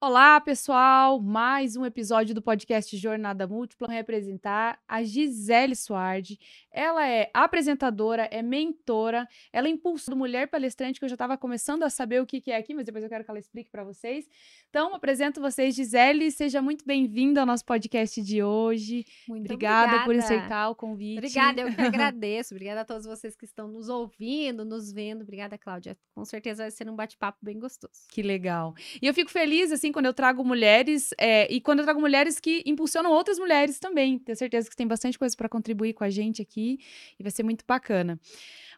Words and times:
Olá, 0.00 0.40
pessoal! 0.40 1.20
Mais 1.20 1.74
um 1.74 1.84
episódio 1.84 2.32
do 2.32 2.40
podcast 2.40 2.96
Jornada 2.96 3.48
Múltipla 3.48 3.88
representar 3.88 4.78
a 4.86 5.02
Gisele 5.02 5.74
Suardi. 5.74 6.38
Ela 6.70 7.04
é 7.08 7.28
apresentadora, 7.34 8.28
é 8.30 8.40
mentora, 8.40 9.26
ela 9.52 9.66
é 9.66 9.70
impulso 9.72 10.08
do 10.08 10.16
Mulher 10.16 10.46
Palestrante, 10.46 11.00
que 11.00 11.04
eu 11.04 11.08
já 11.08 11.16
estava 11.16 11.36
começando 11.36 11.82
a 11.82 11.90
saber 11.90 12.22
o 12.22 12.26
que, 12.26 12.40
que 12.40 12.52
é 12.52 12.56
aqui, 12.56 12.74
mas 12.74 12.84
depois 12.84 13.02
eu 13.02 13.10
quero 13.10 13.24
que 13.24 13.30
ela 13.30 13.40
explique 13.40 13.72
para 13.72 13.82
vocês. 13.82 14.28
Então, 14.70 14.94
apresento 14.94 15.40
vocês, 15.40 15.74
Gisele, 15.74 16.30
seja 16.30 16.62
muito 16.62 16.84
bem-vinda 16.86 17.40
ao 17.40 17.46
nosso 17.46 17.64
podcast 17.64 18.22
de 18.22 18.40
hoje. 18.40 19.04
Muito 19.28 19.46
obrigada, 19.46 19.96
obrigada 19.96 20.04
por 20.04 20.14
aceitar 20.14 20.68
o 20.70 20.76
convite. 20.76 21.18
Obrigada, 21.18 21.62
eu 21.62 21.74
que 21.74 21.80
agradeço. 21.82 22.54
Obrigada 22.54 22.82
a 22.82 22.84
todos 22.84 23.04
vocês 23.04 23.34
que 23.34 23.44
estão 23.44 23.66
nos 23.66 23.88
ouvindo, 23.88 24.64
nos 24.64 24.92
vendo. 24.92 25.22
Obrigada, 25.22 25.58
Cláudia. 25.58 25.98
Com 26.14 26.24
certeza 26.24 26.62
vai 26.62 26.70
ser 26.70 26.88
um 26.88 26.94
bate-papo 26.94 27.38
bem 27.42 27.58
gostoso. 27.58 28.06
Que 28.08 28.22
legal. 28.22 28.76
E 29.02 29.06
eu 29.08 29.12
fico 29.12 29.32
feliz, 29.32 29.72
assim, 29.72 29.87
quando 29.92 30.06
eu 30.06 30.14
trago 30.14 30.44
mulheres, 30.44 31.10
é, 31.18 31.52
e 31.52 31.60
quando 31.60 31.80
eu 31.80 31.84
trago 31.84 32.00
mulheres 32.00 32.40
que 32.40 32.62
impulsionam 32.66 33.10
outras 33.10 33.38
mulheres 33.38 33.78
também. 33.78 34.18
Tenho 34.18 34.36
certeza 34.36 34.68
que 34.68 34.76
tem 34.76 34.86
bastante 34.86 35.18
coisa 35.18 35.36
para 35.36 35.48
contribuir 35.48 35.92
com 35.94 36.04
a 36.04 36.10
gente 36.10 36.42
aqui, 36.42 36.78
e 37.18 37.22
vai 37.22 37.30
ser 37.30 37.42
muito 37.42 37.64
bacana. 37.66 38.18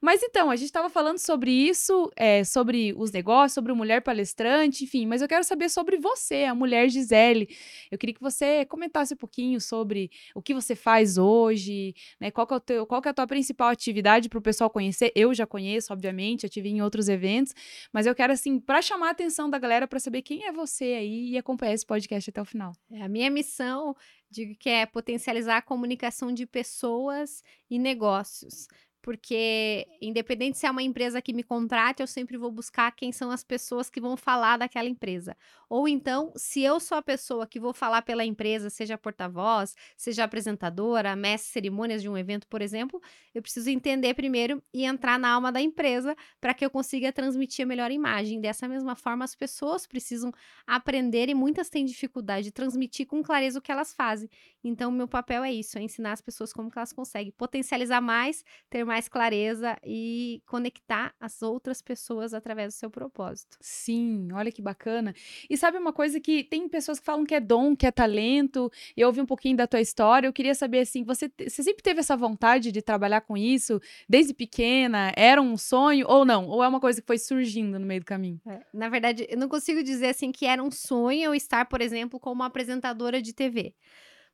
Mas 0.00 0.22
então, 0.22 0.50
a 0.50 0.56
gente 0.56 0.66
estava 0.66 0.88
falando 0.88 1.18
sobre 1.18 1.50
isso, 1.50 2.10
é, 2.16 2.42
sobre 2.42 2.94
os 2.96 3.12
negócios, 3.12 3.52
sobre 3.52 3.72
mulher 3.74 4.00
palestrante, 4.00 4.84
enfim, 4.84 5.04
mas 5.06 5.20
eu 5.20 5.28
quero 5.28 5.44
saber 5.44 5.68
sobre 5.68 5.98
você, 5.98 6.44
a 6.44 6.54
mulher 6.54 6.88
Gisele. 6.88 7.48
Eu 7.90 7.98
queria 7.98 8.14
que 8.14 8.20
você 8.20 8.64
comentasse 8.64 9.12
um 9.12 9.16
pouquinho 9.16 9.60
sobre 9.60 10.10
o 10.34 10.40
que 10.40 10.54
você 10.54 10.74
faz 10.74 11.18
hoje, 11.18 11.94
né? 12.18 12.30
Qual 12.30 12.46
que 12.46 12.54
é, 12.54 12.56
o 12.56 12.60
teu, 12.60 12.86
qual 12.86 13.02
que 13.02 13.08
é 13.08 13.10
a 13.10 13.14
tua 13.14 13.26
principal 13.26 13.68
atividade 13.68 14.30
para 14.30 14.38
o 14.38 14.42
pessoal 14.42 14.70
conhecer? 14.70 15.12
Eu 15.14 15.34
já 15.34 15.46
conheço, 15.46 15.92
obviamente, 15.92 16.44
eu 16.44 16.50
tive 16.50 16.70
em 16.70 16.80
outros 16.80 17.08
eventos, 17.08 17.54
mas 17.92 18.06
eu 18.06 18.14
quero, 18.14 18.32
assim, 18.32 18.58
para 18.58 18.80
chamar 18.80 19.08
a 19.08 19.10
atenção 19.10 19.50
da 19.50 19.58
galera, 19.58 19.86
para 19.86 20.00
saber 20.00 20.22
quem 20.22 20.44
é 20.46 20.52
você 20.52 20.84
aí 20.84 21.30
e 21.32 21.38
acompanhar 21.38 21.74
esse 21.74 21.84
podcast 21.84 22.30
até 22.30 22.40
o 22.40 22.44
final. 22.46 22.72
É, 22.90 23.02
a 23.02 23.08
minha 23.08 23.30
missão, 23.30 23.94
digo 24.30 24.54
que 24.58 24.70
é 24.70 24.86
potencializar 24.86 25.58
a 25.58 25.62
comunicação 25.62 26.32
de 26.32 26.46
pessoas 26.46 27.42
e 27.68 27.78
negócios 27.78 28.66
porque 29.02 29.86
independente 30.00 30.58
se 30.58 30.66
é 30.66 30.70
uma 30.70 30.82
empresa 30.82 31.22
que 31.22 31.32
me 31.32 31.42
contrate, 31.42 32.02
eu 32.02 32.06
sempre 32.06 32.36
vou 32.36 32.50
buscar 32.50 32.90
quem 32.92 33.12
são 33.12 33.30
as 33.30 33.42
pessoas 33.42 33.88
que 33.88 34.00
vão 34.00 34.16
falar 34.16 34.56
daquela 34.58 34.88
empresa. 34.88 35.36
Ou 35.68 35.86
então, 35.88 36.32
se 36.36 36.62
eu 36.62 36.80
sou 36.80 36.98
a 36.98 37.02
pessoa 37.02 37.46
que 37.46 37.60
vou 37.60 37.72
falar 37.72 38.02
pela 38.02 38.24
empresa, 38.24 38.68
seja 38.68 38.98
porta-voz, 38.98 39.74
seja 39.96 40.24
apresentadora, 40.24 41.14
mestre 41.16 41.52
cerimônias 41.52 42.02
de 42.02 42.08
um 42.08 42.18
evento, 42.18 42.46
por 42.48 42.60
exemplo, 42.60 43.00
eu 43.34 43.40
preciso 43.40 43.70
entender 43.70 44.14
primeiro 44.14 44.62
e 44.74 44.84
entrar 44.84 45.18
na 45.18 45.30
alma 45.30 45.52
da 45.52 45.60
empresa 45.60 46.16
para 46.40 46.52
que 46.52 46.64
eu 46.64 46.70
consiga 46.70 47.12
transmitir 47.12 47.64
a 47.64 47.68
melhor 47.68 47.90
imagem. 47.90 48.40
Dessa 48.40 48.66
mesma 48.68 48.96
forma, 48.96 49.24
as 49.24 49.34
pessoas 49.34 49.86
precisam 49.86 50.32
aprender 50.66 51.28
e 51.28 51.34
muitas 51.34 51.68
têm 51.68 51.84
dificuldade 51.84 52.44
de 52.44 52.52
transmitir 52.52 53.06
com 53.06 53.22
clareza 53.22 53.58
o 53.58 53.62
que 53.62 53.72
elas 53.72 53.94
fazem. 53.94 54.28
Então, 54.62 54.90
meu 54.90 55.08
papel 55.08 55.44
é 55.44 55.52
isso, 55.52 55.78
é 55.78 55.82
ensinar 55.82 56.12
as 56.12 56.20
pessoas 56.20 56.52
como 56.52 56.70
que 56.70 56.78
elas 56.78 56.92
conseguem 56.92 57.32
potencializar 57.32 58.00
mais, 58.00 58.44
ter 58.68 58.84
mais 58.90 59.08
clareza 59.08 59.78
e 59.84 60.42
conectar 60.46 61.14
as 61.20 61.42
outras 61.42 61.80
pessoas 61.80 62.34
através 62.34 62.74
do 62.74 62.76
seu 62.76 62.90
propósito. 62.90 63.56
Sim, 63.60 64.32
olha 64.32 64.50
que 64.50 64.60
bacana. 64.60 65.14
E 65.48 65.56
sabe 65.56 65.78
uma 65.78 65.92
coisa 65.92 66.18
que 66.18 66.42
tem 66.42 66.68
pessoas 66.68 66.98
que 66.98 67.06
falam 67.06 67.24
que 67.24 67.32
é 67.32 67.38
dom, 67.38 67.76
que 67.76 67.86
é 67.86 67.92
talento. 67.92 68.68
Eu 68.96 69.06
ouvi 69.06 69.20
um 69.20 69.26
pouquinho 69.26 69.56
da 69.56 69.68
tua 69.68 69.80
história. 69.80 70.26
Eu 70.26 70.32
queria 70.32 70.56
saber 70.56 70.80
assim, 70.80 71.04
você, 71.04 71.30
você 71.38 71.62
sempre 71.62 71.84
teve 71.84 72.00
essa 72.00 72.16
vontade 72.16 72.72
de 72.72 72.82
trabalhar 72.82 73.20
com 73.20 73.36
isso 73.36 73.80
desde 74.08 74.34
pequena? 74.34 75.12
Era 75.16 75.40
um 75.40 75.56
sonho 75.56 76.04
ou 76.08 76.24
não? 76.24 76.48
Ou 76.48 76.64
é 76.64 76.66
uma 76.66 76.80
coisa 76.80 77.00
que 77.00 77.06
foi 77.06 77.18
surgindo 77.18 77.78
no 77.78 77.86
meio 77.86 78.00
do 78.00 78.06
caminho? 78.06 78.40
É, 78.44 78.58
na 78.74 78.88
verdade, 78.88 79.24
eu 79.30 79.38
não 79.38 79.48
consigo 79.48 79.84
dizer 79.84 80.08
assim 80.08 80.32
que 80.32 80.46
era 80.46 80.60
um 80.60 80.70
sonho 80.72 81.22
eu 81.22 81.34
estar, 81.34 81.64
por 81.66 81.80
exemplo, 81.80 82.18
como 82.18 82.42
apresentadora 82.42 83.22
de 83.22 83.32
TV. 83.32 83.72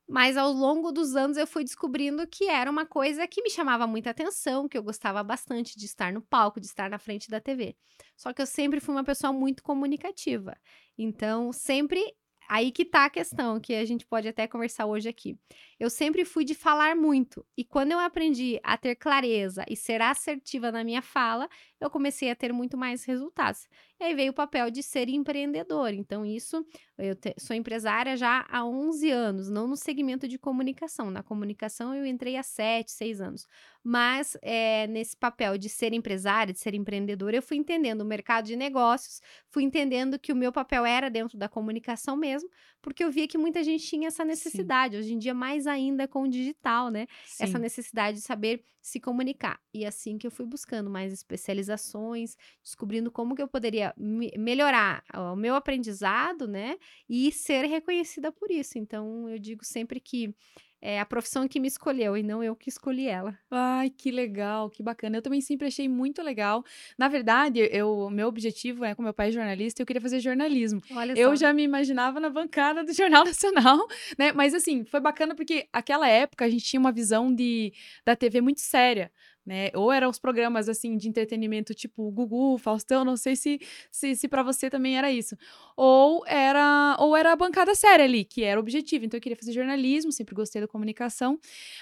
Mas 0.08 0.36
ao 0.36 0.52
longo 0.52 0.92
dos 0.92 1.16
anos 1.16 1.36
eu 1.36 1.46
fui 1.46 1.64
descobrindo 1.64 2.26
que 2.28 2.44
era 2.48 2.70
uma 2.70 2.86
coisa 2.86 3.26
que 3.26 3.42
me 3.42 3.50
chamava 3.50 3.86
muita 3.86 4.10
atenção, 4.10 4.68
que 4.68 4.78
eu 4.78 4.82
gostava 4.82 5.22
bastante 5.22 5.76
de 5.76 5.84
estar 5.84 6.12
no 6.12 6.22
palco, 6.22 6.60
de 6.60 6.66
estar 6.66 6.88
na 6.88 6.98
frente 6.98 7.28
da 7.28 7.41
TV. 7.41 7.76
Só 8.16 8.32
que 8.32 8.41
eu 8.41 8.47
sempre 8.47 8.81
fui 8.81 8.94
uma 8.94 9.04
pessoa 9.04 9.32
muito 9.32 9.62
comunicativa. 9.62 10.56
Então, 10.97 11.53
sempre 11.53 12.00
aí 12.48 12.70
que 12.70 12.84
tá 12.84 13.06
a 13.06 13.10
questão, 13.10 13.58
que 13.60 13.75
a 13.75 13.84
gente 13.84 14.06
pode 14.06 14.28
até 14.28 14.47
conversar 14.47 14.86
hoje 14.86 15.08
aqui. 15.08 15.36
Eu 15.78 15.91
sempre 15.91 16.25
fui 16.25 16.44
de 16.44 16.54
falar 16.54 16.94
muito, 16.94 17.44
e 17.56 17.64
quando 17.64 17.92
eu 17.92 17.98
aprendi 17.98 18.60
a 18.62 18.76
ter 18.78 18.94
clareza 18.94 19.64
e 19.69 19.76
ser 19.76 20.00
assertiva 20.00 20.70
na 20.70 20.84
minha 20.84 21.02
fala, 21.02 21.48
eu 21.81 21.91
comecei 21.91 22.31
a 22.31 22.36
ter 22.36 22.52
muito 22.52 22.76
mais 22.76 23.04
resultados. 23.04 23.66
E 23.98 24.04
aí 24.04 24.14
veio 24.14 24.30
o 24.30 24.34
papel 24.34 24.70
de 24.70 24.82
ser 24.82 25.08
empreendedor. 25.08 25.94
Então, 25.94 26.24
isso, 26.24 26.64
eu 26.98 27.14
te, 27.14 27.34
sou 27.38 27.56
empresária 27.56 28.14
já 28.14 28.44
há 28.48 28.64
11 28.64 29.10
anos, 29.10 29.48
não 29.48 29.66
no 29.66 29.76
segmento 29.76 30.28
de 30.28 30.38
comunicação. 30.38 31.10
Na 31.10 31.22
comunicação, 31.22 31.94
eu 31.94 32.04
entrei 32.04 32.36
há 32.36 32.42
7, 32.42 32.92
6 32.92 33.20
anos. 33.22 33.46
Mas, 33.82 34.36
é, 34.42 34.86
nesse 34.88 35.16
papel 35.16 35.56
de 35.56 35.68
ser 35.68 35.94
empresária, 35.94 36.52
de 36.52 36.58
ser 36.58 36.74
empreendedora, 36.74 37.36
eu 37.36 37.42
fui 37.42 37.56
entendendo 37.56 38.02
o 38.02 38.04
mercado 38.04 38.44
de 38.44 38.56
negócios, 38.56 39.20
fui 39.48 39.62
entendendo 39.62 40.18
que 40.18 40.32
o 40.32 40.36
meu 40.36 40.52
papel 40.52 40.84
era 40.84 41.08
dentro 41.08 41.38
da 41.38 41.48
comunicação 41.48 42.16
mesmo, 42.16 42.50
porque 42.82 43.02
eu 43.02 43.10
via 43.10 43.26
que 43.26 43.38
muita 43.38 43.62
gente 43.62 43.86
tinha 43.86 44.08
essa 44.08 44.24
necessidade. 44.24 44.94
Sim. 44.96 45.00
Hoje 45.00 45.14
em 45.14 45.18
dia, 45.18 45.32
mais 45.32 45.66
ainda 45.66 46.06
com 46.06 46.24
o 46.24 46.28
digital, 46.28 46.90
né? 46.90 47.06
Sim. 47.24 47.44
Essa 47.44 47.58
necessidade 47.58 48.18
de 48.18 48.22
saber 48.24 48.62
se 48.80 49.00
comunicar. 49.00 49.60
E 49.74 49.84
assim 49.84 50.16
que 50.16 50.26
eu 50.26 50.30
fui 50.30 50.46
buscando 50.46 50.88
mais 50.88 51.12
especializações, 51.12 52.36
descobrindo 52.62 53.10
como 53.10 53.34
que 53.34 53.42
eu 53.42 53.48
poderia 53.48 53.85
me 53.97 54.32
melhorar 54.38 55.04
o 55.14 55.36
meu 55.36 55.54
aprendizado, 55.54 56.47
né? 56.48 56.76
E 57.08 57.30
ser 57.32 57.64
reconhecida 57.66 58.32
por 58.32 58.50
isso. 58.50 58.78
Então, 58.78 59.28
eu 59.28 59.38
digo 59.38 59.64
sempre 59.64 60.00
que 60.00 60.34
é 60.80 61.00
a 61.00 61.06
profissão 61.06 61.48
que 61.48 61.58
me 61.58 61.66
escolheu 61.66 62.16
e 62.16 62.22
não 62.22 62.44
eu 62.44 62.54
que 62.54 62.69
escolhi 62.69 63.08
ela. 63.08 63.36
Ai, 63.50 63.91
que 63.91 64.10
legal, 64.10 64.70
que 64.70 64.82
bacana. 64.82 65.16
Eu 65.16 65.22
também 65.22 65.41
sempre 65.41 65.66
achei 65.66 65.88
muito 65.88 66.22
legal. 66.22 66.64
Na 66.98 67.08
verdade, 67.08 67.69
eu, 67.72 68.08
meu 68.10 68.28
objetivo 68.28 68.84
é, 68.84 68.94
como 68.94 69.06
meu 69.06 69.14
pai 69.14 69.28
é 69.28 69.32
jornalista, 69.32 69.82
eu 69.82 69.86
queria 69.86 70.00
fazer 70.00 70.20
jornalismo. 70.20 70.80
Olha 70.92 71.12
eu 71.19 71.30
só. 71.30 71.36
já 71.36 71.52
me 71.52 71.62
imaginava 71.62 72.20
na 72.20 72.30
bancada 72.30 72.84
do 72.84 72.92
Jornal 72.94 73.25
Nacional, 73.25 73.86
né? 74.19 74.32
Mas 74.32 74.54
assim, 74.54 74.84
foi 74.84 75.00
bacana 75.00 75.34
porque 75.34 75.66
aquela 75.72 76.08
época 76.08 76.44
a 76.44 76.48
gente 76.48 76.64
tinha 76.64 76.80
uma 76.80 76.92
visão 76.92 77.34
de, 77.34 77.72
da 78.04 78.14
TV 78.14 78.41
muito 78.41 78.60
séria 78.60 79.10
né? 79.46 79.70
Ou 79.74 79.92
eram 79.92 80.10
os 80.10 80.18
programas 80.18 80.68
assim 80.68 80.96
de 80.96 81.08
entretenimento 81.08 81.72
tipo 81.72 82.10
Gugu, 82.10 82.58
Faustão, 82.58 83.04
não 83.04 83.16
sei 83.16 83.36
se 83.36 83.60
se, 83.90 84.16
se 84.16 84.28
para 84.28 84.42
você 84.42 84.68
também 84.68 84.98
era 84.98 85.10
isso. 85.10 85.36
Ou 85.76 86.24
era 86.26 86.96
ou 86.98 87.16
era 87.16 87.32
a 87.32 87.36
bancada 87.36 87.74
séria 87.74 88.04
ali, 88.04 88.24
que 88.24 88.42
era 88.42 88.58
o 88.58 88.62
objetivo. 88.62 89.04
Então 89.04 89.16
eu 89.16 89.22
queria 89.22 89.36
fazer 89.36 89.52
jornalismo, 89.52 90.10
sempre 90.10 90.34
gostei 90.34 90.60
da 90.60 90.68
comunicação, 90.68 91.38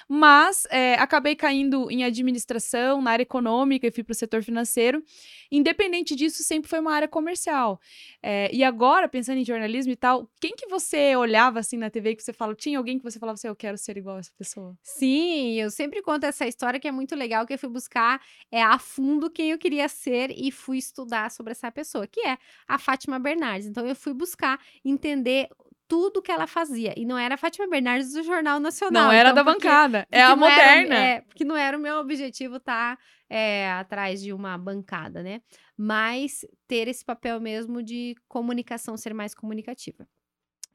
mas 0.08 0.66
é, 0.70 0.94
acabei 0.94 1.34
caindo 1.34 1.90
em 1.90 2.04
administração, 2.04 3.00
na 3.00 3.12
área 3.12 3.22
econômica 3.22 3.86
e 3.86 3.90
fui 3.90 4.04
para 4.04 4.12
o 4.12 4.14
setor 4.14 4.42
financeiro. 4.42 5.02
Independente 5.50 6.14
disso, 6.14 6.42
sempre 6.42 6.68
foi 6.68 6.80
uma 6.80 6.92
área 6.92 7.08
comercial. 7.08 7.80
É, 8.22 8.50
e 8.52 8.62
agora, 8.64 9.08
pensando 9.08 9.38
em 9.38 9.44
jornalismo 9.44 9.92
e 9.92 9.96
tal, 9.96 10.28
quem 10.40 10.54
que 10.54 10.66
você 10.66 11.16
olhava 11.16 11.60
assim 11.60 11.76
na 11.76 11.90
TV 11.90 12.16
que 12.16 12.22
você 12.22 12.32
fala, 12.32 12.54
tinha 12.54 12.78
alguém 12.78 12.98
que 12.98 13.04
você 13.04 13.18
falava 13.18 13.34
assim, 13.34 13.48
eu 13.48 13.56
quero 13.56 13.78
ser 13.78 13.96
igual 13.96 14.16
a 14.16 14.20
essa 14.20 14.32
pessoa? 14.36 14.76
Sim, 14.82 15.54
eu 15.60 15.70
sempre 15.70 16.02
conto 16.02 16.24
essa 16.24 16.46
história 16.46 16.80
que 16.80 16.88
é 16.88 16.92
muito 16.92 17.14
legal, 17.14 17.46
que 17.46 17.53
eu 17.54 17.58
fui 17.58 17.68
buscar 17.68 18.20
é, 18.50 18.62
a 18.62 18.78
fundo 18.78 19.30
quem 19.30 19.50
eu 19.50 19.58
queria 19.58 19.88
ser 19.88 20.30
e 20.30 20.50
fui 20.50 20.78
estudar 20.78 21.30
sobre 21.30 21.52
essa 21.52 21.70
pessoa, 21.70 22.06
que 22.06 22.20
é 22.20 22.38
a 22.66 22.78
Fátima 22.78 23.18
Bernardes. 23.18 23.66
Então 23.66 23.86
eu 23.86 23.96
fui 23.96 24.14
buscar 24.14 24.60
entender 24.84 25.48
tudo 25.86 26.22
que 26.22 26.32
ela 26.32 26.46
fazia. 26.46 26.94
E 26.96 27.04
não 27.04 27.18
era 27.18 27.34
a 27.34 27.38
Fátima 27.38 27.68
Bernardes 27.68 28.12
do 28.12 28.22
Jornal 28.22 28.58
Nacional. 28.58 29.04
Não 29.04 29.12
era 29.12 29.30
então, 29.30 29.44
da 29.44 29.52
porque, 29.52 29.66
bancada, 29.66 29.98
é 29.98 30.02
porque 30.02 30.16
é 30.16 30.22
a 30.22 30.36
moderna. 30.36 30.94
Era, 30.94 31.06
é, 31.06 31.20
porque 31.20 31.44
não 31.44 31.56
era 31.56 31.76
o 31.76 31.80
meu 31.80 31.96
objetivo 31.98 32.56
estar 32.56 32.96
tá, 32.96 33.02
é, 33.28 33.70
atrás 33.72 34.22
de 34.22 34.32
uma 34.32 34.56
bancada, 34.56 35.22
né? 35.22 35.40
Mas 35.76 36.44
ter 36.66 36.88
esse 36.88 37.04
papel 37.04 37.40
mesmo 37.40 37.82
de 37.82 38.16
comunicação, 38.28 38.96
ser 38.96 39.14
mais 39.14 39.34
comunicativa. 39.34 40.06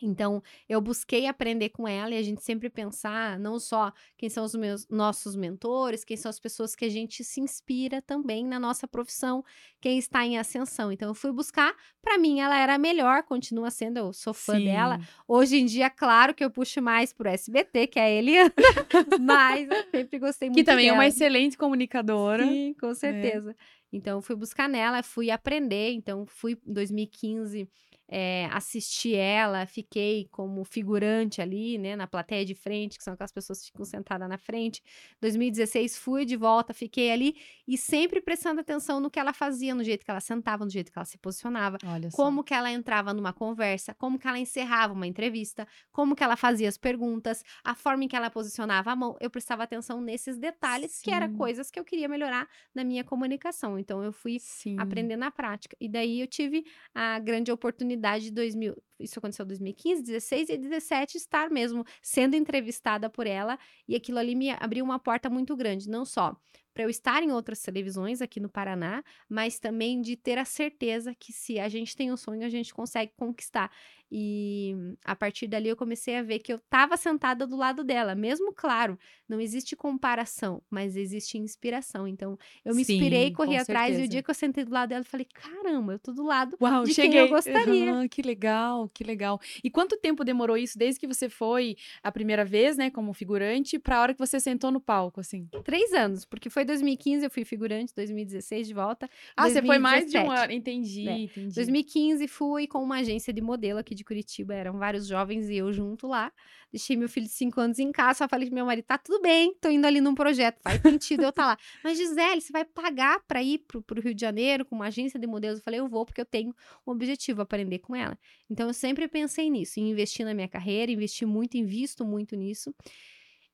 Então, 0.02 0.42
eu 0.68 0.80
busquei 0.80 1.28
aprender 1.28 1.70
com 1.70 1.88
ela 1.88 2.14
e 2.14 2.18
a 2.18 2.22
gente 2.22 2.44
sempre 2.44 2.70
pensar 2.70 3.38
não 3.38 3.60
só 3.60 3.92
quem 4.18 4.30
são 4.30 4.46
os 4.46 4.56
meus 4.56 4.88
nossos 4.90 5.36
mentores, 5.36 6.06
quem 6.06 6.16
são 6.16 6.30
as 6.30 6.40
pessoas 6.40 6.76
que 6.76 6.86
a 6.86 6.90
gente 6.90 7.24
se 7.24 7.42
inspira 7.42 8.02
também 8.02 8.46
na 8.46 8.60
nossa 8.60 8.88
profissão, 8.88 9.44
quem 9.82 9.98
está 9.98 10.26
em 10.26 10.38
ascensão. 10.38 10.92
Então, 10.92 11.10
eu 11.10 11.14
fui 11.14 11.32
buscar, 11.32 11.76
para 12.02 12.18
mim 12.18 12.40
ela 12.40 12.58
era 12.58 12.76
a 12.76 12.78
melhor, 12.78 13.24
continua 13.24 13.70
sendo, 13.70 13.98
eu 13.98 14.14
sou 14.14 14.34
fã 14.34 14.58
Sim. 14.58 14.66
dela. 14.66 15.00
Hoje 15.28 15.58
em 15.58 15.66
dia, 15.66 15.90
claro 15.90 16.34
que 16.34 16.44
eu 16.44 16.50
puxo 16.50 16.82
mais 16.82 17.12
pro 17.12 17.28
SBT, 17.30 17.88
que 17.88 18.00
é 18.00 18.04
a 18.04 18.10
Eliana, 18.10 18.54
mas 19.20 19.70
eu 19.70 19.84
sempre 19.92 20.20
gostei 20.20 20.50
muito 20.50 20.58
Que 20.58 20.64
também 20.64 20.86
dela. 20.86 20.98
é 20.98 21.00
uma 21.00 21.08
excelente 21.08 21.58
comunicadora. 21.58 22.48
Sim, 22.48 22.74
com 22.80 22.94
certeza. 22.94 23.52
É. 23.52 23.56
Então, 23.92 24.20
eu 24.20 24.22
fui 24.22 24.36
buscar 24.36 24.70
nela, 24.70 25.02
fui 25.02 25.32
aprender, 25.32 25.92
então 25.94 26.26
fui 26.26 26.58
em 26.66 26.74
2015 26.74 27.68
é, 28.12 28.50
assisti 28.52 29.14
ela, 29.14 29.68
fiquei 29.68 30.28
como 30.32 30.64
figurante 30.64 31.42
ali, 31.42 31.78
né, 31.78 31.96
na 31.96 32.08
plateia 32.08 32.44
de 32.44 32.56
frente, 32.56 32.98
que 32.98 33.04
são 33.04 33.14
aquelas 33.14 33.32
pessoas 33.32 33.60
que 33.60 33.68
ficam 33.68 33.86
sentadas 33.86 34.28
na 34.28 34.38
frente. 34.38 34.82
2016 35.22 35.96
fui 35.96 36.26
de 36.26 36.36
volta, 36.36 36.74
fiquei 36.74 37.12
ali 37.12 37.36
e 37.68 37.78
sempre 37.78 38.20
prestando 38.20 38.62
atenção 38.62 39.00
no 39.00 39.12
que 39.12 39.20
ela 39.20 39.32
fazia, 39.32 39.76
no 39.76 39.84
jeito 39.84 40.04
que 40.04 40.10
ela 40.10 40.20
sentava, 40.20 40.66
no 40.66 40.72
jeito 40.72 40.92
que 40.92 40.98
ela 40.98 41.06
se 41.06 41.20
posicionava, 41.20 41.78
como 42.14 42.44
que 42.44 42.54
ela 42.54 42.72
entrava 42.72 43.14
numa 43.14 43.32
conversa, 43.32 43.94
como 43.94 44.18
que 44.18 44.28
ela 44.28 44.40
encerrava 44.40 44.94
uma 44.94 45.06
entrevista, 45.06 45.68
como 45.92 46.16
que 46.16 46.24
ela 46.24 46.36
fazia 46.36 46.68
as 46.68 46.78
perguntas, 46.78 47.44
a 47.64 47.76
forma 47.76 48.06
em 48.06 48.08
que 48.08 48.16
ela 48.16 48.32
posicionava 48.32 48.92
a 48.92 48.96
mão. 48.96 49.16
Eu 49.22 49.30
prestava 49.30 49.64
atenção 49.64 50.02
nesses 50.02 50.38
detalhes, 50.38 50.94
Sim. 50.94 51.04
que 51.04 51.12
eram 51.12 51.36
coisas 51.36 51.70
que 51.70 51.80
eu 51.80 51.84
queria 51.84 52.08
melhorar 52.08 52.48
na 52.74 52.84
minha 52.84 53.04
comunicação. 53.04 53.78
Então 53.78 54.04
eu 54.04 54.12
fui 54.12 54.40
Sim. 54.40 54.78
aprender 54.80 55.16
na 55.16 55.30
prática. 55.30 55.78
E 55.80 55.88
daí 55.88 56.22
eu 56.22 56.28
tive 56.28 56.66
a 56.96 57.20
grande 57.20 57.52
oportunidade 57.52 57.99
oportunidade 58.00 58.26
de 58.26 58.32
2000, 58.32 58.82
isso 59.00 59.20
aconteceu 59.20 59.44
em 59.44 59.48
2015, 59.48 60.04
16 60.04 60.50
e 60.50 60.58
17, 60.58 61.18
estar 61.18 61.50
mesmo 61.50 61.86
sendo 62.02 62.36
entrevistada 62.36 63.10
por 63.10 63.28
ela, 63.28 63.60
e 63.88 63.96
aquilo 63.96 64.18
ali 64.18 64.36
me 64.36 64.50
abriu 64.52 64.84
uma 64.84 64.98
porta 64.98 65.30
muito 65.30 65.56
grande, 65.56 65.90
não 65.90 66.06
só 66.06 66.36
para 66.80 66.86
eu 66.86 66.90
estar 66.90 67.22
em 67.22 67.30
outras 67.34 67.62
televisões 67.62 68.22
aqui 68.22 68.40
no 68.40 68.48
Paraná, 68.48 69.04
mas 69.28 69.60
também 69.60 70.00
de 70.02 70.16
ter 70.16 70.38
a 70.38 70.46
certeza 70.46 71.14
que 71.14 71.34
se 71.34 71.60
a 71.60 71.68
gente 71.68 71.94
tem 71.94 72.10
um 72.10 72.16
sonho, 72.16 72.46
a 72.46 72.48
gente 72.50 72.74
consegue 72.74 73.12
conquistar. 73.18 73.70
E 74.10 74.74
a 75.04 75.14
partir 75.14 75.46
dali 75.48 75.68
eu 75.68 75.76
comecei 75.76 76.16
a 76.16 76.24
ver 76.24 76.40
que 76.40 76.54
eu 76.54 76.56
estava 76.56 76.96
sentada 76.96 77.46
do 77.46 77.58
lado 77.58 77.84
dela, 77.84 78.16
mesmo 78.16 78.54
claro, 78.54 78.98
não 79.28 79.42
existe 79.42 79.76
comparação, 79.76 80.64
mas 80.70 80.96
existe 80.96 81.38
inspiração. 81.38 82.08
Então 82.08 82.38
eu 82.64 82.74
me 82.74 82.82
Sim, 82.82 82.82
inspirei, 82.82 83.30
corri 83.30 83.58
atrás 83.58 83.98
certeza. 83.98 84.00
e 84.00 84.04
o 84.04 84.08
dia 84.08 84.24
que 84.24 84.30
eu 84.30 84.34
sentei 84.36 84.64
do 84.64 84.72
lado 84.72 84.88
dela, 84.90 85.02
eu 85.02 85.06
falei: 85.06 85.26
"Caramba, 85.34 85.92
eu 85.94 86.00
tô 86.00 86.14
do 86.14 86.24
lado 86.24 86.58
Uau, 86.62 86.86
de 86.86 86.96
cheguei. 86.96 87.10
quem 87.10 87.18
eu 87.20 87.28
gostaria". 87.28 88.00
Uhum, 88.02 88.08
que 88.10 88.22
legal, 88.22 88.90
que 88.90 89.04
legal. 89.04 89.40
E 89.64 89.70
quanto 89.70 89.98
tempo 89.98 90.24
demorou 90.26 90.58
isso 90.58 90.78
desde 90.78 91.00
que 91.00 91.08
você 91.08 91.30
foi 91.30 91.76
a 92.04 92.12
primeira 92.12 92.44
vez, 92.44 92.76
né, 92.78 92.90
como 92.92 93.14
figurante, 93.14 93.80
para 93.80 93.98
a 93.98 94.02
hora 94.02 94.14
que 94.14 94.20
você 94.20 94.40
sentou 94.40 94.70
no 94.72 94.82
palco 94.82 95.20
assim? 95.22 95.50
Três 95.64 95.94
anos, 95.94 96.26
porque 96.26 96.48
foi 96.50 96.64
2015 96.70 97.26
eu 97.26 97.32
fui 97.32 97.44
figurante, 97.44 97.94
2016 97.96 98.68
de 98.68 98.74
volta. 98.74 99.10
Ah, 99.36 99.44
2017, 99.44 99.62
você 99.62 99.68
foi 99.68 99.80
mais 99.80 100.12
de 100.12 100.18
um 100.18 100.32
ano, 100.32 100.54
entendi, 100.54 101.04
né? 101.04 101.20
entendi. 101.22 101.56
2015 101.56 102.28
fui 102.28 102.68
com 102.68 102.84
uma 102.84 103.00
agência 103.00 103.34
de 103.34 103.42
modelo 103.42 103.80
aqui 103.80 103.96
de 103.96 104.04
Curitiba, 104.04 104.54
eram 104.54 104.78
vários 104.78 105.08
jovens 105.08 105.50
e 105.50 105.58
eu 105.58 105.74
junto 105.74 106.08
lá. 106.08 106.32
Deixei 106.72 106.96
meu 106.96 107.10
filho 107.10 107.26
de 107.26 107.32
5 107.32 107.60
anos 107.60 107.80
em 107.80 107.92
casa, 107.92 108.20
só 108.20 108.30
falei 108.30 108.48
com 108.48 108.54
meu 108.54 108.66
marido, 108.66 108.86
tá 108.86 108.98
tudo 108.98 109.20
bem, 109.22 109.56
tô 109.60 109.70
indo 109.70 109.86
ali 109.88 110.00
num 110.00 110.14
projeto, 110.14 110.60
faz 110.62 110.80
sentido 110.82 111.24
eu 111.24 111.32
tá 111.32 111.48
lá. 111.48 111.58
Mas 111.84 111.98
Gisele, 111.98 112.42
você 112.42 112.54
vai 112.54 112.64
pagar 112.64 113.20
para 113.28 113.42
ir 113.42 113.60
pro, 113.60 113.82
pro 113.82 114.00
Rio 114.00 114.14
de 114.14 114.22
Janeiro 114.22 114.64
com 114.64 114.76
uma 114.76 114.88
agência 114.88 115.20
de 115.20 115.26
modelos? 115.26 115.58
Eu 115.58 115.64
falei, 115.64 115.80
eu 115.80 115.88
vou 115.88 116.06
porque 116.06 116.22
eu 116.22 116.26
tenho 116.26 116.54
um 116.86 116.92
objetivo, 116.92 117.42
aprender 117.42 117.80
com 117.80 117.96
ela. 117.96 118.18
Então 118.48 118.68
eu 118.68 118.74
sempre 118.74 119.08
pensei 119.08 119.50
nisso, 119.50 119.80
em 119.80 119.90
investir 119.90 120.24
na 120.24 120.34
minha 120.36 120.48
carreira, 120.48 120.92
investi 120.92 121.26
muito, 121.26 121.58
invisto 121.58 122.06
muito 122.06 122.36
nisso. 122.36 122.74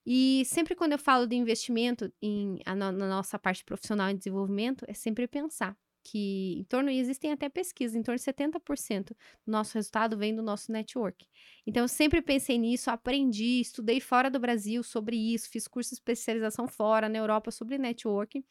E 0.05 0.43
sempre 0.45 0.75
quando 0.75 0.91
eu 0.93 0.99
falo 0.99 1.25
de 1.25 1.35
investimento 1.35 2.11
em, 2.21 2.59
na, 2.65 2.91
nossa 2.91 3.39
parte 3.39 3.63
profissional 3.63 4.09
e 4.09 4.13
desenvolvimento, 4.13 4.85
é 4.87 4.93
sempre 4.93 5.27
pensar 5.27 5.75
que 6.05 6.59
em 6.59 6.63
torno, 6.65 6.91
e 6.91 6.99
existem 6.99 7.31
até 7.31 7.49
pesquisas, 7.49 7.95
em 7.95 8.03
torno 8.03 8.19
de 8.19 8.23
70% 8.23 9.07
do 9.07 9.51
nosso 9.51 9.73
resultado 9.73 10.15
vem 10.15 10.35
do 10.35 10.43
nosso 10.43 10.71
network. 10.71 11.25
Então, 11.65 11.83
eu 11.83 11.87
sempre 11.87 12.21
pensei 12.21 12.59
nisso, 12.59 12.91
aprendi, 12.91 13.59
estudei 13.59 13.99
fora 13.99 14.29
do 14.29 14.39
Brasil 14.39 14.83
sobre 14.83 15.15
isso, 15.15 15.49
fiz 15.49 15.67
curso 15.67 15.89
de 15.89 15.95
especialização 15.95 16.67
fora, 16.67 17.09
na 17.09 17.17
Europa, 17.17 17.49
sobre 17.49 17.79
networking. 17.79 18.43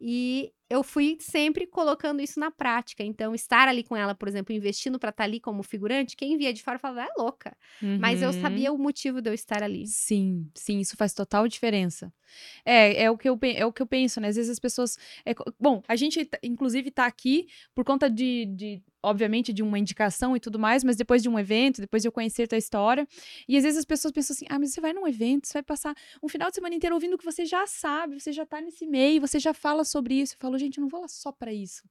E 0.00 0.52
eu 0.72 0.82
fui 0.82 1.18
sempre 1.20 1.66
colocando 1.66 2.22
isso 2.22 2.40
na 2.40 2.50
prática. 2.50 3.04
Então, 3.04 3.34
estar 3.34 3.68
ali 3.68 3.82
com 3.82 3.94
ela, 3.94 4.14
por 4.14 4.26
exemplo, 4.26 4.54
investindo 4.54 4.98
para 4.98 5.10
estar 5.10 5.24
tá 5.24 5.28
ali 5.28 5.38
como 5.38 5.62
figurante, 5.62 6.16
quem 6.16 6.38
via 6.38 6.50
de 6.50 6.62
fora 6.62 6.78
falava, 6.78 7.06
é 7.10 7.20
louca. 7.20 7.54
Uhum. 7.82 7.98
Mas 8.00 8.22
eu 8.22 8.32
sabia 8.32 8.72
uhum. 8.72 8.78
o 8.78 8.82
motivo 8.82 9.20
de 9.20 9.28
eu 9.28 9.34
estar 9.34 9.62
ali. 9.62 9.86
Sim, 9.86 10.48
sim, 10.54 10.80
isso 10.80 10.96
faz 10.96 11.12
total 11.12 11.46
diferença. 11.46 12.10
É, 12.64 13.02
é 13.02 13.10
o 13.10 13.18
que 13.18 13.28
eu, 13.28 13.38
é 13.42 13.66
o 13.66 13.72
que 13.72 13.82
eu 13.82 13.86
penso, 13.86 14.18
né? 14.18 14.28
Às 14.28 14.36
vezes 14.36 14.50
as 14.50 14.58
pessoas. 14.58 14.96
É, 15.26 15.34
bom, 15.60 15.82
a 15.86 15.94
gente, 15.94 16.26
inclusive, 16.42 16.88
está 16.88 17.04
aqui 17.04 17.46
por 17.74 17.84
conta 17.84 18.08
de, 18.08 18.46
de 18.46 18.82
obviamente, 19.02 19.52
de 19.52 19.62
uma 19.62 19.78
indicação 19.78 20.36
e 20.36 20.40
tudo 20.40 20.58
mais, 20.58 20.84
mas 20.84 20.96
depois 20.96 21.22
de 21.22 21.28
um 21.28 21.38
evento, 21.38 21.80
depois 21.80 22.02
de 22.02 22.08
eu 22.08 22.12
conhecer 22.12 22.46
tua 22.46 22.56
história. 22.56 23.06
E 23.48 23.56
às 23.56 23.64
vezes 23.64 23.80
as 23.80 23.84
pessoas 23.84 24.12
pensam 24.12 24.34
assim: 24.34 24.46
ah, 24.48 24.58
mas 24.58 24.72
você 24.72 24.80
vai 24.80 24.92
num 24.92 25.06
evento, 25.06 25.48
você 25.48 25.54
vai 25.54 25.62
passar 25.62 25.94
um 26.22 26.28
final 26.28 26.48
de 26.48 26.54
semana 26.54 26.74
inteiro 26.74 26.94
ouvindo 26.94 27.14
o 27.14 27.18
que 27.18 27.24
você 27.24 27.44
já 27.44 27.66
sabe, 27.66 28.20
você 28.20 28.32
já 28.32 28.46
tá 28.46 28.60
nesse 28.60 28.86
meio, 28.86 29.20
você 29.20 29.38
já 29.38 29.52
fala 29.52 29.84
sobre 29.84 30.14
isso. 30.14 30.34
Eu 30.34 30.38
falo, 30.38 30.58
gente, 30.62 30.78
eu 30.78 30.82
não 30.82 30.88
vou 30.88 31.00
lá 31.00 31.08
só 31.08 31.30
para 31.30 31.52
isso. 31.52 31.82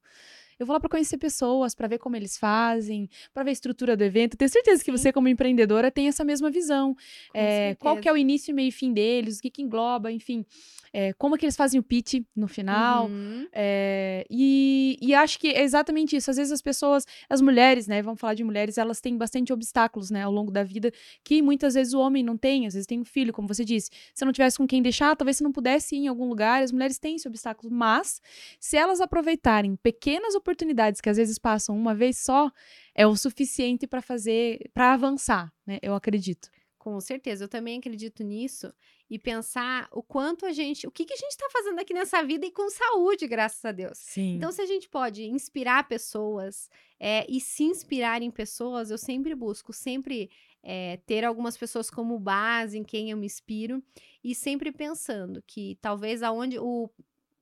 Eu 0.58 0.66
vou 0.66 0.74
lá 0.74 0.80
para 0.80 0.88
conhecer 0.88 1.18
pessoas, 1.18 1.74
para 1.74 1.88
ver 1.88 1.98
como 1.98 2.14
eles 2.14 2.36
fazem, 2.36 3.08
para 3.32 3.42
ver 3.42 3.50
a 3.50 3.52
estrutura 3.52 3.96
do 3.96 4.04
evento. 4.04 4.36
Tenho 4.36 4.50
certeza 4.50 4.78
Sim. 4.78 4.84
que 4.84 4.92
você, 4.92 5.12
como 5.12 5.28
empreendedora, 5.28 5.90
tem 5.90 6.08
essa 6.08 6.24
mesma 6.24 6.50
visão. 6.50 6.94
É, 7.34 7.74
qual 7.76 7.96
que 7.96 8.08
é 8.08 8.12
o 8.12 8.16
início, 8.16 8.54
meio 8.54 8.68
e 8.68 8.72
fim 8.72 8.92
deles, 8.92 9.38
o 9.38 9.42
que, 9.42 9.50
que 9.50 9.62
engloba, 9.62 10.12
enfim 10.12 10.44
é, 10.92 11.12
como 11.14 11.38
que 11.38 11.46
eles 11.46 11.56
fazem 11.56 11.80
o 11.80 11.82
pitch 11.82 12.22
no 12.36 12.46
final. 12.46 13.06
Uhum. 13.06 13.48
É, 13.52 14.26
e, 14.28 14.98
e 15.00 15.14
acho 15.14 15.38
que 15.38 15.48
é 15.48 15.62
exatamente 15.62 16.14
isso. 16.16 16.30
Às 16.30 16.36
vezes 16.36 16.52
as 16.52 16.60
pessoas, 16.60 17.06
as 17.28 17.40
mulheres, 17.40 17.86
né? 17.86 18.02
Vamos 18.02 18.20
falar 18.20 18.34
de 18.34 18.44
mulheres, 18.44 18.76
elas 18.76 19.00
têm 19.00 19.16
bastante 19.16 19.52
obstáculos, 19.52 20.10
né, 20.10 20.22
ao 20.22 20.32
longo 20.32 20.50
da 20.50 20.62
vida, 20.62 20.92
que 21.24 21.40
muitas 21.40 21.74
vezes 21.74 21.94
o 21.94 22.00
homem 22.00 22.22
não 22.22 22.36
tem, 22.36 22.66
às 22.66 22.74
vezes 22.74 22.86
tem 22.86 23.00
um 23.00 23.04
filho, 23.04 23.32
como 23.32 23.48
você 23.48 23.64
disse. 23.64 23.90
Se 24.14 24.24
não 24.24 24.32
tivesse 24.32 24.58
com 24.58 24.66
quem 24.66 24.82
deixar, 24.82 25.16
talvez 25.16 25.38
se 25.38 25.42
não 25.42 25.52
pudesse 25.52 25.96
ir 25.96 26.00
em 26.00 26.08
algum 26.08 26.28
lugar, 26.28 26.62
as 26.62 26.72
mulheres 26.72 26.98
têm 26.98 27.16
esse 27.16 27.26
obstáculo. 27.26 27.72
Mas, 27.72 28.20
se 28.60 28.76
elas 28.76 29.00
aproveitarem 29.00 29.76
pequenas 29.76 30.34
oportunidades 30.34 31.00
que 31.00 31.08
às 31.08 31.16
vezes 31.16 31.38
passam 31.38 31.76
uma 31.76 31.94
vez 31.94 32.18
só, 32.18 32.50
é 32.94 33.06
o 33.06 33.16
suficiente 33.16 33.86
para 33.86 34.02
fazer, 34.02 34.70
para 34.74 34.92
avançar, 34.92 35.52
né? 35.66 35.78
Eu 35.82 35.94
acredito. 35.94 36.50
Com 36.82 37.00
certeza, 37.00 37.44
eu 37.44 37.48
também 37.48 37.78
acredito 37.78 38.24
nisso 38.24 38.74
e 39.08 39.16
pensar 39.16 39.88
o 39.92 40.02
quanto 40.02 40.44
a 40.44 40.50
gente, 40.50 40.84
o 40.84 40.90
que, 40.90 41.04
que 41.04 41.12
a 41.12 41.16
gente 41.16 41.30
está 41.30 41.48
fazendo 41.52 41.78
aqui 41.78 41.94
nessa 41.94 42.24
vida 42.24 42.44
e 42.44 42.50
com 42.50 42.68
saúde, 42.68 43.28
graças 43.28 43.64
a 43.64 43.70
Deus. 43.70 43.98
Sim. 43.98 44.34
Então, 44.34 44.50
se 44.50 44.60
a 44.60 44.66
gente 44.66 44.88
pode 44.88 45.22
inspirar 45.22 45.86
pessoas 45.86 46.68
é, 46.98 47.24
e 47.28 47.40
se 47.40 47.62
inspirar 47.62 48.20
em 48.20 48.32
pessoas, 48.32 48.90
eu 48.90 48.98
sempre 48.98 49.32
busco, 49.32 49.72
sempre 49.72 50.28
é, 50.60 50.96
ter 51.06 51.24
algumas 51.24 51.56
pessoas 51.56 51.88
como 51.88 52.18
base 52.18 52.76
em 52.76 52.82
quem 52.82 53.12
eu 53.12 53.16
me 53.16 53.26
inspiro 53.26 53.80
e 54.24 54.34
sempre 54.34 54.72
pensando 54.72 55.40
que 55.46 55.78
talvez 55.80 56.20
aonde 56.20 56.58
o 56.58 56.90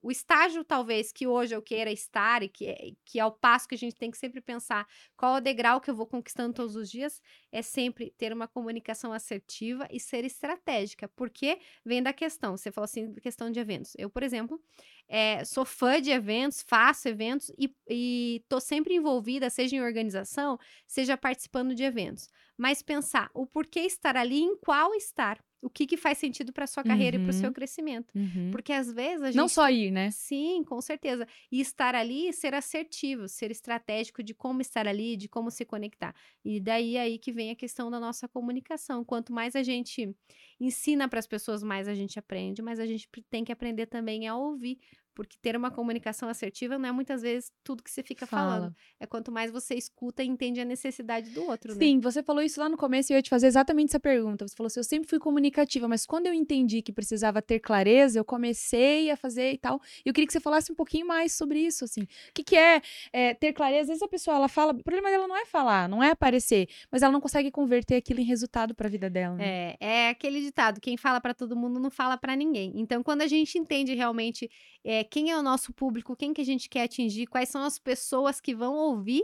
o 0.02 0.11
estágio, 0.11 0.64
talvez, 0.64 1.12
que 1.12 1.26
hoje 1.26 1.55
eu 1.55 1.62
queira 1.62 1.91
estar 1.91 2.43
e 2.43 2.49
que, 2.49 2.67
é, 2.67 2.76
que 3.05 3.20
é 3.20 3.25
o 3.25 3.31
passo 3.31 3.69
que 3.69 3.75
a 3.75 3.79
gente 3.79 3.97
tem 3.97 4.11
que 4.11 4.17
sempre 4.17 4.41
pensar 4.41 4.87
qual 5.17 5.37
é 5.37 5.38
o 5.38 5.41
degrau 5.43 5.81
que 5.81 5.91
eu 5.91 5.94
vou 5.94 6.06
conquistando 6.06 6.55
todos 6.55 6.75
os 6.75 6.91
dias, 6.91 7.20
é 7.52 7.61
sempre 7.62 8.12
ter 8.17 8.32
uma 8.32 8.49
comunicação 8.49 9.12
assertiva 9.12 9.87
e 9.91 10.00
ser 10.00 10.25
estratégica, 10.25 11.08
porque 11.08 11.58
vem 11.85 12.02
da 12.02 12.12
questão, 12.12 12.56
você 12.56 12.73
falou 12.73 12.85
assim, 12.85 13.14
questão 13.17 13.50
de 13.50 13.61
eventos. 13.61 13.93
Eu, 13.99 14.08
por 14.08 14.23
exemplo, 14.23 14.61
é, 15.08 15.44
sou 15.44 15.64
fã 15.64 16.00
de 16.00 16.11
eventos, 16.11 16.62
faço 16.62 17.08
eventos 17.08 17.50
e, 17.58 17.75
e 17.88 18.44
tô 18.49 18.61
sempre 18.61 18.94
envolvida, 18.94 19.50
seja 19.50 19.76
em 19.76 19.82
organização, 19.82 20.58
seja 20.87 21.17
participando 21.17 21.75
de 21.75 21.82
eventos. 21.82 22.29
Mas 22.56 22.82
pensar 22.82 23.31
o 23.35 23.46
porquê 23.46 23.81
estar 23.81 24.17
ali, 24.17 24.41
em 24.41 24.56
qual 24.56 24.94
estar 24.94 25.39
o 25.62 25.69
que, 25.69 25.86
que 25.86 25.96
faz 25.96 26.19
sentido 26.19 26.52
para 26.52 26.67
sua 26.67 26.82
carreira 26.82 27.17
uhum. 27.17 27.22
e 27.22 27.26
para 27.26 27.36
o 27.36 27.38
seu 27.38 27.52
crescimento. 27.52 28.12
Uhum. 28.14 28.50
Porque 28.50 28.72
às 28.72 28.93
vezes 28.93 29.22
a 29.22 29.26
gente. 29.26 29.36
Não 29.36 29.48
só 29.48 29.69
ir, 29.69 29.90
né? 29.90 30.10
Sim, 30.10 30.64
com 30.64 30.81
certeza. 30.81 31.26
E 31.52 31.60
estar 31.60 31.94
ali, 31.94 32.32
ser 32.32 32.55
assertivo, 32.55 33.29
ser 33.29 33.50
estratégico 33.50 34.22
de 34.22 34.34
como 34.34 34.60
estar 34.60 34.88
ali, 34.88 35.17
de 35.17 35.29
como 35.29 35.50
se 35.50 35.64
conectar. 35.64 36.14
E 36.44 36.60
daí 36.60 36.96
aí 36.96 37.19
que 37.19 37.32
vem 37.32 37.50
a 37.50 37.56
questão 37.56 37.90
da 37.90 38.00
nossa 38.00 38.26
comunicação. 38.26 39.05
Quanto 39.05 39.32
mais 39.32 39.55
a 39.55 39.62
gente 39.62 40.14
ensina 40.58 41.08
para 41.08 41.19
as 41.19 41.26
pessoas, 41.26 41.62
mais 41.62 41.88
a 41.88 41.94
gente 41.94 42.19
aprende, 42.19 42.62
mas 42.62 42.79
a 42.79 42.86
gente 42.86 43.08
tem 43.31 43.44
que 43.44 43.52
aprender 43.52 43.86
também 43.86 44.29
a 44.29 44.36
ouvir. 44.36 44.79
Porque 45.14 45.36
ter 45.43 45.56
uma 45.56 45.70
comunicação 45.70 46.29
assertiva 46.29 46.79
não 46.79 46.88
é 46.88 46.93
muitas 46.93 47.22
vezes 47.22 47.52
tudo 47.64 47.82
que 47.82 47.90
você 47.90 48.02
fica 48.02 48.26
Fala. 48.26 48.52
falando. 48.52 48.76
É 48.98 49.06
quanto 49.06 49.32
mais 49.32 49.50
você 49.50 49.74
escuta 49.74 50.22
e 50.22 50.26
entende 50.26 50.60
a 50.60 50.64
necessidade 50.64 51.31
do 51.31 51.44
outro. 51.44 51.74
Né? 51.74 51.81
Sim, 51.81 51.96
né? 51.96 52.00
você 52.02 52.22
falou 52.22 52.43
isso 52.43 52.60
lá 52.60 52.69
no 52.69 52.76
começo 52.76 53.12
e 53.12 53.14
eu 53.14 53.17
ia 53.19 53.22
te 53.22 53.31
fazer 53.31 53.46
exatamente 53.46 53.90
essa 53.90 54.00
pergunta. 54.00 54.46
Você 54.46 54.55
falou 54.56 54.69
assim: 54.69 54.81
eu 54.81 54.84
sempre 54.84 55.08
fui 55.08 55.19
comunicativa, 55.19 55.88
mas 55.88 56.06
quando 56.06 56.26
eu 56.26 56.34
entendi 56.34 56.82
que 56.82 56.93
precisava 56.93 57.43
ter 57.43 57.60
clareza, 57.60 58.19
eu 58.19 58.24
comecei 58.24 59.10
a 59.10 59.17
fazer 59.17 59.52
e 59.52 59.58
tal. 59.58 59.81
E 60.05 60.08
eu 60.08 60.14
queria 60.14 60.26
que 60.26 60.32
você 60.32 60.40
falasse 60.40 60.70
um 60.72 60.74
pouquinho 60.74 61.06
mais 61.06 61.32
sobre 61.32 61.58
isso, 61.60 61.84
assim. 61.84 62.02
O 62.02 62.08
que, 62.34 62.44
que 62.44 62.56
é, 62.56 62.81
é, 63.12 63.34
ter 63.34 63.52
clareza? 63.52 63.81
Às 63.81 63.88
vezes 63.88 64.02
a 64.02 64.08
pessoa 64.08 64.36
ela 64.36 64.48
fala, 64.48 64.72
o 64.72 64.82
problema 64.82 65.10
dela 65.10 65.26
não 65.26 65.36
é 65.36 65.46
falar, 65.46 65.88
não 65.88 66.02
é 66.02 66.10
aparecer, 66.10 66.69
mas 66.90 67.02
ela 67.02 67.12
não 67.12 67.20
consegue 67.20 67.50
converter 67.50 67.96
aquilo 67.96 68.20
em 68.20 68.24
resultado 68.24 68.74
para 68.74 68.86
a 68.86 68.90
vida 68.90 69.08
dela. 69.08 69.36
Né? 69.36 69.44
É, 69.44 69.76
é 69.81 70.08
aquele 70.10 70.40
ditado: 70.40 70.81
quem 70.81 70.96
fala 70.96 71.20
para 71.20 71.34
todo 71.34 71.56
mundo 71.56 71.81
não 71.81 71.90
fala 71.90 72.17
para 72.17 72.36
ninguém. 72.36 72.72
Então, 72.76 73.02
quando 73.02 73.22
a 73.22 73.26
gente 73.26 73.58
entende 73.58 73.94
realmente 73.94 74.50
é, 74.84 75.00
quem 75.05 75.31
é 75.31 75.39
o 75.39 75.43
nosso 75.43 75.73
público, 75.73 76.17
quem 76.17 76.33
que 76.33 76.41
a 76.41 76.45
gente 76.45 76.69
quer 76.69 76.85
atingir, 76.85 77.27
quais 77.27 77.49
são 77.49 77.63
as 77.63 77.79
pessoas 77.79 78.41
que 78.41 78.55
vão 78.55 78.75
ouvir 78.75 79.23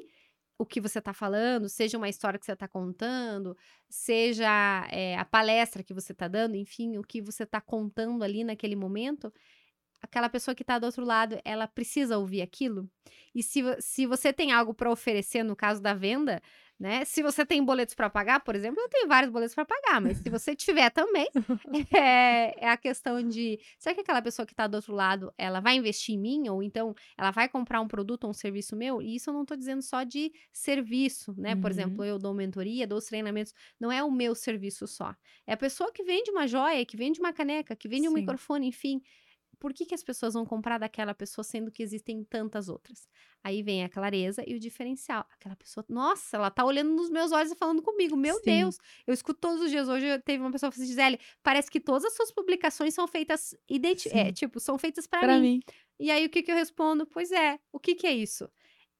o 0.58 0.64
que 0.64 0.80
você 0.80 0.98
está 0.98 1.12
falando, 1.12 1.68
seja 1.68 1.98
uma 1.98 2.08
história 2.08 2.38
que 2.38 2.46
você 2.46 2.52
está 2.52 2.66
contando, 2.66 3.56
seja 3.88 4.86
é, 4.90 5.16
a 5.16 5.24
palestra 5.24 5.82
que 5.82 5.92
você 5.92 6.12
está 6.12 6.28
dando, 6.28 6.56
enfim, 6.56 6.96
o 6.96 7.02
que 7.02 7.20
você 7.20 7.42
está 7.42 7.60
contando 7.60 8.24
ali 8.24 8.42
naquele 8.42 8.74
momento, 8.74 9.32
aquela 10.00 10.28
pessoa 10.28 10.54
que 10.54 10.62
está 10.62 10.78
do 10.78 10.86
outro 10.86 11.04
lado, 11.04 11.38
ela 11.44 11.66
precisa 11.66 12.18
ouvir 12.18 12.40
aquilo. 12.40 12.88
E 13.34 13.42
se, 13.42 13.60
se 13.80 14.06
você 14.06 14.32
tem 14.32 14.52
algo 14.52 14.72
para 14.72 14.90
oferecer, 14.90 15.42
no 15.42 15.54
caso 15.54 15.82
da 15.82 15.92
venda, 15.92 16.40
né? 16.78 17.04
Se 17.04 17.22
você 17.22 17.44
tem 17.44 17.64
boletos 17.64 17.94
para 17.94 18.10
pagar, 18.10 18.40
por 18.40 18.54
exemplo, 18.54 18.80
eu 18.80 18.88
tenho 18.88 19.08
vários 19.08 19.32
boletos 19.32 19.54
para 19.54 19.64
pagar, 19.64 20.00
mas 20.00 20.18
se 20.18 20.28
você 20.28 20.54
tiver 20.54 20.90
também, 20.90 21.26
é, 21.96 22.64
é, 22.64 22.68
a 22.68 22.76
questão 22.76 23.22
de, 23.26 23.58
será 23.78 23.94
que 23.94 24.02
aquela 24.02 24.20
pessoa 24.20 24.44
que 24.44 24.52
está 24.52 24.66
do 24.66 24.74
outro 24.74 24.94
lado, 24.94 25.32
ela 25.38 25.60
vai 25.60 25.76
investir 25.76 26.14
em 26.14 26.18
mim 26.18 26.48
ou 26.48 26.62
então 26.62 26.94
ela 27.16 27.30
vai 27.30 27.48
comprar 27.48 27.80
um 27.80 27.88
produto 27.88 28.24
ou 28.24 28.30
um 28.30 28.34
serviço 28.34 28.76
meu? 28.76 29.00
E 29.00 29.16
isso 29.16 29.30
eu 29.30 29.34
não 29.34 29.42
estou 29.42 29.56
dizendo 29.56 29.82
só 29.82 30.02
de 30.02 30.30
serviço, 30.52 31.34
né? 31.38 31.54
Uhum. 31.54 31.60
Por 31.60 31.70
exemplo, 31.70 32.04
eu 32.04 32.18
dou 32.18 32.34
mentoria, 32.34 32.86
dou 32.86 32.98
os 32.98 33.06
treinamentos, 33.06 33.54
não 33.80 33.90
é 33.90 34.04
o 34.04 34.10
meu 34.10 34.34
serviço 34.34 34.86
só. 34.86 35.14
É 35.46 35.54
a 35.54 35.56
pessoa 35.56 35.90
que 35.90 36.04
vende 36.04 36.30
uma 36.30 36.46
joia, 36.46 36.84
que 36.84 36.96
vende 36.96 37.20
uma 37.20 37.32
caneca, 37.32 37.74
que 37.74 37.88
vende 37.88 38.02
Sim. 38.02 38.08
um 38.08 38.14
microfone, 38.14 38.68
enfim 38.68 39.00
por 39.58 39.72
que, 39.72 39.86
que 39.86 39.94
as 39.94 40.02
pessoas 40.02 40.34
vão 40.34 40.44
comprar 40.44 40.78
daquela 40.78 41.14
pessoa 41.14 41.42
sendo 41.42 41.70
que 41.70 41.82
existem 41.82 42.22
tantas 42.24 42.68
outras? 42.68 43.08
Aí 43.42 43.62
vem 43.62 43.84
a 43.84 43.88
clareza 43.88 44.42
e 44.46 44.54
o 44.54 44.60
diferencial. 44.60 45.26
Aquela 45.32 45.56
pessoa, 45.56 45.84
nossa, 45.88 46.36
ela 46.36 46.50
tá 46.50 46.64
olhando 46.64 46.90
nos 46.90 47.08
meus 47.08 47.32
olhos 47.32 47.52
e 47.52 47.56
falando 47.56 47.82
comigo. 47.82 48.16
Meu 48.16 48.36
Sim. 48.36 48.42
Deus, 48.44 48.78
eu 49.06 49.14
escuto 49.14 49.40
todos 49.40 49.62
os 49.62 49.70
dias. 49.70 49.88
Hoje 49.88 50.18
teve 50.20 50.42
uma 50.42 50.52
pessoa 50.52 50.70
que 50.70 50.78
disse, 50.78 50.88
Gisele, 50.88 51.18
parece 51.42 51.70
que 51.70 51.80
todas 51.80 52.04
as 52.04 52.14
suas 52.14 52.30
publicações 52.30 52.94
são 52.94 53.06
feitas, 53.06 53.54
identi 53.68 54.08
é, 54.10 54.32
tipo, 54.32 54.60
são 54.60 54.78
feitas 54.78 55.06
para 55.06 55.38
mim. 55.38 55.40
mim. 55.40 55.60
E 55.98 56.10
aí 56.10 56.26
o 56.26 56.30
que, 56.30 56.42
que 56.42 56.50
eu 56.50 56.56
respondo? 56.56 57.06
Pois 57.06 57.32
é, 57.32 57.58
o 57.72 57.80
que, 57.80 57.94
que 57.94 58.06
é 58.06 58.12
isso? 58.12 58.50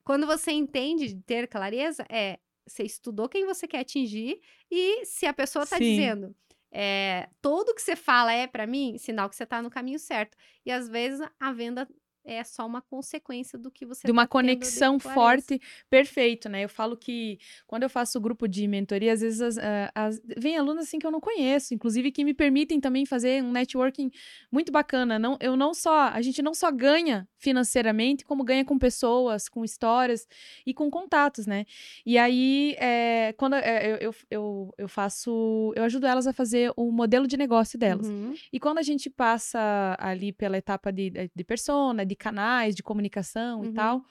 Quando 0.03 0.27
você 0.27 0.53
entende 0.53 1.09
de 1.09 1.23
ter 1.23 1.49
clareza, 1.49 2.07
é 2.09 2.39
você 2.67 2.83
estudou 2.83 3.29
quem 3.29 3.47
você 3.47 3.67
quer 3.69 3.81
atingir 3.81 4.41
e 4.71 5.05
se 5.05 5.27
a 5.27 5.33
pessoa 5.33 5.63
está 5.63 5.79
dizendo 5.79 6.35
é, 6.73 7.29
tudo 7.41 7.75
que 7.75 7.83
você 7.83 7.97
fala 7.97 8.33
é 8.33 8.47
para 8.47 8.67
mim, 8.67 8.99
sinal 8.99 9.29
que 9.29 9.37
você 9.37 9.45
está 9.45 9.63
no 9.63 9.71
caminho 9.71 9.99
certo. 9.99 10.37
E 10.65 10.71
às 10.71 10.89
vezes 10.89 11.21
a 11.41 11.53
venda 11.53 11.87
é 12.27 12.43
só 12.43 12.67
uma 12.67 12.83
consequência 12.83 13.59
do 13.59 13.71
que 13.71 13.87
você 13.87 14.07
de 14.07 14.11
uma 14.13 14.25
tá 14.25 14.29
conexão 14.29 14.99
forte, 14.99 15.61
perfeito, 15.89 16.49
né? 16.49 16.65
Eu 16.65 16.69
falo 16.69 16.97
que 16.97 17.39
quando 17.67 17.85
eu 17.85 17.91
faço 17.91 18.21
grupo 18.21 18.49
de 18.49 18.67
mentoria, 18.67 19.13
às 19.13 19.21
vezes 19.21 19.41
as, 19.41 19.57
uh, 19.57 19.91
as, 19.95 20.21
vem 20.37 20.57
alunos 20.57 20.85
assim 20.85 20.99
que 20.99 21.07
eu 21.07 21.11
não 21.11 21.21
conheço, 21.21 21.73
inclusive 21.73 22.11
que 22.11 22.25
me 22.25 22.35
permitem 22.35 22.81
também 22.81 23.07
fazer 23.07 23.43
um 23.43 23.53
networking 23.53 24.11
muito 24.51 24.73
bacana. 24.73 25.19
Não, 25.19 25.39
eu 25.41 25.57
não 25.57 25.73
só, 25.73 26.09
a 26.09 26.21
gente 26.21 26.43
não 26.43 26.53
só 26.53 26.71
ganha 26.73 27.29
financeiramente, 27.39 28.25
como 28.25 28.43
ganha 28.43 28.65
com 28.65 28.77
pessoas, 28.77 29.49
com 29.49 29.65
histórias 29.65 30.27
e 30.67 30.75
com 30.75 30.91
contatos, 30.91 31.47
né? 31.47 31.65
E 32.05 32.19
aí, 32.19 32.75
é, 32.79 33.33
quando 33.37 33.55
é, 33.55 33.93
eu, 33.93 33.97
eu, 33.97 34.15
eu, 34.29 34.75
eu, 34.79 34.89
faço, 34.89 35.73
eu 35.77 35.85
ajudo 35.85 36.07
elas 36.07 36.27
a 36.27 36.33
fazer 36.33 36.73
o 36.77 36.91
modelo 36.91 37.27
de 37.29 37.37
negócio 37.37 37.79
delas. 37.79 38.09
Uhum. 38.09 38.35
E 38.53 38.59
quando 38.59 38.79
a 38.79 38.83
gente 38.83 39.09
passa 39.09 39.97
ali 40.01 40.33
pela 40.33 40.59
etapa 40.59 40.93
de, 40.93 41.31
de 41.33 41.45
persona, 41.45 42.05
de 42.05 42.16
canais 42.17 42.75
de 42.75 42.83
comunicação 42.83 43.61
uhum. 43.61 43.67
e 43.67 43.73
tal 43.73 44.03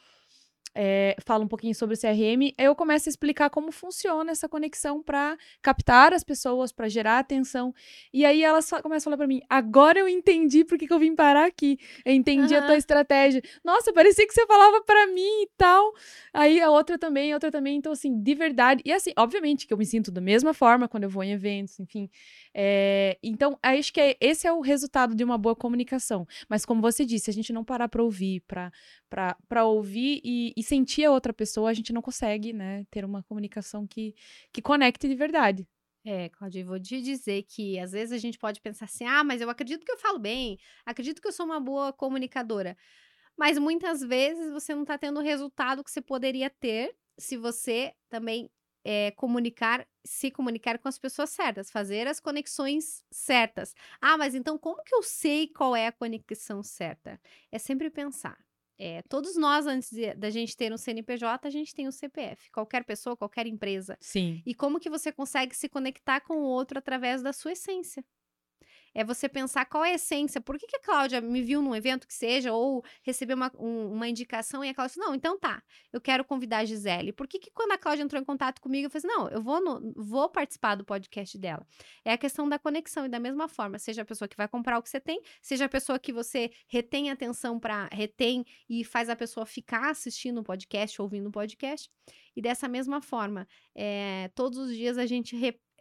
é, 0.75 1.15
fala 1.25 1.45
um 1.45 1.47
pouquinho 1.47 1.73
sobre 1.73 1.95
o 1.95 1.97
CRM, 1.97 2.53
eu 2.57 2.75
começo 2.75 3.07
a 3.07 3.11
explicar 3.11 3.49
como 3.49 3.71
funciona 3.71 4.31
essa 4.31 4.49
conexão 4.49 5.01
para 5.01 5.37
captar 5.61 6.13
as 6.13 6.21
pessoas, 6.21 6.73
para 6.73 6.89
gerar 6.89 7.19
atenção. 7.19 7.73
E 8.13 8.25
aí 8.25 8.43
elas 8.43 8.69
começam 8.69 9.09
a 9.09 9.15
falar 9.15 9.17
para 9.17 9.27
mim: 9.27 9.41
agora 9.49 9.97
eu 9.97 10.09
entendi 10.09 10.65
por 10.65 10.77
que, 10.77 10.85
que, 10.85 10.93
eu 10.93 10.99
vim 10.99 11.15
parar 11.15 11.45
aqui. 11.45 11.79
Eu 12.03 12.13
entendi 12.13 12.53
uhum. 12.53 12.59
a 12.59 12.65
tua 12.65 12.77
estratégia. 12.77 13.41
Nossa, 13.63 13.93
parecia 13.93 14.27
que 14.27 14.33
você 14.33 14.45
falava 14.45 14.81
para 14.83 15.07
mim 15.07 15.43
e 15.43 15.49
tal. 15.57 15.93
Aí 16.33 16.59
a 16.59 16.69
outra 16.69 16.99
também, 16.99 17.31
a 17.31 17.37
outra 17.37 17.49
também. 17.49 17.77
Então, 17.77 17.93
assim, 17.93 18.21
de 18.21 18.35
verdade. 18.35 18.81
E 18.83 18.91
assim, 18.91 19.11
obviamente 19.17 19.65
que 19.65 19.73
eu 19.73 19.77
me 19.77 19.85
sinto 19.85 20.11
da 20.11 20.19
mesma 20.19 20.53
forma 20.53 20.89
quando 20.89 21.05
eu 21.05 21.09
vou 21.09 21.23
em 21.23 21.31
eventos, 21.31 21.79
enfim. 21.79 22.09
É, 22.57 23.17
então, 23.21 23.59
acho 23.61 23.91
que 23.91 23.99
é, 23.99 24.17
esse 24.21 24.47
é 24.47 24.53
o 24.53 24.61
resultado 24.61 25.13
de 25.13 25.25
uma 25.25 25.37
boa 25.37 25.53
comunicação. 25.53 26.25
Mas, 26.47 26.65
como 26.65 26.81
você 26.81 27.03
disse, 27.03 27.29
a 27.29 27.33
gente 27.33 27.51
não 27.51 27.65
parar 27.65 27.89
para 27.89 28.01
ouvir, 28.01 28.41
para 28.47 29.65
ouvir 29.65 30.21
e, 30.23 30.53
e 30.55 30.63
sentir 30.63 31.03
a 31.03 31.11
outra 31.11 31.33
pessoa, 31.33 31.69
a 31.69 31.73
gente 31.73 31.91
não 31.91 32.01
consegue, 32.01 32.53
né, 32.53 32.85
ter 32.89 33.03
uma 33.03 33.21
comunicação 33.23 33.85
que, 33.85 34.15
que 34.53 34.61
conecte 34.61 35.05
de 35.05 35.15
verdade. 35.15 35.67
É, 36.05 36.29
Claudia, 36.29 36.61
eu 36.61 36.67
vou 36.67 36.79
te 36.79 37.01
dizer 37.01 37.43
que 37.43 37.77
às 37.77 37.91
vezes 37.91 38.13
a 38.13 38.17
gente 38.17 38.37
pode 38.37 38.61
pensar 38.61 38.85
assim: 38.85 39.05
ah, 39.05 39.23
mas 39.23 39.41
eu 39.41 39.49
acredito 39.49 39.83
que 39.83 39.91
eu 39.91 39.97
falo 39.97 40.19
bem, 40.19 40.57
acredito 40.85 41.21
que 41.21 41.27
eu 41.27 41.31
sou 41.33 41.45
uma 41.45 41.59
boa 41.59 41.91
comunicadora. 41.91 42.77
Mas 43.35 43.57
muitas 43.57 44.01
vezes 44.01 44.51
você 44.53 44.73
não 44.73 44.83
está 44.83 44.97
tendo 44.97 45.19
o 45.19 45.23
resultado 45.23 45.83
que 45.83 45.91
você 45.91 46.01
poderia 46.01 46.49
ter 46.49 46.95
se 47.17 47.35
você 47.35 47.93
também 48.07 48.49
é, 48.85 49.09
comunicar, 49.11 49.87
se 50.05 50.29
comunicar 50.29 50.77
com 50.77 50.87
as 50.87 50.99
pessoas 50.99 51.31
certas, 51.31 51.71
fazer 51.71 52.07
as 52.07 52.19
conexões 52.19 53.03
certas. 53.11 53.73
Ah, 53.99 54.15
mas 54.15 54.35
então 54.35 54.59
como 54.59 54.83
que 54.83 54.93
eu 54.93 55.01
sei 55.01 55.47
qual 55.47 55.75
é 55.75 55.87
a 55.87 55.91
conexão 55.91 56.61
certa? 56.61 57.19
É 57.51 57.57
sempre 57.57 57.89
pensar. 57.89 58.37
É, 58.77 59.01
todos 59.03 59.37
nós, 59.37 59.65
antes 59.65 59.89
da 60.17 60.29
gente 60.29 60.55
ter 60.55 60.71
um 60.71 60.77
CNPJ, 60.77 61.47
a 61.47 61.49
gente 61.49 61.73
tem 61.73 61.87
um 61.87 61.91
CPF. 61.91 62.51
Qualquer 62.51 62.83
pessoa, 62.83 63.15
qualquer 63.15 63.47
empresa. 63.47 63.97
Sim. 64.01 64.43
E 64.45 64.53
como 64.53 64.79
que 64.79 64.89
você 64.89 65.11
consegue 65.11 65.55
se 65.55 65.69
conectar 65.69 66.19
com 66.21 66.35
o 66.35 66.43
outro 66.43 66.77
através 66.77 67.23
da 67.23 67.31
sua 67.31 67.53
essência? 67.53 68.03
É 68.95 69.03
você 69.03 69.27
pensar 69.27 69.65
qual 69.65 69.83
é 69.83 69.91
a 69.91 69.95
essência. 69.95 70.39
Por 70.39 70.57
que, 70.57 70.65
que 70.65 70.77
a 70.77 70.79
Cláudia 70.79 71.19
me 71.19 71.41
viu 71.41 71.61
num 71.61 71.75
evento 71.75 72.07
que 72.07 72.13
seja, 72.13 72.53
ou 72.53 72.83
recebeu 73.03 73.35
uma, 73.35 73.51
um, 73.59 73.91
uma 73.91 74.07
indicação 74.07 74.63
e 74.63 74.69
a 74.69 74.73
Cláudia 74.73 74.95
disse, 74.95 74.99
não, 74.99 75.13
então 75.13 75.37
tá, 75.37 75.61
eu 75.91 75.99
quero 75.99 76.23
convidar 76.23 76.59
a 76.59 76.65
Gisele. 76.65 77.11
Por 77.11 77.27
que, 77.27 77.37
que 77.37 77.51
quando 77.51 77.73
a 77.73 77.77
Cláudia 77.77 78.03
entrou 78.03 78.21
em 78.21 78.25
contato 78.25 78.61
comigo, 78.61 78.85
eu 78.85 78.89
falei 78.89 79.05
assim, 79.05 79.19
não, 79.19 79.27
eu 79.29 79.41
vou, 79.41 79.61
no, 79.61 79.93
vou 79.97 80.29
participar 80.29 80.75
do 80.75 80.85
podcast 80.85 81.37
dela. 81.37 81.67
É 82.05 82.13
a 82.13 82.17
questão 82.17 82.47
da 82.47 82.57
conexão, 82.57 83.05
e 83.05 83.09
da 83.09 83.19
mesma 83.19 83.49
forma, 83.49 83.77
seja 83.77 84.03
a 84.03 84.05
pessoa 84.05 84.29
que 84.29 84.37
vai 84.37 84.47
comprar 84.47 84.79
o 84.79 84.81
que 84.81 84.89
você 84.89 85.01
tem, 85.01 85.21
seja 85.41 85.65
a 85.65 85.69
pessoa 85.69 85.99
que 85.99 86.13
você 86.13 86.49
retém 86.67 87.11
atenção 87.11 87.59
para, 87.59 87.89
retém 87.91 88.45
e 88.69 88.85
faz 88.85 89.09
a 89.09 89.15
pessoa 89.15 89.45
ficar 89.45 89.89
assistindo 89.89 90.39
o 90.39 90.43
podcast, 90.43 91.01
ouvindo 91.01 91.27
o 91.27 91.31
podcast. 91.31 91.89
E 92.35 92.41
dessa 92.41 92.67
mesma 92.67 93.01
forma, 93.01 93.47
é, 93.73 94.29
todos 94.35 94.57
os 94.57 94.75
dias 94.75 94.97
a 94.97 95.05
gente 95.05 95.35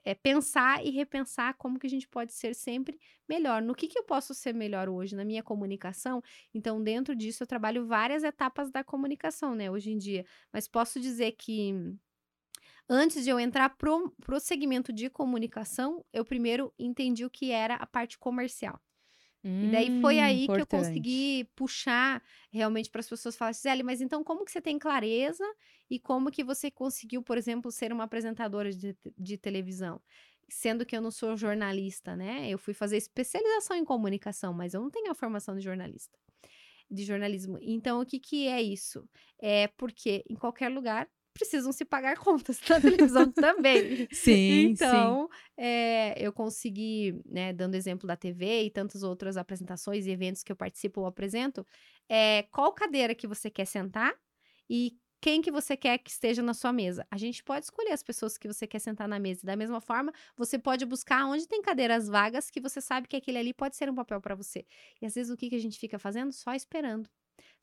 é 0.05 0.15
pensar 0.15 0.85
e 0.85 0.91
repensar 0.91 1.55
como 1.57 1.79
que 1.79 1.87
a 1.87 1.91
gente 1.91 2.07
pode 2.09 2.33
ser 2.33 2.55
sempre 2.55 2.99
melhor. 3.29 3.63
No 3.63 3.75
que, 3.75 3.89
que 3.89 3.99
eu 3.99 4.05
posso 4.05 4.35
ser 4.35 4.53
melhor 4.55 4.89
hoje? 4.89 5.17
Na 5.17 5.25
minha 5.25 5.43
comunicação? 5.43 6.23
Então, 6.53 6.83
dentro 6.83 7.17
disso, 7.17 7.43
eu 7.43 7.47
trabalho 7.47 7.87
várias 7.87 8.23
etapas 8.23 8.71
da 8.71 8.85
comunicação, 8.85 9.55
né, 9.55 9.71
hoje 9.71 9.91
em 9.91 9.99
dia. 9.99 10.25
Mas 10.53 10.69
posso 10.69 11.01
dizer 11.01 11.33
que 11.33 11.75
antes 12.89 13.25
de 13.25 13.31
eu 13.31 13.41
entrar 13.41 13.71
pro, 13.77 14.11
pro 14.21 14.41
segmento 14.41 14.93
de 14.93 15.09
comunicação, 15.09 16.05
eu 16.13 16.25
primeiro 16.25 16.73
entendi 16.79 17.25
o 17.25 17.31
que 17.31 17.51
era 17.51 17.77
a 17.77 17.87
parte 17.87 18.19
comercial. 18.19 18.81
Hum, 19.45 19.65
e 19.65 19.69
daí 19.69 20.01
foi 20.01 20.19
hum, 20.19 20.23
aí 20.23 20.45
importante. 20.45 20.69
que 20.69 20.75
eu 20.75 20.79
consegui 20.79 21.45
puxar 21.55 22.23
realmente 22.51 22.91
para 22.91 23.01
as 23.01 23.09
pessoas 23.09 23.37
falarem, 23.37 23.55
Gisele, 23.55 23.83
mas 23.83 24.01
então 24.01 24.25
como 24.25 24.45
que 24.45 24.51
você 24.51 24.61
tem 24.61 24.79
clareza 24.79 25.45
e 25.91 25.99
como 26.01 26.31
que 26.31 26.43
você 26.43 26.71
conseguiu, 26.71 27.23
por 27.23 27.37
exemplo, 27.37 27.71
ser 27.71 27.93
uma 27.93 28.05
apresentadora 28.05 28.73
de, 28.73 28.97
de 29.19 29.37
televisão? 29.37 30.01
Sendo 30.49 30.85
que 30.87 30.97
eu 30.97 31.01
não 31.01 31.11
sou 31.11 31.37
jornalista, 31.37 32.17
né? 32.17 32.49
Eu 32.49 32.59
fui 32.59 32.75
fazer 32.75 32.97
especialização 32.97 33.77
em 33.77 33.85
comunicação, 33.85 34.53
mas 34.53 34.75
eu 34.75 34.81
não 34.81 34.91
tenho 34.91 35.11
a 35.11 35.15
formação 35.15 35.55
de 35.57 35.63
jornalista, 35.63 36.19
de 36.91 37.05
jornalismo. 37.05 37.59
Então, 37.61 38.01
o 38.01 38.07
que 38.07 38.19
que 38.19 38.47
é 38.49 38.63
isso? 38.63 39.09
É 39.39 39.69
porque 39.69 40.25
em 40.29 40.35
qualquer 40.35 40.69
lugar 40.71 41.09
precisam 41.35 41.73
se 41.73 41.85
pagar 41.85 42.17
contas 42.19 42.61
na 42.69 42.81
televisão 42.81 43.31
também. 43.33 44.09
Sim, 44.11 44.71
então, 44.71 45.29
sim. 45.29 45.29
É, 45.57 46.15
eu 46.25 46.33
consegui, 46.33 47.21
né, 47.27 47.53
dando 47.53 47.75
exemplo 47.75 48.07
da 48.07 48.17
TV 48.17 48.63
e 48.65 48.71
tantas 48.71 49.03
outras 49.03 49.37
apresentações 49.37 50.07
e 50.07 50.11
eventos 50.11 50.43
que 50.43 50.53
eu 50.53 50.57
participo 50.57 51.01
ou 51.01 51.07
apresento, 51.07 51.67
é, 52.09 52.45
qual 52.45 52.73
cadeira 52.73 53.15
que 53.15 53.27
você 53.27 53.51
quer 53.51 53.67
sentar 53.67 54.15
e 54.71 54.97
quem 55.21 55.41
que 55.41 55.51
você 55.51 55.75
quer 55.77 55.97
que 55.99 56.11
esteja 56.11 56.43
na 56.43 56.53
sua 56.53 56.71
mesa. 56.73 57.07
A 57.11 57.17
gente 57.17 57.43
pode 57.43 57.65
escolher 57.65 57.93
as 57.93 58.03
pessoas 58.03 58.37
que 58.37 58.47
você 58.47 58.67
quer 58.67 58.79
sentar 58.79 59.09
na 59.09 59.19
mesa. 59.19 59.41
Da 59.43 59.57
mesma 59.57 59.81
forma, 59.81 60.13
você 60.37 60.59
pode 60.59 60.85
buscar 60.85 61.25
onde 61.27 61.49
tem 61.49 61.63
cadeiras 61.63 62.09
vagas 62.09 62.51
que 62.51 62.61
você 62.61 62.79
sabe 62.81 63.09
que 63.09 63.17
aquele 63.17 63.39
ali 63.39 63.55
pode 63.55 63.75
ser 63.75 63.89
um 63.91 63.95
papel 63.95 64.21
para 64.21 64.35
você. 64.35 64.67
E 65.01 65.07
às 65.07 65.15
vezes 65.15 65.33
o 65.33 65.37
que, 65.37 65.49
que 65.49 65.57
a 65.57 65.61
gente 65.61 65.79
fica 65.79 65.99
fazendo? 65.99 66.31
Só 66.31 66.53
esperando 66.53 67.09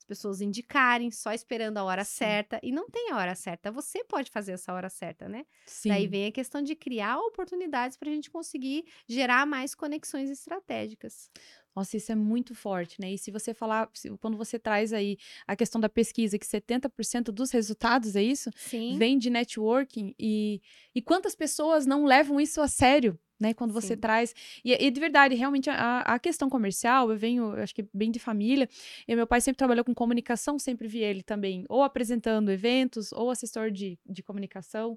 as 0.02 0.04
pessoas 0.04 0.40
indicarem, 0.40 1.10
só 1.10 1.32
esperando 1.32 1.78
a 1.78 1.84
hora 1.84 2.04
Sim. 2.04 2.18
certa. 2.18 2.60
E 2.62 2.72
não 2.72 2.88
tem 2.88 3.10
a 3.10 3.16
hora 3.16 3.34
certa. 3.34 3.70
Você 3.70 4.04
pode 4.04 4.30
fazer 4.30 4.52
essa 4.52 4.72
hora 4.72 4.88
certa, 4.88 5.28
né? 5.28 5.44
Sim. 5.64 5.88
Daí 5.90 6.06
vem 6.06 6.26
a 6.26 6.32
questão 6.32 6.60
de 6.60 6.74
criar 6.74 7.18
oportunidades 7.18 7.96
para 7.96 8.10
a 8.10 8.12
gente 8.12 8.30
conseguir 8.30 8.84
gerar 9.08 9.46
mais 9.46 9.74
conexões 9.74 10.28
estratégicas. 10.28 11.30
Nossa, 11.74 11.96
isso 11.96 12.12
é 12.12 12.14
muito 12.14 12.54
forte, 12.54 13.00
né? 13.00 13.12
E 13.12 13.18
se 13.18 13.30
você 13.30 13.54
falar, 13.54 13.90
quando 14.20 14.36
você 14.36 14.58
traz 14.58 14.92
aí 14.92 15.16
a 15.46 15.56
questão 15.56 15.80
da 15.80 15.88
pesquisa, 15.88 16.38
que 16.38 16.44
70% 16.44 17.32
dos 17.32 17.50
resultados, 17.50 18.14
é 18.14 18.22
isso? 18.22 18.50
Sim. 18.56 18.98
Vem 18.98 19.16
de 19.16 19.30
networking. 19.30 20.14
E, 20.18 20.60
e 20.94 21.00
quantas 21.00 21.34
pessoas 21.34 21.86
não 21.86 22.04
levam 22.04 22.38
isso 22.38 22.60
a 22.60 22.68
sério? 22.68 23.18
Né? 23.42 23.52
Quando 23.52 23.74
você 23.74 23.94
Sim. 23.94 24.00
traz. 24.00 24.34
E, 24.64 24.72
e, 24.72 24.90
de 24.90 25.00
verdade, 25.00 25.34
realmente, 25.34 25.68
a, 25.68 26.00
a 26.00 26.18
questão 26.18 26.48
comercial, 26.48 27.10
eu 27.10 27.16
venho, 27.16 27.52
acho 27.60 27.74
que 27.74 27.84
bem 27.92 28.10
de 28.10 28.18
família, 28.18 28.68
e 29.06 29.14
meu 29.14 29.26
pai 29.26 29.40
sempre 29.40 29.58
trabalhou 29.58 29.84
com 29.84 29.92
comunicação, 29.92 30.58
sempre 30.58 30.86
vi 30.86 31.00
ele 31.00 31.22
também, 31.22 31.64
ou 31.68 31.82
apresentando 31.82 32.50
eventos, 32.50 33.12
ou 33.12 33.30
assessor 33.30 33.70
de, 33.70 33.98
de 34.08 34.22
comunicação, 34.22 34.96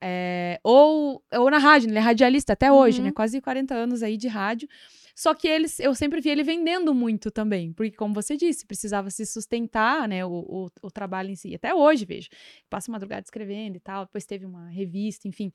é, 0.00 0.60
ou, 0.62 1.22
ou 1.32 1.50
na 1.50 1.58
rádio, 1.58 1.90
ele 1.90 1.98
é 1.98 2.00
radialista 2.00 2.52
até 2.52 2.70
hoje, 2.72 2.98
né? 2.98 3.02
uhum. 3.02 3.06
né? 3.08 3.12
Quase 3.12 3.40
40 3.40 3.74
anos 3.74 4.02
aí 4.02 4.16
de 4.16 4.28
rádio. 4.28 4.68
Só 5.14 5.34
que 5.34 5.48
eles, 5.48 5.80
eu 5.80 5.94
sempre 5.94 6.20
vi 6.20 6.30
ele 6.30 6.42
vendendo 6.42 6.94
muito 6.94 7.30
também, 7.30 7.72
porque 7.72 7.96
como 7.96 8.14
você 8.14 8.36
disse, 8.36 8.66
precisava 8.66 9.10
se 9.10 9.26
sustentar, 9.26 10.08
né, 10.08 10.24
o, 10.24 10.30
o, 10.30 10.70
o 10.82 10.90
trabalho 10.90 11.30
em 11.30 11.34
si. 11.34 11.54
Até 11.54 11.74
hoje, 11.74 12.04
vejo, 12.04 12.28
passa 12.68 12.90
madrugada 12.90 13.22
escrevendo 13.22 13.76
e 13.76 13.80
tal, 13.80 14.04
depois 14.04 14.24
teve 14.24 14.46
uma 14.46 14.68
revista, 14.68 15.28
enfim. 15.28 15.52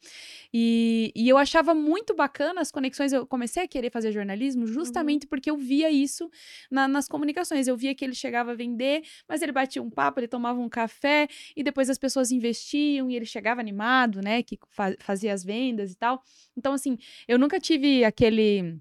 E, 0.54 1.12
e 1.16 1.28
eu 1.28 1.38
achava 1.38 1.74
muito 1.74 2.16
bacana 2.16 2.62
as 2.62 2.72
conexões, 2.72 3.14
eu 3.14 3.26
comecei 3.26 3.64
a 3.64 3.68
querer 3.68 3.90
fazer 3.90 4.12
jornalismo 4.12 4.68
justamente 4.68 5.24
uhum. 5.24 5.30
porque 5.30 5.50
eu 5.50 5.58
via 5.58 5.92
isso 5.92 6.30
na, 6.70 6.88
nas 6.88 7.08
comunicações, 7.08 7.68
eu 7.68 7.78
via 7.78 7.96
que 7.96 8.04
ele 8.04 8.16
chegava 8.16 8.52
a 8.52 8.56
vender, 8.56 9.04
mas 9.28 9.42
ele 9.42 9.52
batia 9.52 9.82
um 9.82 9.90
papo, 9.90 10.20
ele 10.20 10.28
tomava 10.28 10.60
um 10.60 10.70
café, 10.70 11.28
e 11.56 11.64
depois 11.64 11.90
as 11.90 11.98
pessoas 11.98 12.32
investiam, 12.32 13.10
e 13.10 13.16
ele 13.16 13.26
chegava 13.26 13.62
animado, 13.62 14.22
né, 14.22 14.44
que 14.44 14.58
fazia 15.00 15.34
as 15.34 15.44
vendas 15.44 15.92
e 15.92 15.96
tal. 15.96 16.22
Então, 16.58 16.74
assim, 16.74 16.98
eu 17.28 17.38
nunca 17.38 17.60
tive 17.60 18.04
aquele 18.04 18.80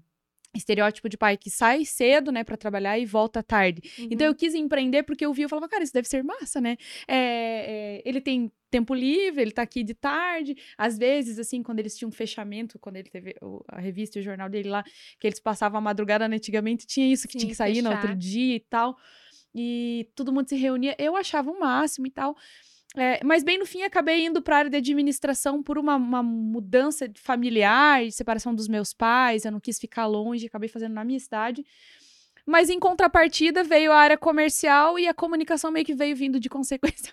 estereótipo 0.57 1.09
de 1.09 1.17
pai 1.17 1.37
que 1.37 1.49
sai 1.49 1.85
cedo, 1.85 2.31
né, 2.31 2.43
para 2.43 2.57
trabalhar 2.57 2.97
e 2.97 3.05
volta 3.05 3.43
tarde. 3.43 3.81
Uhum. 3.97 4.07
Então 4.11 4.27
eu 4.27 4.35
quis 4.35 4.53
empreender 4.53 5.03
porque 5.03 5.25
eu 5.25 5.33
vi, 5.33 5.43
eu 5.43 5.49
falava, 5.49 5.67
cara, 5.67 5.83
isso 5.83 5.93
deve 5.93 6.07
ser 6.07 6.23
massa, 6.23 6.61
né? 6.61 6.77
É, 7.07 7.15
é, 7.17 8.01
ele 8.05 8.21
tem 8.21 8.51
tempo 8.69 8.93
livre, 8.93 9.41
ele 9.41 9.51
tá 9.51 9.61
aqui 9.61 9.83
de 9.83 9.93
tarde. 9.93 10.55
Às 10.77 10.97
vezes, 10.97 11.39
assim, 11.39 11.63
quando 11.63 11.79
eles 11.79 11.97
tinham 11.97 12.09
um 12.09 12.11
fechamento, 12.11 12.77
quando 12.77 12.97
ele 12.97 13.09
teve 13.09 13.35
a 13.69 13.79
revista 13.79 14.19
e 14.19 14.21
o 14.21 14.23
jornal 14.23 14.49
dele 14.49 14.69
lá, 14.69 14.83
que 15.19 15.27
eles 15.27 15.39
passavam 15.39 15.77
a 15.77 15.81
madrugada 15.81 16.25
antigamente, 16.25 16.85
tinha 16.85 17.11
isso 17.11 17.27
que 17.27 17.33
Sim, 17.33 17.39
tinha 17.39 17.49
que 17.49 17.55
sair 17.55 17.75
fechar. 17.75 17.89
no 17.89 17.95
outro 17.95 18.15
dia 18.15 18.55
e 18.55 18.59
tal. 18.59 18.97
E 19.53 20.09
todo 20.15 20.33
mundo 20.33 20.49
se 20.49 20.57
reunia. 20.57 20.95
Eu 20.99 21.15
achava 21.15 21.49
o 21.49 21.59
máximo 21.59 22.07
e 22.07 22.11
tal. 22.11 22.35
É, 22.97 23.19
mas 23.23 23.43
bem 23.43 23.57
no 23.57 23.65
fim 23.65 23.83
acabei 23.83 24.25
indo 24.25 24.41
para 24.41 24.55
a 24.55 24.59
área 24.59 24.69
de 24.71 24.77
administração 24.77 25.61
por 25.61 25.77
uma, 25.77 25.95
uma, 25.95 26.23
mudança 26.23 27.11
familiar, 27.15 28.09
separação 28.11 28.55
dos 28.55 28.67
meus 28.67 28.93
pais, 28.93 29.45
eu 29.45 29.51
não 29.51 29.59
quis 29.59 29.79
ficar 29.79 30.05
longe, 30.05 30.47
acabei 30.47 30.69
fazendo 30.69 30.93
na 30.93 31.03
minha 31.03 31.19
cidade. 31.19 31.65
Mas 32.45 32.69
em 32.69 32.79
contrapartida 32.79 33.63
veio 33.63 33.91
a 33.91 33.97
área 33.97 34.17
comercial 34.17 34.99
e 34.99 35.07
a 35.07 35.13
comunicação 35.15 35.71
meio 35.71 35.83
que 35.83 35.95
veio 35.95 36.15
vindo 36.15 36.39
de 36.39 36.47
consequência. 36.49 37.11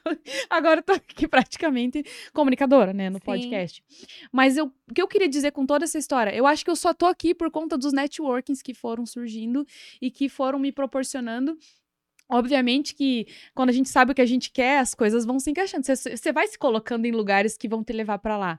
Agora 0.51 0.81
eu 0.81 0.85
tô 0.85 0.93
aqui 0.93 1.27
praticamente 1.27 2.05
comunicadora, 2.35 2.93
né, 2.93 3.09
no 3.09 3.19
Sim. 3.19 3.25
podcast. 3.25 3.83
Mas 4.31 4.59
eu, 4.59 4.67
o 4.67 4.95
que 4.95 5.01
eu 5.01 5.09
queria 5.09 5.29
dizer 5.29 5.53
com 5.53 5.65
toda 5.65 5.85
essa 5.85 5.97
história? 5.97 6.35
Eu 6.35 6.47
acho 6.47 6.65
que 6.65 6.71
eu 6.71 6.77
só 6.77 6.93
tô 6.93 7.07
aqui 7.07 7.35
por 7.35 7.51
conta 7.51 7.79
dos 7.79 7.95
networkings 7.95 8.63
que 8.63 8.75
foram 8.75 9.07
surgindo 9.07 9.67
e 10.03 10.11
que 10.11 10.29
foram 10.29 10.59
me 10.59 10.71
proporcionando 10.71 11.57
Obviamente 12.33 12.95
que 12.95 13.27
quando 13.55 13.69
a 13.69 13.73
gente 13.73 13.91
sabe 13.91 14.13
o 14.13 14.15
que 14.15 14.23
a 14.23 14.27
gente 14.27 14.51
quer, 14.51 14.79
as 14.79 14.95
coisas 14.95 15.27
vão 15.27 15.39
se 15.39 15.51
encaixando. 15.51 15.85
Você 15.85 16.33
vai 16.33 16.47
se 16.47 16.59
colocando 16.59 17.05
em 17.05 17.13
lugares 17.13 17.59
que 17.59 17.69
vão 17.69 17.85
te 17.85 17.93
levar 17.93 18.19
para 18.19 18.39
lá. 18.39 18.59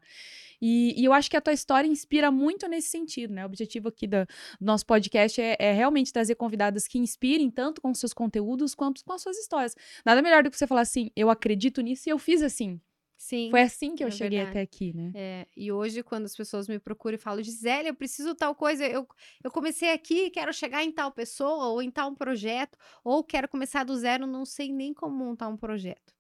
E, 0.62 0.94
e, 0.96 1.04
eu 1.04 1.12
acho 1.12 1.30
que 1.30 1.36
a 1.36 1.42
tua 1.42 1.52
história 1.52 1.88
inspira 1.88 2.32
muito 2.32 2.68
nesse 2.70 2.88
sentido, 2.88 3.34
né? 3.34 3.44
O 3.44 3.48
objetivo 3.48 3.90
aqui 3.90 4.08
do, 4.08 4.26
do 4.62 4.66
nosso 4.66 4.86
podcast 4.86 5.42
é, 5.42 5.58
é, 5.60 5.74
realmente 5.74 6.14
trazer 6.14 6.36
convidadas 6.36 6.88
que 6.88 6.98
inspirem 6.98 7.50
tanto 7.50 7.82
com 7.82 7.94
seus 7.94 8.14
conteúdos 8.14 8.74
quanto 8.74 9.04
com 9.04 9.12
as 9.12 9.22
suas 9.22 9.38
histórias. 9.38 9.76
Nada 10.06 10.22
melhor 10.22 10.42
do 10.44 10.50
que 10.50 10.58
você 10.58 10.66
falar 10.66 10.82
assim, 10.82 11.10
eu 11.18 11.30
acredito 11.30 11.82
nisso 11.82 12.08
e 12.08 12.12
eu 12.12 12.18
fiz 12.18 12.42
assim. 12.42 12.80
Sim. 13.24 13.52
Foi 13.52 13.62
assim 13.62 13.96
que 13.96 14.04
eu 14.04 14.10
é 14.10 14.12
cheguei 14.12 14.40
verdade. 14.40 14.58
até 14.58 14.62
aqui, 14.62 14.94
né? 14.94 15.12
É, 15.16 15.48
e 15.56 15.72
hoje, 15.72 16.04
quando 16.04 16.26
as 16.26 16.36
pessoas 16.36 16.68
me 16.68 16.78
procuram 16.78 17.16
e 17.16 17.18
falam, 17.18 17.42
Gisele, 17.42 17.88
eu 17.88 17.96
preciso 17.96 18.36
tal 18.36 18.54
coisa, 18.54 18.86
eu, 18.86 19.08
eu 19.42 19.50
comecei 19.50 19.94
aqui, 19.94 20.30
quero 20.30 20.52
chegar 20.54 20.84
em 20.84 20.92
tal 20.92 21.10
pessoa, 21.10 21.68
ou 21.68 21.82
em 21.82 21.90
tal 21.90 22.14
projeto, 22.14 22.78
ou 23.02 23.24
quero 23.24 23.48
começar 23.48 23.86
do 23.86 23.96
zero, 23.96 24.28
não 24.28 24.44
sei 24.44 24.74
nem 24.74 24.94
como 24.94 25.16
montar 25.16 25.48
um 25.48 25.56
projeto. 25.56 26.13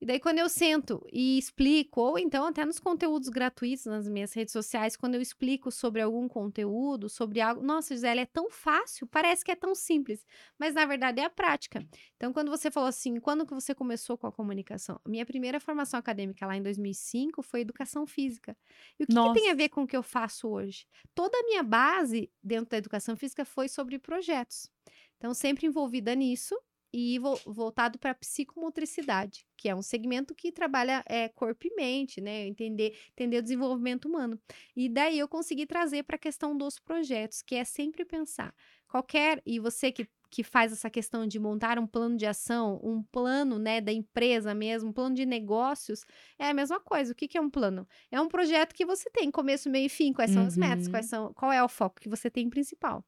E 0.00 0.06
daí, 0.06 0.18
quando 0.18 0.38
eu 0.38 0.48
sento 0.48 1.06
e 1.12 1.36
explico, 1.36 2.00
ou 2.00 2.18
então 2.18 2.46
até 2.46 2.64
nos 2.64 2.78
conteúdos 2.78 3.28
gratuitos 3.28 3.84
nas 3.84 4.08
minhas 4.08 4.32
redes 4.32 4.52
sociais, 4.52 4.96
quando 4.96 5.14
eu 5.14 5.20
explico 5.20 5.70
sobre 5.70 6.00
algum 6.00 6.26
conteúdo, 6.26 7.08
sobre 7.08 7.40
algo, 7.40 7.62
nossa, 7.62 7.94
Gisele, 7.94 8.20
é 8.20 8.26
tão 8.26 8.50
fácil, 8.50 9.06
parece 9.06 9.44
que 9.44 9.50
é 9.50 9.54
tão 9.56 9.74
simples, 9.74 10.24
mas 10.58 10.74
na 10.74 10.86
verdade 10.86 11.20
é 11.20 11.24
a 11.24 11.30
prática. 11.30 11.86
Então, 12.16 12.32
quando 12.32 12.50
você 12.50 12.70
falou 12.70 12.88
assim, 12.88 13.20
quando 13.20 13.46
que 13.46 13.52
você 13.52 13.74
começou 13.74 14.16
com 14.16 14.26
a 14.26 14.32
comunicação? 14.32 14.98
Minha 15.06 15.26
primeira 15.26 15.60
formação 15.60 16.00
acadêmica 16.00 16.46
lá 16.46 16.56
em 16.56 16.62
2005 16.62 17.42
foi 17.42 17.60
educação 17.60 18.06
física. 18.06 18.56
E 18.98 19.04
o 19.04 19.06
que, 19.06 19.20
que 19.20 19.32
tem 19.32 19.50
a 19.50 19.54
ver 19.54 19.68
com 19.68 19.82
o 19.82 19.86
que 19.86 19.96
eu 19.96 20.02
faço 20.02 20.48
hoje? 20.48 20.86
Toda 21.14 21.36
a 21.38 21.42
minha 21.44 21.62
base 21.62 22.30
dentro 22.42 22.70
da 22.70 22.78
educação 22.78 23.16
física 23.16 23.44
foi 23.44 23.68
sobre 23.68 23.98
projetos. 23.98 24.70
Então, 25.18 25.34
sempre 25.34 25.66
envolvida 25.66 26.14
nisso, 26.14 26.56
e 26.92 27.18
vo 27.18 27.36
voltado 27.46 27.98
para 27.98 28.14
psicomotricidade, 28.14 29.46
que 29.56 29.68
é 29.68 29.74
um 29.74 29.82
segmento 29.82 30.34
que 30.34 30.50
trabalha 30.50 31.04
é, 31.06 31.28
corpo 31.28 31.66
e 31.66 31.74
mente, 31.74 32.20
né? 32.20 32.46
Entender, 32.46 32.96
entender 33.12 33.38
o 33.38 33.42
desenvolvimento 33.42 34.06
humano. 34.06 34.40
E 34.76 34.88
daí 34.88 35.18
eu 35.18 35.28
consegui 35.28 35.66
trazer 35.66 36.02
para 36.04 36.16
a 36.16 36.18
questão 36.18 36.56
dos 36.56 36.78
projetos, 36.78 37.42
que 37.42 37.54
é 37.54 37.64
sempre 37.64 38.04
pensar 38.04 38.54
qualquer 38.88 39.40
e 39.46 39.60
você 39.60 39.92
que 39.92 40.08
que 40.30 40.44
faz 40.44 40.72
essa 40.72 40.88
questão 40.88 41.26
de 41.26 41.38
montar 41.40 41.78
um 41.78 41.86
plano 41.86 42.16
de 42.16 42.24
ação, 42.24 42.80
um 42.84 43.02
plano, 43.02 43.58
né, 43.58 43.80
da 43.80 43.92
empresa 43.92 44.54
mesmo, 44.54 44.90
um 44.90 44.92
plano 44.92 45.14
de 45.14 45.26
negócios, 45.26 46.04
é 46.38 46.48
a 46.48 46.54
mesma 46.54 46.78
coisa. 46.78 47.12
O 47.12 47.16
que, 47.16 47.26
que 47.26 47.36
é 47.36 47.40
um 47.40 47.50
plano? 47.50 47.86
É 48.10 48.20
um 48.20 48.28
projeto 48.28 48.72
que 48.72 48.86
você 48.86 49.10
tem 49.10 49.30
começo, 49.30 49.68
meio 49.68 49.86
e 49.86 49.88
fim, 49.88 50.12
quais 50.12 50.30
são 50.30 50.42
uhum. 50.42 50.48
as 50.48 50.56
metas, 50.56 50.86
quais 50.86 51.06
uhum. 51.06 51.10
são, 51.10 51.34
qual 51.34 51.52
é 51.52 51.62
o 51.62 51.68
foco 51.68 52.00
que 52.00 52.08
você 52.08 52.30
tem 52.30 52.48
principal. 52.48 53.04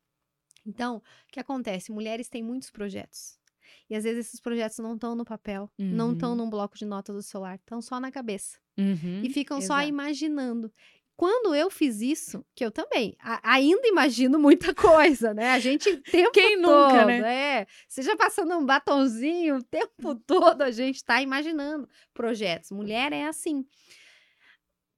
Então, 0.67 0.97
o 0.97 1.03
que 1.33 1.39
acontece? 1.39 1.93
Mulheres 1.93 2.29
têm 2.29 2.43
muitos 2.43 2.71
projetos. 2.71 3.39
E 3.89 3.97
às 3.97 4.05
vezes 4.05 4.27
esses 4.27 4.41
projetos 4.41 4.79
não 4.79 4.95
estão 4.95 5.15
no 5.15 5.25
papel, 5.25 5.71
uhum. 5.79 5.91
não 5.91 6.13
estão 6.13 6.35
num 6.35 6.49
bloco 6.49 6.77
de 6.77 6.85
nota 6.85 7.13
do 7.13 7.23
celular, 7.23 7.57
estão 7.57 7.81
só 7.81 8.01
na 8.01 8.11
cabeça. 8.11 8.59
Uhum. 8.79 9.23
E 9.23 9.31
ficam 9.31 9.59
Exato. 9.59 9.81
só 9.81 9.87
imaginando. 9.87 10.73
Quando 11.17 11.55
eu 11.55 11.71
fiz 11.71 12.01
isso, 12.01 12.45
que 12.55 12.65
eu 12.65 12.71
também 12.71 13.15
a, 13.21 13.53
ainda 13.55 13.87
imagino 13.87 14.39
muita 14.39 14.75
coisa, 14.75 15.33
né? 15.35 15.53
A 15.53 15.59
gente 15.59 15.97
tempo 15.99 16.33
Quem 16.33 16.61
todo, 16.61 16.93
nunca, 16.93 17.05
né? 17.05 17.61
É, 17.61 17.67
seja 17.87 18.17
passando 18.17 18.57
um 18.57 18.65
batonzinho, 18.65 19.59
o 19.59 19.63
tempo 19.63 20.15
todo 20.27 20.63
a 20.63 20.71
gente 20.71 20.97
está 20.97 21.23
imaginando 21.23 21.89
projetos. 22.15 22.71
Mulher 22.71 23.13
é 23.13 23.27
assim. 23.27 23.65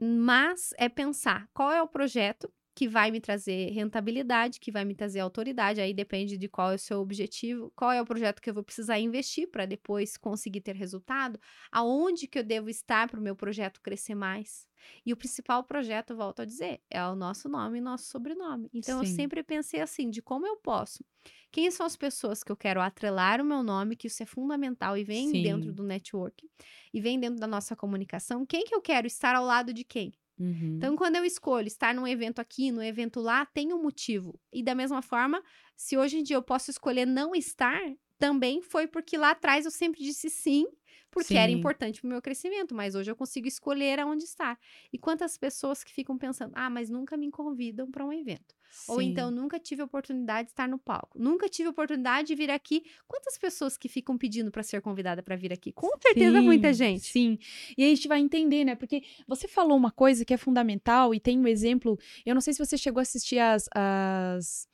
Mas 0.01 0.71
é 0.79 0.89
pensar 0.89 1.49
qual 1.53 1.71
é 1.73 1.83
o 1.83 1.89
projeto 1.89 2.51
que 2.75 2.89
vai 2.89 3.11
me 3.11 3.21
trazer 3.21 3.71
rentabilidade, 3.71 4.59
que 4.59 4.73
vai 4.73 4.85
me 4.85 4.95
trazer 4.95 5.21
autoridade, 5.21 5.81
aí 5.81 5.95
depende 5.95 6.37
de 6.37 6.49
qual 6.49 6.73
é 6.73 6.75
o 6.75 6.79
seu 6.79 7.01
objetivo, 7.01 7.73
qual 7.77 7.93
é 7.93 8.03
o 8.03 8.05
projeto 8.07 8.43
que 8.43 8.51
eu 8.51 8.55
vou 8.55 8.65
precisar 8.65 8.99
investir 8.99 9.49
para 9.51 9.65
depois 9.67 10.17
conseguir 10.17 10.61
ter 10.61 10.75
resultado, 10.75 11.39
aonde 11.71 12.27
que 12.27 12.39
eu 12.39 12.43
devo 12.45 12.69
estar 12.69 13.09
para 13.09 13.21
o 13.21 13.23
meu 13.23 13.37
projeto 13.37 13.81
crescer 13.81 14.15
mais. 14.15 14.67
E 15.07 15.13
o 15.13 15.17
principal 15.17 15.63
projeto, 15.65 16.17
volto 16.17 16.43
a 16.43 16.45
dizer, 16.45 16.83
é 16.91 17.03
o 17.07 17.15
nosso 17.15 17.49
nome 17.49 17.79
e 17.79 17.81
nosso 17.81 18.07
sobrenome. 18.07 18.69
Então 18.75 18.99
Sim. 18.99 18.99
eu 18.99 19.05
sempre 19.05 19.43
pensei 19.43 19.81
assim, 19.81 20.11
de 20.11 20.21
como 20.21 20.47
eu 20.47 20.57
posso. 20.57 21.05
Quem 21.53 21.71
são 21.71 21.87
as 21.87 21.97
pessoas 21.97 22.43
que 22.43 22.53
eu 22.53 22.57
quero 22.57 22.81
atrelar 22.81 23.41
o 23.41 23.45
meu 23.45 23.63
nome, 23.63 23.97
que 23.97 24.09
isso 24.09 24.23
é 24.23 24.27
fundamental 24.27 24.97
e 24.99 25.05
vem 25.05 25.31
Sim. 25.31 25.41
dentro 25.41 25.73
do 25.73 25.83
network, 25.85 26.49
e 26.93 27.01
vem 27.01 27.19
dentro 27.19 27.39
da 27.41 27.47
nossa 27.47 27.77
comunicação. 27.77 28.45
Quem 28.45 28.65
que 28.65 28.75
eu 28.75 28.83
quero 28.83 29.07
estar 29.07 29.35
ao 29.35 29.45
lado 29.45 29.73
de 29.73 29.85
quem? 29.85 30.13
Uhum. 30.39 30.77
Então, 30.77 30.97
quando 30.97 31.17
eu 31.17 31.25
escolho 31.25 31.67
estar 31.67 31.95
num 31.95 32.07
evento 32.07 32.41
aqui, 32.41 32.71
num 32.71 32.83
evento 32.83 33.21
lá, 33.21 33.47
tem 33.47 33.73
um 33.73 33.83
motivo. 33.83 34.39
E 34.53 34.63
da 34.63 34.75
mesma 34.75 35.01
forma, 35.01 35.43
se 35.77 35.97
hoje 35.97 36.19
em 36.19 36.23
dia 36.23 36.37
eu 36.37 36.43
posso 36.43 36.71
escolher 36.71 37.07
não 37.07 37.35
estar, 37.35 37.81
também 38.19 38.61
foi 38.61 38.87
porque 38.87 39.17
lá 39.17 39.31
atrás 39.31 39.65
eu 39.65 39.71
sempre 39.71 40.03
disse 40.03 40.29
sim 40.31 40.67
porque 41.15 41.29
Sim. 41.29 41.39
era 41.39 41.53
importante 41.53 42.01
para 42.01 42.09
o 42.09 42.11
meu 42.11 42.21
crescimento, 42.21 42.75
mas 42.75 42.97
hoje 42.97 43.09
eu 43.09 43.15
consigo 43.15 43.47
escolher 43.47 44.01
aonde 44.01 44.25
estar. 44.25 44.59
E 44.93 44.99
quantas 44.99 45.39
pessoas 45.39 45.85
que 45.85 45.93
ficam 45.93 46.19
pensando, 46.19 46.51
ah, 46.57 46.69
mas 46.69 46.91
nunca 46.91 47.17
me 47.17 47.31
convidam 47.31 47.89
para 47.89 48.05
um 48.05 48.13
evento. 48.13 48.53
Sim. 48.69 48.93
Ou 48.93 49.01
então, 49.01 49.31
nunca 49.31 49.57
tive 49.61 49.81
oportunidade 49.81 50.49
de 50.49 50.53
estar 50.53 50.69
no 50.69 50.77
palco. 50.77 51.17
Nunca 51.17 51.49
tive 51.49 51.69
oportunidade 51.69 52.27
de 52.27 52.35
vir 52.35 52.51
aqui. 52.51 52.83
Quantas 53.07 53.39
pessoas 53.39 53.79
que 53.79 53.89
ficam 53.89 54.19
pedindo 54.19 54.51
para 54.51 54.65
ser 54.65 54.83
convidada 54.83 55.23
para 55.23 55.37
vir 55.37 55.53
aqui? 55.53 55.71
Com 55.73 55.97
certeza, 56.03 56.41
sim, 56.41 56.45
muita 56.45 56.73
gente. 56.73 57.05
Sim. 57.05 57.39
E 57.79 57.85
a 57.85 57.87
gente 57.87 58.09
vai 58.09 58.19
entender, 58.19 58.65
né? 58.65 58.75
Porque 58.75 59.05
você 59.29 59.47
falou 59.47 59.77
uma 59.77 59.93
coisa 59.93 60.25
que 60.25 60.35
é 60.35 60.37
fundamental 60.37 61.15
e 61.15 61.21
tem 61.21 61.39
um 61.39 61.47
exemplo. 61.47 61.97
Eu 62.27 62.35
não 62.35 62.41
sei 62.41 62.55
se 62.55 62.59
você 62.59 62.77
chegou 62.77 62.99
a 62.99 63.03
assistir 63.03 63.39
as, 63.39 63.69
as, 63.73 64.69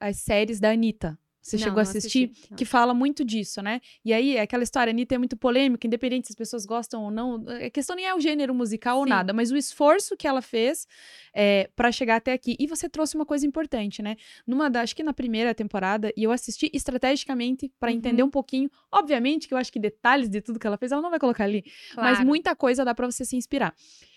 as 0.00 0.16
séries 0.16 0.58
da 0.58 0.72
Anitta. 0.72 1.16
Você 1.46 1.56
não, 1.58 1.62
chegou 1.62 1.78
a 1.78 1.82
assistir? 1.82 2.32
Assisti, 2.32 2.54
que 2.56 2.64
fala 2.64 2.92
muito 2.92 3.24
disso, 3.24 3.62
né? 3.62 3.80
E 4.04 4.12
aí, 4.12 4.36
aquela 4.36 4.64
história, 4.64 4.90
Anitta 4.90 5.14
é 5.14 5.18
muito 5.18 5.36
polêmica, 5.36 5.86
independente 5.86 6.26
se 6.26 6.32
as 6.32 6.36
pessoas 6.36 6.66
gostam 6.66 7.04
ou 7.04 7.10
não. 7.10 7.44
A 7.64 7.70
questão 7.70 7.94
nem 7.94 8.04
é 8.04 8.12
o 8.12 8.18
gênero 8.18 8.52
musical 8.52 8.96
Sim. 8.96 9.00
ou 9.02 9.06
nada, 9.06 9.32
mas 9.32 9.52
o 9.52 9.56
esforço 9.56 10.16
que 10.16 10.26
ela 10.26 10.42
fez 10.42 10.88
é, 11.32 11.70
para 11.76 11.92
chegar 11.92 12.16
até 12.16 12.32
aqui. 12.32 12.56
E 12.58 12.66
você 12.66 12.88
trouxe 12.88 13.14
uma 13.14 13.24
coisa 13.24 13.46
importante, 13.46 14.02
né? 14.02 14.16
Numa 14.44 14.68
da, 14.68 14.80
acho 14.80 14.96
que 14.96 15.04
na 15.04 15.12
primeira 15.12 15.54
temporada, 15.54 16.12
e 16.16 16.24
eu 16.24 16.32
assisti 16.32 16.68
estrategicamente 16.74 17.72
para 17.78 17.92
uhum. 17.92 17.96
entender 17.96 18.24
um 18.24 18.30
pouquinho. 18.30 18.68
Obviamente 18.90 19.46
que 19.46 19.54
eu 19.54 19.58
acho 19.58 19.72
que 19.72 19.78
detalhes 19.78 20.28
de 20.28 20.40
tudo 20.40 20.58
que 20.58 20.66
ela 20.66 20.76
fez, 20.76 20.90
ela 20.90 21.00
não 21.00 21.10
vai 21.10 21.20
colocar 21.20 21.44
ali. 21.44 21.62
Claro. 21.92 22.10
Mas 22.10 22.26
muita 22.26 22.56
coisa 22.56 22.84
dá 22.84 22.92
para 22.92 23.08
você 23.08 23.24
se 23.24 23.36
inspirar. 23.36 23.72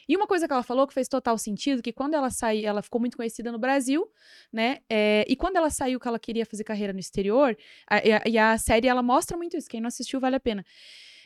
E 0.10 0.18
uma 0.18 0.26
coisa 0.26 0.48
que 0.48 0.54
ela 0.54 0.64
falou 0.64 0.88
que 0.88 0.94
fez 0.96 1.08
total 1.08 1.38
sentido, 1.38 1.84
que 1.84 1.94
quando 1.94 2.16
ela 2.16 2.32
saiu, 2.32 2.68
ela 2.68 2.82
ficou 2.82 3.00
muito 3.00 3.16
conhecida 3.16 3.52
no 3.52 3.60
Brasil, 3.60 4.12
né? 4.52 4.80
É, 4.90 5.24
e 5.30 5.36
quando 5.36 5.58
ela 5.58 5.70
saiu 5.70 6.00
que 6.00 6.08
ela 6.08 6.18
queria 6.18 6.48
fazer 6.48 6.64
carreira 6.64 6.92
no 6.92 7.00
exterior, 7.00 7.56
a, 7.88 7.98
a, 7.98 8.02
e 8.28 8.36
a 8.36 8.58
série 8.58 8.88
ela 8.88 9.04
mostra 9.04 9.38
muito 9.38 9.56
isso. 9.56 9.70
Quem 9.70 9.80
não 9.80 9.88
assistiu 9.88 10.20
vale 10.20 10.36
a 10.36 10.40
pena. 10.40 10.66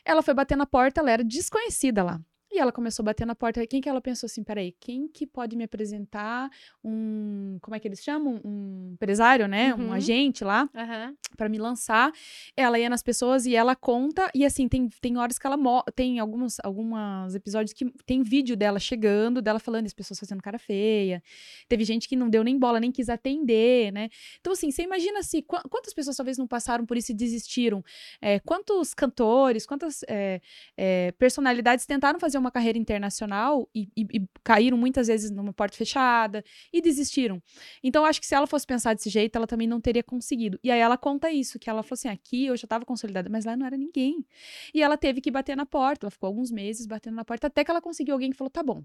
Ela 0.03 0.21
foi 0.21 0.33
bater 0.33 0.57
na 0.57 0.65
porta, 0.65 0.99
ela 0.99 1.09
era 1.09 1.23
desconhecida 1.23 2.03
lá. 2.03 2.19
E 2.53 2.59
ela 2.59 2.71
começou 2.71 3.01
a 3.01 3.05
bater 3.05 3.25
na 3.25 3.33
porta. 3.33 3.65
Quem 3.65 3.81
que 3.81 3.89
ela 3.89 3.99
pensou 3.99 4.27
assim, 4.27 4.43
peraí, 4.43 4.75
quem 4.79 5.07
que 5.07 5.25
pode 5.25 5.55
me 5.55 5.63
apresentar 5.63 6.51
um, 6.83 7.57
como 7.59 7.75
é 7.75 7.79
que 7.79 7.87
eles 7.87 8.03
chamam? 8.03 8.39
Um 8.45 8.91
empresário, 8.93 9.47
né? 9.47 9.73
Uhum. 9.73 9.87
Um 9.87 9.91
agente 9.91 10.43
lá, 10.43 10.69
uhum. 10.71 11.15
para 11.35 11.49
me 11.49 11.57
lançar. 11.57 12.11
Ela 12.55 12.77
ia 12.77 12.87
nas 12.91 13.01
pessoas 13.01 13.47
e 13.47 13.55
ela 13.55 13.75
conta. 13.75 14.29
E 14.35 14.45
assim, 14.45 14.67
tem, 14.67 14.87
tem 15.01 15.17
horas 15.17 15.39
que 15.39 15.47
ela 15.47 15.57
tem 15.95 16.19
alguns, 16.19 16.57
alguns 16.63 17.33
episódios 17.33 17.73
que 17.73 17.91
tem 18.05 18.21
vídeo 18.21 18.55
dela 18.55 18.79
chegando, 18.79 19.41
dela 19.41 19.57
falando, 19.57 19.87
as 19.87 19.93
pessoas 19.93 20.19
fazendo 20.19 20.43
cara 20.43 20.59
feia. 20.59 21.23
Teve 21.67 21.83
gente 21.83 22.07
que 22.07 22.15
não 22.15 22.29
deu 22.29 22.43
nem 22.43 22.55
bola, 22.59 22.79
nem 22.79 22.91
quis 22.91 23.09
atender, 23.09 23.91
né? 23.91 24.09
Então, 24.39 24.53
assim, 24.53 24.69
você 24.69 24.83
imagina 24.83 25.23
se 25.23 25.41
qu 25.41 25.57
quantas 25.69 25.91
pessoas 25.91 26.15
talvez 26.15 26.37
não 26.37 26.45
passaram 26.45 26.85
por 26.85 26.97
isso 26.97 27.11
e 27.11 27.15
desistiram? 27.15 27.83
É, 28.21 28.39
quantos 28.39 28.93
cantores, 28.93 29.65
quantas 29.65 30.03
é, 30.07 30.39
é, 30.77 31.11
personalidades 31.13 31.87
tentaram 31.87 32.19
fazer 32.19 32.37
uma 32.37 32.42
carreira 32.51 32.77
internacional 32.77 33.69
e, 33.73 33.89
e, 33.95 34.05
e, 34.13 34.27
caíram 34.43 34.77
muitas 34.77 35.07
vezes 35.07 35.31
numa 35.31 35.53
porta 35.53 35.77
fechada 35.77 36.43
e 36.71 36.81
desistiram. 36.81 37.41
Então, 37.83 38.05
acho 38.05 38.19
que 38.19 38.27
se 38.27 38.35
ela 38.35 38.47
fosse 38.47 38.65
pensar 38.65 38.93
desse 38.93 39.09
jeito, 39.09 39.35
ela 39.35 39.47
também 39.47 39.67
não 39.67 39.79
teria 39.81 40.03
conseguido. 40.03 40.59
E 40.63 40.71
aí 40.71 40.79
ela 40.79 40.97
conta 40.97 41.31
isso, 41.31 41.59
que 41.59 41.69
ela 41.69 41.83
falou 41.83 41.95
assim, 41.95 42.09
aqui 42.09 42.45
eu 42.47 42.57
já 42.57 42.65
estava 42.65 42.85
consolidada, 42.85 43.29
mas 43.29 43.45
lá 43.45 43.55
não 43.55 43.65
era 43.65 43.77
ninguém. 43.77 44.25
E 44.73 44.81
ela 44.81 44.97
teve 44.97 45.21
que 45.21 45.31
bater 45.31 45.55
na 45.55 45.65
porta, 45.65 46.05
ela 46.05 46.11
ficou 46.11 46.27
alguns 46.27 46.51
meses 46.51 46.85
batendo 46.85 47.15
na 47.15 47.25
porta, 47.25 47.47
até 47.47 47.63
que 47.63 47.71
ela 47.71 47.81
conseguiu 47.81 48.13
alguém 48.13 48.31
que 48.31 48.37
falou, 48.37 48.51
tá 48.51 48.63
bom, 48.63 48.83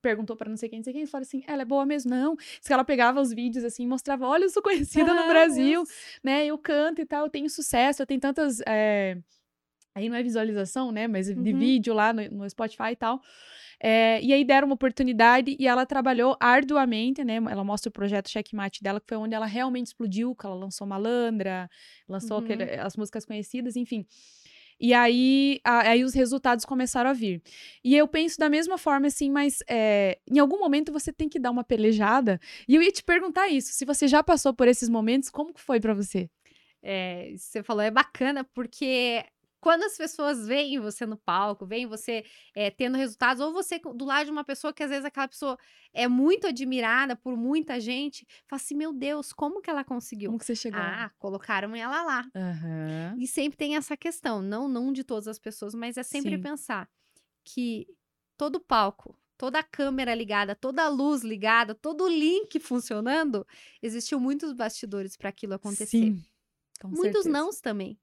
perguntou 0.00 0.36
para 0.36 0.48
não 0.48 0.56
sei 0.56 0.68
quem, 0.68 0.78
não 0.78 0.84
sei 0.84 0.92
quem, 0.92 1.02
e 1.02 1.06
falou 1.06 1.22
assim, 1.22 1.42
ela 1.46 1.62
é 1.62 1.64
boa 1.64 1.84
mesmo? 1.84 2.10
Não. 2.10 2.34
Diz 2.36 2.66
que 2.66 2.72
ela 2.72 2.84
pegava 2.84 3.20
os 3.20 3.32
vídeos 3.32 3.64
assim, 3.64 3.86
mostrava, 3.86 4.26
olha, 4.26 4.44
eu 4.44 4.50
sou 4.50 4.62
conhecida 4.62 5.12
ah, 5.12 5.14
no 5.14 5.28
Brasil, 5.28 5.84
Deus. 5.84 5.88
né? 6.22 6.46
Eu 6.46 6.58
canto 6.58 7.00
e 7.00 7.06
tal, 7.06 7.26
eu 7.26 7.30
tenho 7.30 7.48
sucesso, 7.48 8.02
eu 8.02 8.06
tenho 8.06 8.20
tantas 8.20 8.60
é, 8.66 9.18
Aí 9.94 10.08
não 10.08 10.16
é 10.16 10.22
visualização, 10.22 10.92
né? 10.92 11.08
Mas 11.08 11.28
uhum. 11.28 11.42
de 11.42 11.52
vídeo 11.52 11.92
lá 11.92 12.12
no, 12.12 12.22
no 12.30 12.50
Spotify 12.50 12.92
e 12.92 12.96
tal. 12.96 13.20
É, 13.82 14.20
e 14.22 14.32
aí 14.32 14.44
deram 14.44 14.66
uma 14.66 14.74
oportunidade 14.74 15.56
e 15.58 15.66
ela 15.66 15.86
trabalhou 15.86 16.36
arduamente, 16.38 17.24
né? 17.24 17.36
Ela 17.36 17.64
mostra 17.64 17.88
o 17.88 17.92
projeto 17.92 18.28
Checkmate 18.28 18.82
dela, 18.82 19.00
que 19.00 19.06
foi 19.08 19.16
onde 19.16 19.34
ela 19.34 19.46
realmente 19.46 19.86
explodiu, 19.86 20.34
que 20.34 20.44
ela 20.44 20.54
lançou 20.54 20.86
Malandra, 20.86 21.68
lançou 22.06 22.38
uhum. 22.38 22.44
aquele, 22.44 22.64
as 22.78 22.94
músicas 22.96 23.24
conhecidas, 23.24 23.76
enfim. 23.76 24.06
E 24.78 24.94
aí, 24.94 25.60
a, 25.62 25.90
aí 25.90 26.04
os 26.04 26.14
resultados 26.14 26.64
começaram 26.64 27.10
a 27.10 27.12
vir. 27.12 27.42
E 27.84 27.94
eu 27.94 28.08
penso 28.08 28.38
da 28.38 28.48
mesma 28.48 28.78
forma, 28.78 29.06
assim, 29.06 29.30
mas 29.30 29.62
é, 29.68 30.18
em 30.30 30.38
algum 30.38 30.58
momento 30.58 30.92
você 30.92 31.12
tem 31.12 31.28
que 31.28 31.38
dar 31.38 31.50
uma 31.50 31.64
pelejada. 31.64 32.40
E 32.66 32.74
eu 32.74 32.82
ia 32.82 32.90
te 32.90 33.02
perguntar 33.02 33.48
isso, 33.48 33.72
se 33.72 33.84
você 33.84 34.08
já 34.08 34.22
passou 34.22 34.54
por 34.54 34.68
esses 34.68 34.88
momentos, 34.88 35.28
como 35.28 35.52
que 35.52 35.60
foi 35.60 35.80
para 35.80 35.92
você? 35.92 36.30
É, 36.82 37.34
você 37.36 37.62
falou, 37.62 37.82
é 37.82 37.90
bacana, 37.90 38.42
porque 38.54 39.22
quando 39.60 39.84
as 39.84 39.96
pessoas 39.96 40.46
veem 40.46 40.80
você 40.80 41.04
no 41.04 41.16
palco, 41.16 41.66
veem 41.66 41.86
você 41.86 42.24
é, 42.54 42.70
tendo 42.70 42.96
resultados, 42.96 43.42
ou 43.42 43.52
você 43.52 43.78
do 43.78 44.04
lado 44.04 44.24
de 44.24 44.32
uma 44.32 44.44
pessoa 44.44 44.72
que 44.72 44.82
às 44.82 44.90
vezes 44.90 45.04
aquela 45.04 45.28
pessoa 45.28 45.58
é 45.92 46.08
muito 46.08 46.46
admirada 46.46 47.14
por 47.14 47.36
muita 47.36 47.78
gente, 47.78 48.26
fala 48.48 48.60
assim: 48.60 48.74
meu 48.74 48.92
Deus, 48.92 49.32
como 49.32 49.60
que 49.60 49.68
ela 49.68 49.84
conseguiu? 49.84 50.30
Como 50.30 50.38
que 50.38 50.46
você 50.46 50.56
chegou? 50.56 50.80
Ah, 50.80 51.10
colocaram 51.18 51.76
ela 51.76 52.02
lá. 52.02 52.24
Uhum. 52.34 53.18
E 53.18 53.26
sempre 53.26 53.56
tem 53.56 53.76
essa 53.76 53.96
questão, 53.96 54.40
não, 54.40 54.68
não 54.68 54.92
de 54.92 55.04
todas 55.04 55.28
as 55.28 55.38
pessoas, 55.38 55.74
mas 55.74 55.96
é 55.96 56.02
sempre 56.02 56.36
Sim. 56.36 56.42
pensar 56.42 56.88
que 57.44 57.86
todo 58.36 58.60
palco, 58.60 59.16
toda 59.36 59.58
a 59.58 59.62
câmera 59.62 60.14
ligada, 60.14 60.54
toda 60.54 60.84
a 60.84 60.88
luz 60.88 61.22
ligada, 61.22 61.74
todo 61.74 62.04
o 62.04 62.08
link 62.08 62.58
funcionando, 62.60 63.46
existiu 63.82 64.18
muitos 64.18 64.52
bastidores 64.52 65.16
para 65.16 65.28
aquilo 65.28 65.54
acontecer. 65.54 65.86
Sim, 65.86 66.24
muitos 66.84 67.24
certeza. 67.24 67.28
nãos 67.30 67.60
também. 67.60 67.98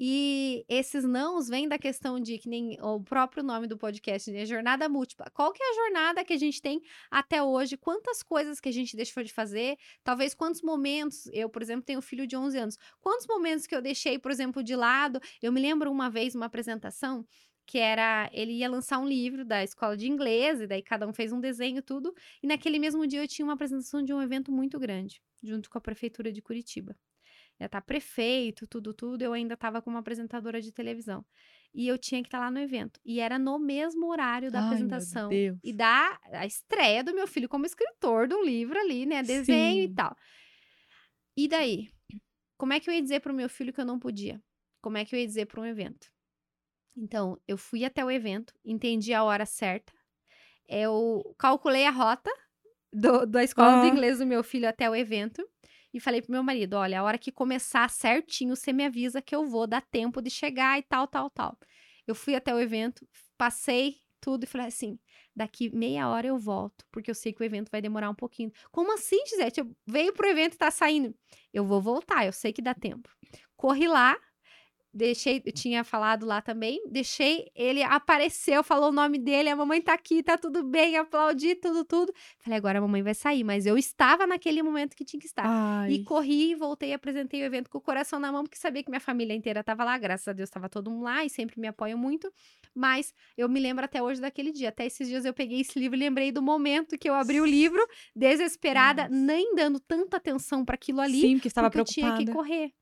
E 0.00 0.64
esses 0.68 1.02
nãos 1.02 1.48
vêm 1.48 1.68
da 1.68 1.76
questão 1.76 2.20
de 2.20 2.38
que 2.38 2.48
nem 2.48 2.78
o 2.80 3.00
próprio 3.02 3.42
nome 3.42 3.66
do 3.66 3.76
podcast, 3.76 4.30
né? 4.30 4.46
Jornada 4.46 4.88
múltipla. 4.88 5.26
Qual 5.34 5.52
que 5.52 5.60
é 5.60 5.70
a 5.70 5.74
jornada 5.74 6.24
que 6.24 6.32
a 6.32 6.36
gente 6.36 6.62
tem 6.62 6.80
até 7.10 7.42
hoje? 7.42 7.76
Quantas 7.76 8.22
coisas 8.22 8.60
que 8.60 8.68
a 8.68 8.72
gente 8.72 8.94
deixou 8.96 9.24
de 9.24 9.32
fazer? 9.32 9.76
Talvez 10.04 10.34
quantos 10.34 10.62
momentos, 10.62 11.26
eu, 11.32 11.50
por 11.50 11.62
exemplo, 11.62 11.84
tenho 11.84 11.98
um 11.98 12.02
filho 12.02 12.28
de 12.28 12.36
11 12.36 12.58
anos. 12.58 12.78
Quantos 13.00 13.26
momentos 13.26 13.66
que 13.66 13.74
eu 13.74 13.82
deixei, 13.82 14.20
por 14.20 14.30
exemplo, 14.30 14.62
de 14.62 14.76
lado? 14.76 15.18
Eu 15.42 15.50
me 15.50 15.60
lembro 15.60 15.90
uma 15.90 16.08
vez 16.08 16.32
uma 16.36 16.46
apresentação 16.46 17.26
que 17.66 17.78
era 17.78 18.30
ele 18.32 18.52
ia 18.52 18.70
lançar 18.70 18.98
um 18.98 19.06
livro 19.06 19.44
da 19.44 19.64
escola 19.64 19.96
de 19.96 20.08
inglês 20.08 20.60
e 20.60 20.66
daí 20.66 20.82
cada 20.82 21.06
um 21.06 21.12
fez 21.12 21.32
um 21.32 21.40
desenho 21.40 21.82
tudo 21.82 22.14
e 22.42 22.46
naquele 22.46 22.78
mesmo 22.78 23.06
dia 23.06 23.22
eu 23.22 23.28
tinha 23.28 23.44
uma 23.44 23.52
apresentação 23.54 24.02
de 24.02 24.14
um 24.14 24.22
evento 24.22 24.50
muito 24.50 24.78
grande 24.78 25.20
junto 25.42 25.68
com 25.68 25.76
a 25.76 25.80
prefeitura 25.80 26.32
de 26.32 26.40
Curitiba 26.40 26.96
ia 27.60 27.66
estar 27.66 27.80
tá 27.80 27.86
prefeito, 27.86 28.66
tudo, 28.66 28.94
tudo, 28.94 29.22
eu 29.22 29.32
ainda 29.32 29.54
estava 29.54 29.82
como 29.82 29.98
apresentadora 29.98 30.60
de 30.60 30.72
televisão. 30.72 31.24
E 31.74 31.86
eu 31.86 31.98
tinha 31.98 32.22
que 32.22 32.28
estar 32.28 32.38
tá 32.38 32.44
lá 32.44 32.50
no 32.50 32.58
evento. 32.58 33.00
E 33.04 33.20
era 33.20 33.38
no 33.38 33.58
mesmo 33.58 34.10
horário 34.10 34.50
da 34.50 34.60
Ai, 34.60 34.66
apresentação. 34.66 35.28
E 35.62 35.72
da 35.72 36.18
a 36.32 36.46
estreia 36.46 37.04
do 37.04 37.14
meu 37.14 37.26
filho 37.26 37.48
como 37.48 37.66
escritor 37.66 38.26
de 38.26 38.34
um 38.34 38.44
livro 38.44 38.78
ali, 38.78 39.04
né? 39.04 39.22
Desenho 39.22 39.86
Sim. 39.86 39.92
e 39.92 39.94
tal. 39.94 40.16
E 41.36 41.48
daí? 41.48 41.88
Como 42.56 42.72
é 42.72 42.80
que 42.80 42.88
eu 42.88 42.94
ia 42.94 43.02
dizer 43.02 43.20
para 43.20 43.32
o 43.32 43.36
meu 43.36 43.48
filho 43.48 43.72
que 43.72 43.80
eu 43.80 43.84
não 43.84 43.98
podia? 43.98 44.42
Como 44.80 44.96
é 44.96 45.04
que 45.04 45.14
eu 45.14 45.20
ia 45.20 45.26
dizer 45.26 45.46
para 45.46 45.60
um 45.60 45.66
evento? 45.66 46.10
Então, 46.96 47.40
eu 47.46 47.56
fui 47.56 47.84
até 47.84 48.04
o 48.04 48.10
evento, 48.10 48.52
entendi 48.64 49.14
a 49.14 49.22
hora 49.22 49.46
certa, 49.46 49.92
eu 50.68 51.34
calculei 51.38 51.86
a 51.86 51.90
rota 51.90 52.30
do, 52.92 53.24
da 53.24 53.44
escola 53.44 53.78
ah. 53.78 53.82
de 53.82 53.88
inglês 53.88 54.18
do 54.18 54.26
meu 54.26 54.42
filho 54.42 54.68
até 54.68 54.90
o 54.90 54.96
evento 54.96 55.48
e 55.92 56.00
falei 56.00 56.22
pro 56.22 56.32
meu 56.32 56.42
marido: 56.42 56.74
olha, 56.74 57.00
a 57.00 57.02
hora 57.02 57.18
que 57.18 57.32
começar 57.32 57.88
certinho, 57.90 58.54
você 58.56 58.72
me 58.72 58.84
avisa 58.84 59.22
que 59.22 59.34
eu 59.34 59.46
vou 59.46 59.66
dar 59.66 59.82
tempo 59.82 60.20
de 60.22 60.30
chegar 60.30 60.78
e 60.78 60.82
tal, 60.82 61.06
tal, 61.06 61.30
tal. 61.30 61.58
Eu 62.06 62.14
fui 62.14 62.34
até 62.34 62.54
o 62.54 62.60
evento, 62.60 63.06
passei 63.36 63.96
tudo 64.20 64.44
e 64.44 64.46
falei 64.46 64.66
assim: 64.66 64.98
daqui 65.34 65.74
meia 65.74 66.08
hora 66.08 66.26
eu 66.26 66.38
volto, 66.38 66.84
porque 66.90 67.10
eu 67.10 67.14
sei 67.14 67.32
que 67.32 67.42
o 67.42 67.44
evento 67.44 67.70
vai 67.70 67.80
demorar 67.80 68.10
um 68.10 68.14
pouquinho. 68.14 68.52
Como 68.70 68.92
assim, 68.94 69.24
Gisete? 69.26 69.60
Eu 69.60 69.70
veio 69.86 70.12
pro 70.12 70.28
evento 70.28 70.54
e 70.54 70.58
tá 70.58 70.70
saindo. 70.70 71.14
Eu 71.52 71.64
vou 71.64 71.80
voltar, 71.80 72.26
eu 72.26 72.32
sei 72.32 72.52
que 72.52 72.62
dá 72.62 72.74
tempo. 72.74 73.08
Corri 73.56 73.88
lá, 73.88 74.16
deixei, 74.92 75.42
eu 75.44 75.52
tinha 75.52 75.84
falado 75.84 76.24
lá 76.24 76.40
também, 76.40 76.82
deixei, 76.90 77.50
ele 77.54 77.82
apareceu, 77.82 78.62
falou 78.62 78.88
o 78.88 78.92
nome 78.92 79.18
dele, 79.18 79.48
a 79.48 79.56
mamãe 79.56 79.80
tá 79.80 79.92
aqui, 79.92 80.22
tá 80.22 80.36
tudo 80.36 80.64
bem, 80.64 80.96
aplaudi 80.96 81.54
tudo, 81.54 81.84
tudo. 81.84 82.12
Falei, 82.38 82.56
agora 82.56 82.78
a 82.78 82.80
mamãe 82.80 83.02
vai 83.02 83.14
sair, 83.14 83.44
mas 83.44 83.66
eu 83.66 83.76
estava 83.76 84.26
naquele 84.26 84.62
momento 84.62 84.96
que 84.96 85.04
tinha 85.04 85.20
que 85.20 85.26
estar. 85.26 85.44
Ai. 85.46 85.92
E 85.92 86.04
corri, 86.04 86.54
voltei, 86.54 86.92
apresentei 86.92 87.42
o 87.42 87.44
evento 87.44 87.70
com 87.70 87.78
o 87.78 87.80
coração 87.80 88.18
na 88.18 88.32
mão, 88.32 88.42
porque 88.42 88.56
sabia 88.56 88.82
que 88.82 88.90
minha 88.90 89.00
família 89.00 89.34
inteira 89.34 89.62
tava 89.62 89.84
lá, 89.84 89.96
graças 89.98 90.26
a 90.26 90.32
Deus 90.32 90.50
tava 90.50 90.68
todo 90.68 90.90
mundo 90.90 91.04
lá 91.04 91.24
e 91.24 91.30
sempre 91.30 91.60
me 91.60 91.68
apoiam 91.68 91.98
muito, 91.98 92.32
mas 92.74 93.14
eu 93.36 93.48
me 93.48 93.60
lembro 93.60 93.84
até 93.84 94.02
hoje 94.02 94.20
daquele 94.20 94.52
dia, 94.52 94.70
até 94.70 94.86
esses 94.86 95.08
dias 95.08 95.24
eu 95.24 95.34
peguei 95.34 95.60
esse 95.60 95.78
livro 95.78 95.96
e 95.96 96.00
lembrei 96.00 96.32
do 96.32 96.42
momento 96.42 96.98
que 96.98 97.08
eu 97.08 97.14
abri 97.14 97.40
o 97.40 97.46
livro, 97.46 97.84
desesperada, 98.14 99.02
Nossa. 99.02 99.14
nem 99.14 99.54
dando 99.54 99.78
tanta 99.80 100.16
atenção 100.16 100.64
para 100.64 100.74
aquilo 100.74 101.00
ali, 101.00 101.20
Sim, 101.20 101.34
porque 101.34 101.48
estava 101.48 101.70
preocupada. 101.70 102.08
eu 102.08 102.16
tinha 102.16 102.26
que 102.26 102.32
correr. 102.32 102.72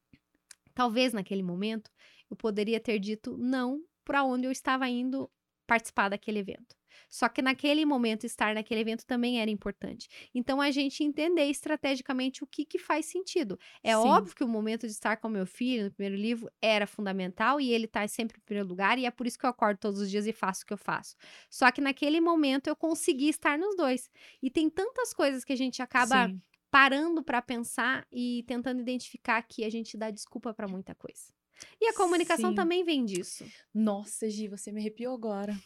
Talvez 0.76 1.14
naquele 1.14 1.42
momento 1.42 1.90
eu 2.30 2.36
poderia 2.36 2.78
ter 2.78 2.98
dito 2.98 3.34
não 3.38 3.80
para 4.04 4.22
onde 4.22 4.46
eu 4.46 4.52
estava 4.52 4.86
indo 4.88 5.28
participar 5.66 6.10
daquele 6.10 6.38
evento. 6.38 6.76
Só 7.08 7.28
que 7.28 7.40
naquele 7.40 7.84
momento, 7.84 8.24
estar 8.24 8.54
naquele 8.54 8.80
evento 8.80 9.06
também 9.06 9.40
era 9.40 9.50
importante. 9.50 10.08
Então, 10.34 10.60
a 10.60 10.70
gente 10.70 11.02
entender 11.02 11.44
estrategicamente 11.44 12.44
o 12.44 12.46
que, 12.46 12.64
que 12.64 12.78
faz 12.78 13.06
sentido. 13.06 13.58
É 13.82 13.94
Sim. 13.94 14.08
óbvio 14.08 14.34
que 14.34 14.44
o 14.44 14.48
momento 14.48 14.86
de 14.86 14.92
estar 14.92 15.16
com 15.16 15.28
meu 15.28 15.46
filho 15.46 15.84
no 15.84 15.90
primeiro 15.90 16.16
livro 16.16 16.50
era 16.60 16.86
fundamental 16.86 17.60
e 17.60 17.72
ele 17.72 17.86
está 17.86 18.06
sempre 18.06 18.38
em 18.38 18.44
primeiro 18.44 18.68
lugar, 18.68 18.98
e 18.98 19.06
é 19.06 19.10
por 19.10 19.26
isso 19.26 19.38
que 19.38 19.46
eu 19.46 19.50
acordo 19.50 19.78
todos 19.78 20.00
os 20.00 20.10
dias 20.10 20.26
e 20.26 20.32
faço 20.32 20.62
o 20.62 20.66
que 20.66 20.72
eu 20.72 20.78
faço. 20.78 21.16
Só 21.50 21.70
que 21.70 21.80
naquele 21.80 22.20
momento 22.20 22.68
eu 22.68 22.76
consegui 22.76 23.28
estar 23.28 23.58
nos 23.58 23.76
dois. 23.76 24.10
E 24.42 24.50
tem 24.50 24.68
tantas 24.70 25.12
coisas 25.12 25.44
que 25.44 25.52
a 25.52 25.56
gente 25.56 25.82
acaba 25.82 26.28
Sim. 26.28 26.40
Parando 26.70 27.22
para 27.22 27.40
pensar 27.40 28.06
e 28.12 28.44
tentando 28.46 28.80
identificar 28.80 29.42
que 29.42 29.64
a 29.64 29.70
gente 29.70 29.96
dá 29.96 30.10
desculpa 30.10 30.52
para 30.52 30.68
muita 30.68 30.94
coisa. 30.94 31.34
E 31.80 31.88
a 31.88 31.94
comunicação 31.94 32.50
Sim. 32.50 32.56
também 32.56 32.84
vem 32.84 33.04
disso. 33.04 33.44
Nossa, 33.72 34.28
Gi, 34.28 34.48
você 34.48 34.70
me 34.72 34.80
arrepiou 34.80 35.14
agora. 35.14 35.56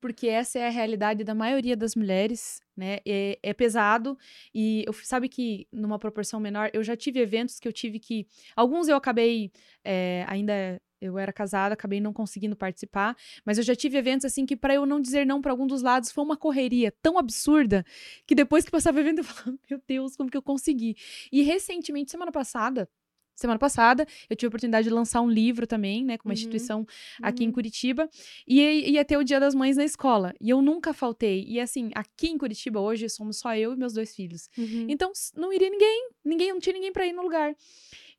Porque 0.00 0.28
essa 0.28 0.58
é 0.58 0.66
a 0.66 0.70
realidade 0.70 1.24
da 1.24 1.34
maioria 1.34 1.76
das 1.76 1.94
mulheres, 1.94 2.60
né? 2.76 2.98
É, 3.06 3.38
é, 3.42 3.52
pesado 3.52 4.16
e 4.54 4.84
eu 4.86 4.92
sabe 4.92 5.28
que 5.28 5.66
numa 5.72 5.98
proporção 5.98 6.38
menor, 6.38 6.70
eu 6.72 6.82
já 6.82 6.96
tive 6.96 7.20
eventos 7.20 7.58
que 7.58 7.66
eu 7.66 7.72
tive 7.72 7.98
que. 7.98 8.26
Alguns 8.54 8.88
eu 8.88 8.96
acabei 8.96 9.50
é, 9.84 10.24
ainda. 10.28 10.80
Eu 11.02 11.18
era 11.18 11.32
casada, 11.32 11.74
acabei 11.74 12.00
não 12.00 12.12
conseguindo 12.12 12.54
participar, 12.54 13.16
mas 13.44 13.58
eu 13.58 13.64
já 13.64 13.74
tive 13.74 13.98
eventos 13.98 14.24
assim 14.24 14.46
que 14.46 14.56
para 14.56 14.74
eu 14.74 14.86
não 14.86 15.00
dizer 15.00 15.26
não 15.26 15.42
para 15.42 15.50
algum 15.52 15.66
dos 15.66 15.82
lados 15.82 16.12
foi 16.12 16.22
uma 16.24 16.36
correria 16.36 16.92
tão 17.02 17.18
absurda 17.18 17.84
que 18.26 18.34
depois 18.34 18.64
que 18.64 18.70
passava 18.70 18.98
o 18.98 19.00
evento 19.00 19.18
eu 19.20 19.24
falava, 19.24 19.58
meu 19.68 19.82
Deus, 19.86 20.16
como 20.16 20.30
que 20.30 20.36
eu 20.36 20.42
consegui? 20.42 20.96
E 21.30 21.42
recentemente, 21.42 22.10
semana 22.10 22.30
passada, 22.30 22.88
semana 23.34 23.58
passada. 23.58 24.06
Eu 24.28 24.36
tive 24.36 24.46
a 24.46 24.50
oportunidade 24.50 24.88
de 24.88 24.94
lançar 24.94 25.20
um 25.20 25.30
livro 25.30 25.66
também, 25.66 26.04
né, 26.04 26.16
com 26.16 26.28
uma 26.28 26.30
uhum. 26.30 26.34
instituição 26.34 26.86
aqui 27.20 27.42
uhum. 27.42 27.48
em 27.48 27.52
Curitiba. 27.52 28.08
E 28.46 28.60
ia 28.90 29.04
ter 29.04 29.16
o 29.16 29.24
Dia 29.24 29.40
das 29.40 29.54
Mães 29.54 29.76
na 29.76 29.84
escola. 29.84 30.34
E 30.40 30.50
eu 30.50 30.62
nunca 30.62 30.92
faltei. 30.92 31.44
E 31.46 31.60
assim, 31.60 31.90
aqui 31.94 32.28
em 32.28 32.38
Curitiba 32.38 32.80
hoje 32.80 33.08
somos 33.08 33.38
só 33.38 33.54
eu 33.54 33.72
e 33.72 33.76
meus 33.76 33.92
dois 33.92 34.14
filhos. 34.14 34.48
Uhum. 34.56 34.86
Então 34.88 35.12
não 35.36 35.52
iria 35.52 35.70
ninguém, 35.70 36.10
ninguém, 36.24 36.52
não 36.52 36.60
tinha 36.60 36.74
ninguém 36.74 36.92
para 36.92 37.06
ir 37.06 37.12
no 37.12 37.22
lugar. 37.22 37.54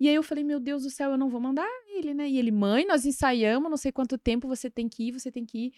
E 0.04 0.10
aí 0.10 0.16
eu 0.16 0.22
falei, 0.22 0.44
meu 0.44 0.60
Deus 0.60 0.84
do 0.84 0.90
céu, 0.90 1.12
eu 1.12 1.18
não 1.18 1.30
vou 1.30 1.40
mandar 1.40 1.66
ele, 1.88 2.14
né? 2.14 2.28
E 2.28 2.38
ele, 2.38 2.52
mãe, 2.52 2.86
nós 2.86 3.06
ensaiamos, 3.06 3.70
não 3.70 3.78
sei 3.78 3.90
quanto 3.90 4.18
tempo 4.18 4.50
você 4.50 4.70
tem 4.70 4.90
que 4.90 5.08
ir, 5.08 5.12
você 5.14 5.32
tem 5.32 5.46
que 5.46 5.68
ir. 5.68 5.74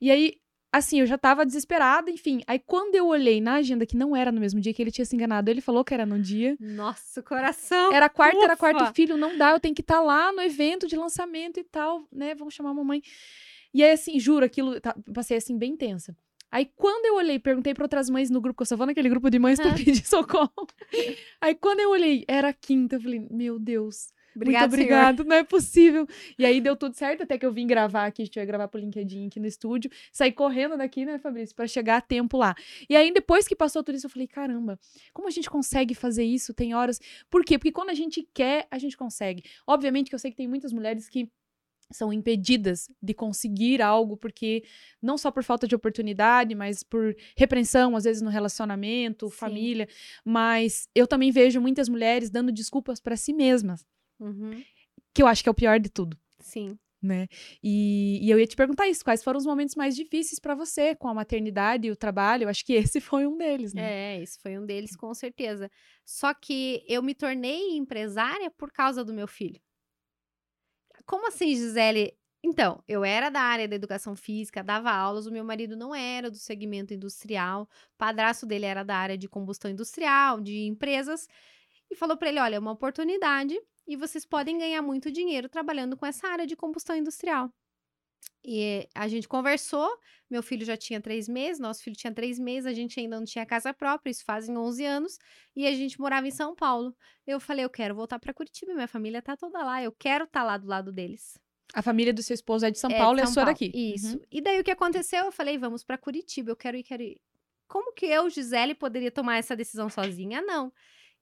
E 0.00 0.12
aí 0.12 0.34
assim, 0.70 1.00
eu 1.00 1.06
já 1.06 1.18
tava 1.18 1.44
desesperada, 1.44 2.08
enfim. 2.08 2.40
Aí 2.46 2.60
quando 2.60 2.94
eu 2.94 3.08
olhei 3.08 3.40
na 3.40 3.54
agenda 3.54 3.84
que 3.84 3.96
não 3.96 4.14
era 4.14 4.30
no 4.30 4.40
mesmo 4.40 4.60
dia 4.60 4.72
que 4.72 4.80
ele 4.80 4.92
tinha 4.92 5.04
se 5.04 5.16
enganado, 5.16 5.50
ele 5.50 5.60
falou 5.60 5.84
que 5.84 5.92
era 5.92 6.06
no 6.06 6.20
dia. 6.20 6.56
Nossa, 6.60 7.20
coração. 7.20 7.92
Era 7.92 8.08
quarta, 8.08 8.36
Ufa. 8.36 8.44
era 8.44 8.56
quarto 8.56 8.94
filho, 8.94 9.16
não 9.16 9.36
dá, 9.36 9.50
eu 9.50 9.58
tenho 9.58 9.74
que 9.74 9.82
estar 9.82 9.96
tá 9.96 10.02
lá 10.02 10.30
no 10.30 10.40
evento 10.40 10.86
de 10.86 10.94
lançamento 10.94 11.58
e 11.58 11.64
tal, 11.64 12.06
né? 12.12 12.32
Vamos 12.36 12.54
chamar 12.54 12.70
a 12.70 12.74
mamãe. 12.74 13.02
E 13.72 13.82
aí, 13.82 13.90
assim, 13.90 14.20
juro, 14.20 14.44
aquilo, 14.44 14.80
tá, 14.80 14.96
passei 15.12 15.36
assim, 15.36 15.58
bem 15.58 15.76
tensa. 15.76 16.16
Aí, 16.54 16.70
quando 16.76 17.04
eu 17.06 17.16
olhei, 17.16 17.36
perguntei 17.36 17.74
para 17.74 17.82
outras 17.84 18.08
mães 18.08 18.30
no 18.30 18.40
grupo, 18.40 18.58
que 18.58 18.62
eu 18.62 18.66
só 18.66 18.76
vou 18.76 18.86
naquele 18.86 19.08
grupo 19.08 19.28
de 19.28 19.40
mães 19.40 19.58
pra 19.58 19.74
pedir 19.74 19.96
socorro. 20.06 20.68
Aí, 21.40 21.52
quando 21.52 21.80
eu 21.80 21.90
olhei, 21.90 22.24
era 22.28 22.52
quinta, 22.52 22.94
eu 22.94 23.00
falei, 23.00 23.26
meu 23.28 23.58
Deus. 23.58 24.12
Obrigado, 24.36 24.62
Muito 24.70 24.74
obrigado, 24.74 25.16
senhor. 25.16 25.28
não 25.28 25.36
é 25.36 25.42
possível. 25.42 26.06
E 26.38 26.46
aí 26.46 26.60
deu 26.60 26.76
tudo 26.76 26.94
certo, 26.94 27.24
até 27.24 27.36
que 27.36 27.44
eu 27.44 27.52
vim 27.52 27.66
gravar 27.66 28.06
aqui, 28.06 28.22
a 28.22 28.24
gente 28.24 28.36
vai 28.36 28.46
gravar 28.46 28.68
pro 28.68 28.80
LinkedIn 28.80 29.26
aqui 29.26 29.40
no 29.40 29.46
estúdio. 29.46 29.90
Saí 30.12 30.30
correndo 30.30 30.76
daqui, 30.76 31.04
né, 31.04 31.18
Fabrício, 31.18 31.56
para 31.56 31.66
chegar 31.66 31.96
a 31.96 32.00
tempo 32.00 32.36
lá. 32.36 32.54
E 32.88 32.94
aí, 32.94 33.12
depois 33.12 33.48
que 33.48 33.56
passou 33.56 33.82
tudo 33.82 33.96
isso, 33.96 34.06
eu 34.06 34.10
falei, 34.10 34.28
caramba, 34.28 34.78
como 35.12 35.26
a 35.26 35.30
gente 35.32 35.50
consegue 35.50 35.92
fazer 35.92 36.24
isso? 36.24 36.54
Tem 36.54 36.72
horas. 36.72 37.00
Por 37.28 37.44
quê? 37.44 37.58
Porque 37.58 37.72
quando 37.72 37.90
a 37.90 37.94
gente 37.94 38.28
quer, 38.32 38.68
a 38.70 38.78
gente 38.78 38.96
consegue. 38.96 39.42
Obviamente 39.66 40.08
que 40.08 40.14
eu 40.14 40.20
sei 40.20 40.30
que 40.30 40.36
tem 40.36 40.48
muitas 40.48 40.72
mulheres 40.72 41.08
que 41.08 41.28
são 41.94 42.12
impedidas 42.12 42.90
de 43.02 43.14
conseguir 43.14 43.80
algo 43.80 44.16
porque 44.16 44.64
não 45.00 45.16
só 45.16 45.30
por 45.30 45.44
falta 45.44 45.66
de 45.66 45.74
oportunidade, 45.74 46.54
mas 46.54 46.82
por 46.82 47.14
repreensão, 47.36 47.96
às 47.96 48.04
vezes 48.04 48.22
no 48.22 48.30
relacionamento, 48.30 49.28
Sim. 49.28 49.36
família, 49.36 49.88
mas 50.24 50.88
eu 50.94 51.06
também 51.06 51.30
vejo 51.30 51.60
muitas 51.60 51.88
mulheres 51.88 52.30
dando 52.30 52.52
desculpas 52.52 53.00
para 53.00 53.16
si 53.16 53.32
mesmas. 53.32 53.86
Uhum. 54.18 54.62
Que 55.12 55.22
eu 55.22 55.26
acho 55.26 55.42
que 55.42 55.48
é 55.48 55.52
o 55.52 55.54
pior 55.54 55.78
de 55.78 55.88
tudo. 55.88 56.18
Sim. 56.40 56.78
Né? 57.00 57.28
E, 57.62 58.18
e 58.22 58.30
eu 58.30 58.38
ia 58.38 58.46
te 58.46 58.56
perguntar 58.56 58.88
isso: 58.88 59.04
quais 59.04 59.22
foram 59.22 59.38
os 59.38 59.44
momentos 59.44 59.74
mais 59.74 59.94
difíceis 59.94 60.38
para 60.38 60.54
você 60.54 60.94
com 60.94 61.06
a 61.06 61.12
maternidade 61.12 61.86
e 61.86 61.90
o 61.90 61.96
trabalho? 61.96 62.44
Eu 62.44 62.48
acho 62.48 62.64
que 62.64 62.72
esse 62.72 62.98
foi 63.00 63.26
um 63.26 63.36
deles, 63.36 63.74
né? 63.74 64.16
É, 64.16 64.22
esse 64.22 64.40
foi 64.40 64.58
um 64.58 64.64
deles, 64.64 64.96
com 64.96 65.12
certeza. 65.12 65.70
Só 66.04 66.32
que 66.32 66.82
eu 66.88 67.02
me 67.02 67.14
tornei 67.14 67.76
empresária 67.76 68.50
por 68.50 68.72
causa 68.72 69.04
do 69.04 69.12
meu 69.12 69.28
filho. 69.28 69.60
Como 71.06 71.28
assim, 71.28 71.54
Gisele? 71.54 72.16
Então, 72.42 72.82
eu 72.86 73.04
era 73.04 73.30
da 73.30 73.40
área 73.40 73.66
da 73.66 73.74
educação 73.74 74.14
física, 74.14 74.62
dava 74.62 74.90
aulas, 74.90 75.26
o 75.26 75.32
meu 75.32 75.44
marido 75.44 75.76
não 75.76 75.94
era 75.94 76.30
do 76.30 76.36
segmento 76.36 76.92
industrial, 76.92 77.62
o 77.62 77.96
padrasto 77.98 78.44
dele 78.46 78.66
era 78.66 78.82
da 78.84 78.96
área 78.96 79.16
de 79.16 79.28
combustão 79.28 79.70
industrial, 79.70 80.40
de 80.40 80.66
empresas, 80.66 81.26
e 81.90 81.96
falou 81.96 82.16
para 82.16 82.28
ele: 82.28 82.40
olha, 82.40 82.56
é 82.56 82.58
uma 82.58 82.72
oportunidade 82.72 83.58
e 83.86 83.96
vocês 83.96 84.26
podem 84.26 84.58
ganhar 84.58 84.82
muito 84.82 85.10
dinheiro 85.10 85.48
trabalhando 85.48 85.96
com 85.96 86.06
essa 86.06 86.28
área 86.28 86.46
de 86.46 86.56
combustão 86.56 86.96
industrial. 86.96 87.50
E 88.46 88.86
a 88.94 89.08
gente 89.08 89.26
conversou, 89.26 89.88
meu 90.30 90.42
filho 90.42 90.66
já 90.66 90.76
tinha 90.76 91.00
três 91.00 91.26
meses, 91.26 91.58
nosso 91.58 91.82
filho 91.82 91.96
tinha 91.96 92.12
três 92.12 92.38
meses, 92.38 92.66
a 92.66 92.74
gente 92.74 93.00
ainda 93.00 93.18
não 93.18 93.24
tinha 93.24 93.46
casa 93.46 93.72
própria, 93.72 94.10
isso 94.10 94.22
fazem 94.24 94.56
11 94.56 94.84
anos, 94.84 95.18
e 95.56 95.66
a 95.66 95.72
gente 95.72 95.98
morava 95.98 96.28
em 96.28 96.30
São 96.30 96.54
Paulo. 96.54 96.94
Eu 97.26 97.40
falei, 97.40 97.64
eu 97.64 97.70
quero 97.70 97.94
voltar 97.94 98.18
para 98.18 98.34
Curitiba, 98.34 98.74
minha 98.74 98.86
família 98.86 99.22
tá 99.22 99.34
toda 99.34 99.64
lá, 99.64 99.82
eu 99.82 99.92
quero 99.92 100.24
estar 100.24 100.40
tá 100.40 100.46
lá 100.46 100.58
do 100.58 100.66
lado 100.66 100.92
deles. 100.92 101.38
A 101.72 101.80
família 101.80 102.12
do 102.12 102.22
seu 102.22 102.34
esposo 102.34 102.66
é 102.66 102.70
de 102.70 102.78
São 102.78 102.90
é 102.90 102.98
Paulo 102.98 103.18
e 103.18 103.22
a 103.22 103.26
sua 103.26 103.44
Paulo. 103.44 103.50
daqui. 103.50 103.72
Isso. 103.74 104.16
Uhum. 104.18 104.22
E 104.30 104.42
daí 104.42 104.60
o 104.60 104.64
que 104.64 104.70
aconteceu? 104.70 105.24
Eu 105.24 105.32
falei, 105.32 105.56
vamos 105.56 105.82
para 105.82 105.96
Curitiba, 105.96 106.50
eu 106.50 106.56
quero 106.56 106.76
ir, 106.76 106.82
quero 106.82 107.02
ir. 107.02 107.20
Como 107.66 107.94
que 107.94 108.04
eu, 108.04 108.28
Gisele, 108.28 108.74
poderia 108.74 109.10
tomar 109.10 109.38
essa 109.38 109.56
decisão 109.56 109.88
sozinha? 109.88 110.42
Não. 110.42 110.70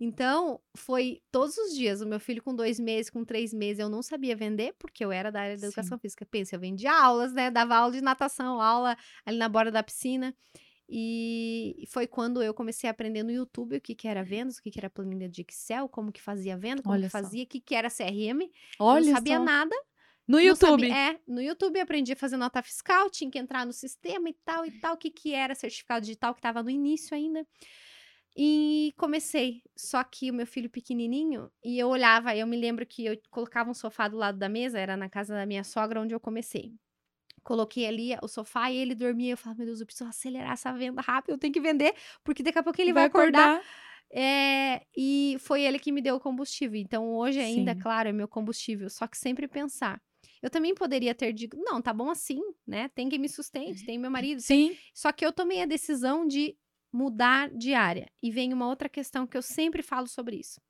Então, 0.05 0.59
foi 0.75 1.23
todos 1.31 1.57
os 1.57 1.77
dias. 1.77 2.01
O 2.01 2.07
meu 2.09 2.19
filho 2.19 2.43
com 2.43 2.53
dois 2.53 2.81
meses, 2.81 3.09
com 3.09 3.25
três 3.25 3.55
meses, 3.55 3.79
eu 3.79 3.89
não 3.89 4.03
sabia 4.03 4.35
vender, 4.35 4.75
porque 4.77 5.05
eu 5.05 5.13
era 5.13 5.31
da 5.31 5.43
área 5.43 5.57
da 5.57 5.69
educação 5.69 5.97
Sim. 5.97 6.01
física. 6.01 6.27
Pensa, 6.27 6.57
eu 6.57 6.61
vendia 6.61 6.93
aulas, 6.93 7.33
né? 7.33 7.53
Dava 7.53 7.77
aula 7.77 7.93
de 7.93 8.01
natação, 8.01 8.61
aula 8.61 8.97
ali 9.25 9.39
na 9.39 9.49
borda 9.49 9.71
da 9.71 9.81
piscina. 9.81 10.35
E 10.89 11.85
foi 11.89 12.09
quando 12.09 12.43
eu 12.43 12.53
comecei 12.53 12.89
a 12.89 12.91
aprender 12.91 13.23
no 13.23 13.31
YouTube 13.31 13.77
o 13.77 13.81
que, 13.81 13.95
que 13.95 14.09
era 14.09 14.25
vendas, 14.25 14.59
o 14.59 14.63
que, 14.65 14.73
que 14.73 14.81
era 14.81 14.91
planilha 14.91 15.29
de 15.29 15.43
Excel, 15.49 15.89
como 15.89 16.11
que 16.11 16.21
fazia 16.21 16.57
venda, 16.59 16.83
como 16.83 16.97
Olha 16.97 17.05
que 17.05 17.09
fazia, 17.09 17.45
o 17.45 17.47
que, 17.47 17.61
que 17.61 17.73
era 17.73 17.89
CRM. 17.89 18.51
Olha 18.81 19.03
eu 19.03 19.07
não 19.07 19.15
sabia 19.15 19.39
só. 19.39 19.45
nada. 19.45 19.77
No 20.27 20.41
YouTube? 20.41 20.89
Sabia, 20.89 20.97
é, 20.97 21.21
no 21.29 21.41
YouTube 21.41 21.77
eu 21.77 21.83
aprendi 21.85 22.13
a 22.13 22.17
fazer 22.17 22.37
nota 22.37 22.61
fiscal, 22.61 23.09
tinha 23.09 23.31
que 23.31 23.39
entrar 23.39 23.65
no 23.65 23.73
sistema 23.73 24.29
e 24.29 24.35
tal 24.45 24.67
e 24.67 24.73
tal, 24.81 24.95
o 24.95 24.97
que, 24.97 25.11
que 25.11 25.33
era 25.33 25.55
certificado 25.55 26.01
digital, 26.01 26.35
que 26.35 26.41
estava 26.41 26.61
no 26.61 26.71
início 26.71 27.17
ainda. 27.17 27.47
E 28.37 28.95
comecei. 28.97 29.63
Só 29.77 30.03
que 30.03 30.31
o 30.31 30.35
meu 30.35 30.47
filho 30.47 30.71
pequenininho, 30.71 31.51
e 31.63 31.79
eu 31.79 31.89
olhava, 31.89 32.35
eu 32.35 32.47
me 32.47 32.57
lembro 32.57 32.87
que 32.87 33.05
eu 33.05 33.21
colocava 33.31 33.71
um 33.71 33.75
sofá 33.75 34.09
do 34.09 34.17
lado 34.17 34.39
da 34.39 34.49
mesa, 34.49 34.79
era 34.79 34.97
na 34.97 35.09
casa 35.09 35.35
da 35.35 35.45
minha 35.45 35.65
sogra 35.65 36.01
onde 36.01 36.15
eu 36.15 36.21
comecei. 36.21 36.75
Coloquei 37.43 37.87
ali 37.87 38.17
o 38.23 38.29
sofá 38.29 38.71
e 38.71 38.77
ele 38.77 38.95
dormia. 38.95 39.33
Eu 39.33 39.37
falava, 39.37 39.59
meu 39.59 39.67
Deus, 39.67 39.81
eu 39.81 39.87
preciso 39.87 40.09
acelerar 40.09 40.53
essa 40.53 40.73
venda 40.73 41.03
rápido, 41.03 41.33
eu 41.33 41.39
tenho 41.39 41.53
que 41.53 41.61
vender, 41.61 41.95
porque 42.25 42.43
daqui 42.43 42.59
a 42.59 42.63
pouco 42.63 42.81
ele 42.81 42.93
vai, 42.93 43.09
vai 43.09 43.09
acordar. 43.09 43.57
acordar. 43.57 43.93
É, 44.15 44.83
e 44.97 45.37
foi 45.41 45.63
ele 45.63 45.79
que 45.79 45.91
me 45.91 46.03
deu 46.03 46.17
o 46.17 46.21
combustível. 46.21 46.79
Então, 46.79 47.15
hoje 47.15 47.41
ainda, 47.41 47.75
Sim. 47.75 47.81
claro, 47.81 48.11
é 48.11 48.13
meu 48.13 48.29
combustível. 48.29 48.89
Só 48.91 49.07
que 49.07 49.17
sempre 49.17 49.49
pensar. 49.49 50.01
Eu 50.43 50.51
também 50.51 50.75
poderia 50.75 51.15
ter 51.15 51.33
dito, 51.33 51.57
não, 51.57 51.81
tá 51.81 51.93
bom 51.93 52.11
assim, 52.11 52.41
né? 52.67 52.89
Tem 52.95 53.09
quem 53.09 53.19
me 53.19 53.29
sustente, 53.29 53.87
tem 53.87 53.99
meu 53.99 54.11
marido. 54.11 54.41
Sim. 54.41 54.77
Só 54.93 55.13
que 55.13 55.25
eu 55.25 55.33
tomei 55.33 55.63
a 55.63 55.67
decisão 55.67 56.27
de 56.27 56.57
mudar 56.93 57.51
de 57.51 57.73
área. 57.75 58.11
E 58.23 58.31
vem 58.31 58.53
uma 58.53 58.69
outra 58.69 58.89
questão 58.89 59.27
que 59.27 59.37
eu 59.37 59.43
sempre 59.43 59.83
falo 59.83 60.07
sobre 60.07 60.37
isso. 60.37 60.61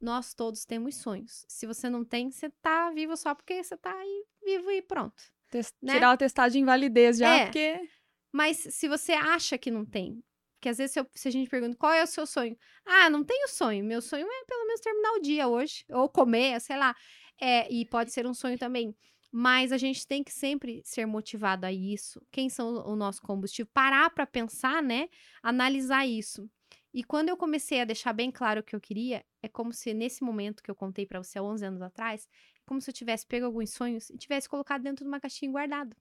Nós 0.00 0.32
todos 0.32 0.64
temos 0.64 0.96
sonhos. 0.96 1.44
Se 1.46 1.66
você 1.66 1.90
não 1.90 2.04
tem, 2.04 2.30
você 2.30 2.48
tá 2.62 2.90
vivo 2.90 3.16
só 3.16 3.34
porque 3.34 3.62
você 3.62 3.76
tá 3.76 3.92
aí 3.92 4.24
vivo 4.42 4.70
e 4.70 4.80
pronto. 4.80 5.22
Test 5.50 5.74
né? 5.82 5.94
Tirar 5.94 6.14
o 6.14 6.16
testado 6.16 6.52
de 6.52 6.58
invalidez 6.58 7.18
já, 7.18 7.34
é, 7.34 7.44
porque. 7.44 7.88
Mas 8.32 8.56
se 8.56 8.88
você 8.88 9.12
acha 9.12 9.58
que 9.58 9.70
não 9.70 9.84
tem, 9.84 10.22
que 10.60 10.68
às 10.68 10.78
vezes 10.78 10.92
se, 10.92 11.00
eu, 11.00 11.06
se, 11.14 11.28
a 11.28 11.30
gente 11.32 11.50
pergunta 11.50 11.76
qual 11.76 11.92
é 11.92 12.02
o 12.02 12.06
seu 12.06 12.26
sonho, 12.26 12.56
ah, 12.86 13.10
não 13.10 13.24
tenho 13.24 13.48
sonho. 13.48 13.84
Meu 13.84 14.00
sonho 14.00 14.26
é 14.26 14.44
pelo 14.46 14.66
menos 14.66 14.80
terminar 14.80 15.12
o 15.12 15.20
dia 15.20 15.48
hoje, 15.48 15.84
ou 15.90 16.08
comer, 16.08 16.60
sei 16.60 16.76
lá. 16.76 16.94
É, 17.40 17.70
e 17.72 17.84
pode 17.86 18.12
ser 18.12 18.26
um 18.26 18.34
sonho 18.34 18.58
também. 18.58 18.94
Mas 19.32 19.70
a 19.70 19.78
gente 19.78 20.06
tem 20.06 20.24
que 20.24 20.32
sempre 20.32 20.82
ser 20.84 21.06
motivado 21.06 21.64
a 21.64 21.72
isso. 21.72 22.20
Quem 22.32 22.48
são 22.48 22.84
o 22.86 22.96
nosso 22.96 23.22
combustível? 23.22 23.70
Parar 23.72 24.10
para 24.10 24.26
pensar, 24.26 24.82
né? 24.82 25.08
Analisar 25.42 26.06
isso. 26.06 26.50
E 26.92 27.04
quando 27.04 27.28
eu 27.28 27.36
comecei 27.36 27.80
a 27.80 27.84
deixar 27.84 28.12
bem 28.12 28.32
claro 28.32 28.60
o 28.60 28.64
que 28.64 28.74
eu 28.74 28.80
queria, 28.80 29.24
é 29.40 29.48
como 29.48 29.72
se 29.72 29.94
nesse 29.94 30.24
momento 30.24 30.62
que 30.62 30.70
eu 30.70 30.74
contei 30.74 31.06
para 31.06 31.22
você 31.22 31.38
há 31.38 31.42
11 31.42 31.64
anos 31.64 31.82
atrás, 31.82 32.28
é 32.56 32.60
como 32.66 32.80
se 32.80 32.90
eu 32.90 32.94
tivesse 32.94 33.24
pego 33.26 33.46
alguns 33.46 33.70
sonhos 33.70 34.10
e 34.10 34.18
tivesse 34.18 34.48
colocado 34.48 34.82
dentro 34.82 35.04
de 35.04 35.08
uma 35.08 35.20
caixinha 35.20 35.48
e 35.48 35.52
guardado. 35.52 35.96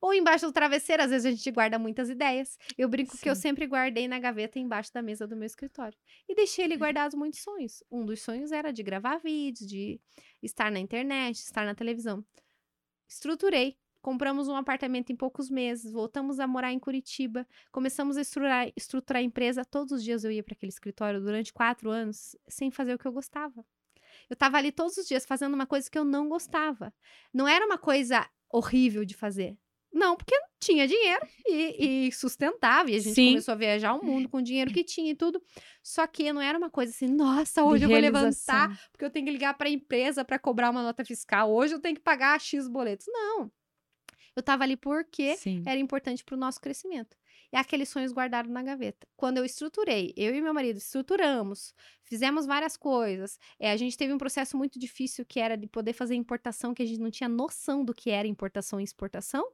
Ou 0.00 0.14
embaixo 0.14 0.46
do 0.46 0.52
travesseiro, 0.52 1.02
às 1.02 1.10
vezes 1.10 1.26
a 1.26 1.30
gente 1.30 1.50
guarda 1.50 1.78
muitas 1.78 2.08
ideias. 2.08 2.58
Eu 2.76 2.88
brinco 2.88 3.16
Sim. 3.16 3.22
que 3.22 3.30
eu 3.30 3.34
sempre 3.34 3.66
guardei 3.66 4.06
na 4.06 4.18
gaveta 4.18 4.58
embaixo 4.58 4.92
da 4.92 5.02
mesa 5.02 5.26
do 5.26 5.36
meu 5.36 5.46
escritório. 5.46 5.98
E 6.28 6.34
deixei 6.34 6.66
ali 6.66 6.76
guardados 6.76 7.16
muitos 7.16 7.40
sonhos. 7.40 7.82
Um 7.90 8.04
dos 8.04 8.20
sonhos 8.20 8.52
era 8.52 8.72
de 8.72 8.82
gravar 8.82 9.18
vídeos, 9.18 9.68
de 9.68 10.00
estar 10.42 10.70
na 10.70 10.78
internet, 10.78 11.36
estar 11.36 11.64
na 11.64 11.74
televisão. 11.74 12.24
Estruturei. 13.08 13.76
Compramos 14.00 14.46
um 14.46 14.54
apartamento 14.54 15.10
em 15.10 15.16
poucos 15.16 15.50
meses, 15.50 15.92
voltamos 15.92 16.38
a 16.38 16.46
morar 16.46 16.72
em 16.72 16.78
Curitiba, 16.78 17.46
começamos 17.72 18.16
a 18.16 18.20
estruturar, 18.20 18.72
estruturar 18.76 19.20
a 19.20 19.24
empresa. 19.24 19.64
Todos 19.64 19.92
os 19.92 20.04
dias 20.04 20.22
eu 20.22 20.30
ia 20.30 20.42
para 20.42 20.54
aquele 20.54 20.70
escritório 20.70 21.20
durante 21.20 21.52
quatro 21.52 21.90
anos 21.90 22.36
sem 22.46 22.70
fazer 22.70 22.94
o 22.94 22.98
que 22.98 23.06
eu 23.06 23.12
gostava. 23.12 23.64
Eu 24.30 24.34
estava 24.34 24.56
ali 24.56 24.70
todos 24.70 24.96
os 24.96 25.06
dias 25.06 25.26
fazendo 25.26 25.54
uma 25.54 25.66
coisa 25.66 25.90
que 25.90 25.98
eu 25.98 26.04
não 26.04 26.28
gostava. 26.28 26.94
Não 27.34 27.48
era 27.48 27.66
uma 27.66 27.78
coisa 27.78 28.28
horrível 28.48 29.04
de 29.04 29.14
fazer. 29.14 29.58
Não, 29.92 30.16
porque 30.16 30.34
tinha 30.60 30.86
dinheiro 30.86 31.26
e, 31.46 32.06
e 32.08 32.12
sustentava. 32.12 32.90
E 32.90 32.96
a 32.96 32.98
gente 32.98 33.14
Sim. 33.14 33.28
começou 33.28 33.52
a 33.52 33.56
viajar 33.56 33.94
o 33.94 34.04
mundo 34.04 34.28
com 34.28 34.38
o 34.38 34.42
dinheiro 34.42 34.72
que 34.72 34.84
tinha 34.84 35.12
e 35.12 35.14
tudo. 35.14 35.42
Só 35.82 36.06
que 36.06 36.32
não 36.32 36.40
era 36.40 36.58
uma 36.58 36.70
coisa 36.70 36.92
assim, 36.92 37.08
nossa, 37.08 37.64
hoje 37.64 37.78
de 37.78 37.84
eu 37.84 37.88
vou 37.90 37.98
levantar 37.98 38.68
porque 38.92 39.04
eu 39.04 39.10
tenho 39.10 39.26
que 39.26 39.32
ligar 39.32 39.54
para 39.54 39.68
a 39.68 39.72
empresa 39.72 40.24
para 40.24 40.38
cobrar 40.38 40.70
uma 40.70 40.82
nota 40.82 41.04
fiscal. 41.04 41.50
Hoje 41.50 41.74
eu 41.74 41.80
tenho 41.80 41.94
que 41.94 42.02
pagar 42.02 42.40
X 42.40 42.68
boletos. 42.68 43.06
Não. 43.08 43.50
Eu 44.36 44.40
estava 44.40 44.62
ali 44.62 44.76
porque 44.76 45.36
Sim. 45.36 45.62
era 45.66 45.80
importante 45.80 46.22
para 46.22 46.36
o 46.36 46.38
nosso 46.38 46.60
crescimento. 46.60 47.16
E 47.52 47.56
aqueles 47.56 47.88
sonhos 47.88 48.12
guardados 48.12 48.50
na 48.50 48.62
gaveta. 48.62 49.06
Quando 49.16 49.38
eu 49.38 49.44
estruturei, 49.44 50.12
eu 50.16 50.34
e 50.34 50.40
meu 50.40 50.52
marido 50.52 50.76
estruturamos, 50.76 51.74
fizemos 52.04 52.44
várias 52.44 52.76
coisas. 52.76 53.38
É, 53.58 53.70
a 53.70 53.76
gente 53.76 53.96
teve 53.96 54.12
um 54.12 54.18
processo 54.18 54.56
muito 54.56 54.78
difícil 54.78 55.24
que 55.24 55.40
era 55.40 55.56
de 55.56 55.66
poder 55.66 55.94
fazer 55.94 56.14
importação, 56.14 56.74
que 56.74 56.82
a 56.82 56.86
gente 56.86 57.00
não 57.00 57.10
tinha 57.10 57.28
noção 57.28 57.84
do 57.84 57.94
que 57.94 58.10
era 58.10 58.28
importação 58.28 58.80
e 58.80 58.84
exportação. 58.84 59.50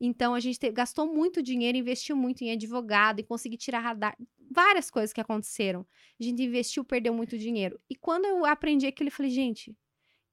Então 0.00 0.34
a 0.34 0.40
gente 0.40 0.58
te, 0.58 0.70
gastou 0.70 1.12
muito 1.12 1.42
dinheiro, 1.42 1.78
investiu 1.78 2.16
muito 2.16 2.42
em 2.42 2.52
advogado 2.52 3.20
e 3.20 3.24
conseguir 3.24 3.56
tirar 3.56 3.80
radar, 3.80 4.16
várias 4.50 4.90
coisas 4.90 5.12
que 5.12 5.20
aconteceram. 5.20 5.86
A 6.20 6.22
gente 6.22 6.42
investiu, 6.42 6.84
perdeu 6.84 7.12
muito 7.12 7.36
dinheiro. 7.36 7.80
E 7.90 7.96
quando 7.96 8.24
eu 8.24 8.44
aprendi 8.44 8.86
aquilo, 8.86 9.08
eu 9.08 9.12
falei, 9.12 9.30
gente, 9.30 9.76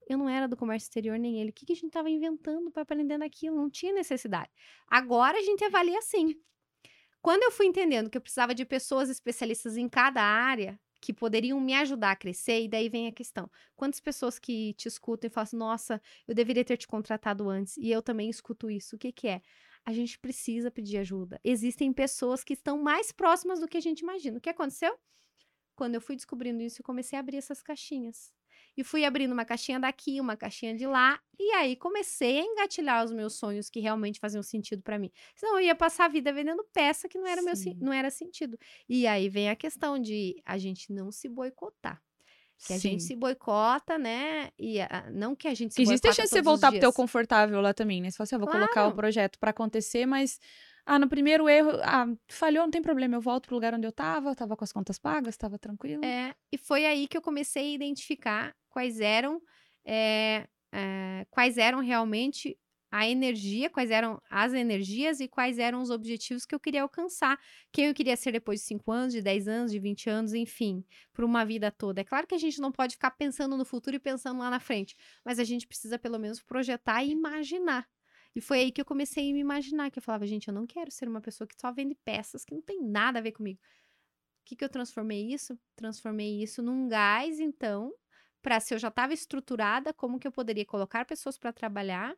eu 0.08 0.18
não 0.18 0.30
era 0.30 0.48
do 0.48 0.56
comércio 0.56 0.86
exterior 0.86 1.18
nem 1.18 1.42
ele. 1.42 1.50
O 1.50 1.54
que, 1.54 1.66
que 1.66 1.74
a 1.74 1.76
gente 1.76 1.88
estava 1.88 2.10
inventando 2.10 2.72
para 2.72 2.84
aprender 2.84 3.18
naquilo? 3.18 3.56
Não 3.56 3.70
tinha 3.70 3.94
necessidade. 3.94 4.50
Agora 4.88 5.38
a 5.38 5.42
gente 5.42 5.64
avalia 5.64 5.98
assim. 5.98 6.36
Quando 7.26 7.42
eu 7.42 7.50
fui 7.50 7.66
entendendo 7.66 8.08
que 8.08 8.20
eu 8.20 8.22
precisava 8.22 8.54
de 8.54 8.64
pessoas 8.64 9.10
especialistas 9.10 9.78
em 9.78 9.90
cada 9.90 10.22
área, 10.22 10.80
que 11.02 11.12
poderiam 11.12 11.60
me 11.60 11.74
ajudar 11.74 12.12
a 12.12 12.16
crescer, 12.16 12.62
e 12.62 12.68
daí 12.68 12.88
vem 12.88 13.08
a 13.08 13.12
questão. 13.12 13.50
Quantas 13.76 14.00
pessoas 14.00 14.38
que 14.38 14.76
te 14.76 14.88
escutam 14.88 15.28
e 15.28 15.32
falam 15.32 15.44
assim, 15.46 15.58
nossa, 15.58 16.02
eu 16.28 16.36
deveria 16.36 16.64
ter 16.64 16.78
te 16.78 16.86
contratado 16.86 17.50
antes, 17.50 17.78
e 17.78 17.90
eu 17.90 18.04
também 18.04 18.30
escuto 18.30 18.70
isso. 18.70 18.96
O 18.96 19.00
que 19.00 19.12
que 19.12 19.28
é? 19.28 19.42
a 19.84 19.92
gente 19.92 20.20
precisa 20.20 20.70
pedir 20.70 20.98
ajuda. 20.98 21.42
Existem 21.44 21.92
pessoas 21.92 22.44
que 22.44 22.54
estão 22.54 22.78
mais 22.78 23.12
próximas 23.12 23.60
do 23.60 23.68
que 23.68 23.78
a 23.78 23.82
gente 23.82 24.02
imagina. 24.02 24.38
O 24.38 24.42
que 24.42 24.50
aconteceu? 24.50 24.96
Quando 25.76 25.96
eu 25.96 26.02
fui 26.02 26.16
descobrindo 26.16 26.62
isso, 26.62 26.82
eu 26.82 26.86
comecei 26.86 27.18
a 27.18 27.22
abrir 27.22 27.38
essas 27.38 27.64
caixinhas. 27.64 28.32
E 28.78 28.84
fui 28.84 29.06
abrindo 29.06 29.32
uma 29.32 29.46
caixinha 29.46 29.80
daqui, 29.80 30.20
uma 30.20 30.36
caixinha 30.36 30.76
de 30.76 30.86
lá, 30.86 31.20
e 31.40 31.52
aí 31.54 31.76
comecei 31.76 32.40
a 32.40 32.44
engatilhar 32.44 33.04
os 33.04 33.12
meus 33.12 33.36
sonhos 33.36 33.70
que 33.70 33.80
realmente 33.80 34.20
faziam 34.20 34.44
sentido 34.44 34.82
para 34.82 35.00
mim. 35.00 35.12
Senão 35.36 35.60
eu 35.60 35.66
ia 35.66 35.76
passar 35.76 36.06
a 36.06 36.10
vida 36.10 36.32
vendendo 36.34 36.66
peça 36.74 37.08
que 37.08 37.18
não 37.18 37.28
era 37.28 37.42
Sim. 37.56 37.74
meu 37.74 37.78
não 37.86 37.94
era 37.94 38.10
sentido. 38.10 38.58
E 38.88 39.08
aí 39.08 39.30
vem 39.30 39.50
a 39.50 39.56
questão 39.56 40.00
de 40.00 40.42
a 40.46 40.58
gente 40.58 40.92
não 40.92 41.12
se 41.12 41.30
boicotar. 41.30 42.02
Que 42.66 42.74
a 42.74 42.80
Sim. 42.80 42.92
gente 42.92 43.04
se 43.04 43.16
boicota, 43.16 43.98
né? 43.98 44.50
E 44.58 44.80
a, 44.80 45.10
não 45.12 45.36
que 45.36 45.48
a 45.48 45.54
gente 45.54 45.74
se 45.74 45.82
Existe 45.82 46.08
a 46.08 46.14
chance 46.14 46.30
de 46.30 46.36
você 46.36 46.42
voltar 46.42 46.72
pro 46.72 46.80
teu 46.80 46.94
confortável 46.94 47.60
lá 47.60 47.74
também, 47.74 48.02
né? 48.02 48.10
Se 48.10 48.18
você, 48.18 48.36
ah, 48.36 48.38
vou 48.38 48.48
claro. 48.48 48.62
colocar 48.62 48.88
o 48.88 48.96
projeto 48.96 49.38
para 49.38 49.52
acontecer, 49.52 50.06
mas 50.06 50.40
ah, 50.86 51.00
no 51.00 51.10
primeiro 51.10 51.50
erro, 51.50 51.72
ah, 51.84 52.06
falhou, 52.30 52.64
não 52.64 52.72
tem 52.72 52.82
problema, 52.82 53.16
eu 53.16 53.22
volto 53.22 53.48
pro 53.48 53.56
lugar 53.56 53.74
onde 53.74 53.88
eu 53.88 53.92
tava, 53.92 54.36
tava 54.36 54.56
com 54.56 54.64
as 54.64 54.72
contas 54.72 55.00
pagas, 55.00 55.36
tava 55.36 55.58
tranquilo. 55.58 56.06
É, 56.06 56.34
e 56.52 56.58
foi 56.58 56.86
aí 56.86 57.08
que 57.08 57.18
eu 57.18 57.22
comecei 57.22 57.72
a 57.72 57.76
identificar 57.76 58.56
quais 58.70 59.00
eram, 59.00 59.42
é, 59.84 60.48
é, 60.72 61.26
quais 61.32 61.58
eram 61.58 61.80
realmente 61.80 62.56
a 62.92 63.10
energia, 63.10 63.70
quais 63.70 63.92
eram 63.92 64.22
as 64.30 64.54
energias 64.54 65.20
e 65.20 65.28
quais 65.28 65.60
eram 65.60 65.82
os 65.82 65.90
objetivos 65.90 66.46
que 66.46 66.56
eu 66.56 66.60
queria 66.60 66.82
alcançar. 66.82 67.38
Quem 67.72 67.88
eu 67.88 67.94
queria 67.94 68.16
ser 68.16 68.32
depois 68.32 68.62
de 68.62 68.68
5 68.68 68.90
anos, 68.92 69.14
de 69.14 69.22
10 69.22 69.48
anos, 69.48 69.72
de 69.72 69.80
20 69.80 70.10
anos, 70.10 70.34
enfim, 70.34 70.86
por 71.12 71.26
uma 71.26 71.44
vida 71.44 71.70
toda. 71.72 72.02
É 72.02 72.04
claro 72.04 72.26
que 72.26 72.36
a 72.36 72.38
gente 72.38 72.62
não 72.62 72.72
pode 72.72 72.94
ficar 72.94 73.12
pensando 73.12 73.58
no 73.58 73.66
futuro 73.66 73.98
e 73.98 74.00
pensando 74.00 74.40
lá 74.40 74.50
na 74.50 74.62
frente, 74.62 74.96
mas 75.26 75.40
a 75.40 75.44
gente 75.44 75.68
precisa 75.68 76.00
pelo 76.00 76.18
menos 76.18 76.42
projetar 76.42 77.04
e 77.04 77.12
imaginar. 77.12 77.86
E 78.36 78.42
foi 78.42 78.60
aí 78.60 78.72
que 78.72 78.82
eu 78.82 78.86
comecei 78.86 79.30
a 79.30 79.34
me 79.34 79.40
imaginar, 79.40 79.90
que 79.90 79.98
eu 80.00 80.04
falava, 80.04 80.28
gente, 80.28 80.48
eu 80.48 80.54
não 80.54 80.68
quero 80.68 80.92
ser 80.92 81.08
uma 81.08 81.22
pessoa 81.22 81.48
que 81.48 81.56
só 81.60 81.72
vende 81.72 81.96
peças 81.96 82.44
que 82.44 82.54
não 82.54 82.62
tem 82.62 82.82
nada 82.82 83.20
a 83.20 83.22
ver 83.22 83.32
comigo. 83.32 83.60
O 84.42 84.46
que, 84.46 84.56
que 84.56 84.64
eu 84.66 84.70
transformei 84.70 85.34
isso? 85.34 85.58
Transformei 85.76 86.42
isso 86.44 86.62
num 86.62 86.88
gás, 86.88 87.40
então, 87.40 87.94
para 88.42 88.60
se 88.60 88.74
eu 88.76 88.80
já 88.80 88.90
estava 88.90 89.14
estruturada, 89.14 89.94
como 89.94 90.20
que 90.20 90.28
eu 90.28 90.32
poderia 90.32 90.66
colocar 90.66 91.06
pessoas 91.06 91.38
para 91.38 91.54
trabalhar 91.54 92.16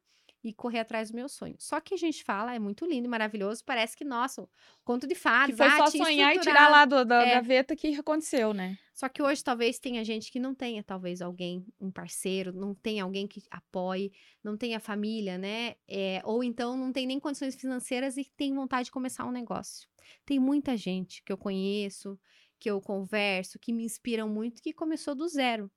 e 0.50 0.54
correr 0.54 0.80
atrás 0.80 1.12
do 1.12 1.16
meu 1.16 1.28
sonho. 1.28 1.56
Só 1.60 1.80
que 1.80 1.94
a 1.94 1.98
gente 1.98 2.24
fala, 2.24 2.54
é 2.54 2.60
muito 2.60 2.86
lindo, 2.86 3.10
maravilhoso, 3.10 3.64
parece 3.64 3.96
que, 3.96 4.04
nossa, 4.06 4.48
conto 4.84 5.06
de 5.08 5.16
fadas. 5.16 5.56
Que 5.56 5.58
foi 5.58 5.70
só 5.72 5.88
sonhar 5.88 6.36
e 6.36 6.40
tirar 6.40 6.70
lá 6.70 6.86
do, 6.86 7.04
da 7.06 7.22
é. 7.24 7.36
gaveta 7.36 7.76
que 7.76 7.96
aconteceu, 7.96 8.54
né? 8.54 8.78
Só 8.94 9.08
que 9.08 9.22
hoje 9.22 9.44
talvez 9.44 9.78
tenha 9.78 10.04
gente 10.04 10.32
que 10.32 10.40
não 10.40 10.56
tenha, 10.56 10.84
talvez 10.84 11.22
alguém, 11.22 11.66
um 11.80 11.92
parceiro, 11.92 12.52
não 12.52 12.74
tenha 12.74 13.04
alguém 13.04 13.28
que 13.28 13.44
apoie, 13.52 14.12
não 14.44 14.58
tenha 14.58 14.80
família, 14.80 15.38
né? 15.38 15.76
É, 15.88 16.22
ou 16.24 16.44
então 16.44 16.76
não 16.76 16.92
tem 16.92 17.06
nem 17.06 17.20
condições 17.20 17.56
financeiras 17.56 18.18
e 18.18 18.26
tem 18.36 18.54
vontade 18.56 18.86
de 18.86 18.92
começar 18.92 19.26
um 19.26 19.32
negócio. 19.32 19.88
Tem 20.26 20.40
muita 20.40 20.76
gente 20.76 21.22
que 21.24 21.32
eu 21.32 21.38
conheço, 21.38 22.20
que 22.60 22.72
eu 22.72 22.82
converso, 22.82 23.60
que 23.60 23.72
me 23.72 23.84
inspiram 23.84 24.28
muito, 24.28 24.62
que 24.62 24.74
começou 24.74 25.14
do 25.14 25.28
zero 25.28 25.70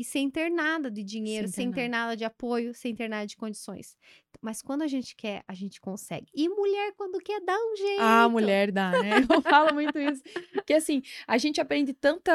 e 0.00 0.04
sem 0.04 0.30
ter 0.30 0.50
nada 0.50 0.90
de 0.90 1.04
dinheiro, 1.04 1.46
sem 1.46 1.68
ter, 1.68 1.74
sem 1.74 1.84
ter 1.84 1.88
nada 1.88 2.16
de 2.16 2.24
apoio, 2.24 2.72
sem 2.72 2.94
ter 2.94 3.06
nada 3.06 3.26
de 3.26 3.36
condições. 3.36 3.98
Mas 4.40 4.62
quando 4.62 4.80
a 4.80 4.86
gente 4.86 5.14
quer, 5.14 5.44
a 5.46 5.52
gente 5.52 5.78
consegue. 5.78 6.26
E 6.34 6.48
mulher, 6.48 6.94
quando 6.96 7.18
quer, 7.18 7.38
dá 7.44 7.54
um 7.54 7.76
jeito. 7.76 8.00
Ah, 8.00 8.26
mulher 8.26 8.72
dá, 8.72 8.92
né? 8.92 9.10
Eu 9.28 9.42
falo 9.42 9.74
muito 9.74 9.98
isso. 9.98 10.22
Porque 10.54 10.72
assim, 10.72 11.02
a 11.28 11.36
gente 11.36 11.60
aprende 11.60 11.92
tanta. 11.92 12.32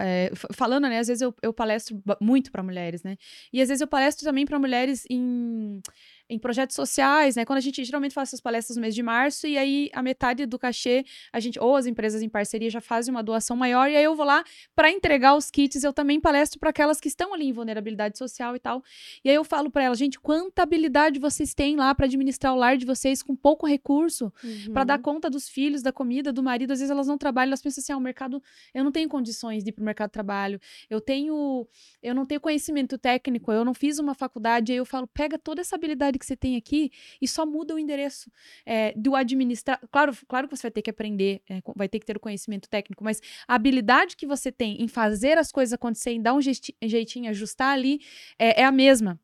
É, 0.00 0.32
falando, 0.52 0.88
né? 0.88 0.98
Às 0.98 1.06
vezes 1.06 1.20
eu, 1.20 1.32
eu 1.40 1.52
palestro 1.52 2.02
muito 2.20 2.50
para 2.50 2.64
mulheres, 2.64 3.04
né? 3.04 3.16
E 3.52 3.62
às 3.62 3.68
vezes 3.68 3.80
eu 3.80 3.86
palestro 3.86 4.24
também 4.24 4.44
para 4.44 4.58
mulheres 4.58 5.04
em 5.08 5.80
em 6.28 6.38
projetos 6.38 6.76
sociais, 6.76 7.36
né? 7.36 7.44
Quando 7.44 7.58
a 7.58 7.60
gente 7.62 7.82
geralmente 7.84 8.12
faz 8.12 8.28
essas 8.28 8.40
palestras 8.40 8.76
no 8.76 8.82
mês 8.82 8.94
de 8.94 9.02
março, 9.02 9.46
e 9.46 9.56
aí 9.56 9.88
a 9.92 10.02
metade 10.02 10.44
do 10.44 10.58
cachê, 10.58 11.04
a 11.32 11.40
gente, 11.40 11.58
ou 11.58 11.74
as 11.74 11.86
empresas 11.86 12.22
em 12.22 12.28
parceria 12.28 12.68
já 12.68 12.80
fazem 12.80 13.10
uma 13.10 13.22
doação 13.22 13.56
maior, 13.56 13.90
e 13.90 13.96
aí 13.96 14.04
eu 14.04 14.14
vou 14.14 14.26
lá 14.26 14.44
para 14.74 14.90
entregar 14.90 15.34
os 15.34 15.50
kits, 15.50 15.82
eu 15.82 15.92
também 15.92 16.20
palestro 16.20 16.60
para 16.60 16.70
aquelas 16.70 17.00
que 17.00 17.08
estão 17.08 17.32
ali 17.32 17.46
em 17.46 17.52
vulnerabilidade 17.52 18.18
social 18.18 18.54
e 18.54 18.58
tal. 18.58 18.82
E 19.24 19.30
aí 19.30 19.34
eu 19.34 19.44
falo 19.44 19.70
para 19.70 19.84
elas, 19.84 19.98
gente, 19.98 20.20
quanta 20.20 20.62
habilidade 20.62 21.18
vocês 21.18 21.54
têm 21.54 21.76
lá 21.76 21.94
para 21.94 22.06
administrar 22.06 22.52
o 22.52 22.56
lar 22.56 22.76
de 22.76 22.84
vocês 22.84 23.22
com 23.22 23.34
pouco 23.34 23.66
recurso, 23.66 24.32
uhum. 24.44 24.72
para 24.72 24.84
dar 24.84 24.98
conta 24.98 25.30
dos 25.30 25.48
filhos, 25.48 25.82
da 25.82 25.92
comida, 25.92 26.32
do 26.32 26.42
marido. 26.42 26.72
Às 26.72 26.80
vezes 26.80 26.90
elas 26.90 27.06
não 27.06 27.16
trabalham, 27.16 27.50
elas 27.50 27.62
pensam 27.62 27.80
assim: 27.80 27.92
ah, 27.92 27.96
o 27.96 28.00
mercado, 28.00 28.42
eu 28.74 28.84
não 28.84 28.92
tenho 28.92 29.08
condições 29.08 29.64
de 29.64 29.70
ir 29.70 29.72
para 29.72 29.82
o 29.82 29.84
mercado 29.84 30.08
de 30.08 30.12
trabalho, 30.12 30.60
eu 30.90 31.00
tenho, 31.00 31.66
eu 32.02 32.14
não 32.14 32.26
tenho 32.26 32.40
conhecimento 32.40 32.98
técnico, 32.98 33.50
eu 33.50 33.64
não 33.64 33.72
fiz 33.72 33.98
uma 33.98 34.14
faculdade. 34.14 34.72
Aí 34.72 34.78
eu 34.78 34.84
falo, 34.84 35.06
pega 35.06 35.38
toda 35.38 35.62
essa 35.62 35.76
habilidade 35.76 36.17
que 36.18 36.26
você 36.26 36.36
tem 36.36 36.56
aqui 36.56 36.90
e 37.20 37.28
só 37.28 37.46
muda 37.46 37.74
o 37.74 37.78
endereço 37.78 38.30
é, 38.66 38.92
do 38.96 39.14
administrar. 39.14 39.80
Claro, 39.90 40.16
claro 40.26 40.48
que 40.48 40.56
você 40.56 40.62
vai 40.62 40.70
ter 40.70 40.82
que 40.82 40.90
aprender, 40.90 41.42
é, 41.48 41.60
vai 41.76 41.88
ter 41.88 41.98
que 41.98 42.06
ter 42.06 42.16
o 42.16 42.20
conhecimento 42.20 42.68
técnico, 42.68 43.04
mas 43.04 43.20
a 43.46 43.54
habilidade 43.54 44.16
que 44.16 44.26
você 44.26 44.50
tem 44.50 44.82
em 44.82 44.88
fazer 44.88 45.38
as 45.38 45.52
coisas 45.52 45.72
acontecerem, 45.72 46.20
dar 46.20 46.34
um 46.34 46.40
jeitinho, 46.40 47.30
ajustar 47.30 47.72
ali, 47.72 48.00
é, 48.38 48.62
é 48.62 48.64
a 48.64 48.72
mesma. 48.72 49.18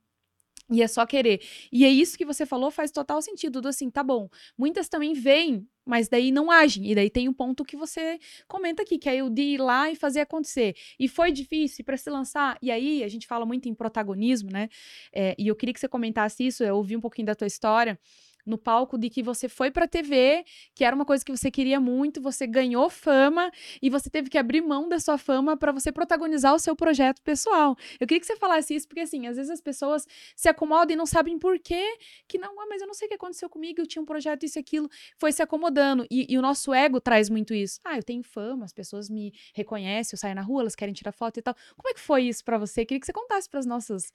E 0.71 0.83
é 0.83 0.89
só 0.89 1.05
querer. 1.05 1.43
E 1.71 1.85
é 1.85 1.89
isso 1.89 2.17
que 2.17 2.25
você 2.25 2.47
falou, 2.47 2.71
faz 2.71 2.91
total 2.91 3.21
sentido. 3.21 3.61
Do 3.61 3.69
assim, 3.69 3.91
tá 3.91 4.03
bom. 4.03 4.29
Muitas 4.57 4.89
também 4.89 5.13
veem, 5.13 5.69
mas 5.85 6.09
daí 6.09 6.33
não 6.33 6.51
agem. 6.51 6.91
E 6.91 6.95
daí 6.95 7.11
tem 7.11 7.29
um 7.29 7.35
ponto 7.35 7.65
que 7.65 7.77
você 7.77 8.19
comenta 8.49 8.83
aqui, 8.83 8.99
que 8.99 9.09
é 9.09 9.23
o 9.23 9.29
de 9.29 9.43
ir 9.43 9.59
lá 9.61 9.91
e 9.91 9.97
fazer 9.97 10.21
acontecer. 10.21 10.75
E 10.99 11.07
foi 11.07 11.33
difícil 11.33 11.85
para 11.85 11.97
se 11.99 12.09
lançar. 12.09 12.57
E 12.63 12.71
aí 12.71 13.05
a 13.05 13.09
gente 13.09 13.27
fala 13.27 13.45
muito 13.45 13.69
em 13.69 13.75
protagonismo, 13.75 14.51
né? 14.51 14.69
É, 15.13 15.35
e 15.39 15.49
eu 15.49 15.55
queria 15.57 15.75
que 15.75 15.81
você 15.81 15.89
comentasse 15.89 16.47
isso. 16.47 16.65
Eu 16.65 16.77
ouvi 16.77 16.97
um 16.97 17.01
pouquinho 17.01 17.27
da 17.27 17.35
tua 17.35 17.47
história 17.47 17.99
no 18.45 18.59
palco 18.59 18.99
de 18.99 19.09
que 19.09 19.23
você 19.23 19.49
foi 19.49 19.71
pra 19.71 19.87
TV, 19.87 20.45
que 20.75 20.85
era 20.85 20.95
uma 20.95 21.05
coisa 21.05 21.25
que 21.25 21.33
você 21.33 21.51
queria 21.51 21.81
muito, 21.81 22.21
você 22.21 22.47
ganhou 22.47 22.89
fama 22.91 23.51
e 23.81 23.89
você 23.91 24.11
teve 24.11 24.29
que 24.29 24.39
abrir 24.39 24.61
mão 24.61 24.89
da 24.89 24.99
sua 24.99 25.19
fama 25.19 25.57
para 25.57 25.73
você 25.73 25.91
protagonizar 25.91 26.55
o 26.55 26.59
seu 26.59 26.77
projeto 26.77 27.23
pessoal. 27.23 27.77
Eu 27.99 28.07
queria 28.07 28.21
que 28.21 28.27
você 28.27 28.37
falasse 28.37 28.75
isso, 28.75 28.87
porque 28.87 29.01
assim, 29.01 29.27
às 29.27 29.37
vezes 29.37 29.51
as 29.51 29.61
pessoas 29.61 30.07
se 30.37 30.49
acomodam 30.49 30.95
e 30.95 30.97
não 30.97 31.07
sabem 31.07 31.39
por 31.39 31.59
quê, 31.59 31.97
que 32.29 32.39
não, 32.39 32.61
ah, 32.61 32.67
mas 32.69 32.81
eu 32.81 32.87
não 32.87 32.95
sei 32.95 33.07
o 33.07 33.09
que 33.09 33.15
aconteceu 33.15 33.49
comigo, 33.49 33.81
eu 33.81 33.87
tinha 33.87 34.03
um 34.03 34.07
projeto, 34.07 34.45
isso 34.45 34.59
e 34.59 34.61
aquilo, 34.61 34.89
foi 35.19 35.33
se 35.33 35.43
acomodando. 35.43 36.07
E, 36.11 36.27
e 36.33 36.39
o 36.39 36.43
nosso 36.43 36.73
ego 36.75 37.01
traz 37.01 37.31
muito 37.31 37.55
isso. 37.55 37.81
Ah, 37.85 37.97
eu 37.97 38.03
tenho 38.03 38.23
fama, 38.23 38.65
as 38.65 38.73
pessoas 38.73 39.09
me 39.09 39.33
reconhecem, 39.55 40.15
eu 40.15 40.19
saio 40.19 40.35
na 40.35 40.43
rua, 40.43 40.63
elas 40.63 40.75
querem 40.75 40.95
tirar 40.95 41.13
foto 41.13 41.39
e 41.39 41.43
tal. 41.43 41.55
Como 41.77 41.89
é 41.89 41.95
que 41.95 42.01
foi 42.01 42.25
isso 42.25 42.45
para 42.45 42.59
você? 42.59 42.83
Eu 42.83 42.87
queria 42.87 43.01
que 43.01 43.07
você 43.07 43.13
contasse 43.13 43.49
para 43.49 43.61
as 43.61 43.67
nossas 43.67 44.13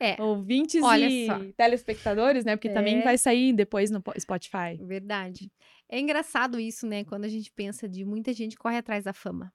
é. 0.00 0.20
Ouvintes 0.20 0.82
Olha 0.82 1.06
e 1.08 1.26
só. 1.26 1.38
telespectadores, 1.56 2.44
né? 2.44 2.56
Porque 2.56 2.68
é. 2.68 2.72
também 2.72 3.02
vai 3.02 3.16
sair 3.16 3.52
depois 3.52 3.90
no 3.90 4.02
Spotify. 4.18 4.76
Verdade. 4.80 5.50
É 5.88 5.98
engraçado 5.98 6.58
isso, 6.58 6.86
né? 6.86 7.04
Quando 7.04 7.24
a 7.24 7.28
gente 7.28 7.52
pensa 7.52 7.88
de 7.88 8.04
muita 8.04 8.32
gente 8.32 8.56
corre 8.56 8.76
atrás 8.76 9.04
da 9.04 9.12
fama. 9.12 9.52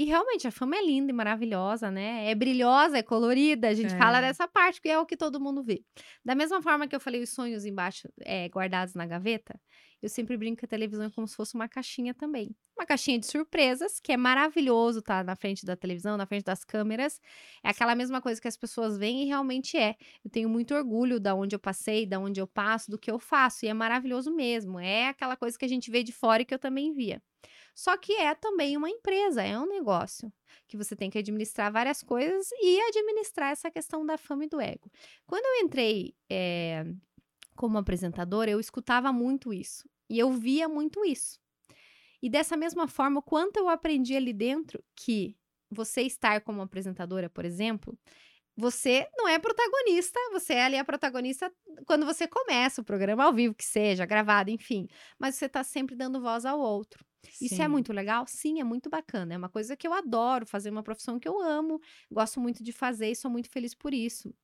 E 0.00 0.04
realmente 0.04 0.48
a 0.48 0.50
fama 0.50 0.76
é 0.76 0.82
linda 0.82 1.12
e 1.12 1.14
maravilhosa, 1.14 1.90
né? 1.90 2.30
É 2.30 2.34
brilhosa, 2.34 2.96
é 2.96 3.02
colorida. 3.02 3.68
A 3.68 3.74
gente 3.74 3.92
é. 3.92 3.98
fala 3.98 4.18
dessa 4.18 4.48
parte 4.48 4.80
que 4.80 4.88
é 4.88 4.98
o 4.98 5.04
que 5.04 5.14
todo 5.14 5.38
mundo 5.38 5.62
vê. 5.62 5.84
Da 6.24 6.34
mesma 6.34 6.62
forma 6.62 6.88
que 6.88 6.96
eu 6.96 7.00
falei 7.00 7.22
os 7.22 7.28
sonhos 7.28 7.66
embaixo, 7.66 8.08
é, 8.24 8.48
guardados 8.48 8.94
na 8.94 9.04
gaveta, 9.04 9.60
eu 10.00 10.08
sempre 10.08 10.38
brinco 10.38 10.60
que 10.60 10.64
a 10.64 10.68
televisão 10.68 11.04
é 11.04 11.10
como 11.10 11.28
se 11.28 11.36
fosse 11.36 11.54
uma 11.54 11.68
caixinha 11.68 12.14
também. 12.14 12.56
Uma 12.74 12.86
caixinha 12.86 13.18
de 13.18 13.26
surpresas, 13.26 14.00
que 14.00 14.10
é 14.10 14.16
maravilhoso 14.16 15.00
estar 15.00 15.18
tá 15.18 15.24
na 15.24 15.36
frente 15.36 15.66
da 15.66 15.76
televisão, 15.76 16.16
na 16.16 16.24
frente 16.24 16.44
das 16.44 16.64
câmeras. 16.64 17.20
É 17.62 17.68
aquela 17.68 17.94
mesma 17.94 18.22
coisa 18.22 18.40
que 18.40 18.48
as 18.48 18.56
pessoas 18.56 18.96
veem 18.96 19.24
e 19.24 19.26
realmente 19.26 19.76
é. 19.76 19.96
Eu 20.24 20.30
tenho 20.30 20.48
muito 20.48 20.74
orgulho 20.74 21.20
da 21.20 21.34
onde 21.34 21.54
eu 21.54 21.60
passei, 21.60 22.06
da 22.06 22.18
onde 22.18 22.40
eu 22.40 22.46
passo, 22.46 22.90
do 22.90 22.98
que 22.98 23.10
eu 23.10 23.18
faço. 23.18 23.66
E 23.66 23.68
é 23.68 23.74
maravilhoso 23.74 24.34
mesmo. 24.34 24.80
É 24.80 25.08
aquela 25.08 25.36
coisa 25.36 25.58
que 25.58 25.64
a 25.66 25.68
gente 25.68 25.90
vê 25.90 26.02
de 26.02 26.10
fora 26.10 26.40
e 26.40 26.46
que 26.46 26.54
eu 26.54 26.58
também 26.58 26.90
via. 26.94 27.22
Só 27.74 27.96
que 27.96 28.12
é 28.14 28.34
também 28.34 28.76
uma 28.76 28.90
empresa, 28.90 29.42
é 29.42 29.58
um 29.58 29.66
negócio 29.66 30.32
que 30.68 30.76
você 30.76 30.94
tem 30.94 31.10
que 31.10 31.18
administrar 31.18 31.72
várias 31.72 32.02
coisas 32.02 32.48
e 32.60 32.80
administrar 32.88 33.50
essa 33.50 33.70
questão 33.70 34.04
da 34.04 34.18
fama 34.18 34.44
e 34.44 34.48
do 34.48 34.60
ego. 34.60 34.90
Quando 35.26 35.44
eu 35.44 35.64
entrei 35.64 36.14
é, 36.30 36.84
como 37.56 37.78
apresentadora, 37.78 38.50
eu 38.50 38.60
escutava 38.60 39.12
muito 39.12 39.52
isso. 39.52 39.88
E 40.08 40.18
eu 40.18 40.32
via 40.32 40.68
muito 40.68 41.04
isso. 41.04 41.38
E 42.22 42.28
dessa 42.28 42.56
mesma 42.56 42.86
forma, 42.86 43.22
quanto 43.22 43.58
eu 43.58 43.68
aprendi 43.68 44.14
ali 44.16 44.32
dentro 44.32 44.82
que 44.94 45.36
você 45.70 46.02
estar 46.02 46.40
como 46.42 46.60
apresentadora, 46.60 47.30
por 47.30 47.44
exemplo, 47.44 47.98
você 48.56 49.08
não 49.16 49.26
é 49.28 49.38
protagonista, 49.38 50.18
você 50.32 50.54
é 50.54 50.64
ali 50.64 50.76
a 50.76 50.84
protagonista 50.84 51.50
quando 51.86 52.04
você 52.04 52.26
começa 52.28 52.82
o 52.82 52.84
programa 52.84 53.24
ao 53.24 53.32
vivo, 53.32 53.54
que 53.54 53.64
seja, 53.64 54.04
gravado, 54.04 54.50
enfim. 54.50 54.86
Mas 55.18 55.36
você 55.36 55.46
está 55.46 55.64
sempre 55.64 55.96
dando 55.96 56.20
voz 56.20 56.44
ao 56.44 56.60
outro. 56.60 57.04
Sim. 57.28 57.46
Isso 57.46 57.62
é 57.62 57.68
muito 57.68 57.92
legal? 57.92 58.24
Sim, 58.26 58.60
é 58.60 58.64
muito 58.64 58.88
bacana. 58.90 59.34
É 59.34 59.36
uma 59.38 59.48
coisa 59.48 59.76
que 59.76 59.86
eu 59.86 59.92
adoro, 59.92 60.46
fazer 60.46 60.70
uma 60.70 60.82
profissão 60.82 61.18
que 61.18 61.28
eu 61.28 61.40
amo, 61.40 61.80
gosto 62.10 62.40
muito 62.40 62.62
de 62.62 62.72
fazer 62.72 63.10
e 63.10 63.16
sou 63.16 63.30
muito 63.30 63.50
feliz 63.50 63.74
por 63.74 63.92
isso. 63.94 64.34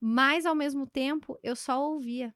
Mas, 0.00 0.46
ao 0.46 0.54
mesmo 0.54 0.86
tempo, 0.86 1.38
eu 1.42 1.56
só 1.56 1.82
ouvia. 1.82 2.34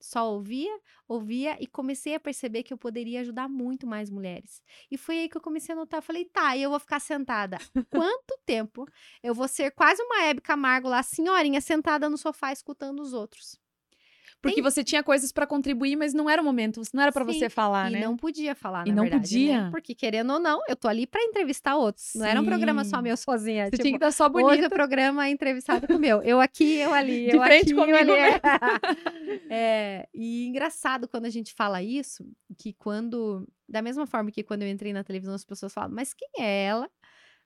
Só 0.00 0.32
ouvia, 0.32 0.80
ouvia 1.08 1.56
e 1.60 1.66
comecei 1.66 2.14
a 2.14 2.20
perceber 2.20 2.62
que 2.62 2.72
eu 2.72 2.78
poderia 2.78 3.20
ajudar 3.22 3.48
muito 3.48 3.86
mais 3.86 4.10
mulheres. 4.10 4.62
E 4.90 4.98
foi 4.98 5.20
aí 5.20 5.28
que 5.28 5.36
eu 5.36 5.40
comecei 5.42 5.74
a 5.74 5.76
notar. 5.76 6.02
Falei, 6.02 6.24
tá, 6.26 6.56
eu 6.56 6.70
vou 6.70 6.80
ficar 6.80 7.00
sentada. 7.00 7.58
Quanto 7.90 8.38
tempo 8.46 8.86
eu 9.22 9.34
vou 9.34 9.48
ser 9.48 9.72
quase 9.72 10.02
uma 10.02 10.22
Hebe 10.24 10.40
Camargo 10.42 10.88
lá, 10.88 11.02
senhorinha, 11.02 11.60
sentada 11.60 12.08
no 12.10 12.18
sofá 12.18 12.52
escutando 12.52 13.00
os 13.00 13.12
outros? 13.12 13.58
Porque 14.40 14.56
Tem... 14.56 14.62
você 14.62 14.84
tinha 14.84 15.02
coisas 15.02 15.32
para 15.32 15.46
contribuir, 15.46 15.96
mas 15.96 16.14
não 16.14 16.30
era 16.30 16.40
o 16.40 16.44
momento, 16.44 16.80
não 16.94 17.02
era 17.02 17.10
para 17.10 17.24
você 17.24 17.48
falar, 17.50 17.90
e 17.90 17.94
né? 17.94 17.98
E 17.98 18.02
não 18.02 18.16
podia 18.16 18.54
falar, 18.54 18.86
e 18.86 18.92
não 18.92 19.02
verdade, 19.02 19.34
né? 19.34 19.40
podia. 19.40 19.64
Né? 19.64 19.70
Porque 19.70 19.94
querendo 19.94 20.32
ou 20.32 20.38
não, 20.38 20.60
eu 20.68 20.76
tô 20.76 20.86
ali 20.86 21.06
para 21.06 21.22
entrevistar 21.24 21.76
outros. 21.76 22.06
Sim. 22.06 22.20
Não 22.20 22.26
era 22.26 22.40
um 22.40 22.44
programa 22.44 22.84
só 22.84 23.02
meu 23.02 23.16
sozinha. 23.16 23.64
Você 23.64 23.70
tipo, 23.72 23.82
tinha 23.82 23.92
que 23.92 24.04
estar 24.04 24.12
só 24.12 24.28
bonita. 24.28 24.52
Hoje 24.52 24.66
o 24.66 24.70
programa 24.70 25.26
é 25.26 25.30
entrevistado 25.30 25.88
com 25.88 25.94
o 25.94 25.98
meu. 25.98 26.22
Eu 26.22 26.40
aqui, 26.40 26.76
eu 26.76 26.94
ali, 26.94 27.26
De 27.30 27.36
eu 27.36 27.42
frente 27.42 27.72
aqui, 27.72 27.74
comigo, 27.74 27.96
eu 27.96 28.00
ali. 28.00 28.12
né? 28.12 28.40
é, 29.50 30.08
e 30.14 30.46
engraçado 30.46 31.08
quando 31.08 31.24
a 31.24 31.30
gente 31.30 31.52
fala 31.52 31.82
isso, 31.82 32.24
que 32.56 32.72
quando 32.72 33.44
da 33.68 33.82
mesma 33.82 34.06
forma 34.06 34.30
que 34.30 34.42
quando 34.42 34.62
eu 34.62 34.68
entrei 34.68 34.92
na 34.92 35.04
televisão 35.04 35.34
as 35.34 35.44
pessoas 35.44 35.72
falam, 35.72 35.90
mas 35.90 36.14
quem 36.14 36.28
é 36.38 36.64
ela? 36.64 36.88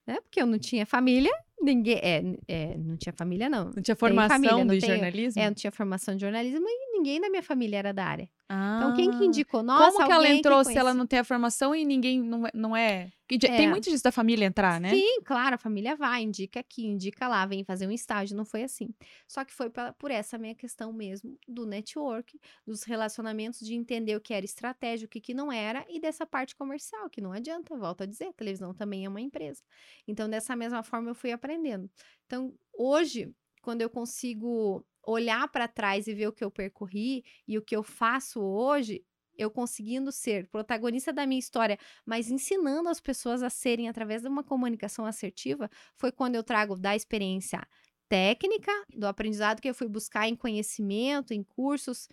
Né? 0.07 0.21
Porque 0.21 0.41
eu 0.43 0.47
não 0.47 0.59
tinha 0.59 0.85
família, 0.85 1.33
ninguém. 1.63 1.99
É, 2.03 2.23
é, 2.49 2.77
não 2.77 2.97
tinha 2.97 3.13
família, 3.13 3.49
não. 3.49 3.71
Não 3.75 3.83
tinha 3.83 3.97
formação 3.97 4.43
família, 4.43 4.81
de 4.81 4.87
jornalismo? 4.87 5.43
É, 5.43 5.47
não 5.47 5.55
tinha 5.55 5.71
formação 5.71 6.15
de 6.15 6.21
jornalismo 6.21 6.67
e 6.67 6.93
ninguém 6.93 7.21
da 7.21 7.31
minha 7.31 7.43
família 7.43 7.79
era 7.79 7.93
da 7.93 8.05
área. 8.05 8.29
Ah, 8.49 8.77
então, 8.77 8.95
quem 8.95 9.11
que 9.11 9.25
indicou? 9.25 9.63
Nossa, 9.63 9.93
Como 9.93 10.07
que 10.07 10.13
ela 10.13 10.29
entrou 10.29 10.63
se 10.63 10.77
ela 10.77 10.93
não 10.93 11.07
tem 11.07 11.21
a 11.21 11.25
formação 11.25 11.75
e 11.75 11.87
ninguém 11.87 12.23
não, 12.23 12.47
é, 12.47 12.51
não 12.53 12.77
é? 12.77 13.11
Tem 13.27 13.69
muito 13.69 13.89
disso 13.89 14.05
da 14.05 14.13
família 14.13 14.45
entrar, 14.45 14.79
né? 14.81 14.91
Sim, 14.91 15.23
claro, 15.25 15.55
a 15.55 15.59
família 15.59 15.97
vai, 15.97 16.23
indica 16.23 16.61
aqui, 16.61 16.85
indica 16.85 17.27
lá, 17.29 17.47
vem 17.47 17.65
fazer 17.65 17.87
um 17.87 17.91
estágio, 17.91 18.37
não 18.37 18.45
foi 18.45 18.63
assim. 18.63 18.91
Só 19.27 19.43
que 19.45 19.53
foi 19.53 19.71
por 19.99 20.11
essa 20.11 20.37
minha 20.37 20.55
questão 20.55 20.93
mesmo 20.93 21.39
do 21.49 21.65
network, 21.65 22.39
dos 22.67 22.83
relacionamentos, 22.83 23.61
de 23.61 23.75
entender 23.75 24.17
o 24.17 24.21
que 24.21 24.35
era 24.35 24.45
estratégia, 24.45 25.07
o 25.07 25.09
que, 25.09 25.21
que 25.21 25.33
não 25.33 25.51
era, 25.51 25.87
e 25.89 25.99
dessa 25.99 26.27
parte 26.27 26.55
comercial, 26.55 27.09
que 27.09 27.23
não 27.23 27.33
adianta, 27.33 27.75
volto 27.75 28.03
a 28.03 28.07
dizer, 28.07 28.27
a 28.27 28.33
televisão 28.33 28.75
também 28.75 29.07
é 29.07 29.09
uma 29.09 29.21
empresa. 29.21 29.63
Então, 30.07 30.29
dessa 30.29 30.55
mesma 30.55 30.83
forma, 30.83 31.11
eu 31.11 31.15
fui 31.15 31.33
aprendendo. 31.53 31.91
Então, 32.27 32.55
hoje, 32.73 33.33
quando 33.61 33.83
eu 33.83 33.91
consigo 33.91 34.85
olhar 35.05 35.49
para 35.49 35.69
trás 35.69 36.07
e 36.07 36.15
ver 36.15 36.29
o 36.29 36.33
que 36.33 36.45
eu 36.45 36.51
percorri 36.51 37.25
e 37.47 37.59
o 37.59 37.63
que 37.63 37.77
eu 37.77 37.83
faço 37.83 38.41
hoje, 38.41 39.05
eu 39.37 39.51
conseguindo 39.51 40.13
ser 40.13 40.47
protagonista 40.49 41.13
da 41.13 41.27
minha 41.27 41.39
história, 41.39 41.79
mas 42.07 42.31
ensinando 42.31 42.89
as 42.89 43.01
pessoas 43.01 43.43
a 43.43 43.51
serem 43.51 43.89
através 43.89 44.23
de 44.23 44.29
uma 44.29 44.45
comunicação 44.45 45.05
assertiva, 45.07 45.71
foi 45.97 46.13
quando 46.13 46.37
eu 46.37 46.45
trago 46.45 46.77
da 46.77 46.95
experiência 46.95 47.67
técnica, 48.09 48.71
do 48.95 49.07
aprendizado 49.07 49.61
que 49.61 49.69
eu 49.69 49.75
fui 49.75 49.89
buscar 49.89 50.29
em 50.29 50.37
conhecimento, 50.37 51.33
em 51.33 51.43
cursos, 51.43 52.09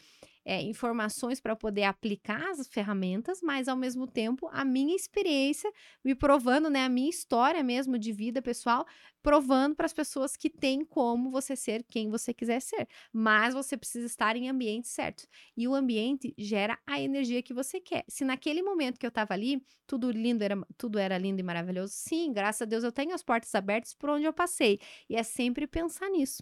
é, 0.50 0.64
informações 0.64 1.40
para 1.40 1.56
poder 1.56 1.84
aplicar 1.84 2.42
as 2.50 2.68
ferramentas, 2.68 3.40
mas 3.40 3.68
ao 3.68 3.78
mesmo 3.78 4.08
tempo 4.08 4.50
a 4.52 4.66
minha 4.66 4.96
experiência 4.96 5.72
me 6.04 6.16
provando, 6.16 6.72
né, 6.72 6.86
a 6.86 6.90
minha 6.90 7.08
história 7.08 7.62
mesmo 7.62 8.00
de 8.00 8.12
vida 8.12 8.42
pessoal, 8.42 8.84
provando 9.22 9.76
para 9.76 9.86
as 9.86 9.94
pessoas 9.94 10.36
que 10.36 10.50
tem 10.50 10.84
como 10.84 11.30
você 11.30 11.56
ser 11.56 11.84
quem 11.84 12.10
você 12.10 12.34
quiser 12.34 12.60
ser, 12.62 12.88
mas 13.14 13.54
você 13.54 13.78
precisa 13.78 14.08
estar 14.08 14.36
em 14.36 14.50
ambientes 14.50 14.90
certos. 14.90 15.28
E 15.56 15.68
o 15.68 15.76
ambiente 15.76 16.34
gera 16.36 16.80
a 16.88 17.00
energia 17.00 17.44
que 17.44 17.54
você 17.54 17.80
quer. 17.80 18.04
Se 18.08 18.26
naquele 18.26 18.64
momento 18.64 18.98
que 18.98 19.06
eu 19.06 19.10
estava 19.10 19.36
ali, 19.36 19.64
tudo 19.86 20.10
lindo 20.10 20.44
era 20.44 20.60
tudo 20.76 20.98
era 20.98 21.16
lindo 21.16 21.40
e 21.40 21.44
maravilhoso, 21.44 21.94
sim, 21.94 22.34
graças 22.34 22.64
a 22.64 22.66
Deus 22.66 22.84
eu 22.84 22.92
tenho 22.92 23.14
as 23.14 23.22
portas 23.22 23.54
abertas 23.54 23.94
por 23.94 24.10
onde 24.10 24.26
eu 24.26 24.34
passei. 24.34 24.80
E 25.08 25.16
é 25.16 25.22
sempre 25.22 25.68
pensar 25.68 26.10
nisso. 26.10 26.42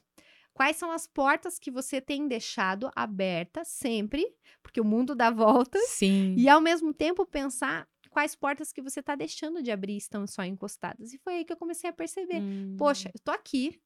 Quais 0.57 0.75
são 0.75 0.91
as 0.91 1.05
portas 1.05 1.59
que 1.59 1.69
você 1.69 2.01
tem 2.01 2.27
deixado 2.27 2.89
abertas 2.95 3.67
sempre, 3.67 4.25
porque 4.63 4.81
o 4.81 4.83
mundo 4.83 5.13
dá 5.13 5.29
voltas. 5.29 5.83
Sim. 5.89 6.33
E 6.35 6.49
ao 6.49 6.59
mesmo 6.59 6.91
tempo 6.91 7.27
pensar 7.27 7.87
quais 8.09 8.35
portas 8.35 8.73
que 8.73 8.81
você 8.81 8.99
está 8.99 9.13
deixando 9.13 9.61
de 9.61 9.69
abrir 9.69 9.97
estão 9.97 10.25
só 10.25 10.43
encostadas. 10.43 11.13
E 11.13 11.19
foi 11.19 11.35
aí 11.35 11.45
que 11.45 11.53
eu 11.53 11.57
comecei 11.57 11.87
a 11.87 11.93
perceber. 11.93 12.41
Hum. 12.41 12.75
Poxa, 12.75 13.11
eu 13.13 13.19
tô 13.23 13.29
aqui, 13.29 13.79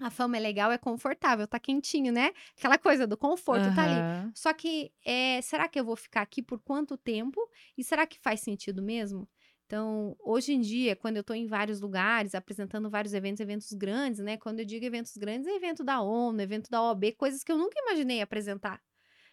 a 0.00 0.10
fama 0.10 0.36
é 0.36 0.40
legal, 0.40 0.72
é 0.72 0.78
confortável, 0.78 1.46
tá 1.46 1.60
quentinho, 1.60 2.12
né? 2.12 2.32
Aquela 2.58 2.76
coisa 2.76 3.06
do 3.06 3.16
conforto 3.16 3.68
uhum. 3.68 3.74
tá 3.76 3.84
ali. 3.84 4.32
Só 4.34 4.52
que, 4.52 4.90
é, 5.04 5.40
será 5.42 5.68
que 5.68 5.78
eu 5.78 5.84
vou 5.84 5.94
ficar 5.94 6.22
aqui 6.22 6.42
por 6.42 6.58
quanto 6.58 6.96
tempo? 6.96 7.40
E 7.78 7.84
será 7.84 8.04
que 8.04 8.18
faz 8.18 8.40
sentido 8.40 8.82
mesmo? 8.82 9.28
Então, 9.70 10.16
hoje 10.18 10.52
em 10.52 10.60
dia, 10.60 10.96
quando 10.96 11.16
eu 11.16 11.20
estou 11.20 11.36
em 11.36 11.46
vários 11.46 11.80
lugares, 11.80 12.34
apresentando 12.34 12.90
vários 12.90 13.14
eventos, 13.14 13.38
eventos 13.40 13.72
grandes, 13.72 14.18
né? 14.18 14.36
Quando 14.36 14.58
eu 14.58 14.64
digo 14.64 14.84
eventos 14.84 15.16
grandes, 15.16 15.46
é 15.46 15.54
evento 15.54 15.84
da 15.84 16.00
ONU, 16.00 16.40
evento 16.42 16.68
da 16.68 16.82
OAB, 16.82 17.12
coisas 17.12 17.44
que 17.44 17.52
eu 17.52 17.56
nunca 17.56 17.78
imaginei 17.80 18.20
apresentar. 18.20 18.82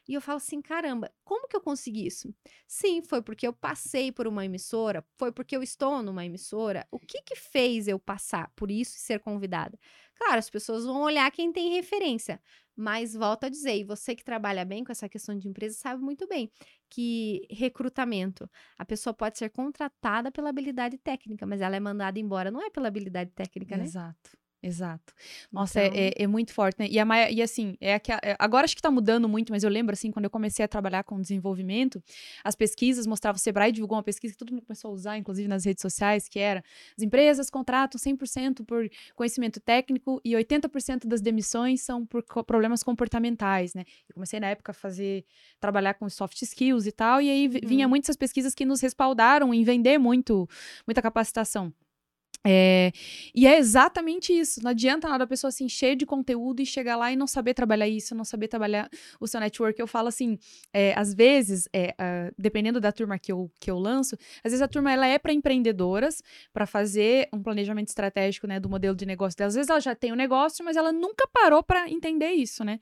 E 0.08 0.14
eu 0.14 0.22
falo 0.22 0.38
assim, 0.38 0.62
caramba, 0.62 1.12
como 1.24 1.48
que 1.48 1.56
eu 1.56 1.62
consegui 1.62 2.06
isso? 2.08 2.34
Sim, 2.68 3.02
foi 3.04 3.22
porque 3.22 3.48
eu 3.48 3.54
passei 3.54 4.12
por 4.12 4.28
uma 4.28 4.46
emissora, 4.46 5.04
foi 5.18 5.32
porque 5.32 5.56
eu 5.56 5.64
estou 5.64 6.04
numa 6.04 6.26
emissora. 6.26 6.88
O 6.92 7.00
que 7.00 7.22
que 7.24 7.36
fez 7.36 7.88
eu 7.88 8.00
passar 8.00 8.52
por 8.56 8.72
isso 8.72 8.96
e 8.98 9.00
ser 9.00 9.20
convidada? 9.20 9.80
Claro, 10.16 10.40
as 10.40 10.50
pessoas 10.50 10.86
vão 10.86 11.02
olhar 11.02 11.32
quem 11.32 11.52
tem 11.52 11.74
referência, 11.74 12.42
mas 12.76 13.14
volto 13.16 13.46
a 13.46 13.50
dizer, 13.50 13.76
e 13.78 13.84
você 13.84 14.16
que 14.16 14.24
trabalha 14.24 14.66
bem 14.66 14.84
com 14.84 14.92
essa 14.92 15.10
questão 15.10 15.38
de 15.38 15.48
empresa 15.48 15.78
sabe 15.78 16.02
muito 16.04 16.28
bem 16.28 16.52
que 16.90 17.48
recrutamento, 17.50 18.50
a 18.78 18.86
pessoa 18.86 19.14
pode 19.14 19.38
ser 19.38 19.50
contratada 19.50 20.32
pela 20.32 20.50
habilidade 20.50 20.98
técnica, 20.98 21.46
mas 21.46 21.62
ela 21.62 21.76
é 21.76 21.80
mandada 21.80 22.20
embora 22.20 22.52
não 22.52 22.62
é 22.66 22.70
pela 22.70 22.88
habilidade 22.88 23.32
técnica, 23.32 23.78
né? 23.78 23.84
Exato. 23.84 24.38
Exato. 24.62 25.14
Nossa, 25.52 25.80
é, 25.80 25.88
então... 25.88 26.00
é, 26.00 26.14
é, 26.24 26.28
muito 26.28 26.52
forte, 26.52 26.80
né? 26.80 26.88
E, 26.90 27.00
a, 27.00 27.32
e 27.32 27.42
assim, 27.42 27.78
é 27.80 28.00
que 28.00 28.12
é, 28.12 28.36
agora 28.40 28.66
acho 28.66 28.76
que 28.76 28.82
tá 28.82 28.90
mudando 28.90 29.30
muito, 29.30 29.52
mas 29.52 29.64
eu 29.64 29.70
lembro, 29.70 29.94
assim, 29.94 30.12
quando 30.12 30.26
eu 30.26 30.32
comecei 30.32 30.66
a 30.66 30.68
trabalhar 30.68 31.04
com 31.04 31.22
desenvolvimento, 31.22 32.04
as 32.44 32.56
pesquisas 32.56 33.06
mostravam, 33.06 33.38
o 33.38 33.40
Sebrae 33.40 33.72
divulgou 33.72 33.98
uma 33.98 34.04
pesquisa 34.04 34.34
que 34.34 34.38
todo 34.38 34.52
mundo 34.52 34.66
começou 34.66 34.90
a 34.90 34.94
usar, 34.94 35.18
inclusive 35.18 35.48
nas 35.48 35.64
redes 35.64 35.82
sociais, 35.82 36.28
que 36.28 36.40
era, 36.40 36.64
as 36.98 37.04
empresas 37.04 37.50
contratam 37.50 38.00
100% 38.00 38.66
por 38.66 38.90
conhecimento 39.16 39.60
técnico 39.60 40.20
e 40.26 40.32
80% 40.32 41.08
das 41.08 41.22
demissões 41.22 41.82
são 41.82 42.06
por 42.06 42.24
co 42.24 42.44
problemas 42.44 42.82
comportamentais, 42.82 43.74
né? 43.76 43.84
Eu 44.10 44.16
comecei 44.16 44.40
na 44.40 44.48
época 44.48 44.72
a 44.72 44.74
fazer, 44.74 45.24
trabalhar 45.60 45.94
com 45.94 46.10
soft 46.10 46.42
skills 46.42 46.88
e 46.88 46.92
tal, 46.92 47.22
e 47.22 47.30
aí 47.30 47.48
vinha 47.48 47.86
uhum. 47.86 47.90
muitas 47.90 48.16
pesquisas 48.16 48.56
que 48.56 48.66
nos 48.66 48.82
respaldaram 48.82 49.54
em 49.54 49.64
vender 49.64 50.00
muito, 50.00 50.50
muita 50.88 51.02
capacitação. 51.02 51.72
É, 52.50 52.94
e 53.36 53.46
é 53.46 53.58
exatamente 53.58 54.32
isso. 54.32 54.64
Não 54.64 54.72
adianta 54.72 55.10
nada 55.10 55.26
a 55.26 55.28
pessoa 55.28 55.50
assim, 55.50 55.68
cheia 55.68 55.98
de 55.98 56.06
conteúdo 56.06 56.62
e 56.62 56.66
chegar 56.66 56.96
lá 56.96 57.12
e 57.12 57.16
não 57.18 57.28
saber 57.28 57.54
trabalhar 57.54 57.90
isso, 57.90 58.16
não 58.16 58.24
saber 58.24 58.48
trabalhar 58.48 58.90
o 59.20 59.28
seu 59.28 59.42
network. 59.42 59.78
Eu 59.78 59.86
falo 59.86 60.08
assim, 60.08 60.40
é, 60.72 60.94
às 60.96 61.14
vezes, 61.14 61.68
é, 61.74 61.94
uh, 62.00 62.34
dependendo 62.38 62.80
da 62.80 62.90
turma 62.94 63.20
que 63.20 63.34
eu, 63.34 63.52
que 63.60 63.70
eu 63.70 63.78
lanço, 63.78 64.16
às 64.42 64.54
vezes 64.54 64.62
a 64.62 64.68
turma 64.68 64.94
ela 64.94 65.06
é 65.06 65.20
para 65.20 65.34
empreendedoras, 65.34 66.24
para 66.54 66.66
fazer 66.66 67.28
um 67.34 67.44
planejamento 67.44 67.90
estratégico 67.90 68.48
né, 68.48 68.62
do 68.62 68.70
modelo 68.70 68.96
de 68.96 69.06
negócio 69.06 69.38
dela. 69.38 69.50
Às 69.50 69.56
vezes 69.56 69.70
ela 69.70 69.82
já 69.82 69.94
tem 69.94 70.12
o 70.12 70.14
um 70.14 70.18
negócio, 70.18 70.64
mas 70.64 70.78
ela 70.78 70.94
nunca 70.94 71.28
parou 71.28 71.62
para 71.62 71.90
entender 71.90 72.32
isso, 72.32 72.64
né? 72.64 72.80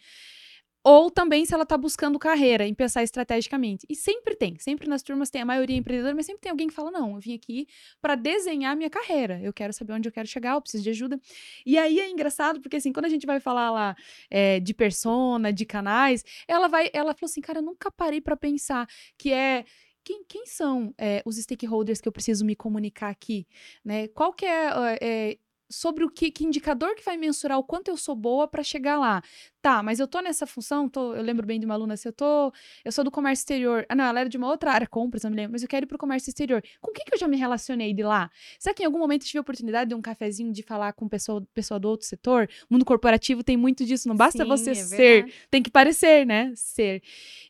Ou 0.87 1.09
também 1.09 1.43
se 1.45 1.51
ela 1.51 1.63
está 1.63 1.75
buscando 1.75 2.19
carreira, 2.19 2.67
em 2.67 2.73
pensar 2.75 3.01
estrategicamente. 3.01 3.87
E 3.89 3.95
sempre 3.95 4.35
tem, 4.35 4.55
sempre 4.59 4.87
nas 4.87 5.01
turmas 5.01 5.31
tem 5.31 5.41
a 5.41 5.45
maioria 5.45 5.75
empreendedora, 5.75 6.13
mas 6.13 6.27
sempre 6.27 6.41
tem 6.41 6.51
alguém 6.51 6.67
que 6.67 6.75
fala: 6.75 6.91
não, 6.91 7.15
eu 7.15 7.19
vim 7.19 7.33
aqui 7.33 7.67
para 7.99 8.13
desenhar 8.13 8.77
minha 8.77 8.89
carreira. 8.89 9.41
Eu 9.41 9.51
quero 9.51 9.73
saber 9.73 9.93
onde 9.93 10.07
eu 10.07 10.11
quero 10.11 10.27
chegar, 10.27 10.53
eu 10.53 10.61
preciso 10.61 10.83
de 10.83 10.91
ajuda. 10.91 11.19
E 11.65 11.75
aí 11.75 11.99
é 11.99 12.07
engraçado, 12.07 12.61
porque 12.61 12.77
assim, 12.77 12.93
quando 12.93 13.05
a 13.05 13.09
gente 13.09 13.25
vai 13.25 13.39
falar 13.39 13.71
lá 13.71 13.95
é, 14.29 14.59
de 14.59 14.75
persona, 14.75 15.51
de 15.51 15.65
canais, 15.65 16.23
ela 16.47 16.67
vai, 16.67 16.91
ela 16.93 17.15
falou 17.15 17.31
assim, 17.31 17.41
cara, 17.41 17.57
eu 17.57 17.63
nunca 17.63 17.89
parei 17.89 18.21
para 18.21 18.37
pensar 18.37 18.87
que 19.17 19.33
é 19.33 19.65
quem, 20.03 20.23
quem, 20.23 20.45
são 20.45 20.93
é, 20.99 21.23
os 21.25 21.35
stakeholders 21.35 21.99
que 21.99 22.07
eu 22.07 22.11
preciso 22.11 22.45
me 22.45 22.55
comunicar 22.55 23.09
aqui, 23.09 23.47
né? 23.83 24.07
Qual 24.09 24.31
que 24.31 24.45
é, 24.45 24.69
é, 25.01 25.37
sobre 25.69 26.03
o 26.03 26.09
que, 26.09 26.31
que, 26.31 26.45
indicador 26.45 26.95
que 26.95 27.03
vai 27.03 27.17
mensurar 27.17 27.57
o 27.57 27.63
quanto 27.63 27.89
eu 27.89 27.97
sou 27.97 28.15
boa 28.15 28.47
para 28.47 28.63
chegar 28.63 28.97
lá. 28.97 29.21
Tá, 29.61 29.81
mas 29.81 29.99
eu 29.99 30.07
tô 30.07 30.19
nessa 30.21 30.45
função, 30.45 30.87
tô, 30.87 31.15
eu 31.15 31.23
lembro 31.23 31.45
bem 31.45 31.59
de 31.59 31.65
uma 31.65 31.73
aluna 31.73 31.95
assim, 31.95 32.07
eu 32.07 32.13
tô, 32.13 32.53
eu 32.83 32.91
sou 32.91 33.03
do 33.03 33.09
comércio 33.09 33.41
exterior. 33.41 33.85
Ah, 33.89 33.95
não, 33.95 34.05
ela 34.05 34.19
era 34.19 34.29
de 34.29 34.37
uma 34.37 34.47
outra 34.47 34.71
área, 34.71 34.85
compras, 34.85 35.23
não 35.23 35.31
me 35.31 35.37
lembro, 35.37 35.53
mas 35.53 35.63
eu 35.63 35.67
quero 35.67 35.85
ir 35.85 35.87
pro 35.87 35.97
comércio 35.97 36.29
exterior. 36.29 36.63
Com 36.79 36.91
quem 36.91 37.03
que 37.03 37.15
eu 37.15 37.19
já 37.19 37.27
me 37.27 37.35
relacionei 37.35 37.93
de 37.93 38.03
lá? 38.03 38.29
Será 38.59 38.75
que 38.75 38.83
em 38.83 38.85
algum 38.85 38.99
momento 38.99 39.23
eu 39.23 39.27
tive 39.27 39.39
a 39.39 39.41
oportunidade 39.41 39.89
de 39.89 39.95
um 39.95 40.01
cafezinho 40.01 40.53
de 40.53 40.61
falar 40.61 40.93
com 40.93 41.07
pessoa, 41.07 41.45
pessoa 41.53 41.79
do 41.79 41.89
outro 41.89 42.05
setor? 42.05 42.47
O 42.69 42.73
mundo 42.73 42.85
corporativo 42.85 43.43
tem 43.43 43.57
muito 43.57 43.85
disso, 43.85 44.07
não 44.07 44.15
basta 44.15 44.43
Sim, 44.43 44.49
você 44.49 44.71
é 44.71 44.75
ser, 44.75 45.33
tem 45.49 45.63
que 45.63 45.71
parecer, 45.71 46.25
né? 46.25 46.53
Ser. 46.55 47.01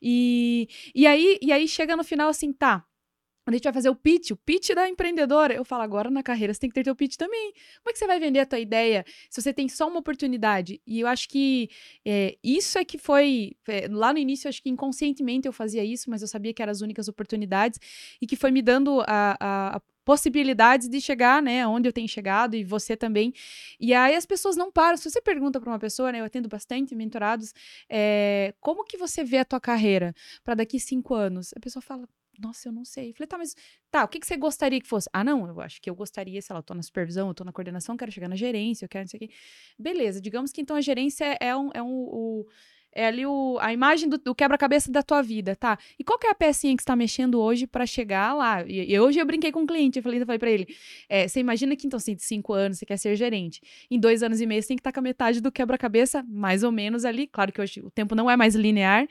E, 0.02 0.70
e 0.94 1.06
aí, 1.06 1.38
e 1.42 1.52
aí 1.52 1.68
chega 1.68 1.98
no 1.98 2.04
final 2.04 2.30
assim, 2.30 2.54
tá, 2.54 2.86
a 3.54 3.56
gente 3.56 3.64
vai 3.64 3.74
fazer 3.74 3.90
o 3.90 3.96
pitch, 3.96 4.32
o 4.32 4.36
pitch 4.36 4.72
da 4.74 4.90
empreendedora, 4.90 5.54
eu 5.54 5.64
falo, 5.64 5.84
agora 5.84 6.10
na 6.10 6.24
carreira 6.24 6.54
você 6.54 6.60
tem 6.60 6.70
que 6.70 6.74
ter 6.74 6.84
teu 6.84 6.96
pitch 6.96 7.16
também. 7.16 7.54
Como 7.78 7.90
é 7.90 7.94
que 7.94 8.00
você 8.00 8.08
vai 8.08 8.20
vender 8.20 8.40
a 8.40 8.46
tua 8.46 8.60
ideia 8.60 9.06
se 9.30 9.42
você 9.42 9.54
tem 9.54 9.70
só 9.70 9.88
uma 9.88 10.00
oportunidade? 10.00 10.82
E 10.86 11.00
eu 11.00 11.08
acho 11.08 11.30
que 11.30 11.70
é, 12.04 12.38
isso 12.44 12.78
é 12.78 12.84
que 12.86 12.98
foi. 12.98 13.56
É, 13.68 13.88
lá 13.90 14.12
no 14.12 14.20
início, 14.20 14.48
eu 14.48 14.50
acho 14.50 14.64
que 14.64 14.70
inconscientemente 14.70 15.48
eu 15.48 15.54
fazia 15.54 15.84
isso, 15.84 16.10
mas 16.10 16.22
eu 16.22 16.28
sabia 16.28 16.54
que 16.54 16.62
eram 16.62 16.72
as 16.72 16.82
únicas 16.82 17.08
oportunidades 17.08 17.80
e 18.22 18.26
que 18.26 18.36
foi 18.36 18.52
me 18.52 18.62
dando 18.62 19.02
a, 19.02 19.38
a, 19.40 19.78
a 19.78 19.82
possibilidades 20.06 20.88
de 20.88 21.02
chegar, 21.02 21.42
né, 21.42 21.66
onde 21.68 21.90
eu 21.90 21.94
tenho 21.94 22.08
chegado 22.08 22.56
e 22.56 22.64
você 22.64 22.96
também. 22.96 23.34
E 23.80 23.94
aí 23.94 24.16
as 24.16 24.26
pessoas 24.26 24.56
não 24.56 24.72
param. 24.72 24.96
Se 24.98 25.10
você 25.10 25.20
pergunta 25.20 25.60
para 25.60 25.70
uma 25.70 25.80
pessoa, 25.80 26.12
né, 26.12 26.22
eu 26.22 26.26
atendo 26.26 26.48
bastante 26.48 26.96
mentorados, 26.96 27.54
é, 27.90 28.54
como 28.62 28.86
que 28.86 28.98
você 28.98 29.24
vê 29.24 29.40
a 29.40 29.46
tua 29.46 29.60
carreira 29.60 30.14
para 30.44 30.54
daqui 30.54 30.80
cinco 30.80 31.16
anos? 31.16 31.52
A 31.58 31.60
pessoa 31.60 31.82
fala, 31.82 32.08
nossa, 32.40 32.70
eu 32.70 32.74
não 32.74 32.86
sei. 32.86 33.14
Falei, 33.14 33.28
tá, 33.28 33.38
mas 33.38 33.56
tá, 33.92 34.04
o 34.04 34.08
que, 34.08 34.20
que 34.20 34.28
você 34.28 34.38
gostaria 34.38 34.80
que 34.80 34.88
fosse? 34.88 35.10
Ah, 35.14 35.24
não, 35.24 35.48
eu 35.48 35.62
acho 35.62 35.82
que 35.82 35.90
eu 35.90 35.96
gostaria, 35.96 36.42
sei 36.42 36.54
lá, 36.54 36.60
eu 36.60 36.64
tô 36.64 36.74
na 36.74 36.84
supervisão, 36.84 37.28
eu 37.28 37.34
tô 37.34 37.44
na 37.44 37.52
coordenação, 37.52 37.98
quero 37.98 38.12
chegar 38.12 38.28
na 38.28 38.36
gerência, 38.36 38.86
eu 38.86 38.90
quero 38.90 39.04
não 39.04 39.10
sei 39.10 39.18
o 39.18 39.28
quê. 39.28 39.30
Beleza, 39.78 40.22
digamos 40.22 40.52
que 40.52 40.62
então 40.62 40.76
a 40.76 40.82
gerência 40.82 41.38
é 41.40 41.56
um, 41.56 41.70
é 41.74 41.82
um, 41.82 41.94
o, 41.94 42.48
é 42.96 43.08
ali 43.08 43.26
o, 43.26 43.58
a 43.60 43.74
imagem 43.74 44.08
do, 44.08 44.18
do 44.18 44.34
quebra-cabeça 44.34 44.90
da 44.90 45.04
tua 45.04 45.22
vida, 45.22 45.54
tá? 45.54 45.78
E 46.00 46.04
qual 46.04 46.18
que 46.18 46.26
é 46.26 46.32
a 46.32 46.36
pecinha 46.36 46.76
que 46.76 46.82
você 46.82 46.88
tá 46.88 46.96
mexendo 46.96 47.42
hoje 47.42 47.68
para 47.68 47.86
chegar 47.86 48.34
lá? 48.34 48.64
E, 48.66 48.94
e, 48.94 49.00
hoje 49.00 49.20
eu 49.20 49.26
brinquei 49.26 49.52
com 49.52 49.60
um 49.62 49.66
cliente, 49.66 50.00
eu 50.00 50.04
falei, 50.04 50.22
eu 50.22 50.26
falei 50.26 50.40
pra 50.40 50.50
ele, 50.50 50.66
é, 51.10 51.28
você 51.28 51.42
imagina 51.42 51.76
que 51.76 51.86
então, 51.86 51.98
assim, 51.98 52.16
de 52.16 52.24
cinco 52.24 52.54
anos 52.54 52.78
você 52.80 52.86
quer 52.86 52.98
ser 52.98 53.16
gerente. 53.18 53.62
Em 53.92 54.00
dois 54.00 54.24
anos 54.24 54.40
e 54.40 54.46
meio 54.46 54.62
você 54.62 54.70
tem 54.70 54.78
que 54.78 54.82
estar 54.82 54.94
tá 54.94 54.96
com 54.96 55.02
a 55.02 55.04
metade 55.04 55.42
do 55.42 55.52
quebra-cabeça, 55.52 56.24
mais 56.24 56.64
ou 56.64 56.72
menos 56.72 57.04
ali. 57.04 57.28
Claro 57.28 57.52
que 57.52 57.62
hoje 57.62 57.82
o 57.82 57.92
tempo 57.92 58.16
não 58.16 58.32
é 58.32 58.38
mais 58.38 58.56
linear. 58.56 59.06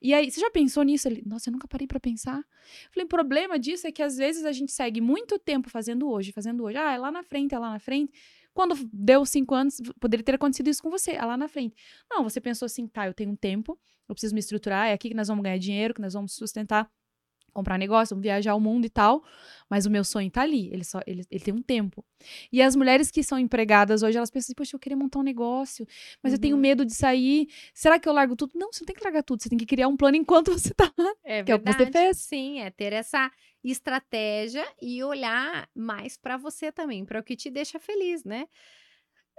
E 0.00 0.12
aí, 0.14 0.30
você 0.30 0.40
já 0.40 0.50
pensou 0.50 0.82
nisso? 0.82 1.08
Ele, 1.08 1.22
Nossa, 1.26 1.48
eu 1.48 1.52
nunca 1.52 1.66
parei 1.68 1.86
para 1.86 2.00
pensar. 2.00 2.38
Eu 2.38 2.92
falei, 2.92 3.04
o 3.04 3.08
problema 3.08 3.58
disso 3.58 3.86
é 3.86 3.92
que 3.92 4.02
às 4.02 4.16
vezes 4.16 4.44
a 4.44 4.52
gente 4.52 4.72
segue 4.72 5.00
muito 5.00 5.38
tempo 5.38 5.70
fazendo 5.70 6.08
hoje, 6.08 6.32
fazendo 6.32 6.64
hoje. 6.64 6.76
Ah, 6.76 6.92
é 6.92 6.98
lá 6.98 7.10
na 7.10 7.22
frente, 7.22 7.54
é 7.54 7.58
lá 7.58 7.70
na 7.70 7.78
frente. 7.78 8.12
Quando 8.52 8.74
deu 8.90 9.24
cinco 9.26 9.54
anos, 9.54 9.80
poderia 10.00 10.24
ter 10.24 10.34
acontecido 10.34 10.68
isso 10.68 10.82
com 10.82 10.90
você, 10.90 11.12
é 11.12 11.24
lá 11.24 11.36
na 11.36 11.46
frente. 11.46 11.76
Não, 12.10 12.24
você 12.24 12.40
pensou 12.40 12.64
assim, 12.64 12.86
tá, 12.88 13.06
eu 13.06 13.12
tenho 13.12 13.30
um 13.30 13.36
tempo, 13.36 13.78
eu 14.08 14.14
preciso 14.14 14.34
me 14.34 14.40
estruturar, 14.40 14.88
é 14.88 14.94
aqui 14.94 15.10
que 15.10 15.14
nós 15.14 15.28
vamos 15.28 15.42
ganhar 15.42 15.58
dinheiro, 15.58 15.92
que 15.92 16.00
nós 16.00 16.14
vamos 16.14 16.32
sustentar, 16.34 16.90
comprar 17.56 17.78
negócio, 17.78 18.14
vamos 18.14 18.22
viajar 18.22 18.54
o 18.54 18.60
mundo 18.60 18.84
e 18.84 18.90
tal. 18.90 19.24
Mas 19.68 19.84
o 19.84 19.90
meu 19.90 20.04
sonho 20.04 20.30
tá 20.30 20.42
ali, 20.42 20.68
ele 20.72 20.84
só 20.84 21.00
ele, 21.06 21.24
ele 21.28 21.42
tem 21.42 21.52
um 21.52 21.60
tempo. 21.60 22.04
E 22.52 22.62
as 22.62 22.76
mulheres 22.76 23.10
que 23.10 23.22
são 23.22 23.36
empregadas 23.38 24.02
hoje, 24.02 24.16
elas 24.16 24.30
pensam 24.30 24.46
assim, 24.46 24.54
poxa, 24.54 24.76
eu 24.76 24.80
queria 24.80 24.96
montar 24.96 25.18
um 25.18 25.22
negócio, 25.22 25.84
mas 26.22 26.32
uhum. 26.32 26.36
eu 26.36 26.40
tenho 26.40 26.54
uhum. 26.54 26.62
medo 26.62 26.84
de 26.84 26.94
sair. 26.94 27.48
Será 27.74 27.98
que 27.98 28.08
eu 28.08 28.12
largo 28.12 28.36
tudo? 28.36 28.52
Não, 28.54 28.72
você 28.72 28.82
não 28.82 28.86
tem 28.86 28.94
que 28.94 29.02
largar 29.02 29.24
tudo, 29.24 29.42
você 29.42 29.48
tem 29.48 29.58
que 29.58 29.66
criar 29.66 29.88
um 29.88 29.96
plano 29.96 30.16
enquanto 30.16 30.52
você 30.56 30.72
tá 30.72 30.92
lá. 30.96 31.12
É 31.24 31.42
que 31.42 31.50
verdade. 31.52 31.52
é 31.52 31.54
o 31.54 31.60
que 31.60 31.72
você 31.72 31.90
fez. 31.90 32.18
Sim, 32.18 32.60
é 32.60 32.70
ter 32.70 32.92
essa 32.92 33.30
estratégia 33.64 34.64
e 34.80 35.02
olhar 35.02 35.68
mais 35.74 36.16
para 36.16 36.36
você 36.36 36.70
também, 36.70 37.04
para 37.04 37.18
o 37.18 37.22
que 37.22 37.34
te 37.34 37.50
deixa 37.50 37.80
feliz, 37.80 38.24
né? 38.24 38.46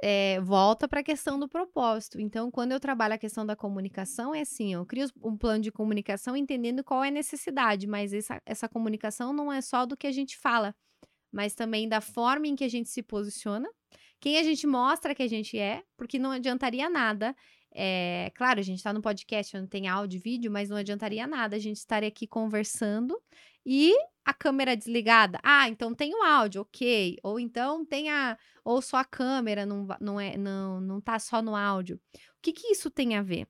É, 0.03 0.39
volta 0.41 0.87
para 0.87 0.99
a 0.99 1.03
questão 1.03 1.39
do 1.39 1.49
propósito. 1.49 2.19
Então, 2.21 2.51
quando 2.51 2.71
eu 2.71 2.79
trabalho 2.79 3.15
a 3.15 3.17
questão 3.17 3.45
da 3.45 3.55
comunicação, 3.55 4.33
é 4.33 4.41
assim: 4.41 4.73
eu 4.73 4.85
crio 4.85 5.07
um 5.23 5.35
plano 5.35 5.63
de 5.63 5.71
comunicação 5.71 6.37
entendendo 6.37 6.83
qual 6.83 7.03
é 7.03 7.07
a 7.07 7.11
necessidade, 7.11 7.87
mas 7.87 8.13
essa, 8.13 8.41
essa 8.45 8.69
comunicação 8.69 9.33
não 9.33 9.51
é 9.51 9.59
só 9.61 9.85
do 9.85 9.97
que 9.97 10.05
a 10.05 10.11
gente 10.11 10.37
fala, 10.37 10.75
mas 11.31 11.55
também 11.55 11.89
da 11.89 11.99
forma 11.99 12.47
em 12.47 12.55
que 12.55 12.63
a 12.63 12.69
gente 12.69 12.89
se 12.89 13.01
posiciona, 13.01 13.67
quem 14.19 14.37
a 14.37 14.43
gente 14.43 14.65
mostra 14.65 15.13
que 15.13 15.23
a 15.23 15.27
gente 15.27 15.57
é, 15.57 15.83
porque 15.95 16.17
não 16.17 16.31
adiantaria 16.31 16.89
nada 16.89 17.35
é, 17.79 18.31
claro, 18.33 18.59
a 18.59 18.63
gente 18.63 18.79
está 18.79 18.91
no 18.91 19.03
podcast, 19.03 19.55
não 19.55 19.67
tem 19.67 19.87
áudio 19.87 20.17
e 20.17 20.19
vídeo, 20.19 20.51
mas 20.51 20.67
não 20.67 20.77
adiantaria 20.77 21.27
nada 21.27 21.55
a 21.55 21.59
gente 21.59 21.77
estar 21.77 22.03
aqui 22.03 22.25
conversando 22.25 23.15
e 23.63 23.93
a 24.25 24.33
câmera 24.33 24.75
desligada. 24.75 25.39
Ah, 25.43 25.69
então 25.69 25.93
tem 25.93 26.15
o 26.15 26.23
áudio, 26.23 26.61
ok. 26.61 27.17
Ou 27.21 27.39
então 27.39 27.85
tem 27.85 28.09
a. 28.09 28.35
Ou 28.65 28.81
só 28.81 28.97
a 28.97 29.05
câmera, 29.05 29.63
não, 29.63 29.87
não, 30.01 30.19
é, 30.19 30.35
não, 30.35 30.81
não 30.81 30.99
tá 30.99 31.19
só 31.19 31.39
no 31.39 31.55
áudio. 31.55 32.01
O 32.15 32.41
que, 32.41 32.51
que 32.51 32.71
isso 32.71 32.89
tem 32.89 33.15
a 33.15 33.21
ver? 33.21 33.47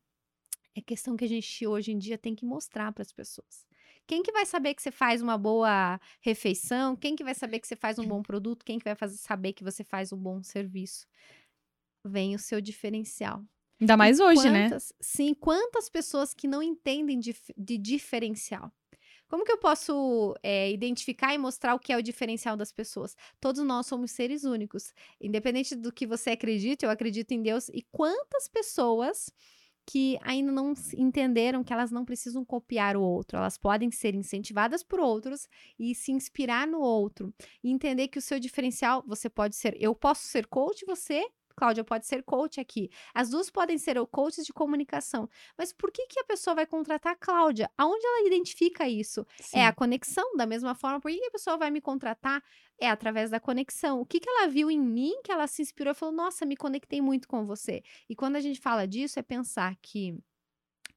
É 0.75 0.81
questão 0.81 1.15
que 1.15 1.23
a 1.23 1.29
gente 1.29 1.65
hoje 1.65 1.93
em 1.93 1.97
dia 1.97 2.17
tem 2.17 2.35
que 2.35 2.45
mostrar 2.45 2.91
para 2.91 3.03
as 3.03 3.13
pessoas. 3.13 3.65
Quem 4.05 4.21
que 4.21 4.31
vai 4.31 4.45
saber 4.45 4.73
que 4.73 4.81
você 4.81 4.91
faz 4.91 5.21
uma 5.21 5.37
boa 5.37 5.99
refeição? 6.19 6.97
Quem 6.97 7.15
que 7.15 7.23
vai 7.23 7.33
saber 7.33 7.59
que 7.59 7.67
você 7.67 7.77
faz 7.77 7.97
um 7.97 8.05
bom 8.05 8.21
produto? 8.21 8.65
Quem 8.65 8.77
que 8.77 8.85
vai 8.85 8.95
fazer, 8.95 9.17
saber 9.17 9.53
que 9.53 9.63
você 9.63 9.85
faz 9.85 10.11
um 10.11 10.17
bom 10.17 10.43
serviço? 10.43 11.07
Vem 12.05 12.35
o 12.35 12.39
seu 12.39 12.59
diferencial. 12.59 13.43
Ainda 13.79 13.95
mais 13.95 14.19
hoje, 14.19 14.49
né? 14.49 14.69
quantas, 14.69 14.89
né? 14.89 14.95
Sim, 14.99 15.33
quantas 15.33 15.89
pessoas 15.89 16.33
que 16.33 16.47
não 16.47 16.63
entendem 16.63 17.19
de, 17.19 17.35
de 17.55 17.77
diferencial. 17.77 18.71
Como 19.27 19.43
que 19.43 19.51
eu 19.51 19.57
posso 19.57 20.33
é, 20.41 20.71
identificar 20.71 21.33
e 21.33 21.37
mostrar 21.37 21.75
o 21.75 21.79
que 21.79 21.91
é 21.91 21.97
o 21.97 22.01
diferencial 22.01 22.55
das 22.55 22.71
pessoas? 22.71 23.15
Todos 23.41 23.61
nós 23.63 23.85
somos 23.85 24.11
seres 24.11 24.45
únicos. 24.45 24.93
Independente 25.19 25.75
do 25.75 25.91
que 25.91 26.07
você 26.07 26.31
acredite, 26.31 26.85
eu 26.85 26.89
acredito 26.89 27.31
em 27.33 27.41
Deus. 27.41 27.67
E 27.69 27.85
quantas 27.91 28.47
pessoas 28.47 29.29
que 29.85 30.17
ainda 30.21 30.51
não 30.51 30.73
entenderam 30.97 31.63
que 31.63 31.71
elas 31.71 31.91
não 31.91 32.03
precisam 32.03 32.43
copiar 32.43 32.97
o 32.97 33.01
outro, 33.01 33.37
elas 33.37 33.57
podem 33.57 33.89
ser 33.89 34.13
incentivadas 34.15 34.83
por 34.83 34.99
outros 34.99 35.47
e 35.79 35.95
se 35.95 36.11
inspirar 36.11 36.67
no 36.67 36.79
outro. 36.79 37.33
E 37.63 37.71
entender 37.71 38.09
que 38.09 38.19
o 38.19 38.21
seu 38.21 38.37
diferencial, 38.37 39.01
você 39.07 39.29
pode 39.29 39.55
ser, 39.55 39.75
eu 39.79 39.95
posso 39.95 40.27
ser 40.27 40.45
coach, 40.47 40.85
você 40.85 41.25
Cláudia 41.57 41.83
pode 41.83 42.05
ser 42.05 42.21
coach 42.21 42.59
aqui. 42.59 42.87
As 43.15 43.31
duas 43.31 43.49
podem 43.49 43.79
ser 43.79 43.97
coaches 44.05 44.45
de 44.45 44.53
comunicação. 44.53 45.27
Mas 45.57 45.73
por 45.73 45.91
que, 45.91 46.05
que 46.05 46.19
a 46.19 46.23
pessoa 46.23 46.53
vai 46.53 46.67
contratar 46.67 47.13
a 47.13 47.15
Cláudia? 47.15 47.67
Aonde 47.75 48.05
ela 48.05 48.27
identifica 48.27 48.87
isso? 48.87 49.25
Sim. 49.41 49.57
É 49.57 49.65
a 49.65 49.73
conexão. 49.73 50.37
Da 50.37 50.45
mesma 50.45 50.75
forma, 50.75 51.01
por 51.01 51.09
que, 51.09 51.17
que 51.17 51.25
a 51.25 51.31
pessoa 51.31 51.57
vai 51.57 51.71
me 51.71 51.81
contratar? 51.81 52.43
É 52.79 52.87
através 52.87 53.31
da 53.31 53.39
conexão. 53.39 53.99
O 53.99 54.05
que, 54.05 54.19
que 54.19 54.29
ela 54.29 54.47
viu 54.47 54.69
em 54.69 54.79
mim 54.79 55.19
que 55.23 55.31
ela 55.31 55.47
se 55.47 55.63
inspirou 55.63 55.93
e 55.93 55.95
falou: 55.95 56.13
Nossa, 56.13 56.45
me 56.45 56.55
conectei 56.55 57.01
muito 57.01 57.27
com 57.27 57.43
você. 57.43 57.81
E 58.07 58.15
quando 58.15 58.35
a 58.35 58.39
gente 58.39 58.59
fala 58.61 58.87
disso, 58.87 59.17
é 59.17 59.23
pensar 59.23 59.75
que 59.81 60.15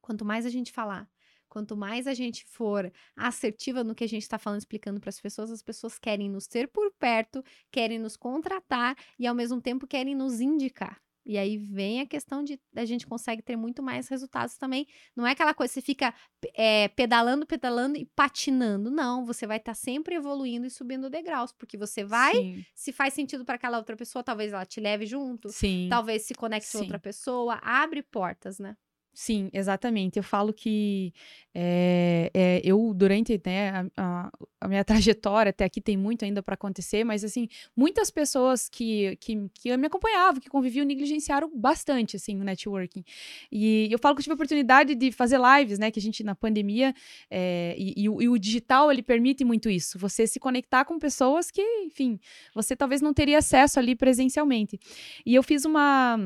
quanto 0.03 0.27
mais 0.27 0.45
a 0.45 0.51
gente 0.51 0.73
falar 0.73 1.09
Quanto 1.51 1.77
mais 1.77 2.07
a 2.07 2.15
gente 2.15 2.45
for 2.47 2.91
assertiva 3.17 3.83
no 3.83 3.95
que 3.95 4.05
a 4.05 4.09
gente 4.09 4.23
está 4.23 4.39
falando, 4.39 4.61
explicando 4.61 5.01
para 5.01 5.11
as 5.11 5.21
pessoas, 5.21 5.51
as 5.51 5.63
pessoas 5.63 5.99
querem 5.99 6.31
nos 6.31 6.47
ter 6.47 6.69
por 6.69 6.93
perto, 6.93 7.45
querem 7.73 7.99
nos 7.99 8.17
contratar 8.17 8.97
e 9.19 9.27
ao 9.27 9.35
mesmo 9.35 9.61
tempo 9.61 9.87
querem 9.87 10.15
nos 10.15 10.41
indicar. 10.41 11.03
E 11.27 11.37
aí 11.37 11.59
vem 11.59 12.01
a 12.01 12.07
questão 12.07 12.43
de 12.43 12.59
a 12.75 12.85
gente 12.85 13.07
consegue 13.07 13.43
ter 13.43 13.57
muito 13.57 13.83
mais 13.83 14.09
resultados 14.09 14.57
também. 14.57 14.87
Não 15.15 15.27
é 15.27 15.33
aquela 15.33 15.53
coisa 15.53 15.73
que 15.73 15.81
você 15.81 15.85
fica 15.85 16.15
é, 16.55 16.89
pedalando, 16.89 17.45
pedalando 17.47 17.99
e 17.99 18.05
patinando. 18.05 18.91
Não, 18.91 19.25
você 19.25 19.47
vai 19.47 19.59
estar 19.59 19.73
tá 19.73 19.75
sempre 19.75 20.15
evoluindo 20.15 20.67
e 20.67 20.71
subindo 20.71 21.11
degraus, 21.11 21.53
porque 21.53 21.77
você 21.77 22.05
vai, 22.05 22.35
Sim. 22.35 22.65
se 22.75 22.93
faz 22.93 23.13
sentido 23.13 23.45
para 23.45 23.57
aquela 23.57 23.77
outra 23.77 23.97
pessoa, 23.97 24.23
talvez 24.23 24.53
ela 24.53 24.65
te 24.65 24.81
leve 24.81 25.05
junto, 25.05 25.51
Sim. 25.51 25.89
talvez 25.91 26.23
se 26.23 26.35
conecte 26.35 26.71
com 26.73 26.79
outra 26.79 26.99
pessoa, 26.99 27.59
abre 27.63 28.03
portas, 28.03 28.59
né? 28.59 28.77
Sim, 29.13 29.51
exatamente. 29.53 30.19
Eu 30.19 30.23
falo 30.23 30.53
que 30.53 31.13
é, 31.53 32.31
é, 32.33 32.61
eu, 32.65 32.93
durante 32.95 33.41
né, 33.45 33.91
a, 33.97 34.31
a, 34.61 34.69
minha 34.69 34.85
trajetória 34.85 35.51
até 35.51 35.65
aqui, 35.65 35.81
tem 35.81 35.97
muito 35.97 36.25
ainda 36.25 36.43
para 36.43 36.55
acontecer, 36.55 37.03
mas, 37.05 37.25
assim, 37.25 37.49
muitas 37.77 38.11
pessoas 38.11 38.69
que, 38.69 39.17
que, 39.17 39.49
que 39.53 39.77
me 39.77 39.87
acompanhavam, 39.89 40.41
que 40.41 40.49
conviviam, 40.49 40.87
negligenciaram 40.87 41.51
bastante, 41.55 42.17
assim, 42.17 42.41
o 42.41 42.45
networking. 42.45 43.05
E 43.51 43.89
eu 43.91 43.99
falo 43.99 44.15
que 44.15 44.21
eu 44.21 44.25
tive 44.25 44.33
a 44.33 44.37
oportunidade 44.37 44.95
de 44.95 45.11
fazer 45.11 45.39
lives, 45.41 45.79
né, 45.79 45.91
que 45.91 45.99
a 45.99 46.03
gente, 46.03 46.23
na 46.23 46.37
pandemia, 46.37 46.95
é, 47.29 47.75
e, 47.77 48.05
e, 48.05 48.09
o, 48.09 48.23
e 48.23 48.29
o 48.29 48.39
digital, 48.39 48.93
ele 48.93 49.03
permite 49.03 49.45
muito 49.45 49.69
isso. 49.69 49.99
Você 49.99 50.27
se 50.27 50.39
conectar 50.39 50.85
com 50.85 50.99
pessoas 50.99 51.51
que, 51.51 51.61
enfim, 51.85 52.19
você 52.55 52.77
talvez 52.77 53.03
não 53.03 53.13
teria 53.13 53.39
acesso 53.39 53.79
ali 53.81 53.97
presencialmente. 53.97 54.79
E 55.27 55.35
eu 55.35 55.43
fiz 55.43 55.65
uma 55.65 56.17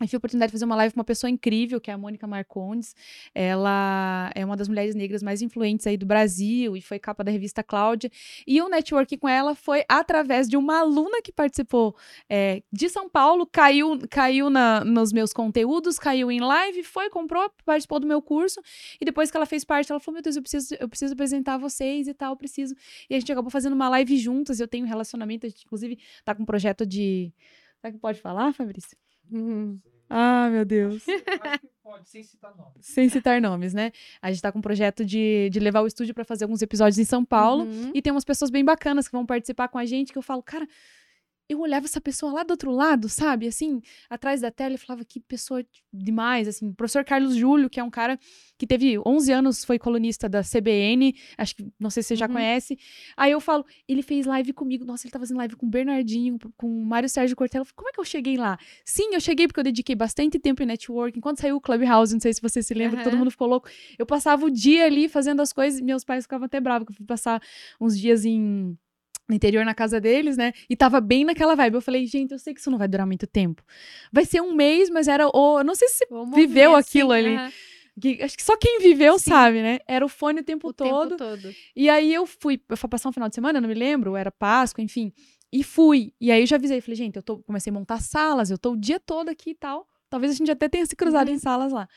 eu 0.00 0.06
tive 0.08 0.16
a 0.16 0.18
oportunidade 0.18 0.50
de 0.50 0.54
fazer 0.54 0.64
uma 0.64 0.74
live 0.74 0.92
com 0.92 1.00
uma 1.00 1.04
pessoa 1.04 1.30
incrível, 1.30 1.80
que 1.80 1.90
é 1.90 1.94
a 1.94 1.98
Mônica 1.98 2.26
Marcondes. 2.26 2.96
Ela 3.32 4.30
é 4.34 4.44
uma 4.44 4.56
das 4.56 4.66
mulheres 4.66 4.94
negras 4.94 5.22
mais 5.22 5.40
influentes 5.40 5.86
aí 5.86 5.96
do 5.96 6.04
Brasil 6.04 6.76
e 6.76 6.80
foi 6.80 6.98
capa 6.98 7.22
da 7.22 7.30
revista 7.30 7.62
Cláudia. 7.62 8.10
E 8.44 8.60
o 8.60 8.68
network 8.68 9.16
com 9.16 9.28
ela 9.28 9.54
foi 9.54 9.84
através 9.88 10.48
de 10.48 10.56
uma 10.56 10.80
aluna 10.80 11.22
que 11.22 11.32
participou 11.32 11.94
é, 12.28 12.62
de 12.72 12.88
São 12.88 13.08
Paulo, 13.08 13.46
caiu, 13.46 13.98
caiu 14.10 14.50
na, 14.50 14.84
nos 14.84 15.12
meus 15.12 15.32
conteúdos, 15.32 15.96
caiu 15.98 16.30
em 16.30 16.40
live, 16.40 16.82
foi, 16.82 17.08
comprou, 17.08 17.48
participou 17.64 18.00
do 18.00 18.06
meu 18.06 18.20
curso. 18.20 18.60
E 19.00 19.04
depois 19.04 19.30
que 19.30 19.36
ela 19.36 19.46
fez 19.46 19.64
parte, 19.64 19.92
ela 19.92 20.00
falou: 20.00 20.14
Meu 20.14 20.22
Deus, 20.22 20.34
eu 20.34 20.42
preciso, 20.42 20.74
eu 20.80 20.88
preciso 20.88 21.12
apresentar 21.14 21.56
vocês 21.56 22.08
e 22.08 22.14
tal, 22.14 22.36
preciso. 22.36 22.74
E 23.08 23.14
a 23.14 23.20
gente 23.20 23.30
acabou 23.30 23.50
fazendo 23.50 23.74
uma 23.74 23.88
live 23.90 24.16
juntas. 24.16 24.58
Eu 24.58 24.66
tenho 24.66 24.84
um 24.84 24.88
relacionamento, 24.88 25.46
a 25.46 25.48
gente, 25.48 25.64
inclusive, 25.64 25.98
tá 26.24 26.34
com 26.34 26.42
um 26.42 26.46
projeto 26.46 26.84
de. 26.84 27.32
Será 27.80 27.92
que 27.92 27.98
pode 27.98 28.20
falar, 28.20 28.52
Fabrício? 28.52 29.03
Uhum. 29.30 29.78
Ah, 30.08 30.48
meu 30.50 30.64
Deus. 30.64 31.04
pode, 31.82 32.08
sem 32.08 32.22
citar 32.22 32.54
nomes. 32.56 32.72
Sem 32.80 33.08
citar 33.08 33.40
nomes, 33.40 33.74
né? 33.74 33.92
A 34.20 34.30
gente 34.30 34.42
tá 34.42 34.50
com 34.50 34.58
um 34.58 34.62
projeto 34.62 35.04
de, 35.04 35.48
de 35.50 35.60
levar 35.60 35.82
o 35.82 35.86
estúdio 35.86 36.14
para 36.14 36.24
fazer 36.24 36.44
alguns 36.44 36.62
episódios 36.62 36.98
em 36.98 37.04
São 37.04 37.24
Paulo. 37.24 37.64
Uhum. 37.64 37.92
E 37.94 38.02
tem 38.02 38.12
umas 38.12 38.24
pessoas 38.24 38.50
bem 38.50 38.64
bacanas 38.64 39.06
que 39.06 39.12
vão 39.12 39.26
participar 39.26 39.68
com 39.68 39.78
a 39.78 39.84
gente, 39.84 40.12
que 40.12 40.18
eu 40.18 40.22
falo, 40.22 40.42
cara, 40.42 40.66
eu 41.48 41.60
olhava 41.60 41.84
essa 41.84 42.00
pessoa 42.00 42.32
lá 42.32 42.42
do 42.42 42.52
outro 42.52 42.70
lado, 42.70 43.08
sabe? 43.08 43.46
Assim, 43.46 43.82
atrás 44.08 44.40
da 44.40 44.50
tela 44.50 44.74
e 44.74 44.78
falava 44.78 45.04
que 45.04 45.20
pessoa 45.20 45.64
demais, 45.92 46.48
assim. 46.48 46.68
O 46.68 46.74
professor 46.74 47.04
Carlos 47.04 47.36
Júlio, 47.36 47.68
que 47.68 47.78
é 47.78 47.84
um 47.84 47.90
cara 47.90 48.18
que 48.56 48.66
teve 48.66 48.98
11 49.04 49.32
anos, 49.32 49.64
foi 49.64 49.78
colunista 49.78 50.28
da 50.28 50.42
CBN, 50.42 51.14
acho 51.36 51.56
que, 51.56 51.66
não 51.78 51.90
sei 51.90 52.02
se 52.02 52.08
você 52.08 52.16
já 52.16 52.26
uhum. 52.26 52.32
conhece. 52.32 52.78
Aí 53.16 53.32
eu 53.32 53.40
falo, 53.40 53.64
ele 53.86 54.02
fez 54.02 54.24
live 54.24 54.52
comigo, 54.52 54.84
nossa, 54.84 55.06
ele 55.06 55.12
tá 55.12 55.18
fazendo 55.18 55.36
live 55.38 55.56
com 55.56 55.66
o 55.66 55.68
Bernardinho, 55.68 56.38
com 56.56 56.66
o 56.66 56.86
Mário 56.86 57.08
Sérgio 57.08 57.36
Cortella. 57.36 57.66
Como 57.74 57.88
é 57.88 57.92
que 57.92 58.00
eu 58.00 58.04
cheguei 58.04 58.36
lá? 58.36 58.58
Sim, 58.84 59.14
eu 59.14 59.20
cheguei 59.20 59.46
porque 59.46 59.60
eu 59.60 59.64
dediquei 59.64 59.94
bastante 59.94 60.38
tempo 60.38 60.62
em 60.62 60.66
networking. 60.66 61.20
Quando 61.20 61.40
saiu 61.40 61.56
o 61.56 61.60
Clubhouse, 61.60 62.14
não 62.14 62.20
sei 62.20 62.32
se 62.32 62.40
você 62.40 62.62
se 62.62 62.72
lembra, 62.72 62.98
uhum. 62.98 63.04
todo 63.04 63.16
mundo 63.18 63.30
ficou 63.30 63.46
louco. 63.48 63.68
Eu 63.98 64.06
passava 64.06 64.46
o 64.46 64.50
dia 64.50 64.86
ali 64.86 65.08
fazendo 65.08 65.42
as 65.42 65.52
coisas, 65.52 65.80
meus 65.80 66.04
pais 66.04 66.24
ficavam 66.24 66.46
até 66.46 66.58
bravos, 66.58 66.86
que 66.86 66.92
eu 66.92 66.96
fui 66.96 67.06
passar 67.06 67.42
uns 67.78 67.98
dias 67.98 68.24
em 68.24 68.78
no 69.28 69.34
interior 69.34 69.64
na 69.64 69.74
casa 69.74 70.00
deles, 70.00 70.36
né? 70.36 70.52
E 70.68 70.76
tava 70.76 71.00
bem 71.00 71.24
naquela 71.24 71.54
vibe. 71.54 71.74
Eu 71.74 71.80
falei, 71.80 72.06
gente, 72.06 72.32
eu 72.32 72.38
sei 72.38 72.54
que 72.54 72.60
isso 72.60 72.70
não 72.70 72.78
vai 72.78 72.88
durar 72.88 73.06
muito 73.06 73.26
tempo. 73.26 73.62
Vai 74.12 74.24
ser 74.24 74.40
um 74.40 74.54
mês, 74.54 74.90
mas 74.90 75.08
era 75.08 75.28
o. 75.28 75.58
Eu 75.58 75.64
não 75.64 75.74
sei 75.74 75.88
se 75.88 76.06
Vamos 76.10 76.34
viveu 76.34 76.74
aquilo 76.74 77.12
assim, 77.12 77.36
ali. 77.36 77.52
Que, 78.00 78.22
acho 78.22 78.36
que 78.36 78.42
só 78.42 78.56
quem 78.56 78.80
viveu 78.80 79.18
Sim. 79.18 79.30
sabe, 79.30 79.62
né? 79.62 79.78
Era 79.86 80.04
o 80.04 80.08
fone 80.08 80.40
o 80.40 80.44
tempo, 80.44 80.68
o 80.68 80.72
todo. 80.72 81.16
tempo 81.16 81.16
todo. 81.16 81.54
E 81.76 81.88
aí 81.88 82.12
eu 82.12 82.26
fui, 82.26 82.60
eu 82.68 82.76
fui 82.76 82.88
passar 82.90 83.08
um 83.08 83.12
final 83.12 83.28
de 83.28 83.34
semana, 83.34 83.60
não 83.60 83.68
me 83.68 83.74
lembro, 83.74 84.16
era 84.16 84.32
Páscoa, 84.32 84.82
enfim. 84.82 85.12
E 85.52 85.62
fui. 85.62 86.12
E 86.20 86.32
aí 86.32 86.42
eu 86.42 86.46
já 86.46 86.56
avisei, 86.56 86.80
falei, 86.80 86.96
gente, 86.96 87.16
eu 87.16 87.22
tô, 87.22 87.38
comecei 87.38 87.70
a 87.70 87.74
montar 87.74 88.00
salas, 88.00 88.50
eu 88.50 88.58
tô 88.58 88.72
o 88.72 88.76
dia 88.76 88.98
todo 88.98 89.28
aqui 89.28 89.50
e 89.50 89.54
tal. 89.54 89.88
Talvez 90.10 90.32
a 90.32 90.34
gente 90.34 90.50
até 90.50 90.68
tenha 90.68 90.84
se 90.84 90.96
cruzado 90.96 91.28
uhum. 91.28 91.34
em 91.34 91.38
salas 91.38 91.72
lá. 91.72 91.88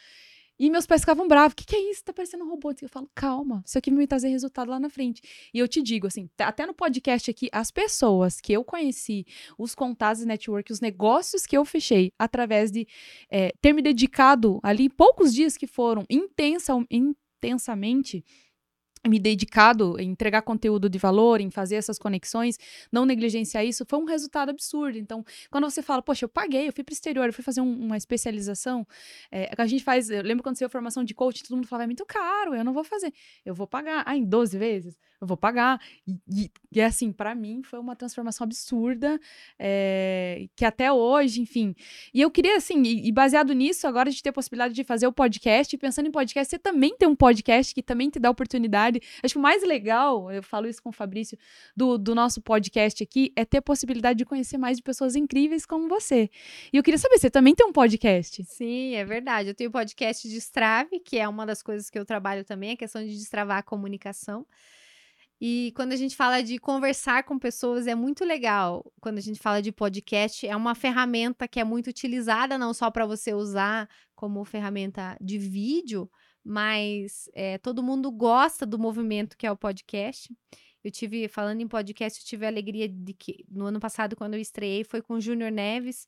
E 0.59 0.69
meus 0.69 0.87
pais 0.87 1.01
ficavam 1.01 1.27
bravos. 1.27 1.53
O 1.53 1.55
que, 1.55 1.65
que 1.65 1.75
é 1.75 1.91
isso? 1.91 2.03
Tá 2.03 2.13
parecendo 2.13 2.43
um 2.43 2.49
robô. 2.49 2.73
Eu 2.81 2.89
falo, 2.89 3.09
calma, 3.13 3.63
isso 3.65 3.77
aqui 3.77 3.89
vai 3.89 3.99
me 3.99 4.07
trazer 4.07 4.29
resultado 4.29 4.69
lá 4.69 4.79
na 4.79 4.89
frente. 4.89 5.21
E 5.53 5.59
eu 5.59 5.67
te 5.67 5.81
digo, 5.81 6.07
assim, 6.07 6.29
até 6.39 6.65
no 6.65 6.73
podcast 6.73 7.29
aqui, 7.29 7.49
as 7.51 7.71
pessoas 7.71 8.41
que 8.41 8.53
eu 8.53 8.63
conheci, 8.63 9.25
os 9.57 9.75
contatos 9.75 10.21
de 10.21 10.27
network, 10.27 10.71
os 10.71 10.81
negócios 10.81 11.45
que 11.45 11.57
eu 11.57 11.63
fechei 11.63 12.11
através 12.17 12.71
de 12.71 12.87
é, 13.29 13.51
ter 13.61 13.73
me 13.73 13.81
dedicado 13.81 14.59
ali, 14.63 14.89
poucos 14.89 15.33
dias 15.33 15.55
que 15.55 15.67
foram 15.67 16.05
intensa, 16.09 16.73
intensamente 16.89 18.23
me 19.09 19.19
dedicado 19.19 19.99
em 19.99 20.11
entregar 20.11 20.41
conteúdo 20.43 20.89
de 20.89 20.97
valor, 20.97 21.41
em 21.41 21.49
fazer 21.49 21.75
essas 21.75 21.97
conexões, 21.97 22.57
não 22.91 23.05
negligenciar 23.05 23.65
isso, 23.65 23.85
foi 23.87 23.99
um 23.99 24.05
resultado 24.05 24.49
absurdo. 24.49 24.97
Então, 24.97 25.25
quando 25.49 25.69
você 25.69 25.81
fala, 25.81 26.01
poxa, 26.01 26.25
eu 26.25 26.29
paguei, 26.29 26.67
eu 26.67 26.73
fui 26.73 26.83
para 26.83 26.91
o 26.91 26.93
exterior, 26.93 27.25
eu 27.27 27.33
fui 27.33 27.43
fazer 27.43 27.61
um, 27.61 27.85
uma 27.85 27.97
especialização, 27.97 28.85
é, 29.31 29.51
a 29.57 29.65
gente 29.65 29.83
faz, 29.83 30.09
eu 30.09 30.21
lembro 30.21 30.43
quando 30.43 30.55
você 30.55 30.67
formação 30.69 31.03
de 31.03 31.13
coach, 31.13 31.43
todo 31.43 31.55
mundo 31.55 31.67
falava, 31.67 31.85
é 31.85 31.87
muito 31.87 32.05
caro, 32.05 32.53
eu 32.53 32.63
não 32.63 32.73
vou 32.73 32.83
fazer, 32.83 33.13
eu 33.45 33.53
vou 33.53 33.67
pagar, 33.67 34.03
ah, 34.05 34.15
em 34.15 34.23
12 34.23 34.57
vezes? 34.57 34.97
Eu 35.20 35.28
vou 35.28 35.38
pagar. 35.38 35.82
E, 36.07 36.15
e, 36.30 36.51
e 36.72 36.82
assim, 36.82 37.11
para 37.11 37.34
mim 37.34 37.63
foi 37.63 37.80
uma 37.80 37.95
transformação 37.95 38.45
absurda, 38.45 39.20
é, 39.57 40.47
que 40.55 40.63
até 40.63 40.91
hoje, 40.91 41.41
enfim. 41.41 41.76
E 42.13 42.22
eu 42.22 42.30
queria, 42.30 42.57
assim, 42.57 42.82
e, 42.84 43.07
e, 43.07 43.11
baseado 43.11 43.53
nisso, 43.53 43.88
agora 43.88 44.11
de 44.11 44.22
ter 44.22 44.30
a 44.30 44.34
possibilidade 44.34 44.74
de 44.74 44.84
fazer 44.84 45.07
o 45.07 45.11
podcast, 45.11 45.76
pensando 45.78 46.07
em 46.07 46.11
podcast, 46.11 46.49
você 46.49 46.59
também 46.59 46.95
tem 46.95 47.07
um 47.07 47.15
podcast 47.15 47.74
que 47.74 47.82
também 47.82 48.09
te 48.09 48.20
dá 48.20 48.30
oportunidade. 48.30 49.01
Acho 49.24 49.34
que 49.34 49.39
o 49.39 49.41
mais 49.41 49.63
legal, 49.63 50.32
eu 50.32 50.43
falo 50.43 50.68
isso 50.68 50.82
com 50.82 50.89
o 50.89 50.93
Fabrício, 50.93 51.38
do, 51.76 51.97
do 51.97 52.13
nosso 52.13 52.41
podcast 52.41 53.03
aqui, 53.03 53.32
é 53.36 53.43
ter 53.43 53.57
a 53.57 53.61
possibilidade 53.61 54.18
de 54.18 54.26
conhecer 54.26 54.57
mais 54.57 54.78
de 54.78 54.84
pessoas 54.84 55.15
incríveis 55.15 55.65
como 55.65 55.88
você. 55.88 56.30
E 56.72 56.78
eu 56.78 56.84
queria 56.84 56.97
saber, 56.97 57.18
você 57.18 57.30
também 57.30 57.55
tem 57.55 57.65
um 57.65 57.74
podcast? 57.74 58.43
Sim, 58.45 58.95
é 58.95 59.03
verdade. 59.03 59.49
Eu 59.49 59.55
tenho 59.55 59.70
o 59.70 59.74
podcast 59.74 60.28
de 60.28 60.38
Strave, 60.38 60.99
que 60.99 61.18
é 61.18 61.28
uma 61.28 61.45
das 61.45 61.63
coisas 61.63 61.89
que 61.89 61.97
eu 61.97 62.05
trabalho 62.05 62.43
também, 62.43 62.72
a 62.72 62.78
questão 62.78 63.03
de 63.03 63.15
destravar 63.15 63.57
a 63.57 63.63
comunicação. 63.63 64.45
E 65.39 65.71
quando 65.75 65.93
a 65.93 65.95
gente 65.95 66.15
fala 66.15 66.41
de 66.41 66.57
conversar 66.57 67.23
com 67.23 67.38
pessoas, 67.38 67.85
é 67.85 67.93
muito 67.93 68.25
legal. 68.25 68.91
Quando 68.99 69.19
a 69.19 69.21
gente 69.21 69.39
fala 69.39 69.61
de 69.61 69.71
podcast, 69.71 70.47
é 70.47 70.55
uma 70.55 70.73
ferramenta 70.73 71.47
que 71.47 71.59
é 71.59 71.63
muito 71.63 71.88
utilizada, 71.88 72.57
não 72.57 72.73
só 72.73 72.89
para 72.89 73.05
você 73.05 73.33
usar 73.33 73.88
como 74.15 74.43
ferramenta 74.43 75.15
de 75.21 75.38
vídeo, 75.38 76.09
mas 76.43 77.29
é, 77.33 77.57
todo 77.59 77.83
mundo 77.83 78.11
gosta 78.11 78.65
do 78.65 78.79
movimento 78.79 79.38
que 79.38 79.45
é 79.45 79.51
o 79.51 79.57
podcast. 79.57 80.35
Eu 80.83 80.89
tive, 80.89 81.27
falando 81.27 81.61
em 81.61 81.67
podcast, 81.67 82.19
eu 82.19 82.25
tive 82.25 82.45
a 82.45 82.49
alegria 82.49 82.88
de 82.88 83.13
que 83.13 83.45
no 83.51 83.65
ano 83.65 83.79
passado, 83.79 84.15
quando 84.15 84.35
eu 84.35 84.39
estreiei, 84.39 84.83
foi 84.83 85.01
com 85.01 85.15
o 85.15 85.21
Júnior 85.21 85.51
Neves, 85.51 86.07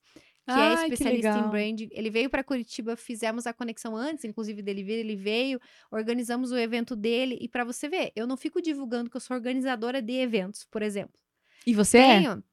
que 0.49 0.59
Ai, 0.59 0.71
é 0.71 0.83
especialista 0.83 1.37
em 1.37 1.49
branding. 1.49 1.89
Ele 1.91 2.09
veio 2.09 2.29
para 2.29 2.43
Curitiba, 2.43 2.95
fizemos 2.95 3.45
a 3.45 3.53
conexão 3.53 3.95
antes, 3.95 4.25
inclusive 4.25 4.61
dele 4.61 4.83
vir, 4.83 4.93
ele 4.93 5.15
veio, 5.15 5.59
organizamos 5.91 6.51
o 6.51 6.57
evento 6.57 6.95
dele. 6.95 7.37
E 7.39 7.47
para 7.47 7.63
você 7.63 7.87
ver, 7.87 8.11
eu 8.15 8.25
não 8.25 8.35
fico 8.35 8.61
divulgando 8.61 9.09
que 9.09 9.17
eu 9.17 9.21
sou 9.21 9.35
organizadora 9.35 10.01
de 10.01 10.13
eventos, 10.13 10.65
por 10.65 10.81
exemplo. 10.81 11.19
E 11.65 11.73
você 11.73 11.97
é? 11.97 12.17
Tenho, 12.17 12.31
é? 12.31 12.43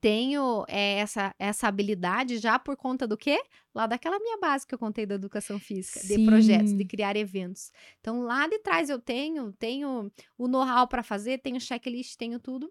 Tenho 0.00 0.64
é, 0.68 0.98
essa, 0.98 1.34
essa 1.38 1.66
habilidade 1.66 2.38
já 2.38 2.58
por 2.58 2.76
conta 2.76 3.06
do 3.06 3.16
quê? 3.16 3.40
Lá 3.74 3.86
daquela 3.86 4.18
minha 4.18 4.38
base 4.38 4.66
que 4.66 4.74
eu 4.74 4.78
contei 4.78 5.06
da 5.06 5.14
educação 5.14 5.58
física, 5.58 6.00
Sim. 6.00 6.18
de 6.18 6.24
projetos, 6.24 6.76
de 6.76 6.84
criar 6.84 7.16
eventos. 7.16 7.72
Então, 8.00 8.22
lá 8.22 8.46
de 8.46 8.58
trás 8.58 8.90
eu 8.90 8.98
tenho, 8.98 9.52
tenho 9.52 10.10
o 10.36 10.46
know-how 10.46 10.86
para 10.86 11.02
fazer, 11.02 11.38
tenho 11.38 11.60
checklist, 11.60 12.16
tenho 12.16 12.38
tudo 12.38 12.70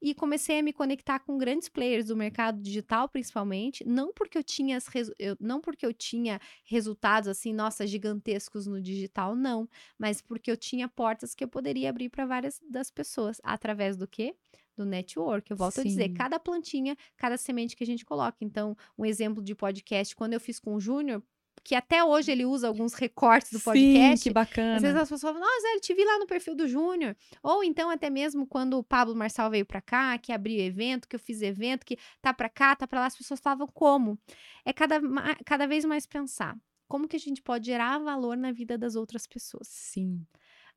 e 0.00 0.14
comecei 0.14 0.58
a 0.58 0.62
me 0.62 0.72
conectar 0.72 1.18
com 1.20 1.38
grandes 1.38 1.68
players 1.68 2.06
do 2.06 2.16
mercado 2.16 2.60
digital, 2.60 3.08
principalmente, 3.08 3.84
não 3.86 4.12
porque 4.12 4.36
eu 4.36 4.42
tinha 4.42 4.78
eu, 5.18 5.36
não 5.40 5.60
porque 5.60 5.86
eu 5.86 5.92
tinha 5.92 6.40
resultados 6.64 7.28
assim, 7.28 7.52
nossa, 7.52 7.86
gigantescos 7.86 8.66
no 8.66 8.80
digital, 8.80 9.34
não, 9.34 9.68
mas 9.98 10.20
porque 10.20 10.50
eu 10.50 10.56
tinha 10.56 10.88
portas 10.88 11.34
que 11.34 11.42
eu 11.42 11.48
poderia 11.48 11.88
abrir 11.90 12.08
para 12.08 12.26
várias 12.26 12.60
das 12.70 12.90
pessoas 12.90 13.40
através 13.42 13.96
do 13.96 14.06
quê? 14.06 14.34
Do 14.76 14.84
network. 14.84 15.50
Eu 15.50 15.56
volto 15.56 15.76
Sim. 15.76 15.80
a 15.80 15.84
dizer, 15.84 16.08
cada 16.10 16.38
plantinha, 16.38 16.96
cada 17.16 17.38
semente 17.38 17.74
que 17.74 17.82
a 17.82 17.86
gente 17.86 18.04
coloca. 18.04 18.36
Então, 18.42 18.76
um 18.98 19.06
exemplo 19.06 19.42
de 19.42 19.54
podcast, 19.54 20.14
quando 20.14 20.34
eu 20.34 20.40
fiz 20.40 20.60
com 20.60 20.74
o 20.74 20.80
Júnior, 20.80 21.22
que 21.66 21.74
até 21.74 22.04
hoje 22.04 22.30
ele 22.30 22.44
usa 22.44 22.68
alguns 22.68 22.94
recortes 22.94 23.50
do 23.50 23.58
podcast. 23.58 24.18
Sim, 24.18 24.22
que 24.22 24.32
bacana. 24.32 24.76
Às 24.76 24.82
vezes 24.82 24.96
as 24.96 25.08
pessoas 25.08 25.20
falam, 25.34 25.40
nossa, 25.40 25.66
eu 25.74 25.80
te 25.80 25.92
vi 25.92 26.04
lá 26.04 26.16
no 26.20 26.24
perfil 26.24 26.54
do 26.54 26.68
Júnior. 26.68 27.16
Ou 27.42 27.64
então 27.64 27.90
até 27.90 28.08
mesmo 28.08 28.46
quando 28.46 28.78
o 28.78 28.84
Pablo 28.84 29.16
Marçal 29.16 29.50
veio 29.50 29.66
para 29.66 29.80
cá, 29.80 30.16
que 30.16 30.30
abriu 30.30 30.60
evento, 30.60 31.08
que 31.08 31.16
eu 31.16 31.20
fiz 31.20 31.42
evento, 31.42 31.84
que 31.84 31.98
tá 32.22 32.32
para 32.32 32.48
cá, 32.48 32.76
tá 32.76 32.86
para 32.86 33.00
lá, 33.00 33.06
as 33.06 33.16
pessoas 33.16 33.40
falavam 33.40 33.66
como. 33.66 34.16
É 34.64 34.72
cada, 34.72 35.00
cada 35.44 35.66
vez 35.66 35.84
mais 35.84 36.06
pensar. 36.06 36.56
Como 36.86 37.08
que 37.08 37.16
a 37.16 37.20
gente 37.20 37.42
pode 37.42 37.66
gerar 37.66 37.98
valor 37.98 38.36
na 38.36 38.52
vida 38.52 38.78
das 38.78 38.94
outras 38.94 39.26
pessoas? 39.26 39.66
Sim. 39.66 40.24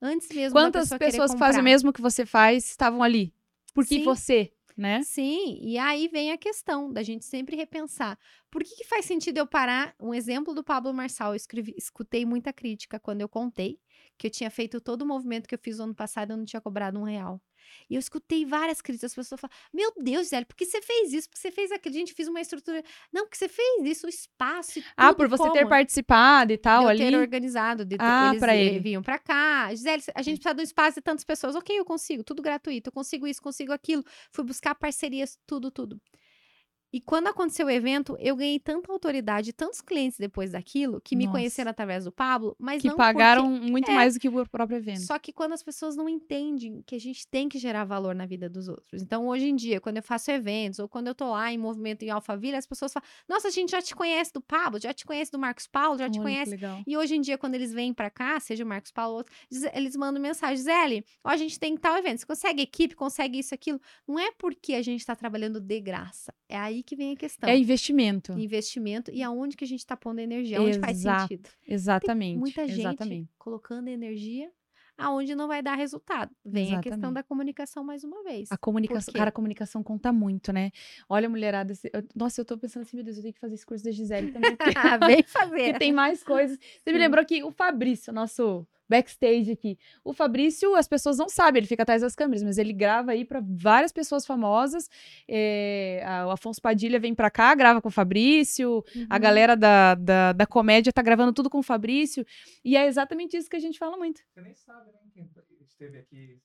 Antes 0.02 0.30
mesmo 0.30 0.58
Quantas 0.58 0.90
pessoas 0.90 1.34
que 1.34 1.38
fazem 1.38 1.62
o 1.62 1.64
mesmo 1.64 1.94
que 1.94 2.02
você 2.02 2.26
faz 2.26 2.66
estavam 2.66 3.04
ali? 3.04 3.32
Porque 3.76 4.00
Sim. 4.00 4.04
você 4.04 4.52
né? 4.80 5.04
Sim, 5.04 5.60
e 5.62 5.78
aí 5.78 6.08
vem 6.08 6.32
a 6.32 6.38
questão 6.38 6.92
da 6.92 7.04
gente 7.04 7.26
sempre 7.26 7.56
repensar. 7.56 8.18
Por 8.50 8.64
que, 8.64 8.76
que 8.78 8.86
faz 8.86 9.06
sentido 9.06 9.38
eu 9.38 9.46
parar? 9.46 9.94
Um 10.00 10.14
exemplo 10.14 10.54
do 10.54 10.64
Pablo 10.64 10.94
Marçal, 10.94 11.34
eu 11.34 11.36
escrevi, 11.36 11.74
escutei 11.78 12.26
muita 12.26 12.54
crítica 12.54 12.98
quando 12.98 13.20
eu 13.20 13.28
contei 13.28 13.78
que 14.20 14.28
eu 14.28 14.32
tinha 14.32 14.52
feito 14.52 14.82
todo 14.82 15.04
o 15.04 15.06
movimento 15.06 15.48
que 15.48 15.56
eu 15.56 15.60
fiz 15.60 15.78
no 15.78 15.86
ano 15.86 15.96
passado 15.96 16.30
e 16.30 16.34
eu 16.34 16.38
não 16.38 16.46
tinha 16.46 16.62
cobrado 16.62 17.00
um 17.00 17.04
real. 17.04 17.42
E 17.90 17.96
eu 17.96 18.00
escutei 18.00 18.46
várias 18.46 18.82
críticas, 18.82 19.12
as 19.12 19.16
pessoas 19.16 19.40
falam: 19.40 19.56
Meu 19.74 19.94
Deus, 19.98 20.28
Zé, 20.28 20.44
por 20.44 20.56
que 20.56 20.66
você 20.66 20.82
fez 20.82 21.14
isso? 21.14 21.30
Por 21.30 21.36
que 21.36 21.40
você 21.40 21.52
fez 21.52 21.72
aquilo? 21.72 21.96
A 21.96 22.00
gente 22.00 22.14
fez 22.14 22.28
uma 22.28 22.42
estrutura. 22.42 22.84
Não, 23.14 23.24
porque 23.24 23.38
você 23.38 23.48
fez 23.48 23.86
isso, 23.86 24.08
o 24.08 24.10
espaço. 24.10 24.82
ah, 24.98 25.14
por 25.14 25.28
você 25.30 25.44
como? 25.44 25.54
ter 25.54 25.68
participado 25.68 26.52
e 26.52 26.58
tal 26.58 26.84
de 26.86 26.90
ali. 26.90 27.12
ter 27.12 27.16
organizado. 27.16 27.86
De, 27.86 27.96
ah, 28.00 28.32
eles 28.32 28.44
eh, 28.44 28.66
ele. 28.66 28.80
vinham 28.80 29.02
pra 29.02 29.18
cá. 29.18 29.70
Gisele, 29.70 30.04
a 30.14 30.22
gente 30.22 30.40
precisa 30.40 30.54
de 30.54 30.62
um 30.62 30.64
espaço 30.64 30.96
de 30.96 31.02
tantas 31.02 31.24
pessoas. 31.24 31.56
Ok, 31.56 31.78
eu 31.78 31.86
consigo, 31.86 32.24
tudo 32.24 32.42
gratuito. 32.42 32.90
Eu 32.90 32.94
consigo 32.94 33.26
isso, 33.26 33.42
consigo 33.42 33.72
aquilo. 33.72 34.04
Fui 34.32 34.44
buscar 34.44 34.76
parcerias, 34.76 35.38
tudo, 35.48 35.72
tudo. 35.72 36.02
E 36.92 37.00
quando 37.00 37.28
aconteceu 37.28 37.68
o 37.68 37.70
evento, 37.70 38.18
eu 38.20 38.36
ganhei 38.36 38.60
tanta 38.60 38.92
autoridade, 38.92 39.54
tantos 39.54 39.80
clientes 39.80 40.18
depois 40.18 40.52
daquilo, 40.52 41.00
que 41.02 41.16
me 41.16 41.26
Nossa. 41.26 41.38
conheceram 41.38 41.72
através 41.72 42.06
do 42.06 42.12
Pablo, 42.12 42.56
mas 42.58 42.82
que 42.82 42.88
não 42.88 42.96
pagaram 42.96 43.52
porque... 43.52 43.72
muito 43.72 43.92
é. 43.92 43.94
mais 43.94 44.16
do 44.16 44.20
que 44.20 44.28
o 44.28 44.48
próprio 44.48 44.78
evento. 44.78 45.02
Só 45.02 45.20
que 45.20 45.32
quando 45.32 45.54
as 45.54 45.62
pessoas 45.62 45.96
não 45.96 46.10
entendem 46.10 46.82
que 46.86 46.96
a 46.96 47.00
gente 47.00 47.28
tem 47.28 47.48
que 47.48 47.60
gerar 47.60 47.86
valor 47.86 48.16
na 48.16 48.26
vida 48.26 48.50
dos 48.50 48.68
outros. 48.68 49.02
Então, 49.02 49.28
hoje 49.28 49.48
em 49.48 49.56
dia, 49.56 49.80
quando 49.80 49.98
eu 49.98 50.04
faço 50.04 50.32
eventos, 50.32 50.80
ou 50.80 50.88
quando 50.88 51.08
eu 51.08 51.16
tô 51.16 51.30
lá 51.30 51.52
em 51.52 51.58
movimento 51.58 52.04
em 52.04 52.10
Alphaville, 52.10 52.56
as 52.56 52.66
pessoas 52.66 52.92
falam: 52.92 53.08
Nossa, 53.28 53.50
a 53.50 53.52
gente 53.52 53.72
já 53.72 53.82
te 53.82 53.96
conhece 53.96 54.34
do 54.34 54.42
Pablo, 54.42 54.80
já 54.80 54.94
te 54.94 55.06
conhece 55.06 55.32
do 55.32 55.38
Marcos 55.38 55.68
Paulo, 55.68 55.98
já 55.98 56.06
Olha, 56.06 56.14
te 56.14 56.20
conhece. 56.20 56.58
E 56.88 56.98
hoje 56.98 57.16
em 57.16 57.22
dia, 57.22 57.38
quando 57.38 57.56
eles 57.56 57.72
vêm 57.72 57.94
para 57.94 58.10
cá, 58.10 58.40
seja 58.40 58.64
o 58.64 58.68
Marcos 58.68 58.92
Paulo 58.92 59.12
ou 59.12 59.18
outro, 59.20 59.34
eles 59.74 59.96
mandam 59.96 60.22
mensagem: 60.22 60.58
Zé, 60.58 61.04
ó, 61.24 61.30
a 61.30 61.38
gente 61.38 61.60
tem 61.60 61.78
tal 61.78 61.98
evento. 61.98 62.20
Você 62.20 62.26
consegue 62.26 62.62
equipe, 62.62 62.96
consegue 62.96 63.40
isso, 63.40 63.54
aquilo. 63.54 63.80
Não 64.08 64.20
é 64.20 64.32
porque 64.32 64.74
a 64.74 64.82
gente 64.82 65.06
tá 65.06 65.16
trabalhando 65.16 65.60
de 65.60 65.80
graça. 65.80 66.34
É 66.50 66.58
aí 66.58 66.82
que 66.82 66.96
vem 66.96 67.14
a 67.14 67.16
questão. 67.16 67.48
É 67.48 67.56
investimento. 67.56 68.34
Investimento 68.34 69.12
e 69.12 69.22
aonde 69.22 69.56
que 69.56 69.64
a 69.64 69.68
gente 69.68 69.80
está 69.80 69.96
pondo 69.96 70.20
energia, 70.20 70.60
onde 70.60 70.80
faz 70.80 70.98
sentido. 70.98 71.48
Exatamente. 71.68 72.32
Tem 72.32 72.40
muita 72.40 72.68
gente 72.68 72.80
exatamente. 72.80 73.30
colocando 73.38 73.88
energia 73.88 74.52
aonde 74.98 75.34
não 75.34 75.48
vai 75.48 75.62
dar 75.62 75.76
resultado. 75.76 76.36
Vem 76.44 76.64
Exatamente. 76.64 76.88
a 76.88 76.92
questão 76.92 77.14
da 77.14 77.24
comunicação 77.24 77.84
mais 77.84 78.04
uma 78.04 78.22
vez. 78.24 78.52
A 78.52 78.58
comunicação, 78.58 79.14
cara, 79.14 79.30
a 79.30 79.32
comunicação 79.32 79.82
conta 79.82 80.12
muito, 80.12 80.52
né? 80.52 80.72
Olha, 81.08 81.30
mulherada, 81.30 81.74
eu, 81.94 82.04
nossa, 82.14 82.42
eu 82.42 82.46
tô 82.46 82.58
pensando 82.58 82.84
assim, 82.84 82.98
meu 82.98 83.06
Deus, 83.06 83.16
eu 83.18 83.24
tenho 83.24 83.34
que 83.34 83.40
fazer 83.40 83.56
esse 83.56 83.66
curso 83.66 83.84
da 83.84 83.92
Gisele 83.92 84.32
também. 84.32 84.56
Porque, 84.58 84.74
Vem 85.08 85.24
fazer. 85.24 85.74
que 85.74 85.80
tem 85.80 85.94
mais 85.94 86.24
coisas. 86.24 86.58
Você 86.58 86.90
Sim. 86.90 86.92
me 86.92 87.00
lembrou 87.00 87.26
que 87.26 87.42
o 87.44 87.52
Fabrício, 87.52 88.12
nosso 88.12 88.68
backstage 88.90 89.52
aqui. 89.52 89.78
O 90.04 90.12
Fabrício, 90.14 90.76
as 90.76 90.88
pessoas 90.88 91.18
não 91.18 91.30
sabem, 91.30 91.60
ele 91.60 91.68
fica 91.68 91.84
atrás 91.84 92.02
das 92.02 92.16
câmeras, 92.16 92.44
mas 92.44 92.58
ele 92.58 92.74
grava 92.74 93.12
aí 93.12 93.24
para 93.24 93.42
várias 93.42 93.92
pessoas 93.92 94.26
famosas. 94.26 94.90
É, 95.28 96.04
a, 96.06 96.28
o 96.28 96.32
Afonso 96.32 96.62
Padilha 96.62 97.00
vem 97.00 97.14
para 97.14 97.30
cá, 97.30 97.54
grava 97.54 97.82
com 97.82 97.90
o 97.90 97.92
Fabrício. 97.92 98.84
Uhum. 98.96 99.08
A 99.10 99.18
galera 99.20 99.56
da, 99.56 99.96
da, 99.96 100.34
da, 100.34 100.46
comédia 100.46 100.92
tá 100.92 101.02
gravando 101.02 101.32
tudo 101.32 101.50
com 101.50 101.60
o 101.60 101.64
Fabrício. 101.64 102.26
E 102.66 102.76
é 102.76 102.88
exatamente 102.88 103.38
isso 103.38 103.50
que 103.50 103.56
a 103.56 103.62
gente 103.62 103.78
fala 103.78 103.96
muito. 103.96 104.22
Você 104.34 104.42
nem 104.42 104.56
sabe, 104.56 104.92
né? 104.92 105.00
Quem 105.14 105.30
esteve 105.62 106.00
aqui 106.00 106.42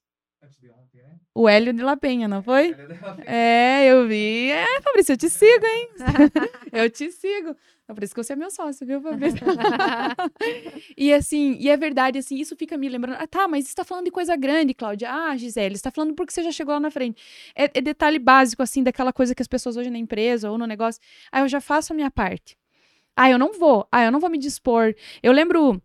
né? 0.63 1.19
O 1.35 1.49
Hélio 1.49 1.73
de 1.73 1.83
La 1.83 1.97
Penha, 1.97 2.29
não 2.29 2.43
foi? 2.43 2.77
É, 3.27 3.87
eu 3.87 4.07
vi. 4.09 4.51
É, 4.51 4.81
Fabrício, 4.83 5.13
eu 5.13 5.17
te 5.17 5.29
sigo, 5.31 5.65
hein? 5.65 5.89
eu 6.73 6.91
te 6.91 7.11
sigo. 7.11 7.57
É 7.87 7.93
por 7.95 8.03
isso 8.03 8.15
que 8.15 8.23
você 8.23 8.33
é 8.33 8.37
meu 8.37 8.51
sócio, 8.51 8.87
viu, 8.87 9.01
Fabrício? 9.01 9.39
e 10.97 11.13
assim, 11.13 11.57
e 11.61 11.69
é 11.69 11.77
verdade, 11.77 12.19
assim, 12.19 12.37
isso 12.37 12.57
fica 12.57 12.77
me 12.77 12.89
lembrando. 12.89 13.17
Ah, 13.21 13.27
tá, 13.27 13.47
mas 13.47 13.69
você 13.69 13.75
tá 13.75 13.85
falando 13.85 14.07
de 14.07 14.11
coisa 14.11 14.35
grande, 14.37 14.75
Cláudia. 14.75 15.11
Ah, 15.11 15.37
Gisele, 15.37 15.77
você 15.77 15.83
tá 15.83 15.91
falando 15.91 16.15
porque 16.15 16.33
você 16.33 16.43
já 16.43 16.51
chegou 16.51 16.75
lá 16.75 16.81
na 16.81 16.91
frente. 16.91 17.23
É, 17.55 17.65
é 17.75 17.81
detalhe 17.81 18.19
básico, 18.19 18.63
assim, 18.63 18.83
daquela 18.83 19.13
coisa 19.13 19.35
que 19.35 19.43
as 19.43 19.49
pessoas 19.49 19.77
hoje 19.77 19.91
na 19.91 19.99
empresa 19.99 20.51
ou 20.51 20.59
no 20.59 20.67
negócio. 20.67 21.01
Ah, 21.31 21.41
eu 21.41 21.49
já 21.49 21.61
faço 21.61 21.93
a 21.93 21.97
minha 21.97 22.11
parte. 22.11 22.57
Ah, 23.17 23.31
eu 23.31 23.39
não 23.39 23.53
vou. 23.53 23.87
Ah, 23.93 24.05
eu 24.05 24.13
não 24.13 24.21
vou 24.21 24.31
me 24.31 24.39
dispor. 24.39 24.95
Eu 25.23 25.33
lembro 25.33 25.81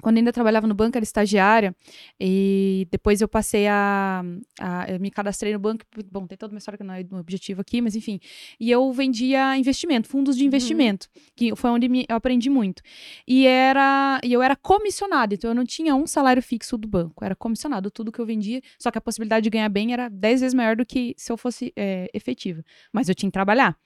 quando 0.00 0.18
ainda 0.18 0.32
trabalhava 0.32 0.66
no 0.66 0.74
banco, 0.74 0.96
era 0.96 1.04
estagiária, 1.04 1.74
e 2.18 2.86
depois 2.90 3.20
eu 3.20 3.28
passei 3.28 3.66
a, 3.68 4.22
a 4.60 4.90
eu 4.90 5.00
me 5.00 5.10
cadastrei 5.10 5.52
no 5.52 5.58
banco, 5.58 5.84
bom, 6.10 6.26
tem 6.26 6.36
toda 6.36 6.52
uma 6.52 6.58
história 6.58 6.78
que 6.78 6.84
não 6.84 6.94
é 6.94 7.02
do 7.02 7.16
objetivo 7.16 7.60
aqui, 7.60 7.80
mas 7.80 7.94
enfim, 7.94 8.20
e 8.58 8.70
eu 8.70 8.92
vendia 8.92 9.56
investimento, 9.56 10.08
fundos 10.08 10.36
de 10.36 10.42
uhum. 10.42 10.48
investimento, 10.48 11.08
uhum. 11.14 11.22
que 11.36 11.56
foi 11.56 11.70
onde 11.70 11.88
me, 11.88 12.06
eu 12.08 12.16
aprendi 12.16 12.50
muito, 12.50 12.82
e 13.26 13.46
era, 13.46 14.20
e 14.24 14.32
eu 14.32 14.42
era 14.42 14.56
comissionado, 14.56 15.34
então 15.34 15.50
eu 15.50 15.54
não 15.54 15.64
tinha 15.64 15.94
um 15.94 16.06
salário 16.06 16.42
fixo 16.42 16.76
do 16.76 16.88
banco, 16.88 17.24
era 17.24 17.34
comissionado, 17.34 17.90
tudo 17.90 18.12
que 18.12 18.20
eu 18.20 18.26
vendia, 18.26 18.60
só 18.78 18.90
que 18.90 18.98
a 18.98 19.00
possibilidade 19.00 19.44
de 19.44 19.50
ganhar 19.50 19.68
bem 19.68 19.92
era 19.92 20.08
10 20.08 20.40
vezes 20.40 20.54
maior 20.54 20.76
do 20.76 20.84
que 20.84 21.14
se 21.16 21.30
eu 21.30 21.36
fosse 21.36 21.72
é, 21.76 22.10
efetiva, 22.14 22.64
mas 22.92 23.08
eu 23.08 23.14
tinha 23.14 23.28
que 23.28 23.34
trabalhar. 23.34 23.76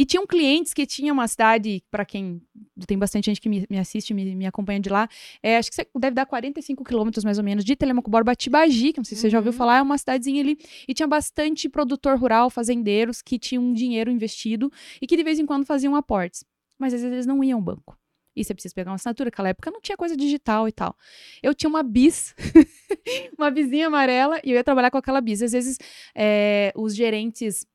E 0.00 0.04
tinham 0.06 0.26
clientes 0.26 0.72
que 0.72 0.86
tinham 0.86 1.12
uma 1.12 1.28
cidade, 1.28 1.84
para 1.90 2.06
quem 2.06 2.40
tem 2.86 2.96
bastante 2.96 3.26
gente 3.26 3.38
que 3.38 3.50
me, 3.50 3.66
me 3.68 3.78
assiste, 3.78 4.14
me, 4.14 4.34
me 4.34 4.46
acompanha 4.46 4.80
de 4.80 4.88
lá, 4.88 5.06
é, 5.42 5.58
acho 5.58 5.68
que 5.68 5.76
você 5.76 5.86
deve 5.94 6.14
dar 6.14 6.24
45 6.24 6.82
quilômetros 6.82 7.22
mais 7.22 7.36
ou 7.36 7.44
menos 7.44 7.62
de 7.62 7.76
Telemaco 7.76 8.10
Borba 8.10 8.32
a 8.32 8.34
Tibagi, 8.34 8.94
que 8.94 8.98
não 8.98 9.04
sei 9.04 9.14
se 9.14 9.20
você 9.20 9.28
já 9.28 9.36
ouviu 9.36 9.52
uhum. 9.52 9.58
falar, 9.58 9.76
é 9.76 9.82
uma 9.82 9.98
cidadezinha 9.98 10.42
ali. 10.42 10.56
E 10.88 10.94
tinha 10.94 11.06
bastante 11.06 11.68
produtor 11.68 12.18
rural, 12.18 12.48
fazendeiros 12.48 13.20
que 13.20 13.38
tinham 13.38 13.74
dinheiro 13.74 14.10
investido 14.10 14.72
e 15.02 15.06
que 15.06 15.18
de 15.18 15.22
vez 15.22 15.38
em 15.38 15.44
quando 15.44 15.66
faziam 15.66 15.94
aportes. 15.94 16.46
Mas 16.78 16.94
às 16.94 17.02
vezes 17.02 17.12
eles 17.12 17.26
não 17.26 17.44
iam 17.44 17.58
ao 17.58 17.62
banco. 17.62 17.94
E 18.34 18.42
você 18.42 18.54
precisa 18.54 18.74
pegar 18.74 18.92
uma 18.92 18.94
assinatura. 18.94 19.26
Naquela 19.26 19.50
época 19.50 19.70
não 19.70 19.82
tinha 19.82 19.98
coisa 19.98 20.16
digital 20.16 20.66
e 20.66 20.72
tal. 20.72 20.96
Eu 21.42 21.54
tinha 21.54 21.68
uma 21.68 21.82
bis, 21.82 22.34
uma 23.36 23.50
bisinha 23.50 23.88
amarela, 23.88 24.40
e 24.42 24.50
eu 24.50 24.54
ia 24.54 24.64
trabalhar 24.64 24.90
com 24.90 24.96
aquela 24.96 25.20
bis. 25.20 25.42
Às 25.42 25.52
vezes 25.52 25.76
é, 26.16 26.72
os 26.74 26.96
gerentes 26.96 27.66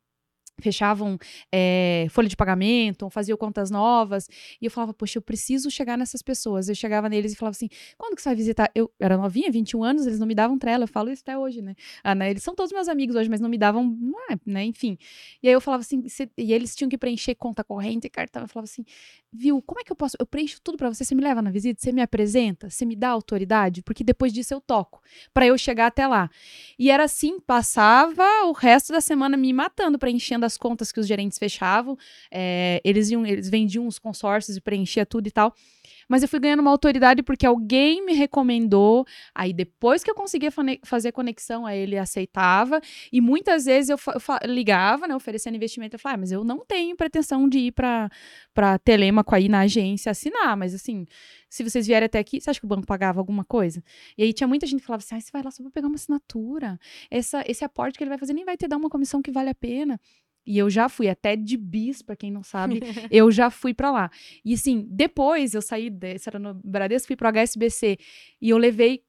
fechavam 0.59 1.17
é, 1.51 2.07
folha 2.09 2.27
de 2.27 2.35
pagamento, 2.35 3.09
faziam 3.09 3.37
contas 3.37 3.69
novas, 3.69 4.27
e 4.61 4.65
eu 4.65 4.71
falava, 4.71 4.93
poxa, 4.93 5.17
eu 5.17 5.21
preciso 5.21 5.69
chegar 5.69 5.97
nessas 5.97 6.21
pessoas. 6.21 6.69
Eu 6.69 6.75
chegava 6.75 7.09
neles 7.09 7.33
e 7.33 7.35
falava 7.35 7.55
assim, 7.55 7.69
quando 7.97 8.15
que 8.15 8.21
você 8.21 8.29
vai 8.29 8.35
visitar? 8.35 8.71
Eu 8.73 8.91
era 8.99 9.17
novinha, 9.17 9.51
21 9.51 9.83
anos, 9.83 10.05
eles 10.05 10.19
não 10.19 10.27
me 10.27 10.35
davam 10.35 10.57
trela, 10.57 10.83
eu 10.83 10.87
falo 10.87 11.11
isso 11.11 11.23
até 11.23 11.37
hoje, 11.37 11.61
né? 11.61 11.75
Ah, 12.03 12.15
né? 12.15 12.29
Eles 12.29 12.43
são 12.43 12.55
todos 12.55 12.71
meus 12.71 12.87
amigos 12.87 13.15
hoje, 13.15 13.29
mas 13.29 13.39
não 13.39 13.49
me 13.49 13.57
davam, 13.57 13.97
é, 14.29 14.37
né? 14.45 14.63
Enfim. 14.65 14.97
E 15.41 15.47
aí 15.47 15.53
eu 15.53 15.61
falava 15.61 15.81
assim, 15.81 16.03
e 16.37 16.53
eles 16.53 16.75
tinham 16.75 16.89
que 16.89 16.97
preencher 16.97 17.35
conta 17.35 17.63
corrente, 17.63 18.09
cartão, 18.09 18.43
eu 18.43 18.47
falava 18.47 18.65
assim, 18.65 18.85
viu, 19.31 19.61
como 19.61 19.81
é 19.81 19.83
que 19.83 19.91
eu 19.91 19.95
posso, 19.95 20.15
eu 20.19 20.25
preencho 20.25 20.59
tudo 20.61 20.77
para 20.77 20.89
você, 20.89 21.03
você 21.03 21.13
me 21.13 21.21
leva 21.21 21.41
na 21.41 21.51
visita, 21.51 21.81
você 21.81 21.91
me 21.91 22.01
apresenta, 22.01 22.69
você 22.69 22.85
me 22.85 22.95
dá 22.95 23.09
autoridade, 23.09 23.81
porque 23.81 24.03
depois 24.03 24.31
disso 24.31 24.53
eu 24.53 24.61
toco, 24.61 25.01
para 25.33 25.45
eu 25.45 25.57
chegar 25.57 25.87
até 25.87 26.07
lá. 26.07 26.29
E 26.79 26.89
era 26.89 27.03
assim, 27.03 27.39
passava 27.39 28.23
o 28.45 28.53
resto 28.53 28.93
da 28.93 29.01
semana 29.01 29.35
me 29.35 29.51
matando, 29.51 29.99
preenchendo 29.99 30.44
das 30.45 30.57
contas 30.57 30.91
que 30.91 30.99
os 30.99 31.07
gerentes 31.07 31.37
fechavam. 31.37 31.97
É, 32.31 32.79
eles, 32.83 33.09
iam, 33.09 33.25
eles 33.25 33.49
vendiam 33.49 33.87
os 33.87 33.99
consórcios 33.99 34.55
e 34.55 34.61
preenchia 34.61 35.05
tudo 35.05 35.27
e 35.27 35.31
tal. 35.31 35.53
Mas 36.07 36.21
eu 36.21 36.29
fui 36.29 36.39
ganhando 36.39 36.59
uma 36.59 36.71
autoridade 36.71 37.23
porque 37.23 37.45
alguém 37.45 38.05
me 38.05 38.13
recomendou. 38.13 39.05
Aí 39.33 39.51
depois 39.53 40.03
que 40.03 40.11
eu 40.11 40.15
conseguia 40.15 40.51
fazer 40.83 41.11
conexão, 41.11 41.65
aí 41.65 41.79
ele 41.79 41.97
aceitava. 41.97 42.79
E 43.11 43.19
muitas 43.19 43.65
vezes 43.65 43.89
eu, 43.89 43.97
eu 43.97 44.53
ligava, 44.53 45.07
né, 45.07 45.15
oferecendo 45.15 45.55
investimento. 45.55 45.95
Eu 45.95 45.99
falava, 45.99 46.17
ah, 46.17 46.21
mas 46.21 46.31
eu 46.31 46.43
não 46.43 46.59
tenho 46.65 46.95
pretensão 46.95 47.49
de 47.49 47.59
ir 47.59 47.71
para 47.71 48.09
Telemaco 48.83 49.33
aí 49.33 49.49
na 49.49 49.61
agência 49.61 50.11
assinar. 50.11 50.55
Mas 50.55 50.73
assim, 50.73 51.05
se 51.49 51.63
vocês 51.63 51.87
vierem 51.87 52.05
até 52.05 52.19
aqui, 52.19 52.39
você 52.39 52.49
acha 52.49 52.59
que 52.59 52.65
o 52.65 52.69
banco 52.69 52.85
pagava 52.85 53.19
alguma 53.19 53.43
coisa? 53.43 53.83
E 54.17 54.23
aí 54.23 54.33
tinha 54.33 54.47
muita 54.47 54.67
gente 54.67 54.81
que 54.81 54.85
falava 54.85 55.03
assim, 55.03 55.15
ah, 55.15 55.21
você 55.21 55.31
vai 55.31 55.41
lá 55.41 55.51
só 55.51 55.63
para 55.63 55.71
pegar 55.71 55.87
uma 55.87 55.95
assinatura. 55.95 56.79
Essa, 57.09 57.43
esse 57.47 57.63
aporte 57.63 57.97
que 57.97 58.03
ele 58.03 58.09
vai 58.09 58.17
fazer 58.17 58.33
nem 58.33 58.45
vai 58.45 58.57
te 58.57 58.67
dar 58.67 58.77
uma 58.77 58.89
comissão 58.89 59.21
que 59.21 59.31
vale 59.31 59.49
a 59.49 59.55
pena. 59.55 59.99
E 60.45 60.57
eu 60.57 60.69
já 60.69 60.87
fui 60.87 61.09
até 61.09 61.35
de 61.35 61.57
bis, 61.57 62.01
para 62.01 62.15
quem 62.15 62.31
não 62.31 62.43
sabe, 62.43 62.79
eu 63.11 63.31
já 63.31 63.49
fui 63.49 63.73
para 63.73 63.91
lá. 63.91 64.11
E 64.43 64.53
assim, 64.53 64.87
depois 64.89 65.53
eu 65.53 65.61
saí, 65.61 65.89
desse, 65.89 66.29
era 66.29 66.37
no 66.37 66.53
Bradesco, 66.63 67.07
fui 67.07 67.15
pro 67.15 67.27
HSBC 67.27 67.97
e 68.41 68.49
eu 68.49 68.57
levei 68.57 69.03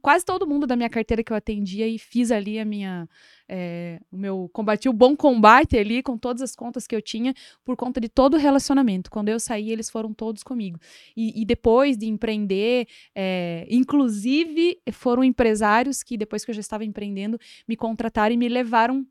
quase 0.00 0.24
todo 0.24 0.46
mundo 0.46 0.66
da 0.66 0.76
minha 0.76 0.88
carteira 0.88 1.22
que 1.22 1.32
eu 1.32 1.36
atendia 1.36 1.86
e 1.88 1.98
fiz 1.98 2.30
ali 2.30 2.60
a 2.60 2.64
minha 2.64 3.08
é, 3.48 4.00
o 4.10 4.16
meu 4.16 4.48
combati 4.52 4.88
o 4.88 4.92
bom 4.92 5.16
combate 5.16 5.76
ali 5.76 6.00
com 6.00 6.16
todas 6.16 6.42
as 6.42 6.54
contas 6.54 6.86
que 6.86 6.94
eu 6.94 7.02
tinha 7.02 7.34
por 7.64 7.76
conta 7.76 8.00
de 8.00 8.08
todo 8.08 8.34
o 8.34 8.38
relacionamento. 8.38 9.10
Quando 9.10 9.28
eu 9.28 9.40
saí, 9.40 9.70
eles 9.70 9.90
foram 9.90 10.14
todos 10.14 10.42
comigo. 10.42 10.78
E, 11.16 11.42
e 11.42 11.44
depois 11.44 11.96
de 11.96 12.06
empreender, 12.06 12.86
é, 13.14 13.66
inclusive 13.68 14.78
foram 14.92 15.24
empresários 15.24 16.02
que 16.02 16.16
depois 16.16 16.44
que 16.44 16.50
eu 16.50 16.54
já 16.54 16.60
estava 16.60 16.84
empreendendo 16.84 17.38
me 17.68 17.76
contrataram 17.76 18.34
e 18.34 18.38
me 18.38 18.48
levaram 18.48 19.06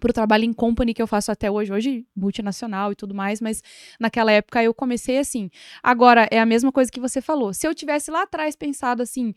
para 0.00 0.10
o 0.10 0.12
trabalho 0.12 0.44
em 0.44 0.52
company 0.52 0.92
que 0.92 1.02
eu 1.02 1.06
faço 1.06 1.30
até 1.30 1.50
hoje, 1.50 1.72
hoje 1.72 2.06
multinacional 2.14 2.92
e 2.92 2.94
tudo 2.94 3.14
mais, 3.14 3.40
mas 3.40 3.62
naquela 3.98 4.32
época 4.32 4.62
eu 4.62 4.74
comecei 4.74 5.18
assim. 5.18 5.50
Agora, 5.82 6.28
é 6.30 6.38
a 6.38 6.46
mesma 6.46 6.72
coisa 6.72 6.90
que 6.90 7.00
você 7.00 7.20
falou. 7.20 7.52
Se 7.54 7.66
eu 7.66 7.74
tivesse 7.74 8.10
lá 8.10 8.22
atrás 8.22 8.56
pensado 8.56 9.02
assim, 9.02 9.34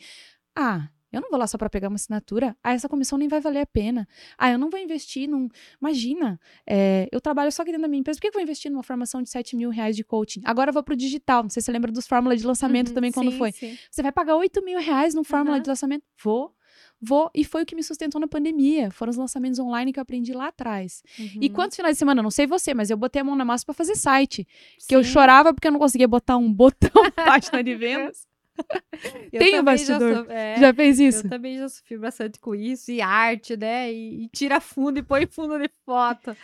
ah, 0.55 0.89
eu 1.11 1.21
não 1.21 1.29
vou 1.29 1.39
lá 1.39 1.47
só 1.47 1.57
para 1.57 1.69
pegar 1.69 1.87
uma 1.87 1.95
assinatura. 1.95 2.55
Ah, 2.61 2.73
essa 2.73 2.89
comissão 2.89 3.17
nem 3.17 3.27
vai 3.27 3.39
valer 3.39 3.61
a 3.61 3.65
pena. 3.65 4.07
Ah, 4.37 4.51
eu 4.51 4.57
não 4.57 4.69
vou 4.69 4.79
investir 4.79 5.27
num. 5.27 5.47
Imagina, 5.81 6.39
é, 6.67 7.07
eu 7.11 7.21
trabalho 7.21 7.51
só 7.51 7.61
aqui 7.61 7.71
dentro 7.71 7.83
da 7.83 7.87
minha 7.87 8.01
empresa. 8.01 8.17
Por 8.17 8.21
que 8.21 8.27
eu 8.27 8.33
vou 8.33 8.41
investir 8.41 8.69
numa 8.69 8.83
formação 8.83 9.21
de 9.21 9.29
7 9.29 9.55
mil 9.55 9.69
reais 9.69 9.95
de 9.95 10.03
coaching? 10.03 10.41
Agora 10.43 10.69
eu 10.69 10.73
vou 10.73 10.83
pro 10.83 10.95
digital. 10.95 11.43
Não 11.43 11.49
sei 11.49 11.61
se 11.61 11.67
você 11.67 11.71
lembra 11.71 11.91
dos 11.91 12.05
fórmulas 12.05 12.41
de 12.41 12.45
lançamento 12.45 12.89
uhum, 12.89 12.93
também, 12.93 13.11
quando 13.11 13.31
sim, 13.31 13.37
foi. 13.37 13.51
Sim. 13.53 13.77
Você 13.89 14.03
vai 14.03 14.11
pagar 14.11 14.35
8 14.35 14.63
mil 14.63 14.79
reais 14.79 15.13
num 15.13 15.23
fórmula 15.23 15.57
uhum. 15.57 15.63
de 15.63 15.69
lançamento? 15.69 16.03
Vou. 16.21 16.53
Vou, 16.99 17.29
e 17.33 17.43
foi 17.45 17.61
o 17.61 17.65
que 17.65 17.75
me 17.75 17.83
sustentou 17.83 18.19
na 18.19 18.27
pandemia. 18.27 18.89
Foram 18.89 19.11
os 19.11 19.17
lançamentos 19.17 19.59
online 19.59 19.93
que 19.93 19.99
eu 19.99 20.01
aprendi 20.01 20.33
lá 20.33 20.47
atrás. 20.47 21.03
Uhum. 21.19 21.39
E 21.41 21.49
quantos 21.49 21.75
finais 21.75 21.95
de 21.95 21.99
semana? 21.99 22.23
Não 22.23 22.31
sei 22.31 22.47
você, 22.47 22.73
mas 22.73 22.89
eu 22.89 22.97
botei 22.97 23.21
a 23.21 23.23
mão 23.23 23.35
na 23.35 23.45
massa 23.45 23.65
para 23.65 23.75
fazer 23.75 23.95
site. 23.95 24.47
Sim. 24.79 24.87
Que 24.89 24.95
eu 24.95 25.03
chorava 25.03 25.53
porque 25.53 25.67
eu 25.67 25.71
não 25.71 25.79
conseguia 25.79 26.07
botar 26.07 26.37
um 26.37 26.51
botão 26.51 27.03
na 27.03 27.11
página 27.25 27.63
de 27.63 27.75
vendas. 27.75 28.25
Tem 29.31 29.59
o 29.59 29.63
bastidor. 29.63 30.25
Já, 30.25 30.33
é, 30.33 30.59
já, 30.59 30.73
fez 30.73 30.99
isso? 30.99 31.27
Eu 31.27 31.29
também 31.29 31.57
já 31.57 31.69
sofri 31.69 31.97
bastante 31.99 32.39
com 32.39 32.55
isso. 32.55 32.91
E 32.91 32.99
arte, 32.99 33.55
né? 33.55 33.93
E, 33.93 34.23
e 34.23 34.29
tira 34.29 34.59
fundo 34.59 34.97
e 34.97 35.03
põe 35.03 35.27
fundo 35.27 35.59
de 35.59 35.69
foto. 35.85 36.35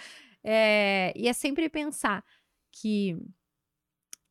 É, 0.43 1.11
e 1.15 1.27
é 1.27 1.33
sempre 1.33 1.67
pensar 1.67 2.23
que 2.71 3.17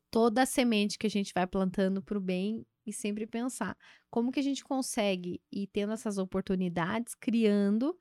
toda 0.09 0.45
semente 0.45 0.97
que 0.97 1.07
a 1.07 1.09
gente 1.09 1.33
vai 1.33 1.47
plantando 1.47 2.01
para 2.01 2.17
o 2.17 2.21
bem 2.21 2.65
e 2.85 2.93
sempre 2.93 3.25
pensar 3.27 3.77
como 4.09 4.31
que 4.31 4.39
a 4.39 4.43
gente 4.43 4.63
consegue 4.63 5.41
ir 5.51 5.67
tendo 5.67 5.93
essas 5.93 6.17
oportunidades, 6.17 7.15
criando, 7.15 7.97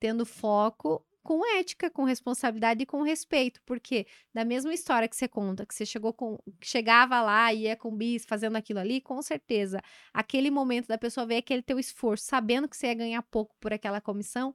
tendo 0.00 0.26
foco 0.26 1.04
com 1.22 1.44
ética, 1.58 1.90
com 1.90 2.04
responsabilidade 2.04 2.84
e 2.84 2.86
com 2.86 3.02
respeito, 3.02 3.60
porque 3.66 4.06
da 4.32 4.44
mesma 4.44 4.72
história 4.72 5.08
que 5.08 5.16
você 5.16 5.26
conta, 5.26 5.66
que 5.66 5.74
você 5.74 5.84
chegou 5.84 6.12
com, 6.12 6.38
chegava 6.62 7.20
lá 7.20 7.52
e 7.52 7.62
ia 7.62 7.76
com 7.76 7.90
bis 7.90 8.24
fazendo 8.24 8.54
aquilo 8.56 8.78
ali, 8.78 9.00
com 9.00 9.20
certeza, 9.20 9.80
aquele 10.14 10.52
momento 10.52 10.86
da 10.86 10.96
pessoa 10.96 11.26
ver 11.26 11.38
aquele 11.38 11.62
teu 11.62 11.80
esforço, 11.80 12.24
sabendo 12.26 12.68
que 12.68 12.76
você 12.76 12.86
ia 12.86 12.94
ganhar 12.94 13.22
pouco 13.22 13.56
por 13.60 13.72
aquela 13.72 14.00
comissão, 14.00 14.54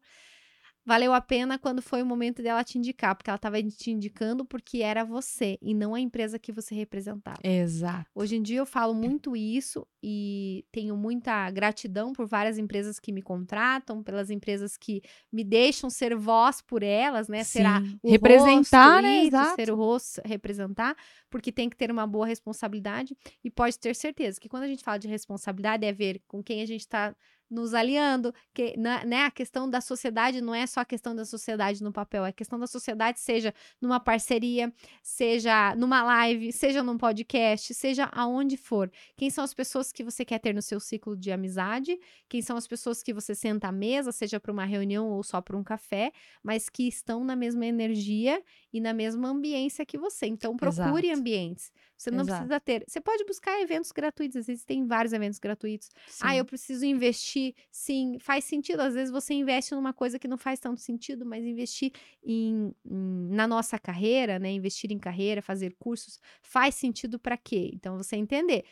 valeu 0.85 1.13
a 1.13 1.21
pena 1.21 1.57
quando 1.59 1.81
foi 1.81 2.01
o 2.01 2.05
momento 2.05 2.41
dela 2.41 2.63
te 2.63 2.77
indicar, 2.77 3.15
porque 3.15 3.29
ela 3.29 3.35
estava 3.35 3.61
te 3.61 3.91
indicando 3.91 4.43
porque 4.43 4.79
era 4.79 5.03
você 5.03 5.57
e 5.61 5.73
não 5.73 5.93
a 5.93 5.99
empresa 5.99 6.39
que 6.39 6.51
você 6.51 6.73
representava. 6.73 7.39
Exato. 7.43 8.09
Hoje 8.15 8.35
em 8.35 8.41
dia 8.41 8.59
eu 8.59 8.65
falo 8.65 8.93
muito 8.93 9.35
isso 9.35 9.85
e 10.03 10.65
tenho 10.71 10.97
muita 10.97 11.49
gratidão 11.51 12.11
por 12.13 12.25
várias 12.25 12.57
empresas 12.57 12.99
que 12.99 13.11
me 13.11 13.21
contratam, 13.21 14.01
pelas 14.01 14.29
empresas 14.29 14.75
que 14.75 15.01
me 15.31 15.43
deixam 15.43 15.89
ser 15.89 16.15
voz 16.15 16.61
por 16.61 16.81
elas, 16.81 17.27
né? 17.27 17.43
Sim. 17.43 17.59
Será 17.59 17.83
o 18.01 18.11
representar, 18.11 18.95
rosto, 18.95 19.01
né? 19.03 19.25
Exato. 19.25 19.55
ser 19.55 19.71
o 19.71 19.75
rosto, 19.75 20.21
representar, 20.25 20.95
porque 21.29 21.51
tem 21.51 21.69
que 21.69 21.77
ter 21.77 21.91
uma 21.91 22.07
boa 22.07 22.25
responsabilidade 22.25 23.15
e 23.43 23.51
pode 23.51 23.77
ter 23.77 23.95
certeza 23.95 24.39
que 24.39 24.49
quando 24.49 24.63
a 24.63 24.67
gente 24.67 24.83
fala 24.83 24.97
de 24.97 25.07
responsabilidade 25.07 25.85
é 25.85 25.93
ver 25.93 26.21
com 26.27 26.41
quem 26.41 26.61
a 26.61 26.65
gente 26.65 26.81
está 26.81 27.15
nos 27.51 27.73
aliando, 27.73 28.33
que 28.53 28.77
né, 28.77 29.25
a 29.25 29.31
questão 29.31 29.69
da 29.69 29.81
sociedade 29.81 30.39
não 30.39 30.55
é 30.55 30.65
só 30.65 30.79
a 30.79 30.85
questão 30.85 31.13
da 31.13 31.25
sociedade 31.25 31.83
no 31.83 31.91
papel, 31.91 32.25
é 32.25 32.29
a 32.29 32.33
questão 32.33 32.57
da 32.57 32.65
sociedade 32.65 33.19
seja 33.19 33.53
numa 33.81 33.99
parceria, 33.99 34.73
seja 35.03 35.75
numa 35.75 36.01
live, 36.01 36.53
seja 36.53 36.81
num 36.81 36.97
podcast, 36.97 37.73
seja 37.73 38.05
aonde 38.13 38.55
for. 38.55 38.89
Quem 39.17 39.29
são 39.29 39.43
as 39.43 39.53
pessoas 39.53 39.91
que 39.91 40.03
você 40.03 40.23
quer 40.23 40.39
ter 40.39 40.53
no 40.53 40.61
seu 40.61 40.79
ciclo 40.79 41.17
de 41.17 41.31
amizade? 41.31 41.99
Quem 42.29 42.41
são 42.41 42.55
as 42.55 42.67
pessoas 42.67 43.03
que 43.03 43.13
você 43.13 43.35
senta 43.35 43.67
à 43.67 43.71
mesa, 43.71 44.13
seja 44.13 44.39
para 44.39 44.51
uma 44.51 44.65
reunião 44.65 45.09
ou 45.09 45.21
só 45.21 45.41
para 45.41 45.57
um 45.57 45.63
café, 45.63 46.13
mas 46.41 46.69
que 46.69 46.87
estão 46.87 47.23
na 47.25 47.35
mesma 47.35 47.65
energia 47.65 48.41
e 48.71 48.79
na 48.79 48.93
mesma 48.93 49.27
ambiência 49.27 49.85
que 49.85 49.97
você. 49.97 50.27
Então 50.27 50.55
procure 50.55 51.07
Exato. 51.07 51.19
ambientes. 51.19 51.71
Você 52.01 52.09
não 52.09 52.23
Exato. 52.23 52.25
precisa 52.25 52.59
ter. 52.59 52.83
Você 52.87 52.99
pode 52.99 53.23
buscar 53.25 53.61
eventos 53.61 53.91
gratuitos, 53.91 54.35
às 54.35 54.47
vezes 54.47 54.65
tem 54.65 54.87
vários 54.87 55.13
eventos 55.13 55.37
gratuitos. 55.37 55.87
Sim. 56.05 56.25
Ah, 56.25 56.35
eu 56.35 56.43
preciso 56.43 56.83
investir. 56.83 57.53
Sim, 57.71 58.17
faz 58.19 58.43
sentido. 58.43 58.79
Às 58.79 58.95
vezes 58.95 59.11
você 59.11 59.35
investe 59.35 59.75
numa 59.75 59.93
coisa 59.93 60.17
que 60.17 60.27
não 60.27 60.37
faz 60.37 60.59
tanto 60.59 60.81
sentido, 60.81 61.23
mas 61.27 61.45
investir 61.45 61.91
em, 62.23 62.73
em 62.83 63.27
na 63.29 63.45
nossa 63.45 63.77
carreira, 63.77 64.39
né? 64.39 64.51
Investir 64.51 64.91
em 64.91 64.97
carreira, 64.97 65.43
fazer 65.43 65.75
cursos, 65.77 66.19
faz 66.41 66.73
sentido 66.73 67.19
para 67.19 67.37
quê? 67.37 67.69
Então 67.71 67.97
você 67.97 68.15
entender. 68.15 68.65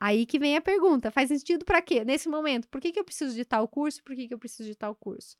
Aí 0.00 0.26
que 0.26 0.36
vem 0.40 0.56
a 0.56 0.60
pergunta: 0.60 1.08
faz 1.12 1.28
sentido 1.28 1.64
para 1.64 1.80
quê? 1.80 2.04
Nesse 2.04 2.28
momento, 2.28 2.68
por 2.68 2.80
que, 2.80 2.90
que 2.90 2.98
eu 2.98 3.04
preciso 3.04 3.32
de 3.36 3.44
tal 3.44 3.68
curso? 3.68 4.02
Por 4.02 4.16
que, 4.16 4.26
que 4.26 4.34
eu 4.34 4.38
preciso 4.40 4.68
de 4.68 4.74
tal 4.74 4.92
curso? 4.96 5.36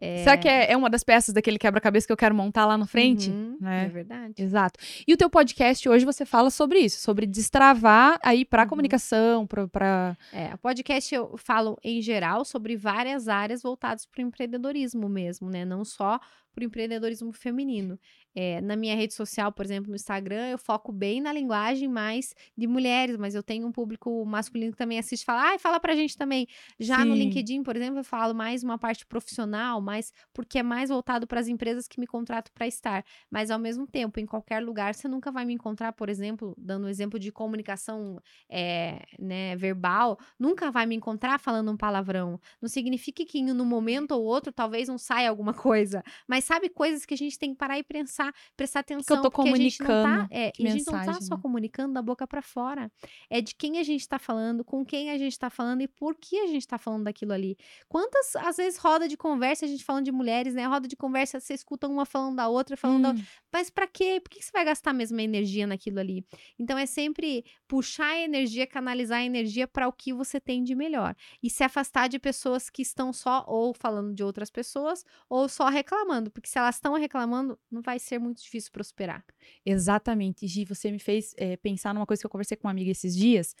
É... 0.00 0.22
Será 0.22 0.36
que 0.36 0.48
é, 0.48 0.70
é, 0.70 0.76
uma 0.76 0.88
das 0.88 1.02
peças 1.02 1.34
daquele 1.34 1.58
quebra-cabeça 1.58 2.06
que 2.06 2.12
eu 2.12 2.16
quero 2.16 2.34
montar 2.34 2.64
lá 2.64 2.78
na 2.78 2.86
frente? 2.86 3.30
Uhum, 3.30 3.58
né? 3.60 3.86
É 3.86 3.88
verdade. 3.88 4.34
Exato. 4.38 4.78
E 5.06 5.12
o 5.12 5.16
teu 5.16 5.28
podcast 5.28 5.88
hoje 5.88 6.04
você 6.04 6.24
fala 6.24 6.50
sobre 6.50 6.78
isso, 6.78 7.00
sobre 7.00 7.26
destravar 7.26 8.18
aí 8.22 8.44
para 8.44 8.62
uhum. 8.62 8.68
comunicação, 8.68 9.46
para 9.46 10.16
É, 10.32 10.54
o 10.54 10.58
podcast 10.58 11.12
eu 11.12 11.36
falo 11.36 11.76
em 11.82 12.00
geral 12.00 12.44
sobre 12.44 12.76
várias 12.76 13.26
áreas 13.26 13.62
voltadas 13.62 14.06
para 14.06 14.22
o 14.22 14.26
empreendedorismo 14.26 15.08
mesmo, 15.08 15.50
né? 15.50 15.64
Não 15.64 15.84
só 15.84 16.20
para 16.54 16.62
o 16.62 16.66
empreendedorismo 16.66 17.32
feminino. 17.32 17.98
É, 18.40 18.60
na 18.60 18.76
minha 18.76 18.94
rede 18.94 19.14
social, 19.14 19.50
por 19.50 19.64
exemplo, 19.64 19.90
no 19.90 19.96
Instagram, 19.96 20.50
eu 20.50 20.58
foco 20.58 20.92
bem 20.92 21.20
na 21.20 21.32
linguagem 21.32 21.88
mais 21.88 22.36
de 22.56 22.68
mulheres, 22.68 23.16
mas 23.16 23.34
eu 23.34 23.42
tenho 23.42 23.66
um 23.66 23.72
público 23.72 24.24
masculino 24.24 24.70
que 24.70 24.78
também 24.78 24.96
assiste 24.96 25.22
e 25.22 25.24
fala, 25.24 25.54
ah, 25.54 25.58
fala 25.58 25.80
pra 25.80 25.96
gente 25.96 26.16
também. 26.16 26.46
Já 26.78 26.98
Sim. 26.98 27.06
no 27.06 27.16
LinkedIn, 27.16 27.64
por 27.64 27.74
exemplo, 27.74 27.98
eu 27.98 28.04
falo 28.04 28.32
mais 28.36 28.62
uma 28.62 28.78
parte 28.78 29.04
profissional, 29.04 29.80
mais 29.80 30.12
porque 30.32 30.60
é 30.60 30.62
mais 30.62 30.88
voltado 30.88 31.26
para 31.26 31.40
as 31.40 31.48
empresas 31.48 31.88
que 31.88 31.98
me 31.98 32.06
contratam 32.06 32.52
para 32.54 32.64
estar. 32.68 33.04
Mas 33.28 33.50
ao 33.50 33.58
mesmo 33.58 33.88
tempo, 33.88 34.20
em 34.20 34.26
qualquer 34.26 34.62
lugar, 34.62 34.94
você 34.94 35.08
nunca 35.08 35.32
vai 35.32 35.44
me 35.44 35.54
encontrar, 35.54 35.92
por 35.92 36.08
exemplo, 36.08 36.54
dando 36.56 36.86
um 36.86 36.88
exemplo 36.88 37.18
de 37.18 37.32
comunicação 37.32 38.22
é, 38.48 39.04
né, 39.18 39.56
verbal, 39.56 40.16
nunca 40.38 40.70
vai 40.70 40.86
me 40.86 40.94
encontrar 40.94 41.40
falando 41.40 41.72
um 41.72 41.76
palavrão. 41.76 42.38
Não 42.62 42.68
significa 42.68 43.24
que 43.26 43.42
no 43.42 43.64
momento 43.64 44.12
ou 44.12 44.22
outro 44.22 44.52
talvez 44.52 44.86
não 44.86 44.96
saia 44.96 45.28
alguma 45.28 45.54
coisa, 45.54 46.04
mas 46.28 46.44
sabe 46.44 46.68
coisas 46.68 47.04
que 47.04 47.14
a 47.14 47.18
gente 47.18 47.36
tem 47.36 47.50
que 47.50 47.58
parar 47.58 47.80
e 47.80 47.82
pensar, 47.82 48.27
prestar 48.56 48.80
atenção. 48.80 49.04
Que 49.04 49.12
eu 49.12 49.22
tô 49.22 49.30
comunicando. 49.30 49.60
A 49.60 49.68
gente 49.68 49.82
não 49.82 50.26
tá, 50.26 50.28
é, 50.30 50.52
a 50.56 50.70
gente 50.70 50.86
não 50.86 51.04
tá 51.04 51.20
só 51.20 51.36
comunicando 51.36 51.94
da 51.94 52.02
boca 52.02 52.26
para 52.26 52.42
fora. 52.42 52.90
É 53.28 53.40
de 53.40 53.54
quem 53.54 53.78
a 53.78 53.82
gente 53.82 54.06
tá 54.06 54.18
falando, 54.18 54.64
com 54.64 54.84
quem 54.84 55.10
a 55.10 55.18
gente 55.18 55.38
tá 55.38 55.50
falando 55.50 55.82
e 55.82 55.88
por 55.88 56.14
que 56.14 56.38
a 56.38 56.46
gente 56.46 56.66
tá 56.66 56.78
falando 56.78 57.04
daquilo 57.04 57.32
ali. 57.32 57.56
Quantas, 57.88 58.36
às 58.36 58.56
vezes, 58.56 58.78
roda 58.78 59.08
de 59.08 59.16
conversa, 59.16 59.64
a 59.64 59.68
gente 59.68 59.84
falando 59.84 60.04
de 60.04 60.12
mulheres, 60.12 60.54
né? 60.54 60.66
Roda 60.66 60.86
de 60.88 60.96
conversa, 60.96 61.40
você 61.40 61.54
escuta 61.54 61.88
uma 61.88 62.06
falando 62.06 62.36
da 62.36 62.48
outra, 62.48 62.76
falando 62.76 63.08
hum. 63.08 63.14
da 63.14 63.22
Mas 63.52 63.70
para 63.70 63.86
quê? 63.86 64.20
Por 64.22 64.30
que 64.30 64.42
você 64.42 64.50
vai 64.52 64.64
gastar 64.64 64.90
a 64.90 64.94
mesma 64.94 65.22
energia 65.22 65.66
naquilo 65.66 66.00
ali? 66.00 66.24
Então 66.58 66.78
é 66.78 66.86
sempre 66.86 67.44
puxar 67.66 68.12
a 68.12 68.18
energia, 68.18 68.66
canalizar 68.66 69.18
a 69.18 69.24
energia 69.24 69.66
para 69.66 69.88
o 69.88 69.92
que 69.92 70.12
você 70.12 70.40
tem 70.40 70.62
de 70.62 70.74
melhor. 70.74 71.14
E 71.42 71.50
se 71.50 71.62
afastar 71.62 72.08
de 72.08 72.18
pessoas 72.18 72.70
que 72.70 72.82
estão 72.82 73.12
só 73.12 73.44
ou 73.46 73.74
falando 73.74 74.14
de 74.14 74.22
outras 74.22 74.50
pessoas 74.50 75.04
ou 75.28 75.48
só 75.48 75.68
reclamando 75.68 76.28
porque 76.30 76.48
se 76.48 76.58
elas 76.58 76.76
estão 76.76 76.94
reclamando, 76.94 77.58
não 77.70 77.82
vai 77.82 77.98
ser 78.08 78.18
muito 78.18 78.42
difícil 78.42 78.72
prosperar. 78.72 79.24
Exatamente, 79.64 80.46
Gi, 80.46 80.64
você 80.64 80.90
me 80.90 80.98
fez 80.98 81.34
é, 81.36 81.56
pensar 81.56 81.94
numa 81.94 82.06
coisa 82.06 82.20
que 82.20 82.26
eu 82.26 82.30
conversei 82.30 82.56
com 82.56 82.66
uma 82.66 82.72
amiga 82.72 82.90
esses 82.90 83.14
dias. 83.16 83.54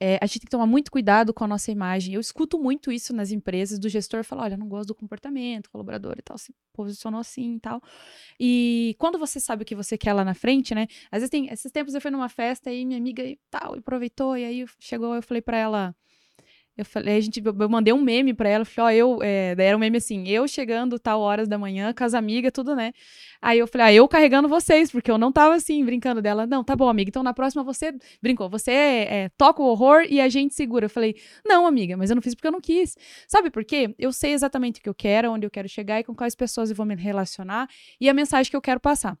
É, 0.00 0.18
a 0.20 0.26
gente 0.26 0.40
tem 0.40 0.46
que 0.46 0.50
tomar 0.50 0.66
muito 0.66 0.90
cuidado 0.90 1.32
com 1.32 1.44
a 1.44 1.46
nossa 1.46 1.70
imagem. 1.70 2.14
Eu 2.14 2.20
escuto 2.20 2.58
muito 2.58 2.92
isso 2.92 3.14
nas 3.14 3.30
empresas, 3.30 3.78
do 3.78 3.88
gestor 3.88 4.24
falar, 4.24 4.44
olha, 4.44 4.56
não 4.56 4.68
gosto 4.68 4.88
do 4.88 4.94
comportamento, 4.94 5.70
colaborador 5.70 6.14
e 6.18 6.22
tal, 6.22 6.38
se 6.38 6.54
posicionou 6.72 7.20
assim 7.20 7.56
e 7.56 7.60
tal. 7.60 7.82
E 8.38 8.94
quando 8.98 9.18
você 9.18 9.40
sabe 9.40 9.62
o 9.62 9.66
que 9.66 9.74
você 9.74 9.96
quer 9.96 10.12
lá 10.12 10.24
na 10.24 10.34
frente, 10.34 10.74
né? 10.74 10.86
Às 11.10 11.20
vezes 11.20 11.30
tem, 11.30 11.48
esses 11.50 11.72
tempos 11.72 11.94
eu 11.94 12.00
fui 12.00 12.10
numa 12.10 12.28
festa 12.28 12.70
e 12.72 12.84
minha 12.84 12.98
amiga 12.98 13.24
e 13.24 13.38
tal, 13.50 13.74
aproveitou, 13.74 14.36
e 14.36 14.44
aí 14.44 14.64
chegou, 14.78 15.14
eu 15.14 15.22
falei 15.22 15.40
para 15.40 15.56
ela, 15.56 15.96
eu 16.76 16.84
falei, 16.84 17.16
a 17.16 17.20
gente, 17.20 17.42
eu 17.42 17.68
mandei 17.70 17.92
um 17.92 18.02
meme 18.02 18.34
pra 18.34 18.48
ela, 18.48 18.64
falei, 18.64 19.02
ó, 19.02 19.16
eu, 19.16 19.22
é, 19.22 19.54
daí 19.54 19.66
era 19.68 19.76
um 19.76 19.80
meme 19.80 19.96
assim, 19.96 20.28
eu 20.28 20.46
chegando 20.46 20.98
tal 20.98 21.20
horas 21.20 21.48
da 21.48 21.56
manhã, 21.56 21.94
com 21.94 22.04
as 22.04 22.12
amigas, 22.12 22.52
tudo, 22.52 22.76
né? 22.76 22.92
Aí 23.40 23.58
eu 23.58 23.66
falei, 23.66 23.86
ah, 23.86 23.92
eu 23.94 24.06
carregando 24.06 24.46
vocês, 24.46 24.90
porque 24.90 25.10
eu 25.10 25.16
não 25.16 25.32
tava 25.32 25.54
assim, 25.54 25.82
brincando 25.84 26.20
dela. 26.20 26.46
Não, 26.46 26.62
tá 26.62 26.76
bom, 26.76 26.88
amiga, 26.88 27.08
então 27.08 27.22
na 27.22 27.32
próxima 27.32 27.64
você, 27.64 27.94
brincou, 28.20 28.50
você 28.50 28.72
é, 28.72 29.30
toca 29.38 29.62
o 29.62 29.66
horror 29.66 30.04
e 30.08 30.20
a 30.20 30.28
gente 30.28 30.54
segura. 30.54 30.84
Eu 30.84 30.90
falei, 30.90 31.16
não, 31.46 31.66
amiga, 31.66 31.96
mas 31.96 32.10
eu 32.10 32.16
não 32.16 32.22
fiz 32.22 32.34
porque 32.34 32.48
eu 32.48 32.52
não 32.52 32.60
quis. 32.60 32.96
Sabe 33.26 33.50
por 33.50 33.64
quê? 33.64 33.94
Eu 33.98 34.12
sei 34.12 34.32
exatamente 34.32 34.80
o 34.80 34.82
que 34.82 34.88
eu 34.88 34.94
quero, 34.94 35.32
onde 35.32 35.46
eu 35.46 35.50
quero 35.50 35.68
chegar 35.68 36.00
e 36.00 36.04
com 36.04 36.14
quais 36.14 36.34
pessoas 36.34 36.68
eu 36.68 36.76
vou 36.76 36.84
me 36.84 36.94
relacionar 36.94 37.68
e 37.98 38.08
a 38.08 38.14
mensagem 38.14 38.50
que 38.50 38.56
eu 38.56 38.62
quero 38.62 38.80
passar. 38.80 39.18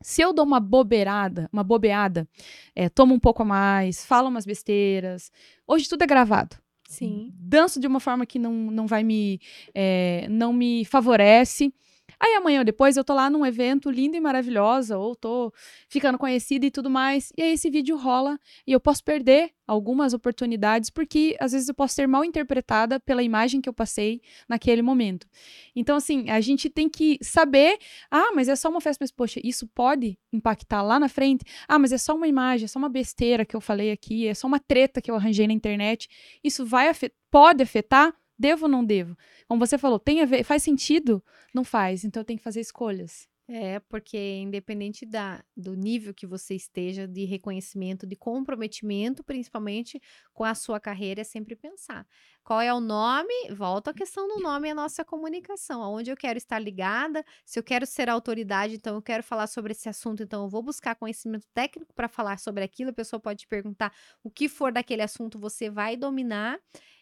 Se 0.00 0.20
eu 0.22 0.32
dou 0.32 0.44
uma 0.44 0.60
bobeirada, 0.60 1.48
uma 1.52 1.64
bobeada, 1.64 2.28
é, 2.74 2.88
tomo 2.88 3.14
um 3.14 3.18
pouco 3.18 3.42
a 3.42 3.44
mais, 3.44 4.04
falo 4.04 4.28
umas 4.28 4.44
besteiras, 4.44 5.32
hoje 5.66 5.88
tudo 5.88 6.02
é 6.02 6.06
gravado. 6.06 6.63
Sim. 6.88 7.32
Danço 7.38 7.80
de 7.80 7.86
uma 7.86 8.00
forma 8.00 8.26
que 8.26 8.38
não, 8.38 8.52
não 8.52 8.86
vai 8.86 9.02
me. 9.02 9.40
É, 9.74 10.26
não 10.30 10.52
me 10.52 10.84
favorece. 10.84 11.72
Aí 12.20 12.34
amanhã 12.34 12.60
ou 12.60 12.64
depois 12.64 12.96
eu 12.96 13.04
tô 13.04 13.14
lá 13.14 13.28
num 13.28 13.44
evento 13.44 13.90
lindo 13.90 14.16
e 14.16 14.20
maravilhosa, 14.20 14.98
ou 14.98 15.14
tô 15.14 15.52
ficando 15.88 16.18
conhecida 16.18 16.66
e 16.66 16.70
tudo 16.70 16.90
mais, 16.90 17.32
e 17.36 17.42
aí 17.42 17.52
esse 17.52 17.70
vídeo 17.70 17.96
rola 17.96 18.38
e 18.66 18.72
eu 18.72 18.80
posso 18.80 19.02
perder 19.04 19.50
algumas 19.66 20.12
oportunidades 20.12 20.90
porque 20.90 21.36
às 21.40 21.52
vezes 21.52 21.68
eu 21.68 21.74
posso 21.74 21.94
ser 21.94 22.06
mal 22.06 22.24
interpretada 22.24 23.00
pela 23.00 23.22
imagem 23.22 23.60
que 23.60 23.68
eu 23.68 23.72
passei 23.72 24.20
naquele 24.48 24.82
momento. 24.82 25.26
Então 25.74 25.96
assim, 25.96 26.28
a 26.28 26.40
gente 26.40 26.68
tem 26.68 26.88
que 26.88 27.18
saber, 27.22 27.78
ah, 28.10 28.32
mas 28.34 28.48
é 28.48 28.56
só 28.56 28.68
uma 28.68 28.80
festa, 28.80 29.02
mas 29.02 29.10
poxa, 29.10 29.40
isso 29.42 29.66
pode 29.68 30.18
impactar 30.32 30.82
lá 30.82 30.98
na 31.00 31.08
frente. 31.08 31.44
Ah, 31.66 31.78
mas 31.78 31.92
é 31.92 31.98
só 31.98 32.14
uma 32.14 32.28
imagem, 32.28 32.66
é 32.66 32.68
só 32.68 32.78
uma 32.78 32.88
besteira 32.88 33.44
que 33.44 33.56
eu 33.56 33.60
falei 33.60 33.90
aqui, 33.90 34.26
é 34.26 34.34
só 34.34 34.46
uma 34.46 34.60
treta 34.60 35.00
que 35.00 35.10
eu 35.10 35.16
arranjei 35.16 35.46
na 35.46 35.52
internet. 35.52 36.08
Isso 36.42 36.64
vai 36.66 36.88
afet 36.88 37.12
pode 37.30 37.64
afetar 37.64 38.14
Devo 38.38 38.64
ou 38.64 38.70
não 38.70 38.84
devo? 38.84 39.16
Como 39.48 39.64
você 39.64 39.78
falou, 39.78 39.98
tem 39.98 40.20
a 40.22 40.26
ver, 40.26 40.44
faz 40.44 40.62
sentido? 40.62 41.22
Não 41.54 41.64
faz, 41.64 42.04
então 42.04 42.20
eu 42.20 42.24
tenho 42.24 42.38
que 42.38 42.44
fazer 42.44 42.60
escolhas. 42.60 43.28
É, 43.46 43.78
porque 43.78 44.16
independente 44.16 45.04
da, 45.04 45.44
do 45.54 45.74
nível 45.74 46.14
que 46.14 46.26
você 46.26 46.54
esteja 46.54 47.06
de 47.06 47.26
reconhecimento, 47.26 48.06
de 48.06 48.16
comprometimento, 48.16 49.22
principalmente 49.22 50.00
com 50.32 50.44
a 50.44 50.54
sua 50.54 50.80
carreira, 50.80 51.20
é 51.20 51.24
sempre 51.24 51.54
pensar. 51.54 52.06
Qual 52.42 52.58
é 52.58 52.72
o 52.72 52.80
nome? 52.80 53.34
Volta 53.50 53.90
a 53.90 53.94
questão 53.94 54.26
do 54.26 54.40
nome 54.40 54.70
a 54.70 54.74
nossa 54.74 55.04
comunicação. 55.04 55.82
Aonde 55.82 56.10
eu 56.10 56.16
quero 56.16 56.38
estar 56.38 56.58
ligada, 56.58 57.22
se 57.44 57.58
eu 57.58 57.62
quero 57.62 57.84
ser 57.84 58.08
autoridade, 58.08 58.76
então 58.76 58.94
eu 58.94 59.02
quero 59.02 59.22
falar 59.22 59.46
sobre 59.46 59.72
esse 59.72 59.90
assunto, 59.90 60.22
então 60.22 60.44
eu 60.44 60.48
vou 60.48 60.62
buscar 60.62 60.94
conhecimento 60.94 61.46
técnico 61.52 61.92
para 61.92 62.08
falar 62.08 62.38
sobre 62.38 62.64
aquilo. 62.64 62.90
A 62.90 62.94
pessoa 62.94 63.20
pode 63.20 63.46
perguntar 63.46 63.92
o 64.22 64.30
que 64.30 64.48
for 64.48 64.72
daquele 64.72 65.02
assunto, 65.02 65.38
você 65.38 65.68
vai 65.68 65.98
dominar 65.98 66.58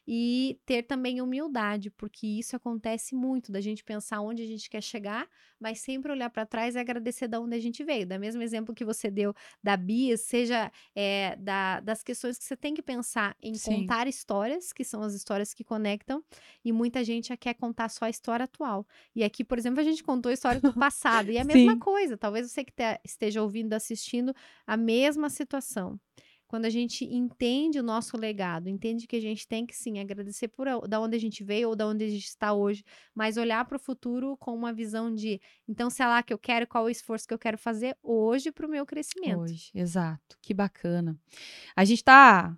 e 0.06 0.58
ter 0.66 0.82
também 0.82 1.20
humildade, 1.20 1.90
porque 1.90 2.26
isso 2.26 2.56
acontece 2.56 3.14
muito 3.14 3.52
da 3.52 3.60
gente 3.60 3.84
pensar 3.84 4.20
onde 4.20 4.42
a 4.42 4.46
gente 4.46 4.68
quer 4.68 4.82
chegar, 4.82 5.28
mas 5.60 5.80
sempre 5.80 6.10
olhar 6.10 6.28
para 6.30 6.44
trás 6.44 6.74
e 6.74 6.78
agradecer 6.78 7.28
da 7.28 7.40
onde 7.40 7.54
a 7.54 7.60
gente 7.60 7.84
veio. 7.84 8.06
Da 8.06 8.18
mesmo 8.18 8.42
exemplo 8.42 8.74
que 8.74 8.84
você 8.84 9.10
deu 9.10 9.34
da 9.62 9.76
Bia, 9.76 10.16
seja 10.16 10.70
é, 10.94 11.36
da, 11.36 11.80
das 11.80 12.02
questões 12.02 12.36
que 12.36 12.44
você 12.44 12.56
tem 12.56 12.74
que 12.74 12.82
pensar 12.82 13.36
em 13.40 13.54
Sim. 13.54 13.70
contar 13.70 14.08
histórias, 14.08 14.72
que 14.72 14.84
são 14.84 15.02
as 15.02 15.14
histórias 15.14 15.54
que 15.54 15.62
conectam, 15.62 16.24
e 16.64 16.72
muita 16.72 17.04
gente 17.04 17.36
quer 17.36 17.54
contar 17.54 17.88
só 17.88 18.06
a 18.06 18.10
história 18.10 18.44
atual. 18.44 18.86
E 19.14 19.22
aqui, 19.22 19.44
por 19.44 19.58
exemplo, 19.58 19.80
a 19.80 19.84
gente 19.84 20.02
contou 20.02 20.30
a 20.30 20.34
história 20.34 20.60
do 20.60 20.72
passado, 20.74 21.30
e 21.30 21.36
é 21.36 21.40
a 21.40 21.44
mesma 21.44 21.78
coisa. 21.78 22.16
Talvez 22.16 22.50
você 22.50 22.64
que 22.64 22.72
esteja 23.04 23.42
ouvindo, 23.42 23.72
assistindo, 23.72 24.34
a 24.66 24.76
mesma 24.76 25.30
situação 25.30 25.98
quando 26.52 26.66
a 26.66 26.70
gente 26.70 27.06
entende 27.06 27.78
o 27.78 27.82
nosso 27.82 28.14
legado, 28.14 28.68
entende 28.68 29.06
que 29.06 29.16
a 29.16 29.20
gente 29.20 29.48
tem 29.48 29.64
que 29.64 29.74
sim 29.74 29.98
agradecer 29.98 30.48
por 30.48 30.66
da 30.86 31.00
onde 31.00 31.16
a 31.16 31.18
gente 31.18 31.42
veio 31.42 31.70
ou 31.70 31.74
da 31.74 31.86
onde 31.86 32.04
a 32.04 32.08
gente 32.10 32.26
está 32.26 32.52
hoje, 32.52 32.84
mas 33.14 33.38
olhar 33.38 33.64
para 33.64 33.76
o 33.76 33.80
futuro 33.80 34.36
com 34.36 34.54
uma 34.54 34.70
visão 34.70 35.14
de, 35.14 35.40
então, 35.66 35.88
sei 35.88 36.04
lá 36.04 36.22
que 36.22 36.30
eu 36.30 36.36
quero, 36.36 36.66
qual 36.66 36.84
o 36.84 36.90
esforço 36.90 37.26
que 37.26 37.32
eu 37.32 37.38
quero 37.38 37.56
fazer 37.56 37.96
hoje 38.02 38.52
para 38.52 38.66
o 38.66 38.68
meu 38.68 38.84
crescimento. 38.84 39.40
Hoje, 39.40 39.70
exato. 39.74 40.36
Que 40.42 40.52
bacana. 40.52 41.18
A 41.74 41.86
gente 41.86 42.00
está 42.00 42.54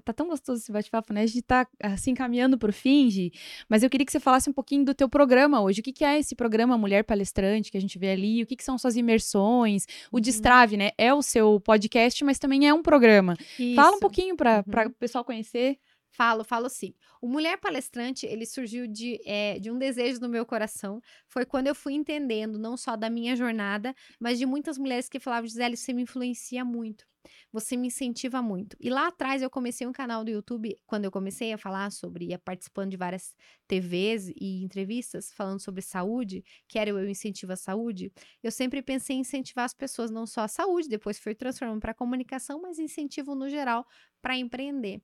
tá 0.00 0.12
tão 0.12 0.28
gostoso 0.28 0.60
esse 0.60 0.72
bate-papo, 0.72 1.12
né? 1.12 1.22
A 1.22 1.26
gente 1.26 1.42
tá 1.42 1.66
assim 1.82 2.14
caminhando 2.14 2.58
pro 2.58 2.72
fim, 2.72 3.10
Gi, 3.10 3.32
mas 3.68 3.82
eu 3.82 3.90
queria 3.90 4.04
que 4.04 4.12
você 4.12 4.20
falasse 4.20 4.48
um 4.48 4.52
pouquinho 4.52 4.84
do 4.84 4.94
teu 4.94 5.08
programa 5.08 5.60
hoje. 5.60 5.80
O 5.80 5.82
que, 5.82 5.92
que 5.92 6.04
é 6.04 6.18
esse 6.18 6.34
programa 6.34 6.78
Mulher 6.78 7.04
Palestrante 7.04 7.70
que 7.70 7.78
a 7.78 7.80
gente 7.80 7.98
vê 7.98 8.10
ali? 8.10 8.42
O 8.42 8.46
que, 8.46 8.56
que 8.56 8.64
são 8.64 8.78
suas 8.78 8.96
imersões? 8.96 9.86
O 10.10 10.16
uhum. 10.16 10.20
Destrave, 10.20 10.76
né? 10.76 10.90
É 10.98 11.12
o 11.12 11.22
seu 11.22 11.60
podcast, 11.60 12.24
mas 12.24 12.38
também 12.38 12.68
é 12.68 12.74
um 12.74 12.82
programa. 12.82 13.36
Isso. 13.58 13.74
Fala 13.74 13.96
um 13.96 14.00
pouquinho 14.00 14.36
para 14.36 14.64
uhum. 14.66 14.86
o 14.86 14.90
pessoal 14.90 15.24
conhecer. 15.24 15.78
Falo, 16.10 16.42
falo 16.42 16.68
sim. 16.68 16.94
O 17.20 17.28
Mulher 17.28 17.58
Palestrante, 17.58 18.26
ele 18.26 18.46
surgiu 18.46 18.86
de, 18.86 19.20
é, 19.24 19.58
de 19.58 19.70
um 19.70 19.78
desejo 19.78 20.20
no 20.20 20.28
meu 20.28 20.44
coração. 20.44 21.00
Foi 21.28 21.44
quando 21.44 21.68
eu 21.68 21.74
fui 21.74 21.92
entendendo, 21.94 22.58
não 22.58 22.76
só 22.76 22.96
da 22.96 23.08
minha 23.08 23.36
jornada, 23.36 23.94
mas 24.18 24.38
de 24.38 24.46
muitas 24.46 24.78
mulheres 24.78 25.08
que 25.08 25.20
falavam, 25.20 25.46
Gisele, 25.46 25.76
você 25.76 25.92
me 25.92 26.02
influencia 26.02 26.64
muito. 26.64 27.06
Você 27.52 27.76
me 27.76 27.88
incentiva 27.88 28.42
muito. 28.42 28.76
E 28.80 28.90
lá 28.90 29.08
atrás 29.08 29.42
eu 29.42 29.50
comecei 29.50 29.86
um 29.86 29.92
canal 29.92 30.24
do 30.24 30.30
YouTube, 30.30 30.76
quando 30.86 31.04
eu 31.04 31.10
comecei 31.10 31.52
a 31.52 31.58
falar 31.58 31.90
sobre, 31.90 32.26
ia 32.26 32.38
participando 32.38 32.90
de 32.90 32.96
várias 32.96 33.34
TVs 33.66 34.28
e 34.28 34.62
entrevistas 34.62 35.32
falando 35.32 35.60
sobre 35.60 35.82
saúde, 35.82 36.44
que 36.66 36.78
era 36.78 36.90
Eu 36.90 37.08
Incentivo 37.08 37.52
a 37.52 37.56
Saúde, 37.56 38.12
eu 38.42 38.50
sempre 38.50 38.82
pensei 38.82 39.16
em 39.16 39.20
incentivar 39.20 39.64
as 39.64 39.74
pessoas, 39.74 40.10
não 40.10 40.26
só 40.26 40.42
a 40.42 40.48
saúde, 40.48 40.88
depois 40.88 41.18
foi 41.18 41.34
transformando 41.34 41.80
para 41.80 41.94
comunicação, 41.94 42.60
mas 42.60 42.78
incentivo 42.78 43.34
no 43.34 43.48
geral 43.48 43.86
para 44.20 44.36
empreender. 44.36 45.00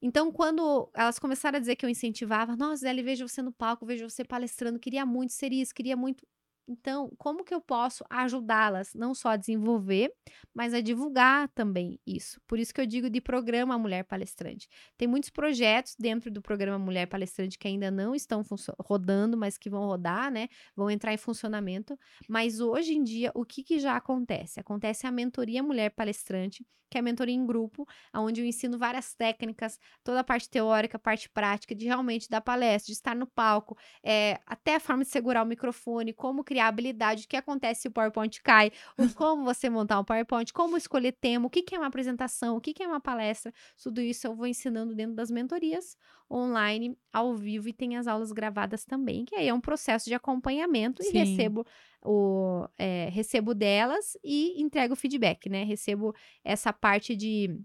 Então, 0.00 0.32
quando 0.32 0.90
elas 0.94 1.18
começaram 1.18 1.56
a 1.56 1.60
dizer 1.60 1.76
que 1.76 1.86
eu 1.86 1.90
incentivava, 1.90 2.56
nossa, 2.56 2.78
Zé, 2.78 3.02
vejo 3.02 3.28
você 3.28 3.40
no 3.40 3.52
palco, 3.52 3.86
vejo 3.86 4.08
você 4.08 4.24
palestrando, 4.24 4.80
queria 4.80 5.06
muito 5.06 5.32
ser 5.32 5.52
isso, 5.52 5.72
queria 5.72 5.96
muito 5.96 6.26
Então, 6.66 7.10
como 7.18 7.44
que 7.44 7.52
eu 7.52 7.60
posso 7.60 8.04
ajudá-las 8.08 8.94
não 8.94 9.14
só 9.14 9.30
a 9.30 9.36
desenvolver, 9.36 10.12
mas 10.54 10.72
a 10.72 10.80
divulgar 10.80 11.48
também 11.48 11.98
isso? 12.06 12.40
Por 12.46 12.58
isso 12.58 12.72
que 12.72 12.80
eu 12.80 12.86
digo 12.86 13.10
de 13.10 13.20
programa 13.20 13.76
Mulher 13.78 14.04
Palestrante. 14.04 14.68
Tem 14.96 15.08
muitos 15.08 15.30
projetos 15.30 15.94
dentro 15.98 16.30
do 16.30 16.40
programa 16.40 16.78
Mulher 16.78 17.06
Palestrante 17.06 17.58
que 17.58 17.68
ainda 17.68 17.90
não 17.90 18.14
estão 18.14 18.42
rodando, 18.80 19.36
mas 19.36 19.58
que 19.58 19.68
vão 19.68 19.86
rodar, 19.86 20.30
né? 20.30 20.48
Vão 20.76 20.90
entrar 20.90 21.12
em 21.12 21.18
funcionamento. 21.18 21.98
Mas 22.28 22.60
hoje 22.60 22.94
em 22.94 23.02
dia, 23.02 23.32
o 23.34 23.44
que, 23.44 23.62
que 23.62 23.78
já 23.80 23.96
acontece? 23.96 24.60
Acontece 24.60 25.06
a 25.06 25.10
mentoria 25.10 25.62
Mulher 25.62 25.90
Palestrante, 25.90 26.64
que 26.92 26.98
é 26.98 27.00
a 27.00 27.02
mentoria 27.02 27.34
em 27.34 27.46
grupo, 27.46 27.88
onde 28.14 28.42
eu 28.42 28.46
ensino 28.46 28.76
várias 28.76 29.14
técnicas, 29.14 29.80
toda 30.04 30.20
a 30.20 30.24
parte 30.24 30.48
teórica, 30.50 30.98
parte 30.98 31.26
prática, 31.30 31.74
de 31.74 31.86
realmente 31.86 32.28
dar 32.28 32.42
palestra, 32.42 32.88
de 32.88 32.92
estar 32.92 33.16
no 33.16 33.26
palco, 33.26 33.78
é, 34.04 34.38
até 34.46 34.74
a 34.74 34.80
forma 34.80 35.02
de 35.02 35.08
segurar 35.08 35.42
o 35.42 35.46
microfone, 35.46 36.12
como 36.12 36.44
criar 36.44 36.61
habilidade, 36.66 37.24
o 37.24 37.28
que 37.28 37.36
acontece 37.36 37.82
se 37.82 37.88
o 37.88 37.90
PowerPoint 37.90 38.42
cai, 38.42 38.72
como 39.16 39.44
você 39.44 39.68
montar 39.68 39.98
um 40.00 40.04
PowerPoint, 40.04 40.52
como 40.52 40.76
escolher 40.76 41.12
tema, 41.12 41.46
o 41.46 41.50
que, 41.50 41.62
que 41.62 41.74
é 41.74 41.78
uma 41.78 41.86
apresentação, 41.86 42.56
o 42.56 42.60
que, 42.60 42.72
que 42.72 42.82
é 42.82 42.86
uma 42.86 43.00
palestra, 43.00 43.52
tudo 43.82 44.00
isso 44.00 44.26
eu 44.26 44.34
vou 44.34 44.46
ensinando 44.46 44.94
dentro 44.94 45.14
das 45.14 45.30
mentorias 45.30 45.96
online, 46.30 46.96
ao 47.12 47.36
vivo, 47.36 47.68
e 47.68 47.72
tem 47.72 47.96
as 47.96 48.06
aulas 48.06 48.32
gravadas 48.32 48.84
também, 48.84 49.24
que 49.24 49.36
aí 49.36 49.48
é 49.48 49.54
um 49.54 49.60
processo 49.60 50.06
de 50.08 50.14
acompanhamento 50.14 51.02
Sim. 51.02 51.10
e 51.10 51.18
recebo 51.18 51.66
o 52.04 52.66
é, 52.78 53.08
recebo 53.12 53.54
delas 53.54 54.16
e 54.24 54.60
entrego 54.60 54.94
o 54.94 54.96
feedback, 54.96 55.48
né? 55.48 55.62
Recebo 55.62 56.14
essa 56.42 56.72
parte 56.72 57.14
de 57.14 57.60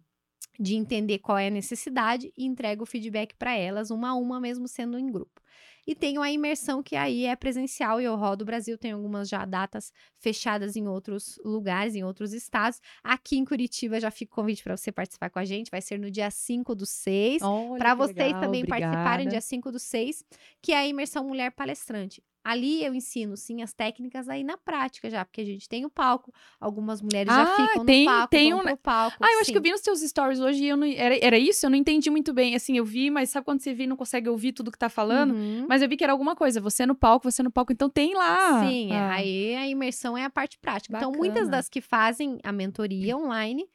de 0.59 0.75
entender 0.75 1.19
qual 1.19 1.37
é 1.37 1.47
a 1.47 1.51
necessidade 1.51 2.33
e 2.35 2.45
entrego 2.45 2.83
o 2.83 2.85
feedback 2.85 3.35
para 3.35 3.55
elas, 3.55 3.91
uma 3.91 4.09
a 4.09 4.15
uma, 4.15 4.39
mesmo 4.39 4.67
sendo 4.67 4.97
em 4.97 5.11
grupo. 5.11 5.39
E 5.87 5.95
tenho 5.95 6.21
a 6.21 6.29
imersão, 6.29 6.83
que 6.83 6.97
aí 6.97 7.25
é 7.25 7.35
presencial, 7.35 8.01
e 8.01 8.03
eu 8.03 8.15
rodo 8.17 8.43
o 8.43 8.45
Brasil, 8.45 8.77
tem 8.77 8.91
algumas 8.91 9.29
já 9.29 9.45
datas 9.45 9.93
fechadas 10.17 10.75
em 10.75 10.85
outros 10.85 11.39
lugares, 11.45 11.95
em 11.95 12.03
outros 12.03 12.33
estados. 12.33 12.81
Aqui 13.01 13.37
em 13.37 13.45
Curitiba 13.45 13.97
já 13.97 14.11
fica 14.11 14.33
o 14.33 14.35
convite 14.35 14.61
para 14.61 14.75
você 14.75 14.91
participar 14.91 15.29
com 15.29 15.39
a 15.39 15.45
gente, 15.45 15.71
vai 15.71 15.81
ser 15.81 15.97
no 15.97 16.11
dia 16.11 16.29
5 16.29 16.75
do 16.75 16.85
6. 16.85 17.41
Para 17.77 17.95
vocês 17.95 18.17
legal, 18.17 18.41
também 18.41 18.63
obrigada. 18.63 18.91
participarem, 18.91 19.29
dia 19.29 19.39
5 19.39 19.71
do 19.71 19.79
6, 19.79 20.25
que 20.61 20.73
é 20.73 20.77
a 20.77 20.85
imersão 20.87 21.23
Mulher 21.23 21.51
Palestrante. 21.51 22.21
Ali 22.47 22.81
eu 22.81 22.95
ensino, 22.95 23.35
sim, 23.35 23.61
as 23.61 23.73
técnicas 23.73 24.29
aí 24.29 24.41
na 24.41 24.55
prática 24.55 25.09
já, 25.09 25.25
porque 25.25 25.41
a 25.41 25.45
gente 25.45 25.67
tem 25.67 25.85
o 25.85 25.89
palco, 25.89 26.33
algumas 26.61 27.01
mulheres 27.01 27.29
ah, 27.29 27.43
já 27.43 27.67
ficam 27.67 27.85
tem, 27.85 28.05
no 28.05 28.11
palco, 28.11 28.27
tem 28.29 28.53
um... 28.53 28.59
pro 28.61 28.77
palco. 28.77 29.17
Ah, 29.19 29.25
eu 29.25 29.33
sim. 29.33 29.41
acho 29.41 29.51
que 29.51 29.57
eu 29.57 29.61
vi 29.61 29.71
nos 29.71 29.81
seus 29.81 29.99
stories 29.99 30.39
hoje 30.39 30.63
e 30.63 30.69
eu 30.69 30.77
não... 30.77 30.87
Era, 30.87 31.17
era 31.21 31.37
isso? 31.37 31.65
Eu 31.65 31.69
não 31.69 31.77
entendi 31.77 32.09
muito 32.09 32.33
bem, 32.33 32.55
assim, 32.55 32.77
eu 32.77 32.85
vi, 32.85 33.09
mas 33.09 33.31
sabe 33.31 33.43
quando 33.43 33.59
você 33.59 33.73
vê 33.73 33.83
e 33.83 33.87
não 33.87 33.97
consegue 33.97 34.29
ouvir 34.29 34.53
tudo 34.53 34.71
que 34.71 34.77
tá 34.77 34.87
falando? 34.87 35.33
Uhum. 35.33 35.65
Mas 35.67 35.81
eu 35.81 35.89
vi 35.89 35.97
que 35.97 36.05
era 36.05 36.13
alguma 36.13 36.37
coisa, 36.37 36.61
você 36.61 36.85
no 36.85 36.95
palco, 36.95 37.29
você 37.29 37.43
no 37.43 37.51
palco, 37.51 37.73
então 37.73 37.89
tem 37.89 38.13
lá. 38.13 38.65
Sim, 38.65 38.93
ah. 38.93 39.11
aí 39.11 39.53
a 39.53 39.67
imersão 39.67 40.17
é 40.17 40.23
a 40.23 40.29
parte 40.29 40.57
prática. 40.57 40.93
Bacana. 40.93 41.11
Então, 41.11 41.19
muitas 41.19 41.49
das 41.49 41.67
que 41.67 41.81
fazem 41.81 42.39
a 42.45 42.53
mentoria 42.53 43.17
online 43.17 43.67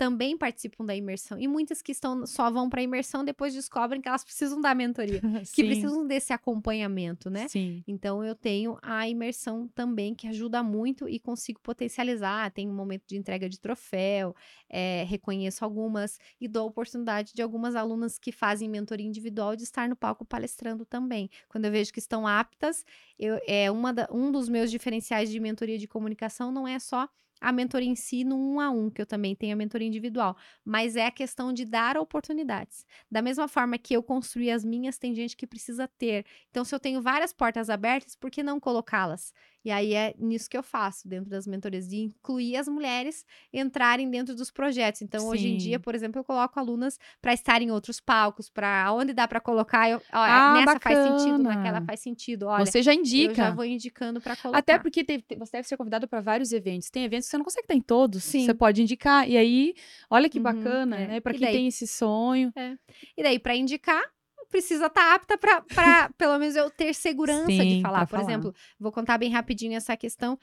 também 0.00 0.34
participam 0.34 0.82
da 0.82 0.96
imersão. 0.96 1.38
E 1.38 1.46
muitas 1.46 1.82
que 1.82 1.92
estão 1.92 2.24
só 2.24 2.50
vão 2.50 2.70
para 2.70 2.80
a 2.80 2.82
imersão 2.82 3.22
depois 3.22 3.52
descobrem 3.52 4.00
que 4.00 4.08
elas 4.08 4.24
precisam 4.24 4.58
da 4.58 4.74
mentoria, 4.74 5.20
que 5.54 5.62
precisam 5.62 6.06
desse 6.06 6.32
acompanhamento, 6.32 7.28
né? 7.28 7.48
Sim. 7.48 7.84
Então 7.86 8.24
eu 8.24 8.34
tenho 8.34 8.78
a 8.80 9.06
imersão 9.06 9.68
também 9.74 10.14
que 10.14 10.26
ajuda 10.26 10.62
muito 10.62 11.06
e 11.06 11.20
consigo 11.20 11.60
potencializar. 11.60 12.50
Tem 12.50 12.66
um 12.66 12.72
momento 12.72 13.02
de 13.06 13.18
entrega 13.18 13.46
de 13.46 13.60
troféu, 13.60 14.34
é, 14.70 15.04
reconheço 15.06 15.66
algumas 15.66 16.18
e 16.40 16.48
dou 16.48 16.62
a 16.62 16.66
oportunidade 16.68 17.34
de 17.34 17.42
algumas 17.42 17.76
alunas 17.76 18.18
que 18.18 18.32
fazem 18.32 18.70
mentoria 18.70 19.06
individual 19.06 19.54
de 19.54 19.64
estar 19.64 19.86
no 19.86 19.94
palco 19.94 20.24
palestrando 20.24 20.86
também. 20.86 21.28
Quando 21.46 21.66
eu 21.66 21.70
vejo 21.70 21.92
que 21.92 21.98
estão 21.98 22.26
aptas, 22.26 22.86
eu, 23.18 23.38
é 23.46 23.70
uma 23.70 23.92
da, 23.92 24.08
um 24.10 24.32
dos 24.32 24.48
meus 24.48 24.70
diferenciais 24.70 25.30
de 25.30 25.38
mentoria 25.38 25.76
de 25.76 25.86
comunicação 25.86 26.50
não 26.50 26.66
é 26.66 26.78
só 26.78 27.06
a 27.40 27.52
mentoria 27.52 27.88
em 27.88 27.96
si 27.96 28.24
no 28.24 28.36
um 28.36 28.60
a 28.60 28.70
um, 28.70 28.90
que 28.90 29.00
eu 29.00 29.06
também 29.06 29.34
tenho 29.34 29.54
a 29.54 29.56
mentoria 29.56 29.88
individual, 29.88 30.36
mas 30.64 30.96
é 30.96 31.06
a 31.06 31.10
questão 31.10 31.52
de 31.52 31.64
dar 31.64 31.96
oportunidades. 31.96 32.86
Da 33.10 33.22
mesma 33.22 33.48
forma 33.48 33.78
que 33.78 33.94
eu 33.94 34.02
construí 34.02 34.50
as 34.50 34.64
minhas, 34.64 34.98
tem 34.98 35.14
gente 35.14 35.36
que 35.36 35.46
precisa 35.46 35.88
ter. 35.88 36.24
Então, 36.50 36.64
se 36.64 36.74
eu 36.74 36.80
tenho 36.80 37.00
várias 37.00 37.32
portas 37.32 37.70
abertas, 37.70 38.14
por 38.14 38.30
que 38.30 38.42
não 38.42 38.60
colocá-las? 38.60 39.32
E 39.64 39.70
aí 39.70 39.94
é 39.94 40.14
nisso 40.18 40.48
que 40.48 40.56
eu 40.56 40.62
faço, 40.62 41.06
dentro 41.06 41.28
das 41.28 41.46
mentorias, 41.46 41.88
de 41.88 41.98
incluir 41.98 42.56
as 42.56 42.66
mulheres 42.66 43.26
entrarem 43.52 44.10
dentro 44.10 44.34
dos 44.34 44.50
projetos. 44.50 45.02
Então, 45.02 45.20
Sim. 45.20 45.26
hoje 45.26 45.48
em 45.48 45.56
dia, 45.56 45.78
por 45.78 45.94
exemplo, 45.94 46.20
eu 46.20 46.24
coloco 46.24 46.58
alunas 46.58 46.98
para 47.20 47.34
estar 47.34 47.60
em 47.60 47.70
outros 47.70 48.00
palcos, 48.00 48.48
para 48.48 48.92
onde 48.92 49.12
dá 49.12 49.28
para 49.28 49.40
colocar. 49.40 49.90
Eu, 49.90 49.98
ó, 49.98 50.02
ah, 50.12 50.54
nessa 50.54 50.74
bacana. 50.74 50.96
faz 50.96 51.22
sentido, 51.22 51.42
naquela 51.42 51.82
faz 51.82 52.00
sentido. 52.00 52.46
Olha, 52.46 52.64
você 52.64 52.82
já 52.82 52.94
indica. 52.94 53.32
Eu 53.32 53.36
já 53.36 53.50
vou 53.50 53.64
indicando 53.64 54.20
para 54.20 54.34
colocar. 54.36 54.58
Até 54.58 54.78
porque 54.78 55.04
te, 55.04 55.20
te, 55.20 55.36
você 55.36 55.52
deve 55.52 55.68
ser 55.68 55.76
convidado 55.76 56.08
para 56.08 56.20
vários 56.20 56.52
eventos. 56.52 56.88
Tem 56.90 57.04
eventos 57.04 57.26
que 57.26 57.30
você 57.30 57.38
não 57.38 57.44
consegue 57.44 57.64
estar 57.64 57.74
em 57.74 57.82
todos. 57.82 58.24
Sim. 58.24 58.46
Você 58.46 58.54
pode 58.54 58.80
indicar. 58.80 59.28
E 59.28 59.36
aí, 59.36 59.74
olha 60.08 60.28
que 60.28 60.38
uhum, 60.38 60.44
bacana, 60.44 60.96
é. 60.96 61.06
né? 61.06 61.20
Para 61.20 61.32
quem 61.32 61.42
daí? 61.42 61.52
tem 61.52 61.66
esse 61.66 61.86
sonho. 61.86 62.50
É. 62.56 62.76
E 63.16 63.22
daí, 63.22 63.38
para 63.38 63.54
indicar, 63.54 64.02
precisa 64.50 64.86
estar 64.86 65.00
tá 65.00 65.14
apta 65.14 65.38
para, 65.38 65.64
pelo 66.18 66.38
menos, 66.38 66.56
eu 66.56 66.68
ter 66.70 66.94
segurança 66.94 67.46
Sim, 67.46 67.76
de 67.76 67.82
falar. 67.82 68.00
Por 68.06 68.18
falar. 68.18 68.22
exemplo, 68.24 68.54
vou 68.78 68.92
contar 68.92 69.16
bem 69.16 69.30
rapidinho 69.30 69.76
essa 69.76 69.96
questão. 69.96 70.38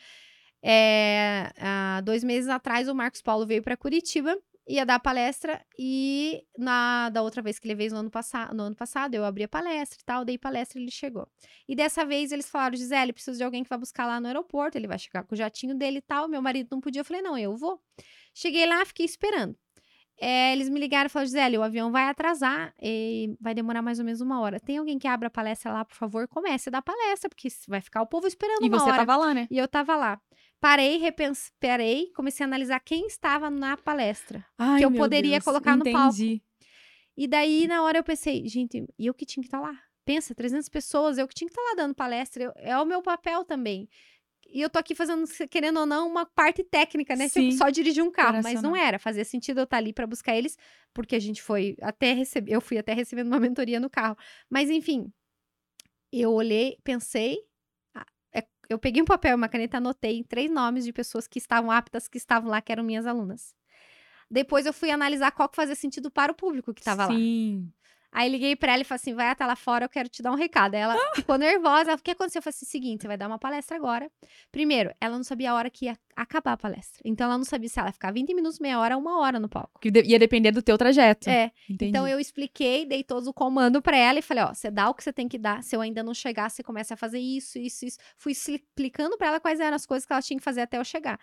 É, 0.64 1.52
há 1.60 2.02
dois 2.02 2.24
meses 2.24 2.50
atrás, 2.50 2.90
o 2.90 2.96
Marcos 2.96 3.22
Paulo 3.22 3.46
veio 3.46 3.62
para 3.62 3.78
Curitiba, 3.78 4.36
ia 4.68 4.86
dar 4.86 5.00
palestra, 5.00 5.64
e 5.78 6.44
na 6.58 7.10
da 7.10 7.22
outra 7.22 7.42
vez 7.42 7.60
que 7.60 7.68
ele 7.68 7.76
veio 7.76 7.92
no 7.92 7.98
ano, 7.98 8.10
passado, 8.12 8.56
no 8.56 8.64
ano 8.64 8.76
passado, 8.76 9.14
eu 9.14 9.24
abri 9.24 9.44
a 9.44 9.48
palestra 9.48 10.00
e 10.02 10.04
tal, 10.04 10.26
dei 10.26 10.38
palestra 10.38 10.80
e 10.80 10.84
ele 10.84 10.92
chegou. 10.92 11.28
E 11.68 11.76
dessa 11.76 12.06
vez 12.06 12.32
eles 12.32 12.50
falaram, 12.50 12.76
Gisele, 12.76 13.14
preciso 13.14 13.38
de 13.38 13.44
alguém 13.44 13.64
que 13.64 13.70
vai 13.70 13.78
buscar 13.78 14.06
lá 14.08 14.20
no 14.20 14.28
aeroporto, 14.28 14.78
ele 14.78 14.88
vai 14.88 14.98
chegar 14.98 15.24
com 15.24 15.36
o 15.36 15.38
jatinho 15.38 15.76
dele 15.76 16.00
e 16.00 16.02
tal. 16.02 16.28
Meu 16.28 16.42
marido 16.42 16.70
não 16.72 16.82
podia, 16.82 17.02
eu 17.02 17.06
falei, 17.06 17.22
não, 17.22 17.38
eu 17.38 17.56
vou. 17.56 17.80
Cheguei 18.34 18.66
lá, 18.66 18.84
fiquei 18.84 19.06
esperando. 19.06 19.56
É, 20.20 20.52
eles 20.52 20.68
me 20.68 20.80
ligaram 20.80 21.06
e 21.06 21.10
falaram, 21.10 21.28
Gisele, 21.28 21.58
o 21.58 21.64
avião 21.64 21.92
vai 21.92 22.10
atrasar 22.10 22.74
e 22.82 23.36
vai 23.40 23.54
demorar 23.54 23.82
mais 23.82 24.00
ou 24.00 24.06
menos 24.06 24.20
uma 24.20 24.40
hora. 24.40 24.60
Tem 24.60 24.78
alguém 24.78 24.98
que 24.98 25.08
abra 25.08 25.28
a 25.28 25.32
palestra 25.32 25.72
lá, 25.72 25.86
por 25.86 25.96
favor? 25.96 26.28
Comece 26.28 26.70
a 26.70 26.72
dar 26.72 26.82
palestra, 26.82 27.30
porque 27.30 27.48
vai 27.68 27.82
ficar 27.82 28.02
o 28.02 28.08
povo 28.08 28.26
esperando 28.26 28.64
e 28.64 28.68
uma 28.68 28.82
hora. 28.82 28.90
E 28.90 28.92
você 28.92 28.98
tava 28.98 29.16
lá, 29.16 29.34
né? 29.34 29.48
E 29.52 29.58
eu 29.58 29.68
tava 29.68 29.96
lá. 29.96 30.20
Parei, 30.60 30.98
repensei, 30.98 32.12
comecei 32.16 32.44
a 32.44 32.48
analisar 32.48 32.80
quem 32.80 33.06
estava 33.06 33.50
na 33.50 33.78
palestra. 33.78 34.44
Ai, 34.58 34.80
que 34.80 34.86
eu 34.86 34.92
poderia 34.92 35.34
Deus, 35.34 35.44
colocar 35.44 35.76
entendi. 35.76 35.92
no 35.92 36.00
palco. 36.00 36.18
E 37.16 37.28
daí, 37.28 37.68
na 37.68 37.84
hora, 37.84 38.00
eu 38.00 38.04
pensei, 38.04 38.48
gente, 38.48 38.88
eu 38.98 39.14
que 39.14 39.26
tinha 39.26 39.42
que 39.42 39.48
estar 39.48 39.60
tá 39.60 39.68
lá. 39.68 39.80
Pensa, 40.04 40.34
300 40.34 40.70
pessoas, 40.70 41.18
eu 41.18 41.28
que 41.28 41.36
tinha 41.36 41.48
que 41.48 41.52
estar 41.52 41.62
tá 41.62 41.70
lá 41.70 41.76
dando 41.76 41.94
palestra. 41.94 42.44
Eu, 42.44 42.54
é 42.56 42.78
o 42.80 42.86
meu 42.86 43.04
papel 43.04 43.44
também. 43.44 43.88
E 44.50 44.62
eu 44.62 44.70
tô 44.70 44.80
aqui 44.80 44.96
fazendo, 44.96 45.26
querendo 45.50 45.80
ou 45.80 45.86
não, 45.86 46.08
uma 46.08 46.26
parte 46.26 46.64
técnica, 46.64 47.16
né? 47.16 47.28
Tipo, 47.28 47.52
Sim, 47.52 47.58
só 47.58 47.70
dirigir 47.70 48.04
um 48.04 48.12
carro. 48.12 48.42
Mas 48.44 48.62
não 48.62 48.76
era. 48.76 48.98
Fazia 48.98 49.26
sentido 49.26 49.60
eu 49.60 49.64
estar 49.64 49.78
tá 49.78 49.82
ali 49.82 49.94
para 49.94 50.08
buscar 50.08 50.36
eles, 50.36 50.58
porque 50.94 51.16
a 51.16 51.20
gente 51.20 51.42
foi 51.42 51.76
até 51.82 52.14
receber. 52.14 52.54
Eu 52.54 52.62
fui 52.62 52.78
até 52.78 52.94
recebendo 52.94 53.28
uma 53.28 53.40
mentoria 53.42 53.80
no 53.80 53.90
carro. 53.90 54.18
Mas, 54.50 54.70
enfim, 54.70 55.12
eu 56.12 56.32
olhei, 56.32 56.78
pensei. 56.84 57.38
É, 58.34 58.46
eu 58.70 58.80
peguei 58.80 59.02
um 59.02 59.06
papel 59.06 59.32
e 59.32 59.36
uma 59.36 59.50
caneta, 59.50 59.78
anotei 59.78 60.24
três 60.24 60.50
nomes 60.50 60.86
de 60.86 60.94
pessoas 60.94 61.28
que 61.28 61.40
estavam 61.40 61.72
aptas, 61.72 62.08
que 62.08 62.18
estavam 62.18 62.50
lá, 62.50 62.62
que 62.62 62.72
eram 62.72 62.84
minhas 62.84 63.06
alunas. 63.06 63.54
Depois 64.30 64.66
eu 64.66 64.74
fui 64.74 64.92
analisar 64.92 65.32
qual 65.32 65.48
que 65.48 65.56
fazia 65.56 65.76
sentido 65.76 66.12
para 66.12 66.32
o 66.32 66.36
público 66.36 66.74
que 66.74 66.82
estava 66.82 67.06
lá. 67.06 67.14
Sim. 67.14 67.72
Aí 68.12 68.30
liguei 68.30 68.56
pra 68.56 68.74
ela 68.74 68.82
e 68.82 68.86
falei 68.86 69.00
assim: 69.02 69.14
vai 69.14 69.28
até 69.28 69.46
lá 69.46 69.56
fora, 69.56 69.86
eu 69.86 69.90
quero 69.90 70.10
te 70.10 70.22
dar 70.22 70.32
um 70.32 70.36
recado. 70.36 70.76
Aí 70.76 70.82
ela 70.82 70.96
ficou 71.16 71.38
nervosa. 71.38 71.94
O 71.94 71.98
que 71.98 72.12
aconteceu? 72.12 72.40
Eu 72.40 72.44
falei 72.44 72.56
assim: 72.56 72.66
seguinte, 72.66 73.02
você 73.02 73.08
vai 73.08 73.18
dar 73.18 73.28
uma 73.28 73.38
palestra 73.38 73.76
agora. 73.76 74.10
Primeiro, 74.52 74.94
ela 75.00 75.16
não 75.16 75.24
sabia 75.24 75.52
a 75.52 75.56
hora 75.56 75.70
que 75.70 75.86
ia 75.86 75.98
acabar 76.16 76.54
a 76.54 76.58
palestra. 76.58 77.02
Então 77.06 77.28
ela 77.28 77.38
não 77.38 77.46
sabia 77.46 77.70
se 77.70 77.80
ela 77.80 77.90
ia 77.90 77.94
ficar 77.94 78.12
20 78.12 78.34
minutos, 78.34 78.60
meia 78.60 78.80
hora, 78.80 78.98
uma 78.98 79.20
hora 79.20 79.40
no 79.40 79.50
palco. 79.50 79.80
Que 79.80 79.92
ia 80.06 80.18
depender 80.18 80.52
do 80.52 80.62
teu 80.62 80.78
trajeto. 80.78 81.30
É. 81.30 81.52
Entendi. 81.70 81.90
Então 81.90 82.08
eu 82.08 82.20
expliquei, 82.20 82.86
dei 82.86 83.04
todo 83.04 83.28
o 83.28 83.34
comando 83.34 83.82
pra 83.82 83.98
ela 83.98 84.20
e 84.20 84.22
falei: 84.22 84.44
ó, 84.44 84.54
você 84.54 84.72
dá 84.72 84.90
o 84.90 84.94
que 84.94 85.04
você 85.04 85.14
tem 85.14 85.28
que 85.28 85.38
dar. 85.38 85.62
Se 85.64 85.76
eu 85.76 85.82
ainda 85.82 86.02
não 86.04 86.14
chegar, 86.14 86.50
você 86.50 86.64
começa 86.64 86.94
a 86.94 86.98
fazer 86.98 87.20
isso, 87.20 87.60
isso, 87.60 87.86
isso. 87.86 87.98
Fui 88.18 88.32
explicando 88.32 89.18
pra 89.18 89.28
ela 89.28 89.40
quais 89.40 89.60
eram 89.60 89.76
as 89.76 89.86
coisas 89.86 90.06
que 90.06 90.14
ela 90.14 90.22
tinha 90.22 90.38
que 90.38 90.44
fazer 90.44 90.62
até 90.62 90.78
eu 90.78 90.86
chegar. 90.86 91.20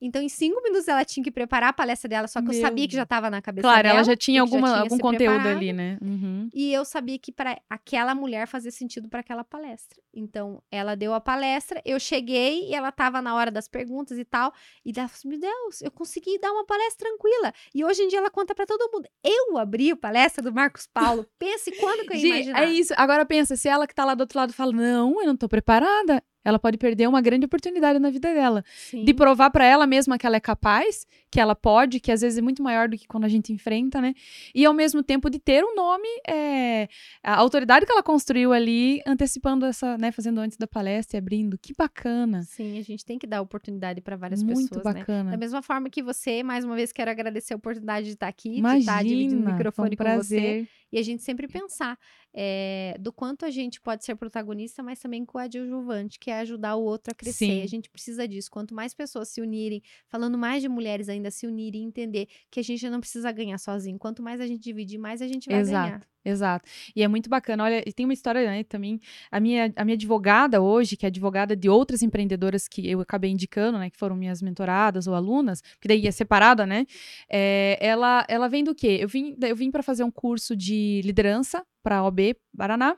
Então, 0.00 0.22
em 0.22 0.28
cinco 0.28 0.62
minutos 0.62 0.86
ela 0.86 1.04
tinha 1.04 1.24
que 1.24 1.30
preparar 1.30 1.70
a 1.70 1.72
palestra 1.72 2.08
dela, 2.08 2.28
só 2.28 2.40
que 2.40 2.48
Meu 2.48 2.54
eu 2.54 2.60
sabia 2.60 2.86
que 2.86 2.94
já 2.94 3.02
estava 3.02 3.28
na 3.28 3.42
cabeça 3.42 3.62
claro, 3.62 3.82
dela. 3.82 3.94
Claro, 3.94 3.98
ela 3.98 4.04
já 4.04 4.16
tinha, 4.16 4.40
alguma, 4.40 4.68
já 4.68 4.74
tinha 4.74 4.82
algum 4.82 4.98
conteúdo 4.98 5.48
ali, 5.48 5.72
né? 5.72 5.98
Uhum. 6.00 6.48
E 6.54 6.72
eu 6.72 6.84
sabia 6.84 7.18
que 7.18 7.32
para 7.32 7.60
aquela 7.68 8.14
mulher 8.14 8.46
fazia 8.46 8.70
sentido 8.70 9.08
para 9.08 9.20
aquela 9.20 9.42
palestra. 9.42 10.00
Então, 10.14 10.62
ela 10.70 10.94
deu 10.94 11.14
a 11.14 11.20
palestra, 11.20 11.82
eu 11.84 11.98
cheguei 11.98 12.68
e 12.68 12.74
ela 12.74 12.90
estava 12.90 13.20
na 13.20 13.34
hora 13.34 13.50
das 13.50 13.68
perguntas 13.68 14.18
e 14.18 14.24
tal. 14.24 14.52
E 14.84 14.90
ela 14.90 15.08
falou 15.08 15.18
assim, 15.18 15.28
meu 15.28 15.40
Deus, 15.40 15.82
eu 15.82 15.90
consegui 15.90 16.38
dar 16.38 16.52
uma 16.52 16.64
palestra 16.64 17.08
tranquila. 17.08 17.52
E 17.74 17.84
hoje 17.84 18.02
em 18.02 18.08
dia 18.08 18.18
ela 18.18 18.30
conta 18.30 18.54
para 18.54 18.66
todo 18.66 18.90
mundo. 18.92 19.08
Eu 19.22 19.58
abri 19.58 19.90
a 19.90 19.96
palestra 19.96 20.42
do 20.42 20.52
Marcos 20.52 20.86
Paulo. 20.86 21.26
Pense 21.38 21.70
quando 21.72 22.06
que 22.06 22.14
eu 22.14 22.18
ia 22.18 22.26
imaginar. 22.26 22.62
É 22.62 22.70
isso. 22.70 22.92
Agora 22.96 23.24
pensa, 23.24 23.56
se 23.56 23.68
ela 23.68 23.86
que 23.86 23.94
tá 23.94 24.04
lá 24.04 24.14
do 24.14 24.22
outro 24.22 24.38
lado 24.38 24.52
fala, 24.52 24.72
não, 24.72 25.20
eu 25.20 25.26
não 25.26 25.36
tô 25.36 25.48
preparada 25.48 26.22
ela 26.48 26.58
pode 26.58 26.78
perder 26.78 27.06
uma 27.08 27.20
grande 27.20 27.46
oportunidade 27.46 27.98
na 27.98 28.10
vida 28.10 28.32
dela. 28.32 28.64
Sim. 28.74 29.04
De 29.04 29.12
provar 29.12 29.50
para 29.50 29.64
ela 29.64 29.86
mesma 29.86 30.18
que 30.18 30.26
ela 30.26 30.36
é 30.36 30.40
capaz, 30.40 31.06
que 31.30 31.38
ela 31.40 31.54
pode, 31.54 32.00
que 32.00 32.10
às 32.10 32.22
vezes 32.22 32.38
é 32.38 32.42
muito 32.42 32.62
maior 32.62 32.88
do 32.88 32.96
que 32.96 33.06
quando 33.06 33.24
a 33.24 33.28
gente 33.28 33.52
enfrenta, 33.52 34.00
né? 34.00 34.14
E 34.54 34.64
ao 34.64 34.72
mesmo 34.72 35.02
tempo 35.02 35.28
de 35.28 35.38
ter 35.38 35.62
um 35.64 35.74
nome, 35.74 36.08
é, 36.26 36.88
a 37.22 37.36
autoridade 37.36 37.84
que 37.84 37.92
ela 37.92 38.02
construiu 38.02 38.52
ali, 38.52 39.00
antecipando 39.06 39.66
essa, 39.66 39.98
né, 39.98 40.10
fazendo 40.10 40.38
antes 40.38 40.56
da 40.56 40.66
palestra 40.66 41.16
e 41.16 41.18
abrindo. 41.18 41.58
Que 41.58 41.74
bacana. 41.76 42.42
Sim, 42.44 42.78
a 42.78 42.82
gente 42.82 43.04
tem 43.04 43.18
que 43.18 43.26
dar 43.26 43.42
oportunidade 43.42 44.00
para 44.00 44.16
várias 44.16 44.42
muito 44.42 44.68
pessoas, 44.68 44.84
né? 44.84 45.00
bacana. 45.00 45.24
Né? 45.24 45.30
Da 45.32 45.36
mesma 45.36 45.62
forma 45.62 45.90
que 45.90 46.02
você, 46.02 46.42
mais 46.42 46.64
uma 46.64 46.74
vez, 46.74 46.92
quero 46.92 47.10
agradecer 47.10 47.54
a 47.54 47.56
oportunidade 47.56 48.06
de 48.06 48.12
estar 48.14 48.28
aqui, 48.28 48.56
Imagina, 48.56 48.74
de 48.74 48.80
estar 48.80 49.02
dividindo 49.02 49.42
o 49.42 49.52
microfone 49.52 49.94
um 49.94 49.96
com 49.96 50.16
você. 50.16 50.66
E 50.92 50.98
a 50.98 51.02
gente 51.02 51.22
sempre 51.22 51.46
pensar 51.48 51.98
é, 52.34 52.96
do 53.00 53.12
quanto 53.12 53.44
a 53.44 53.50
gente 53.50 53.80
pode 53.80 54.04
ser 54.04 54.14
protagonista, 54.16 54.82
mas 54.82 54.98
também 54.98 55.24
coadjuvante, 55.24 56.18
que 56.18 56.30
é 56.30 56.40
ajudar 56.40 56.76
o 56.76 56.82
outro 56.82 57.12
a 57.12 57.14
crescer. 57.14 57.46
Sim. 57.46 57.62
A 57.62 57.66
gente 57.66 57.90
precisa 57.90 58.26
disso. 58.26 58.50
Quanto 58.50 58.74
mais 58.74 58.94
pessoas 58.94 59.28
se 59.28 59.40
unirem, 59.40 59.82
falando 60.08 60.38
mais 60.38 60.62
de 60.62 60.68
mulheres 60.68 61.08
ainda 61.08 61.30
se 61.30 61.46
unirem 61.46 61.82
e 61.82 61.86
entender 61.86 62.28
que 62.50 62.60
a 62.60 62.62
gente 62.62 62.88
não 62.88 63.00
precisa 63.00 63.30
ganhar 63.32 63.58
sozinho. 63.58 63.98
Quanto 63.98 64.22
mais 64.22 64.40
a 64.40 64.46
gente 64.46 64.62
dividir, 64.62 64.98
mais 64.98 65.20
a 65.20 65.28
gente 65.28 65.48
vai 65.48 65.60
Exato. 65.60 65.88
ganhar. 65.88 66.08
Exato. 66.28 66.68
E 66.94 67.02
é 67.02 67.08
muito 67.08 67.30
bacana. 67.30 67.64
Olha, 67.64 67.82
e 67.86 67.92
tem 67.92 68.04
uma 68.04 68.12
história 68.12 68.44
né, 68.44 68.62
também. 68.64 69.00
A 69.30 69.40
minha, 69.40 69.72
a 69.74 69.84
minha 69.84 69.94
advogada 69.94 70.60
hoje, 70.60 70.96
que 70.96 71.06
é 71.06 71.08
advogada 71.08 71.56
de 71.56 71.68
outras 71.68 72.02
empreendedoras 72.02 72.68
que 72.68 72.88
eu 72.88 73.00
acabei 73.00 73.30
indicando, 73.30 73.78
né? 73.78 73.88
Que 73.88 73.96
foram 73.96 74.14
minhas 74.14 74.42
mentoradas 74.42 75.06
ou 75.06 75.14
alunas, 75.14 75.62
que 75.80 75.88
daí 75.88 76.06
é 76.06 76.10
separada, 76.10 76.66
né? 76.66 76.86
É, 77.30 77.78
ela, 77.80 78.26
ela 78.28 78.48
vem 78.48 78.62
do 78.62 78.74
quê? 78.74 78.98
Eu 79.00 79.08
vim, 79.08 79.36
eu 79.40 79.56
vim 79.56 79.70
para 79.70 79.82
fazer 79.82 80.04
um 80.04 80.10
curso 80.10 80.54
de 80.54 81.00
liderança 81.04 81.64
para 81.82 81.98
a 81.98 82.06
OB 82.06 82.36
Paraná, 82.56 82.96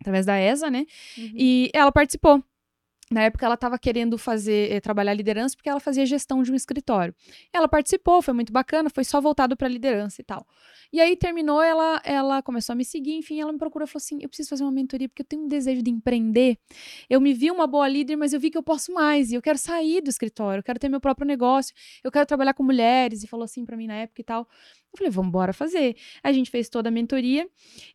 através 0.00 0.24
da 0.24 0.40
ESA, 0.40 0.70
né? 0.70 0.86
Uhum. 1.18 1.32
E 1.34 1.70
ela 1.74 1.92
participou. 1.92 2.42
Na 3.10 3.22
época 3.22 3.46
ela 3.46 3.54
estava 3.54 3.78
querendo 3.78 4.18
fazer 4.18 4.72
eh, 4.72 4.80
trabalhar 4.80 5.14
liderança 5.14 5.54
porque 5.56 5.68
ela 5.68 5.78
fazia 5.78 6.04
gestão 6.04 6.42
de 6.42 6.50
um 6.50 6.56
escritório. 6.56 7.14
Ela 7.52 7.68
participou, 7.68 8.20
foi 8.20 8.34
muito 8.34 8.52
bacana, 8.52 8.90
foi 8.90 9.04
só 9.04 9.20
voltado 9.20 9.56
para 9.56 9.68
liderança 9.68 10.20
e 10.20 10.24
tal. 10.24 10.44
E 10.92 11.00
aí 11.00 11.16
terminou, 11.16 11.62
ela 11.62 12.00
ela 12.04 12.42
começou 12.42 12.72
a 12.72 12.76
me 12.76 12.84
seguir, 12.84 13.12
enfim, 13.14 13.40
ela 13.40 13.52
me 13.52 13.58
procurou 13.58 13.86
falou 13.86 13.98
assim: 13.98 14.18
"Eu 14.20 14.28
preciso 14.28 14.48
fazer 14.48 14.64
uma 14.64 14.72
mentoria 14.72 15.08
porque 15.08 15.22
eu 15.22 15.26
tenho 15.26 15.44
um 15.44 15.48
desejo 15.48 15.82
de 15.82 15.90
empreender. 15.90 16.58
Eu 17.08 17.20
me 17.20 17.32
vi 17.32 17.50
uma 17.50 17.66
boa 17.66 17.88
líder, 17.88 18.16
mas 18.16 18.32
eu 18.32 18.40
vi 18.40 18.50
que 18.50 18.58
eu 18.58 18.62
posso 18.62 18.92
mais 18.92 19.30
e 19.30 19.34
eu 19.36 19.42
quero 19.42 19.58
sair 19.58 20.00
do 20.00 20.10
escritório, 20.10 20.60
eu 20.60 20.64
quero 20.64 20.78
ter 20.78 20.88
meu 20.88 21.00
próprio 21.00 21.26
negócio, 21.26 21.72
eu 22.02 22.10
quero 22.10 22.26
trabalhar 22.26 22.54
com 22.54 22.62
mulheres" 22.64 23.22
e 23.22 23.26
falou 23.28 23.44
assim 23.44 23.64
para 23.64 23.76
mim 23.76 23.86
na 23.86 23.94
época 23.94 24.20
e 24.20 24.24
tal. 24.24 24.48
Eu 24.96 24.98
falei, 24.98 25.10
vamos 25.10 25.28
embora 25.28 25.52
fazer. 25.52 25.94
A 26.22 26.32
gente 26.32 26.50
fez 26.50 26.68
toda 26.68 26.88
a 26.88 26.92
mentoria. 26.92 27.46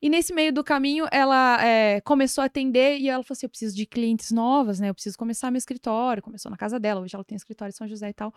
E 0.01 0.09
nesse 0.09 0.33
meio 0.33 0.53
do 0.53 0.63
caminho, 0.63 1.07
ela 1.11 1.63
é, 1.65 1.99
começou 2.01 2.43
a 2.43 2.45
atender 2.45 2.99
e 2.99 3.09
ela 3.09 3.23
falou 3.23 3.33
assim: 3.33 3.45
eu 3.47 3.49
preciso 3.49 3.75
de 3.75 3.85
clientes 3.85 4.31
novas, 4.31 4.79
né? 4.79 4.89
Eu 4.89 4.93
preciso 4.93 5.17
começar 5.17 5.49
meu 5.49 5.57
escritório. 5.57 6.21
Começou 6.21 6.49
na 6.51 6.57
casa 6.57 6.79
dela, 6.79 7.01
hoje 7.01 7.15
ela 7.15 7.23
tem 7.23 7.35
escritório 7.35 7.71
em 7.71 7.75
São 7.75 7.87
José 7.87 8.09
e 8.09 8.13
tal. 8.13 8.33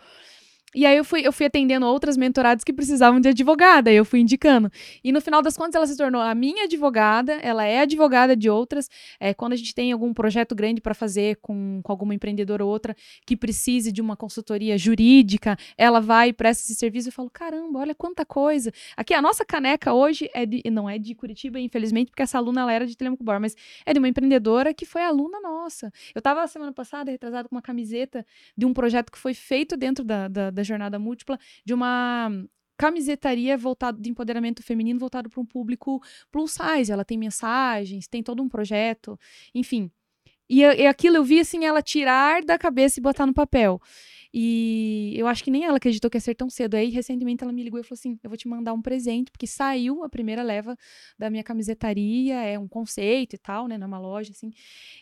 E 0.75 0.85
aí 0.85 0.97
eu 0.97 1.05
fui, 1.05 1.27
eu 1.27 1.33
fui 1.33 1.47
atendendo 1.47 1.87
outras 1.87 2.17
mentoradas 2.17 2.65
que 2.65 2.73
precisavam 2.73 3.21
de 3.21 3.29
advogada, 3.29 3.93
eu 3.93 4.05
fui 4.05 4.21
indicando. 4.21 4.71
E 5.03 5.13
no 5.13 5.21
final 5.21 5.41
das 5.41 5.57
contas, 5.57 5.77
ela 5.77 5.87
se 5.87 5.97
tornou 5.97 6.21
a 6.21 6.35
minha 6.35 6.65
advogada, 6.65 7.35
ela 7.35 7.65
é 7.65 7.81
advogada 7.81 8.35
de 8.35 8.51
outras. 8.51 8.91
É, 9.21 9.33
quando 9.33 9.53
a 9.53 9.57
gente 9.57 9.75
tem 9.75 9.93
algum 9.93 10.13
projeto 10.13 10.55
grande 10.55 10.81
para 10.81 10.95
fazer 10.95 11.37
com, 11.37 11.81
com 11.83 11.93
alguma 11.93 12.15
empreendedora 12.15 12.65
ou 12.65 12.71
outra 12.71 12.97
que 13.25 13.37
precise 13.37 13.93
de 13.93 14.01
uma 14.01 14.17
consultoria 14.17 14.77
jurídica, 14.77 15.57
ela 15.79 16.01
vai 16.01 16.31
e 16.31 16.33
presta 16.33 16.65
esse 16.65 16.75
serviço. 16.75 17.09
Eu 17.09 17.13
falo, 17.13 17.31
caramba, 17.31 17.79
olha 17.79 17.95
quanta 17.95 18.25
coisa. 18.25 18.73
Aqui, 18.97 19.15
a 19.15 19.23
nossa 19.23 19.45
caneca 19.45 19.93
hoje 19.93 20.29
é 20.35 20.45
de, 20.45 20.63
não 20.71 20.91
é 20.91 20.99
de 20.99 21.15
Curitiba, 21.15 21.61
infelizmente, 21.61 22.11
porque 22.11 22.23
essa 22.23 22.39
aluna 22.39 22.63
ela 22.63 22.73
era 22.73 22.87
de 22.87 22.97
Telemaco 22.97 23.23
Bor, 23.23 23.39
mas 23.39 23.55
é 23.87 23.93
de 23.93 23.99
uma 24.01 24.09
empreendedora 24.09 24.75
que 24.75 24.85
foi 24.85 25.03
aluna 25.03 25.41
nossa. 25.41 25.93
Eu 26.15 26.19
estava 26.19 26.47
semana 26.49 26.73
passada 26.73 27.11
retrasada 27.11 27.49
com 27.49 27.55
uma 27.55 27.63
camiseta 27.63 28.27
de 28.57 28.67
um 28.67 28.73
projeto 28.73 29.13
que 29.13 29.19
foi 29.19 29.35
feito 29.35 29.77
dentro 29.77 30.05
da, 30.05 30.27
da, 30.27 30.51
da 30.51 30.64
jornada 30.65 30.99
múltipla 30.99 31.39
de 31.65 31.73
uma 31.75 32.31
camisetaria 32.77 33.57
voltado 33.57 34.01
de 34.01 34.11
empoderamento 34.11 34.63
feminino 34.63 34.99
voltado 34.99 35.31
para 35.31 35.41
um 35.41 35.47
público 35.47 36.03
plus 36.31 36.53
size. 36.53 36.91
Ela 36.91 37.05
tem 37.05 37.17
mensagens, 37.19 38.09
tem 38.09 38.23
todo 38.23 38.43
um 38.43 38.49
projeto, 38.49 39.19
enfim. 39.55 39.91
E, 40.49 40.61
e 40.61 40.87
aquilo 40.87 41.17
eu 41.17 41.25
vi 41.25 41.41
assim 41.41 41.65
ela 41.65 41.83
tirar 41.83 42.43
da 42.45 42.59
cabeça 42.59 43.01
e 43.01 43.03
botar 43.03 43.27
no 43.27 43.35
papel. 43.35 43.81
E 44.37 45.15
eu 45.17 45.29
acho 45.29 45.45
que 45.45 45.51
nem 45.51 45.65
ela 45.65 45.77
acreditou 45.77 46.11
que 46.11 46.17
ia 46.17 46.21
ser 46.21 46.35
tão 46.35 46.51
cedo. 46.51 46.75
Aí, 46.75 46.91
recentemente, 46.91 47.45
ela 47.45 47.53
me 47.53 47.63
ligou 47.63 47.79
e 47.79 47.85
falou 47.85 47.95
assim: 47.95 48.19
Eu 48.21 48.29
vou 48.29 48.37
te 48.37 48.49
mandar 48.49 48.73
um 48.73 48.83
presente, 48.83 49.31
porque 49.31 49.47
saiu 49.47 50.03
a 50.03 50.09
primeira 50.09 50.43
leva 50.43 50.77
da 51.17 51.31
minha 51.31 51.45
camisetaria, 51.45 52.35
é 52.43 52.59
um 52.59 52.67
conceito 52.67 53.37
e 53.37 53.39
tal, 53.39 53.69
né? 53.69 53.79
Numa 53.79 53.97
loja, 53.97 54.33
assim. 54.33 54.51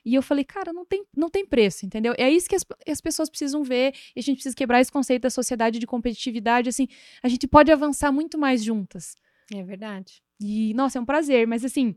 E 0.04 0.14
eu 0.14 0.20
falei, 0.20 0.44
cara, 0.44 0.70
não 0.70 0.84
tem, 0.84 1.02
não 1.16 1.30
tem 1.30 1.46
preço, 1.46 1.86
entendeu? 1.86 2.12
É 2.18 2.30
isso 2.30 2.46
que 2.46 2.54
as, 2.54 2.62
as 2.86 3.00
pessoas 3.00 3.30
precisam 3.30 3.64
ver, 3.64 3.94
e 4.14 4.20
a 4.20 4.22
gente 4.22 4.36
precisa 4.36 4.54
quebrar 4.54 4.82
esse 4.82 4.92
conceito 4.92 5.22
da 5.22 5.30
sociedade 5.30 5.78
de 5.78 5.86
competitividade, 5.86 6.68
assim. 6.68 6.86
A 7.22 7.28
gente 7.28 7.46
pode 7.46 7.72
avançar 7.72 8.12
muito 8.12 8.36
mais 8.36 8.62
juntas. 8.62 9.16
É 9.50 9.62
verdade. 9.62 10.22
E, 10.38 10.74
nossa, 10.74 10.98
é 10.98 11.00
um 11.00 11.06
prazer, 11.06 11.46
mas 11.46 11.64
assim. 11.64 11.96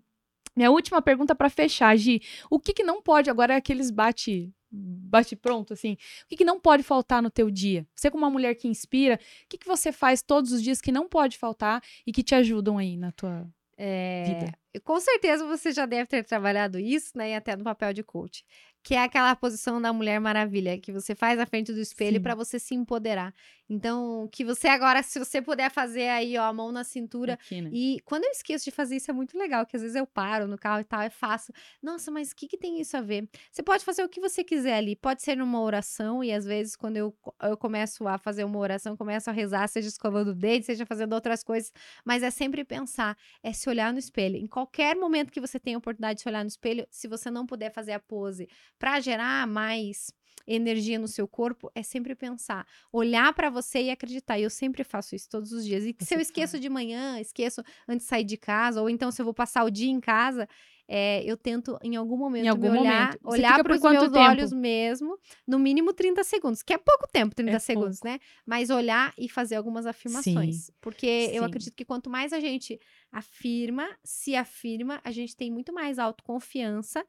Minha 0.56 0.72
última 0.72 1.02
pergunta 1.02 1.36
para 1.36 1.50
fechar, 1.50 1.96
Gi. 1.98 2.22
O 2.50 2.60
que, 2.60 2.74
que 2.74 2.84
não 2.84 3.02
pode 3.02 3.30
agora 3.30 3.54
é 3.54 3.58
aqueles 3.58 3.92
bate 3.92 4.54
bate 4.76 5.36
pronto, 5.36 5.74
assim. 5.74 5.94
O 5.94 6.28
que, 6.28 6.38
que, 6.38 6.44
não 6.44 6.60
pode 6.60 6.84
faltar 6.84 7.22
no 7.22 7.30
teu 7.30 7.50
dia? 7.50 7.88
Você 7.96 8.12
como 8.12 8.26
uma 8.26 8.30
mulher 8.30 8.56
que 8.56 8.68
inspira, 8.68 9.16
o 9.16 9.48
que, 9.48 9.58
que 9.58 9.68
você 9.68 9.92
faz 9.92 10.22
todos 10.22 10.52
os 10.52 10.62
dias 10.62 10.82
que 10.82 10.92
não 10.92 11.08
pode 11.08 11.38
faltar 11.38 11.82
e 12.06 12.12
que 12.12 12.24
te 12.24 12.36
ajudam 12.36 12.78
aí 12.78 12.98
na 12.98 13.12
tua 13.12 13.48
é, 13.78 14.24
vida? 14.26 14.54
Com 14.84 15.00
certeza 15.00 15.48
você 15.48 15.72
já 15.72 15.86
deve 15.86 16.08
ter 16.08 16.24
trabalhado 16.24 16.78
isso, 16.78 17.18
né? 17.18 17.32
E 17.32 17.36
até 17.36 17.56
no 17.56 17.64
papel 17.64 17.94
de 17.94 18.04
coach 18.04 18.44
que 18.86 18.94
é 18.94 19.02
aquela 19.02 19.36
posição 19.36 19.82
da 19.82 19.92
Mulher 19.92 20.20
Maravilha, 20.20 20.78
que 20.78 20.92
você 20.92 21.16
faz 21.16 21.40
à 21.40 21.46
frente 21.48 21.74
do 21.74 21.80
espelho 21.80 22.22
para 22.22 22.36
você 22.36 22.60
se 22.60 22.76
empoderar. 22.76 23.34
Então, 23.68 24.30
que 24.32 24.46
você 24.46 24.68
agora, 24.68 25.02
se 25.02 25.18
você 25.18 25.42
puder 25.42 25.72
fazer 25.72 26.08
aí, 26.10 26.38
ó, 26.38 26.44
a 26.44 26.54
mão 26.54 26.72
na 26.72 26.84
cintura. 26.84 27.34
Aqui, 27.34 27.62
né? 27.62 27.72
E 27.74 28.00
quando 28.06 28.26
eu 28.26 28.30
esqueço 28.30 28.64
de 28.64 28.70
fazer 28.70 28.98
isso, 28.98 29.10
é 29.10 29.14
muito 29.14 29.36
legal, 29.36 29.66
que 29.66 29.76
às 29.76 29.82
vezes 29.82 29.96
eu 29.96 30.06
paro 30.06 30.48
no 30.48 30.56
carro 30.56 30.82
e 30.82 30.84
tal, 30.84 31.02
é 31.02 31.10
fácil. 31.10 31.52
Nossa, 31.82 32.12
mas 32.12 32.32
o 32.32 32.36
que, 32.36 32.48
que 32.48 32.60
tem 32.60 32.80
isso 32.80 32.96
a 32.96 33.02
ver? 33.02 33.28
Você 33.52 33.64
pode 33.64 33.84
fazer 33.84 34.04
o 34.04 34.10
que 34.10 34.22
você 34.22 34.44
quiser 34.44 34.76
ali. 34.76 34.96
Pode 34.96 35.24
ser 35.24 35.36
numa 35.36 35.60
oração, 35.60 36.24
e 36.24 36.32
às 36.32 36.46
vezes, 36.46 36.76
quando 36.76 36.98
eu, 36.98 37.18
eu 37.42 37.58
começo 37.58 38.08
a 38.08 38.20
fazer 38.20 38.44
uma 38.44 38.60
oração, 38.60 38.96
começo 38.96 39.32
a 39.32 39.34
rezar, 39.34 39.68
seja 39.68 39.88
escovando 39.88 40.28
o 40.28 40.36
dedo, 40.36 40.64
seja 40.64 40.86
fazendo 40.86 41.14
outras 41.14 41.44
coisas, 41.44 41.74
mas 42.06 42.22
é 42.22 42.30
sempre 42.30 42.64
pensar, 42.64 43.18
é 43.42 43.52
se 43.52 43.68
olhar 43.68 43.92
no 43.92 43.98
espelho. 43.98 44.36
Em 44.36 44.46
qualquer 44.46 44.96
momento 44.96 45.32
que 45.32 45.42
você 45.42 45.60
tenha 45.60 45.76
a 45.76 45.80
oportunidade 45.80 46.18
de 46.18 46.22
se 46.22 46.30
olhar 46.30 46.44
no 46.44 46.50
espelho, 46.50 46.86
se 46.92 47.08
você 47.08 47.32
não 47.32 47.48
puder 47.48 47.74
fazer 47.74 47.94
a 47.94 48.00
pose 48.00 48.48
para 48.78 49.00
gerar 49.00 49.48
mais 49.48 50.12
energia 50.48 51.00
no 51.00 51.08
seu 51.08 51.28
corpo 51.28 51.72
é 51.74 51.82
sempre 51.82 52.14
pensar, 52.14 52.68
olhar 52.92 53.34
para 53.34 53.50
você 53.50 53.84
e 53.84 53.90
acreditar. 53.90 54.38
E 54.38 54.44
eu 54.44 54.50
sempre 54.50 54.84
faço 54.84 55.16
isso 55.16 55.28
todos 55.30 55.52
os 55.52 55.66
dias. 55.66 55.84
E 55.84 55.96
se 56.00 56.14
eu 56.14 56.20
esqueço 56.20 56.60
de 56.60 56.70
manhã, 56.70 57.20
esqueço 57.20 57.64
antes 57.88 58.06
de 58.06 58.10
sair 58.10 58.24
de 58.24 58.38
casa, 58.38 58.82
ou 58.82 58.90
então 58.90 59.12
se 59.12 59.22
eu 59.22 59.26
vou 59.26 59.34
passar 59.34 59.64
o 59.64 59.72
dia 59.72 59.90
em 59.90 60.00
casa, 60.00 60.48
é, 60.88 61.24
eu 61.24 61.36
tento 61.36 61.78
em 61.82 61.96
algum 61.96 62.16
momento 62.16 62.46
em 62.46 62.48
algum 62.48 62.72
me 62.72 62.80
olhar, 62.80 63.08
momento. 63.08 63.20
olhar 63.24 63.64
para 63.64 63.74
os 63.74 63.82
meus 63.82 64.04
tempo? 64.04 64.20
olhos 64.20 64.54
mesmo, 64.54 65.18
no 65.48 65.58
mínimo 65.58 65.94
30 65.94 66.24
segundos, 66.24 66.62
que 66.62 66.74
é 66.74 66.78
pouco 66.78 67.08
tempo, 67.12 67.36
30 67.36 67.52
é 67.52 67.60
segundos, 67.60 68.00
pouco. 68.00 68.14
né? 68.14 68.20
Mas 68.46 68.70
olhar 68.70 69.12
e 69.18 69.28
fazer 69.28 69.56
algumas 69.56 69.86
afirmações. 69.86 70.66
Sim. 70.66 70.74
Porque 70.80 71.30
Sim. 71.30 71.38
eu 71.38 71.44
acredito 71.44 71.76
que 71.76 71.86
quanto 71.86 72.10
mais 72.10 72.32
a 72.34 72.40
gente 72.40 72.80
afirma, 73.12 73.88
se 74.04 74.36
afirma, 74.36 75.00
a 75.04 75.12
gente 75.12 75.36
tem 75.36 75.52
muito 75.52 75.74
mais 75.74 76.00
autoconfiança 76.00 77.06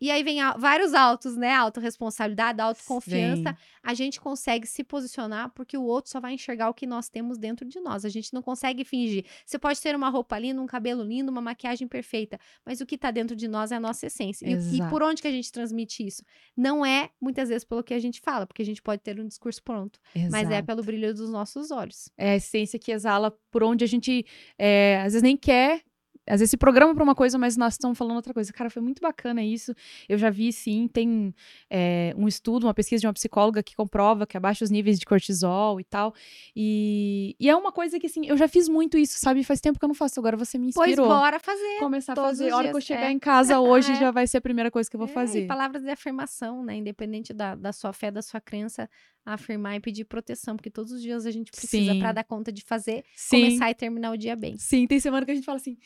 e 0.00 0.10
aí 0.10 0.24
vem 0.24 0.38
vários 0.58 0.94
autos, 0.94 1.36
né? 1.36 1.54
Autoresponsabilidade, 1.54 2.60
autoconfiança. 2.60 3.50
Sim. 3.50 3.56
A 3.84 3.94
gente 3.94 4.20
consegue 4.20 4.66
se 4.66 4.82
posicionar 4.82 5.50
porque 5.54 5.76
o 5.78 5.84
outro 5.84 6.10
só 6.10 6.18
vai 6.18 6.34
enxergar 6.34 6.68
o 6.68 6.74
que 6.74 6.88
nós 6.88 7.08
temos 7.08 7.38
dentro 7.38 7.68
de 7.68 7.78
nós. 7.78 8.04
A 8.04 8.08
gente 8.08 8.34
não 8.34 8.42
consegue 8.42 8.84
fingir. 8.84 9.24
Você 9.46 9.60
pode 9.60 9.80
ter 9.80 9.94
uma 9.94 10.08
roupa 10.08 10.36
linda, 10.40 10.60
um 10.60 10.66
cabelo 10.66 11.04
lindo, 11.04 11.30
uma 11.30 11.40
maquiagem 11.40 11.86
perfeita, 11.86 12.36
mas 12.66 12.80
o 12.80 12.86
que 12.86 12.96
está 12.96 13.12
dentro 13.12 13.36
de 13.36 13.46
nós 13.46 13.70
é 13.70 13.76
a 13.76 13.80
nossa 13.80 14.06
essência. 14.06 14.44
E, 14.44 14.78
e, 14.78 14.88
por 14.90 15.04
onde 15.04 15.22
que 15.22 15.28
a 15.28 15.30
gente 15.30 15.52
transmite 15.52 16.04
isso? 16.04 16.24
Não 16.56 16.84
é 16.84 17.10
muitas 17.20 17.48
vezes 17.48 17.62
pelo 17.62 17.84
que 17.84 17.94
a 17.94 18.00
gente 18.00 18.20
fala, 18.20 18.44
porque 18.44 18.62
a 18.62 18.66
gente 18.66 18.82
pode 18.82 19.02
ter 19.02 19.20
um 19.20 19.28
discurso 19.28 19.62
pronto, 19.62 20.00
Exato. 20.16 20.32
mas 20.32 20.50
é 20.50 20.60
pelo 20.62 20.82
brilho 20.82 21.14
dos 21.14 21.30
nossos 21.30 21.70
olhos. 21.70 22.10
É 22.18 22.32
a 22.32 22.36
essência 22.36 22.76
que 22.76 22.90
exala 22.90 23.32
por 23.52 23.62
onde 23.62 23.84
a 23.84 23.86
gente 23.86 24.26
é, 24.58 24.96
às 24.98 25.12
vezes 25.12 25.22
nem 25.22 25.36
quer 25.36 25.82
às 26.28 26.38
vezes 26.38 26.50
se 26.50 26.56
programa 26.56 26.94
para 26.94 27.02
uma 27.02 27.14
coisa, 27.14 27.36
mas 27.36 27.56
nós 27.56 27.74
estamos 27.74 27.98
falando 27.98 28.16
outra 28.16 28.32
coisa. 28.32 28.52
Cara, 28.52 28.70
foi 28.70 28.80
muito 28.80 29.00
bacana 29.00 29.42
isso. 29.42 29.74
Eu 30.08 30.16
já 30.16 30.30
vi, 30.30 30.52
sim, 30.52 30.88
tem 30.88 31.34
é, 31.68 32.14
um 32.16 32.28
estudo, 32.28 32.66
uma 32.66 32.74
pesquisa 32.74 33.00
de 33.00 33.06
uma 33.06 33.12
psicóloga 33.12 33.62
que 33.62 33.74
comprova 33.74 34.26
que 34.26 34.36
abaixa 34.36 34.64
os 34.64 34.70
níveis 34.70 34.98
de 34.98 35.04
cortisol 35.04 35.80
e 35.80 35.84
tal. 35.84 36.14
E, 36.54 37.34
e 37.40 37.48
é 37.48 37.56
uma 37.56 37.72
coisa 37.72 37.98
que, 37.98 38.06
assim, 38.06 38.26
eu 38.26 38.36
já 38.36 38.46
fiz 38.46 38.68
muito 38.68 38.96
isso, 38.96 39.18
sabe? 39.18 39.42
Faz 39.42 39.60
tempo 39.60 39.78
que 39.78 39.84
eu 39.84 39.88
não 39.88 39.94
faço, 39.94 40.20
agora 40.20 40.36
você 40.36 40.58
me 40.58 40.68
inspirou. 40.68 41.06
Pois 41.06 41.20
bora 41.20 41.40
fazer. 41.40 41.78
Começar 41.80 42.12
a 42.12 42.16
fazer. 42.16 42.50
A 42.50 42.56
hora 42.56 42.70
que 42.70 42.76
eu 42.76 42.80
chegar 42.80 43.08
é. 43.08 43.10
em 43.10 43.18
casa 43.18 43.58
hoje 43.58 43.92
é. 43.92 43.94
já 44.00 44.10
vai 44.10 44.26
ser 44.26 44.38
a 44.38 44.40
primeira 44.40 44.70
coisa 44.70 44.88
que 44.88 44.94
eu 44.94 45.00
vou 45.00 45.08
é, 45.08 45.12
fazer. 45.12 45.46
palavras 45.46 45.82
de 45.82 45.90
afirmação, 45.90 46.64
né? 46.64 46.76
Independente 46.76 47.32
da, 47.32 47.56
da 47.56 47.72
sua 47.72 47.92
fé, 47.92 48.10
da 48.12 48.22
sua 48.22 48.40
crença, 48.40 48.88
afirmar 49.24 49.76
e 49.76 49.80
pedir 49.80 50.04
proteção, 50.04 50.56
porque 50.56 50.70
todos 50.70 50.92
os 50.92 51.02
dias 51.02 51.26
a 51.26 51.30
gente 51.30 51.50
precisa 51.50 51.94
para 51.96 52.12
dar 52.12 52.24
conta 52.24 52.52
de 52.52 52.62
fazer, 52.62 53.04
Sim. 53.14 53.44
começar 53.44 53.70
e 53.70 53.74
terminar 53.74 54.12
o 54.12 54.16
dia 54.16 54.36
bem. 54.36 54.56
Sim, 54.56 54.86
tem 54.86 54.98
semana 55.00 55.24
que 55.24 55.32
a 55.32 55.34
gente 55.34 55.44
fala 55.44 55.56
assim: 55.56 55.76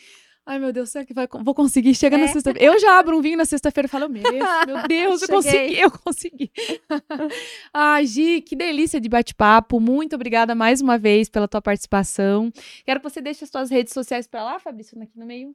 Ai, 0.48 0.60
meu 0.60 0.73
Deus, 0.73 0.90
será 0.90 1.05
que 1.05 1.12
vai, 1.12 1.27
vou 1.43 1.55
conseguir? 1.55 1.93
Chega 1.93 2.16
é. 2.16 2.20
na 2.20 2.28
sexta-feira. 2.28 2.64
Eu 2.64 2.78
já 2.78 3.01
abro 3.01 3.18
um 3.18 3.20
vinho 3.20 3.36
na 3.36 3.44
sexta-feira 3.44 3.86
e 3.86 3.90
falo, 3.90 4.09
meu 4.09 4.23
Deus, 4.86 5.23
eu 5.23 5.28
consegui, 5.28 5.81
eu 5.81 5.90
consegui. 5.90 6.52
Ai, 7.74 8.06
Gi, 8.06 8.40
que 8.43 8.55
delícia 8.55 9.01
de 9.01 9.09
bate-papo. 9.09 9.81
Muito 9.81 10.14
obrigada 10.14 10.55
mais 10.55 10.81
uma 10.81 10.97
vez 10.97 11.28
pela 11.28 11.48
tua 11.48 11.60
participação. 11.60 12.52
Quero 12.85 13.01
que 13.01 13.10
você 13.10 13.20
deixe 13.20 13.43
as 13.43 13.51
tuas 13.51 13.68
redes 13.70 13.93
sociais 13.93 14.28
para 14.28 14.44
lá, 14.44 14.60
Fabrício, 14.60 14.97
aqui 15.02 15.18
no 15.18 15.27
meio. 15.27 15.52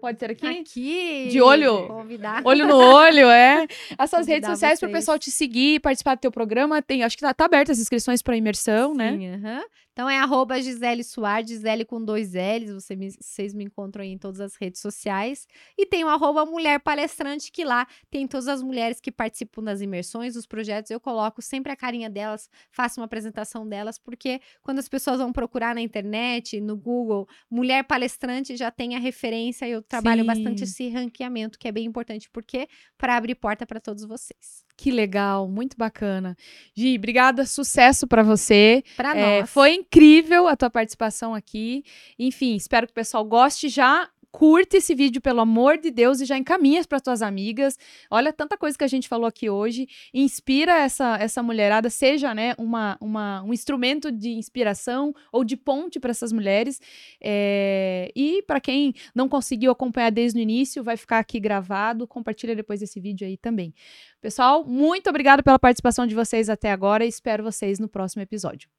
Pode 0.00 0.18
ser 0.18 0.30
aqui? 0.30 0.46
Aqui. 0.46 1.28
De 1.30 1.42
olho. 1.42 1.86
Convidar. 1.88 2.40
Olho 2.46 2.66
no 2.66 2.76
olho, 2.76 3.28
é. 3.28 3.66
As 3.98 4.08
suas 4.08 4.26
redes 4.26 4.48
sociais 4.48 4.80
para 4.80 4.88
o 4.88 4.92
pessoal 4.92 5.18
te 5.18 5.30
seguir, 5.30 5.80
participar 5.80 6.14
do 6.14 6.20
teu 6.20 6.32
programa. 6.32 6.80
Tem, 6.80 7.02
acho 7.02 7.16
que 7.16 7.22
tá, 7.22 7.34
tá 7.34 7.44
aberta 7.44 7.72
as 7.72 7.78
inscrições 7.78 8.22
para 8.22 8.36
imersão, 8.36 8.92
Sim, 8.92 8.96
né? 8.96 9.12
Uh 9.12 9.40
-huh. 9.40 9.64
Então 9.98 10.08
é 10.08 10.16
arroba 10.16 10.62
Gisele 10.62 11.02
Soares, 11.02 11.50
Gisele 11.50 11.84
com 11.84 12.00
dois 12.00 12.32
L's, 12.32 12.72
você 12.72 12.94
me, 12.94 13.10
vocês 13.10 13.52
me 13.52 13.64
encontram 13.64 14.04
aí 14.04 14.10
em 14.10 14.16
todas 14.16 14.40
as 14.40 14.54
redes 14.54 14.80
sociais. 14.80 15.44
E 15.76 15.84
tem 15.84 16.04
o 16.04 16.08
arroba 16.08 16.46
Mulher 16.46 16.78
Palestrante, 16.78 17.50
que 17.50 17.64
lá 17.64 17.84
tem 18.08 18.24
todas 18.28 18.46
as 18.46 18.62
mulheres 18.62 19.00
que 19.00 19.10
participam 19.10 19.60
das 19.60 19.80
imersões, 19.80 20.34
dos 20.34 20.46
projetos. 20.46 20.92
Eu 20.92 21.00
coloco 21.00 21.42
sempre 21.42 21.72
a 21.72 21.76
carinha 21.76 22.08
delas, 22.08 22.48
faço 22.70 23.00
uma 23.00 23.06
apresentação 23.06 23.68
delas, 23.68 23.98
porque 23.98 24.40
quando 24.62 24.78
as 24.78 24.88
pessoas 24.88 25.18
vão 25.18 25.32
procurar 25.32 25.74
na 25.74 25.80
internet, 25.80 26.60
no 26.60 26.76
Google, 26.76 27.26
Mulher 27.50 27.82
Palestrante, 27.82 28.56
já 28.56 28.70
tem 28.70 28.94
a 28.94 29.00
referência 29.00 29.66
e 29.66 29.72
eu 29.72 29.82
trabalho 29.82 30.20
Sim. 30.20 30.26
bastante 30.28 30.62
esse 30.62 30.88
ranqueamento, 30.90 31.58
que 31.58 31.66
é 31.66 31.72
bem 31.72 31.84
importante, 31.84 32.30
porque 32.30 32.68
para 32.96 33.16
abrir 33.16 33.34
porta 33.34 33.66
para 33.66 33.80
todos 33.80 34.04
vocês. 34.04 34.67
Que 34.78 34.92
legal, 34.92 35.48
muito 35.48 35.76
bacana. 35.76 36.36
Gi, 36.72 36.96
obrigada, 36.96 37.44
sucesso 37.44 38.06
para 38.06 38.22
você. 38.22 38.84
Para 38.96 39.16
é, 39.16 39.40
nós. 39.40 39.50
Foi 39.50 39.74
incrível 39.74 40.46
a 40.46 40.54
tua 40.54 40.70
participação 40.70 41.34
aqui. 41.34 41.82
Enfim, 42.16 42.54
espero 42.54 42.86
que 42.86 42.92
o 42.92 42.94
pessoal 42.94 43.24
goste 43.24 43.68
já 43.68 44.08
curte 44.30 44.76
esse 44.76 44.94
vídeo, 44.94 45.20
pelo 45.20 45.40
amor 45.40 45.78
de 45.78 45.90
Deus, 45.90 46.20
e 46.20 46.24
já 46.24 46.36
encaminha 46.36 46.84
para 46.84 47.00
tuas 47.00 47.22
amigas. 47.22 47.78
Olha 48.10 48.32
tanta 48.32 48.56
coisa 48.56 48.76
que 48.76 48.84
a 48.84 48.88
gente 48.88 49.08
falou 49.08 49.26
aqui 49.26 49.50
hoje. 49.50 49.88
Inspira 50.12 50.72
essa, 50.78 51.16
essa 51.18 51.42
mulherada, 51.42 51.90
seja 51.90 52.34
né, 52.34 52.54
uma, 52.58 52.96
uma, 53.00 53.42
um 53.42 53.52
instrumento 53.52 54.12
de 54.12 54.30
inspiração 54.30 55.14
ou 55.32 55.44
de 55.44 55.56
ponte 55.56 55.98
para 55.98 56.10
essas 56.10 56.32
mulheres. 56.32 56.80
É... 57.22 58.10
E 58.14 58.42
para 58.42 58.60
quem 58.60 58.94
não 59.14 59.28
conseguiu 59.28 59.70
acompanhar 59.70 60.10
desde 60.10 60.38
o 60.38 60.42
início, 60.42 60.84
vai 60.84 60.96
ficar 60.96 61.18
aqui 61.18 61.40
gravado. 61.40 62.06
Compartilha 62.06 62.54
depois 62.54 62.82
esse 62.82 63.00
vídeo 63.00 63.26
aí 63.26 63.36
também. 63.36 63.74
Pessoal, 64.20 64.64
muito 64.64 65.08
obrigado 65.08 65.42
pela 65.42 65.58
participação 65.58 66.06
de 66.06 66.14
vocês 66.14 66.48
até 66.48 66.70
agora 66.70 67.04
e 67.04 67.08
espero 67.08 67.42
vocês 67.42 67.78
no 67.78 67.88
próximo 67.88 68.22
episódio. 68.22 68.77